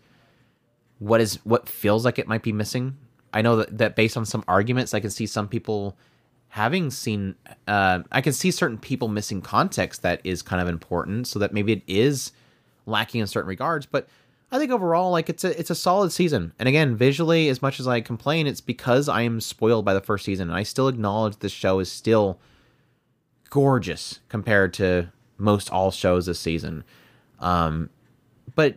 what 0.98 1.20
is 1.20 1.36
what 1.44 1.68
feels 1.68 2.04
like 2.04 2.18
it 2.18 2.28
might 2.28 2.42
be 2.42 2.52
missing. 2.52 2.96
I 3.32 3.40
know 3.40 3.56
that, 3.56 3.78
that 3.78 3.96
based 3.96 4.16
on 4.16 4.26
some 4.26 4.44
arguments, 4.48 4.92
I 4.92 5.00
can 5.00 5.10
see 5.10 5.26
some 5.26 5.48
people 5.48 5.96
having 6.48 6.90
seen. 6.90 7.36
Uh, 7.66 8.00
I 8.12 8.20
can 8.20 8.32
see 8.32 8.50
certain 8.50 8.78
people 8.78 9.08
missing 9.08 9.40
context 9.40 10.02
that 10.02 10.20
is 10.24 10.42
kind 10.42 10.60
of 10.60 10.68
important, 10.68 11.26
so 11.26 11.38
that 11.38 11.52
maybe 11.52 11.72
it 11.72 11.82
is 11.86 12.32
lacking 12.88 13.20
in 13.20 13.26
certain 13.26 13.48
regards, 13.48 13.86
but 13.86 14.08
I 14.50 14.58
think 14.58 14.70
overall, 14.70 15.10
like 15.10 15.28
it's 15.28 15.44
a 15.44 15.58
it's 15.58 15.70
a 15.70 15.74
solid 15.74 16.10
season. 16.10 16.52
And 16.58 16.68
again, 16.68 16.96
visually, 16.96 17.48
as 17.48 17.60
much 17.60 17.78
as 17.78 17.86
I 17.86 18.00
complain, 18.00 18.46
it's 18.46 18.62
because 18.62 19.08
I 19.08 19.22
am 19.22 19.40
spoiled 19.40 19.84
by 19.84 19.94
the 19.94 20.00
first 20.00 20.24
season, 20.24 20.48
and 20.48 20.56
I 20.56 20.62
still 20.62 20.88
acknowledge 20.88 21.38
this 21.38 21.52
show 21.52 21.80
is 21.80 21.92
still 21.92 22.40
gorgeous 23.50 24.20
compared 24.28 24.72
to 24.74 25.12
most 25.36 25.70
all 25.70 25.90
shows 25.90 26.26
this 26.26 26.40
season. 26.40 26.84
Um, 27.40 27.90
but 28.54 28.76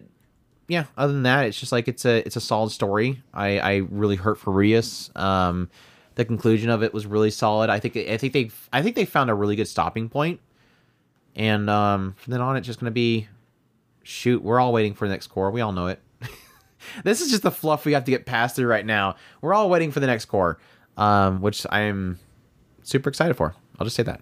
yeah, 0.68 0.86
other 0.98 1.14
than 1.14 1.24
that, 1.24 1.46
it's 1.46 1.60
just 1.60 1.72
like 1.72 1.88
it's 1.88 2.06
a 2.06 2.18
it's 2.26 2.36
a 2.36 2.42
solid 2.42 2.72
story. 2.72 3.24
I 3.34 3.60
I 3.60 3.76
really 3.90 4.18
hurt 4.18 4.38
for 4.38 4.52
Rias. 4.52 5.10
Um, 5.16 5.70
the 6.16 6.26
conclusion 6.26 6.70
of 6.70 6.84
it 6.84 6.94
was 6.94 7.06
really 7.06 7.32
solid. 7.32 7.70
I 7.70 7.80
think 7.80 7.96
I 7.96 8.18
think 8.18 8.34
they 8.34 8.52
I 8.74 8.82
think 8.82 8.98
they 8.98 9.06
found 9.06 9.30
a 9.30 9.34
really 9.34 9.56
good 9.56 9.70
stopping 9.70 10.10
point, 10.10 10.42
and 11.34 11.70
um, 11.70 12.14
from 12.18 12.32
then 12.32 12.42
on, 12.42 12.58
it's 12.58 12.68
just 12.68 12.80
going 12.80 12.92
to 12.92 12.92
be 12.92 13.30
shoot, 14.04 14.44
we're 14.44 14.60
all 14.60 14.74
waiting 14.74 14.94
for 14.94 15.08
the 15.08 15.14
next 15.14 15.28
cour. 15.28 15.52
We 15.52 15.62
all 15.62 15.72
know 15.72 15.88
it. 15.88 16.02
this 17.04 17.22
is 17.22 17.30
just 17.30 17.44
the 17.44 17.52
fluff 17.52 17.86
we 17.86 17.94
have 17.94 18.06
to 18.06 18.12
get 18.12 18.26
past 18.26 18.56
through 18.56 18.68
right 18.68 18.86
now. 18.86 19.16
We're 19.42 19.54
all 19.54 19.70
waiting 19.70 19.92
for 19.92 20.00
the 20.00 20.08
next 20.08 20.26
cour, 20.26 20.58
um, 20.98 21.42
which 21.42 21.66
I'm 21.70 22.20
super 22.84 23.10
excited 23.10 23.36
for. 23.36 23.56
I'll 23.80 23.86
just 23.86 23.96
say 23.96 24.04
that. 24.04 24.22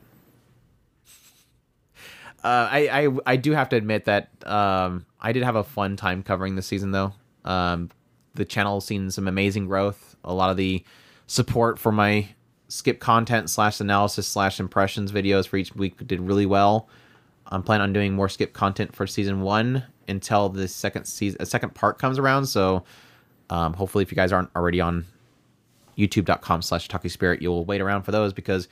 Uh, 2.42 2.70
I, 2.72 2.80
I 2.88 3.18
I 3.26 3.36
do 3.36 3.52
have 3.52 3.68
to 3.70 3.76
admit 3.76 4.06
that 4.06 4.30
um, 4.46 5.06
I 5.20 5.34
did 5.34 5.44
have 5.44 5.58
a 5.58 5.64
fun 5.64 5.98
time 5.98 6.24
covering 6.24 6.56
this 6.56 6.68
season 6.68 6.92
though. 6.92 7.14
Um, 7.44 7.90
the 8.36 8.46
channel 8.46 8.80
seen 8.80 9.12
some 9.12 9.28
amazing 9.28 9.66
growth. 9.66 10.16
A 10.24 10.34
lot 10.34 10.50
of 10.50 10.56
the 10.56 10.84
support 11.28 11.80
for 11.80 11.92
my 11.92 12.30
skip 12.70 13.00
content 13.00 13.50
slash 13.50 13.80
analysis 13.82 14.28
slash 14.28 14.60
impressions 14.60 15.12
videos 15.12 15.48
for 15.48 15.58
each 15.58 15.76
week 15.76 16.08
did 16.08 16.22
really 16.22 16.46
well. 16.46 16.88
I'm 17.50 17.64
planning 17.64 17.84
on 17.84 17.94
doing 17.94 18.14
more 18.14 18.30
skip 18.30 18.54
content 18.54 18.96
for 18.96 19.08
season 19.08 19.42
one 19.42 19.84
until 20.08 20.50
the 20.50 20.68
second 20.68 21.06
season, 21.06 21.42
a 21.42 21.46
second 21.46 21.74
part 21.76 22.00
comes 22.00 22.20
around. 22.20 22.46
So, 22.46 22.84
um, 23.50 23.74
hopefully, 23.74 24.04
if 24.04 24.12
you 24.12 24.16
guys 24.16 24.32
aren't 24.32 24.50
already 24.56 24.80
on 24.80 25.06
YouTube.com 25.98 26.62
slash 26.62 26.88
Spirit, 26.88 27.42
you'll 27.42 27.66
wait 27.66 27.82
around 27.82 28.04
for 28.04 28.12
those 28.12 28.34
because 28.34 28.68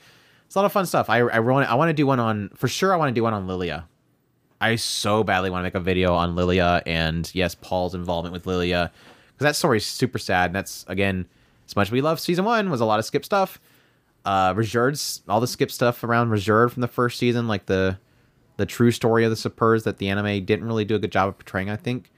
it's 0.46 0.54
a 0.54 0.58
lot 0.58 0.64
of 0.64 0.72
fun 0.72 0.86
stuff. 0.86 1.10
I 1.10 1.18
I 1.18 1.40
want 1.40 1.70
I 1.70 1.74
want 1.74 1.90
to 1.90 1.94
do 1.94 2.06
one 2.06 2.20
on 2.20 2.50
for 2.54 2.68
sure. 2.68 2.94
I 2.94 2.96
want 2.96 3.10
to 3.10 3.14
do 3.14 3.22
one 3.22 3.34
on 3.34 3.46
Lilia. 3.46 3.86
I 4.60 4.76
so 4.76 5.22
badly 5.22 5.50
want 5.50 5.60
to 5.60 5.64
make 5.64 5.74
a 5.74 5.80
video 5.80 6.14
on 6.14 6.34
Lilia 6.34 6.82
and 6.86 7.30
yes, 7.34 7.54
Paul's 7.54 7.94
involvement 7.94 8.32
with 8.32 8.46
Lilia 8.46 8.90
because 9.26 9.44
that 9.44 9.56
story's 9.56 9.86
super 9.86 10.18
sad. 10.18 10.46
And 10.46 10.54
that's 10.54 10.84
again, 10.88 11.26
as 11.66 11.76
much 11.76 11.88
as 11.88 11.92
we 11.92 12.00
love 12.00 12.18
season 12.18 12.44
one, 12.44 12.70
was 12.70 12.80
a 12.80 12.84
lot 12.84 12.98
of 12.98 13.04
skip 13.04 13.24
stuff. 13.24 13.60
Uh, 14.24 14.54
Ruijerd's 14.54 15.22
all 15.28 15.40
the 15.40 15.46
skip 15.46 15.70
stuff 15.70 16.02
around 16.02 16.30
Ruijerd 16.30 16.70
from 16.70 16.80
the 16.80 16.88
first 16.88 17.18
season, 17.18 17.46
like 17.46 17.66
the 17.66 17.98
the 18.58 18.66
true 18.66 18.90
story 18.90 19.24
of 19.24 19.30
the 19.30 19.36
Superd 19.36 19.84
that 19.84 19.98
the 19.98 20.08
anime 20.08 20.44
didn't 20.44 20.66
really 20.66 20.84
do 20.84 20.96
a 20.96 20.98
good 20.98 21.12
job 21.12 21.28
of 21.28 21.38
portraying. 21.38 21.70
I 21.70 21.76
think 21.76 22.10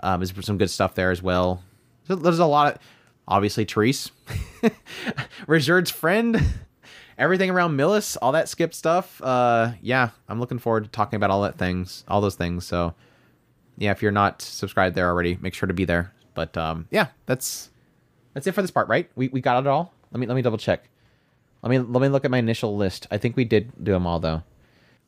um, 0.00 0.20
there's 0.20 0.44
some 0.44 0.58
good 0.58 0.68
stuff 0.68 0.94
there 0.94 1.10
as 1.10 1.22
well. 1.22 1.62
There's 2.08 2.40
a 2.40 2.46
lot 2.46 2.74
of 2.74 2.80
obviously 3.26 3.64
Therese, 3.64 4.10
Ruijerd's 5.46 5.90
friend, 5.90 6.42
everything 7.18 7.50
around 7.50 7.76
Millis, 7.76 8.16
all 8.20 8.32
that 8.32 8.48
skip 8.48 8.74
stuff. 8.74 9.22
Uh, 9.22 9.72
yeah, 9.80 10.10
I'm 10.28 10.40
looking 10.40 10.58
forward 10.58 10.84
to 10.84 10.90
talking 10.90 11.16
about 11.16 11.30
all 11.30 11.42
that 11.42 11.56
things, 11.56 12.04
all 12.08 12.20
those 12.20 12.34
things. 12.34 12.66
So 12.66 12.94
yeah, 13.78 13.92
if 13.92 14.02
you're 14.02 14.12
not 14.12 14.42
subscribed 14.42 14.96
there 14.96 15.08
already, 15.08 15.38
make 15.40 15.54
sure 15.54 15.68
to 15.68 15.74
be 15.74 15.84
there. 15.84 16.12
But 16.34 16.56
um, 16.56 16.88
yeah, 16.90 17.08
that's 17.26 17.70
that's 18.34 18.46
it 18.46 18.52
for 18.52 18.62
this 18.62 18.72
part, 18.72 18.88
right? 18.88 19.08
We 19.14 19.28
we 19.28 19.40
got 19.40 19.64
it 19.64 19.68
all. 19.68 19.94
Let 20.10 20.18
me 20.18 20.26
let 20.26 20.34
me 20.34 20.42
double 20.42 20.58
check. 20.58 20.88
Let 21.62 21.70
me 21.70 21.78
let 21.78 22.02
me 22.02 22.08
look 22.08 22.24
at 22.24 22.30
my 22.30 22.38
initial 22.38 22.76
list. 22.76 23.06
I 23.10 23.18
think 23.18 23.36
we 23.36 23.44
did 23.44 23.72
do 23.82 23.92
them 23.92 24.06
all 24.06 24.18
though. 24.18 24.42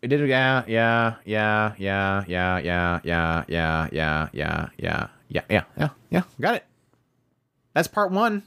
We 0.00 0.06
did 0.06 0.28
yeah, 0.28 0.62
yeah, 0.68 1.16
yeah, 1.24 1.74
yeah, 1.76 2.24
yeah, 2.28 2.60
yeah, 2.62 3.00
yeah, 3.02 3.44
yeah, 3.48 3.88
yeah, 3.92 4.28
yeah, 4.32 4.68
yeah, 4.78 5.08
yeah, 5.28 5.44
yeah, 5.50 5.64
yeah, 5.76 5.88
yeah. 6.10 6.22
Got 6.40 6.54
it. 6.54 6.64
That's 7.74 7.88
part 7.88 8.12
one. 8.12 8.44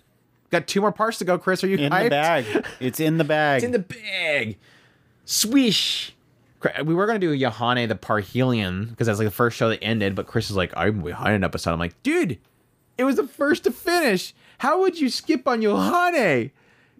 Got 0.49 0.67
two 0.67 0.79
more 0.79 0.93
parts 0.93 1.17
to 1.17 1.25
go, 1.25 1.37
Chris. 1.37 1.63
Are 1.63 1.67
you 1.67 1.77
in 1.77 1.91
hyped? 1.91 2.03
the 2.03 2.09
bag? 2.09 2.65
It's 2.79 2.99
in 2.99 3.17
the 3.17 3.23
bag. 3.25 3.57
It's 3.57 3.65
in 3.65 3.71
the 3.71 3.79
bag. 3.79 4.57
Swish. 5.25 6.15
We 6.83 6.93
were 6.93 7.05
gonna 7.05 7.19
do 7.19 7.35
Yohane 7.37 7.87
the 7.87 7.95
Parhelion 7.95 8.89
because 8.89 9.07
that's 9.07 9.19
like 9.19 9.27
the 9.27 9.31
first 9.31 9.57
show 9.57 9.69
that 9.69 9.83
ended, 9.83 10.15
but 10.15 10.27
Chris 10.27 10.49
is 10.49 10.55
like, 10.55 10.71
I'm 10.77 11.01
behind 11.01 11.35
an 11.35 11.43
episode. 11.43 11.73
I'm 11.73 11.79
like, 11.79 12.01
dude, 12.03 12.37
it 12.97 13.03
was 13.03 13.15
the 13.15 13.27
first 13.27 13.63
to 13.65 13.71
finish. 13.71 14.33
How 14.59 14.79
would 14.79 14.99
you 14.99 15.09
skip 15.09 15.47
on 15.47 15.61
Yohane? 15.61 16.51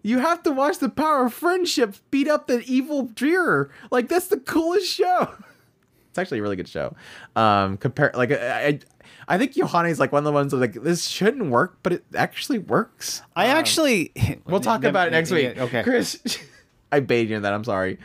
You 0.02 0.18
have 0.18 0.42
to 0.42 0.50
watch 0.50 0.78
the 0.78 0.88
power 0.88 1.26
of 1.26 1.34
friendship 1.34 1.96
beat 2.10 2.28
up 2.28 2.46
the 2.46 2.62
evil 2.66 3.04
Dreer. 3.06 3.70
Like 3.90 4.08
that's 4.08 4.28
the 4.28 4.38
coolest 4.38 4.92
show. 4.92 5.34
it's 6.12 6.18
actually 6.18 6.40
a 6.40 6.42
really 6.42 6.56
good 6.56 6.68
show. 6.68 6.94
Um, 7.36 7.78
compare 7.78 8.10
like 8.14 8.32
I, 8.32 8.80
I 9.26 9.38
think 9.38 9.54
Yohane 9.54 9.90
is 9.90 9.98
like 9.98 10.12
one 10.12 10.20
of 10.20 10.24
the 10.24 10.32
ones 10.32 10.52
that 10.52 10.58
like 10.58 10.74
this 10.74 11.06
shouldn't 11.06 11.50
work, 11.50 11.78
but 11.82 11.94
it 11.94 12.04
actually 12.14 12.58
works. 12.58 13.22
I 13.34 13.48
um, 13.48 13.56
actually 13.56 14.12
we'll 14.46 14.60
talk 14.60 14.84
about 14.84 15.08
it 15.08 15.12
next 15.12 15.30
week. 15.30 15.56
Okay, 15.56 15.82
Chris, 15.82 16.20
I 16.92 17.00
baited 17.00 17.30
you 17.30 17.36
in 17.36 17.42
that. 17.42 17.54
I'm 17.54 17.64
sorry. 17.64 17.98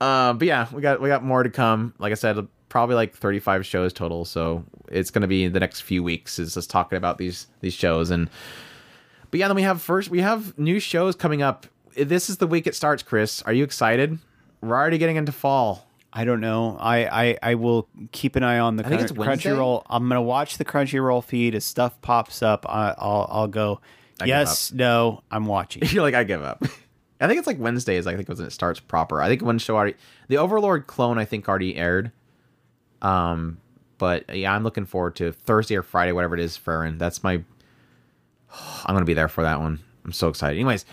Um, 0.00 0.38
but 0.38 0.48
yeah, 0.48 0.66
we 0.72 0.82
got 0.82 1.00
we 1.00 1.08
got 1.08 1.22
more 1.22 1.44
to 1.44 1.50
come. 1.50 1.94
Like 1.98 2.10
I 2.10 2.16
said, 2.16 2.44
probably 2.68 2.96
like 2.96 3.14
35 3.14 3.64
shows 3.64 3.92
total. 3.92 4.24
So 4.24 4.64
it's 4.88 5.10
going 5.10 5.22
to 5.22 5.28
be 5.28 5.46
the 5.46 5.60
next 5.60 5.82
few 5.82 6.02
weeks 6.02 6.40
is 6.40 6.54
just 6.54 6.70
talking 6.70 6.96
about 6.96 7.18
these 7.18 7.46
these 7.60 7.74
shows 7.74 8.10
and. 8.10 8.28
But 9.34 9.40
yeah, 9.40 9.48
then 9.48 9.56
we 9.56 9.62
have 9.62 9.82
first 9.82 10.10
we 10.10 10.20
have 10.20 10.56
new 10.56 10.78
shows 10.78 11.16
coming 11.16 11.42
up. 11.42 11.66
This 11.96 12.30
is 12.30 12.36
the 12.36 12.46
week 12.46 12.68
it 12.68 12.76
starts, 12.76 13.02
Chris. 13.02 13.42
Are 13.42 13.52
you 13.52 13.64
excited? 13.64 14.20
We're 14.60 14.76
already 14.76 14.96
getting 14.96 15.16
into 15.16 15.32
fall. 15.32 15.88
I 16.12 16.24
don't 16.24 16.40
know. 16.40 16.76
I, 16.78 17.06
I, 17.06 17.38
I 17.42 17.54
will 17.56 17.88
keep 18.12 18.36
an 18.36 18.44
eye 18.44 18.60
on 18.60 18.76
the 18.76 18.86
I 18.86 18.92
it's 18.92 19.10
Crunchyroll. 19.10 19.82
I'm 19.90 20.08
gonna 20.08 20.22
watch 20.22 20.56
the 20.56 20.64
Crunchyroll 20.64 21.24
feed 21.24 21.56
as 21.56 21.64
stuff 21.64 22.00
pops 22.00 22.44
up. 22.44 22.64
I, 22.68 22.94
I'll 22.96 23.26
I'll 23.28 23.48
go. 23.48 23.80
give 24.20 24.28
yes, 24.28 24.72
no, 24.72 25.24
I'm 25.32 25.46
watching. 25.46 25.82
You're 25.86 26.04
like, 26.04 26.14
I 26.14 26.22
give 26.22 26.44
up. 26.44 26.62
I 27.20 27.26
think 27.26 27.38
it's 27.38 27.48
like 27.48 27.58
Wednesdays. 27.58 28.06
I 28.06 28.14
think 28.14 28.28
was 28.28 28.38
when 28.38 28.46
it 28.46 28.52
starts 28.52 28.78
proper. 28.78 29.20
I 29.20 29.26
think 29.26 29.42
one 29.42 29.58
show 29.58 29.74
already, 29.74 29.96
the 30.28 30.36
Overlord 30.36 30.86
clone, 30.86 31.18
I 31.18 31.24
think 31.24 31.48
already 31.48 31.74
aired. 31.74 32.12
Um, 33.02 33.58
but 33.98 34.32
yeah, 34.32 34.54
I'm 34.54 34.62
looking 34.62 34.86
forward 34.86 35.16
to 35.16 35.32
Thursday 35.32 35.74
or 35.74 35.82
Friday, 35.82 36.12
whatever 36.12 36.36
it 36.36 36.40
is. 36.40 36.56
Frieren, 36.56 37.00
that's 37.00 37.24
my. 37.24 37.42
I'm 38.84 38.94
gonna 38.94 39.04
be 39.04 39.14
there 39.14 39.28
for 39.28 39.42
that 39.42 39.60
one. 39.60 39.80
I'm 40.04 40.12
so 40.12 40.28
excited. 40.28 40.56
Anyways, 40.56 40.84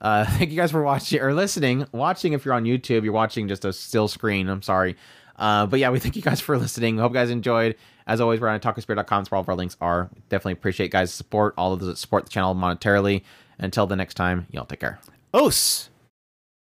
uh, 0.00 0.24
thank 0.38 0.50
you 0.50 0.56
guys 0.56 0.70
for 0.70 0.82
watching 0.82 1.20
or 1.20 1.34
listening. 1.34 1.86
Watching 1.92 2.32
if 2.32 2.44
you're 2.44 2.54
on 2.54 2.64
YouTube, 2.64 3.04
you're 3.04 3.12
watching 3.12 3.48
just 3.48 3.64
a 3.64 3.72
still 3.72 4.08
screen. 4.08 4.48
I'm 4.48 4.62
sorry. 4.62 4.96
Uh, 5.36 5.66
but 5.66 5.80
yeah, 5.80 5.90
we 5.90 5.98
thank 6.00 6.16
you 6.16 6.22
guys 6.22 6.40
for 6.40 6.58
listening. 6.58 6.98
Hope 6.98 7.12
you 7.12 7.14
guys 7.14 7.30
enjoyed. 7.30 7.76
As 8.06 8.20
always, 8.20 8.40
we're 8.40 8.48
on 8.48 8.58
OtakuSpirit.com. 8.58 9.20
That's 9.20 9.30
where 9.30 9.36
all 9.36 9.42
of 9.42 9.48
our 9.48 9.54
links 9.54 9.76
are. 9.80 10.10
Definitely 10.28 10.54
appreciate 10.54 10.90
guys' 10.90 11.12
support. 11.14 11.54
All 11.56 11.72
of 11.72 11.80
those 11.80 11.88
that 11.88 11.98
support 11.98 12.24
the 12.24 12.30
channel 12.30 12.54
monetarily. 12.54 13.22
Until 13.58 13.86
the 13.86 13.94
next 13.96 14.14
time, 14.14 14.46
y'all 14.50 14.64
take 14.64 14.80
care. 14.80 14.98
Os. 15.34 15.89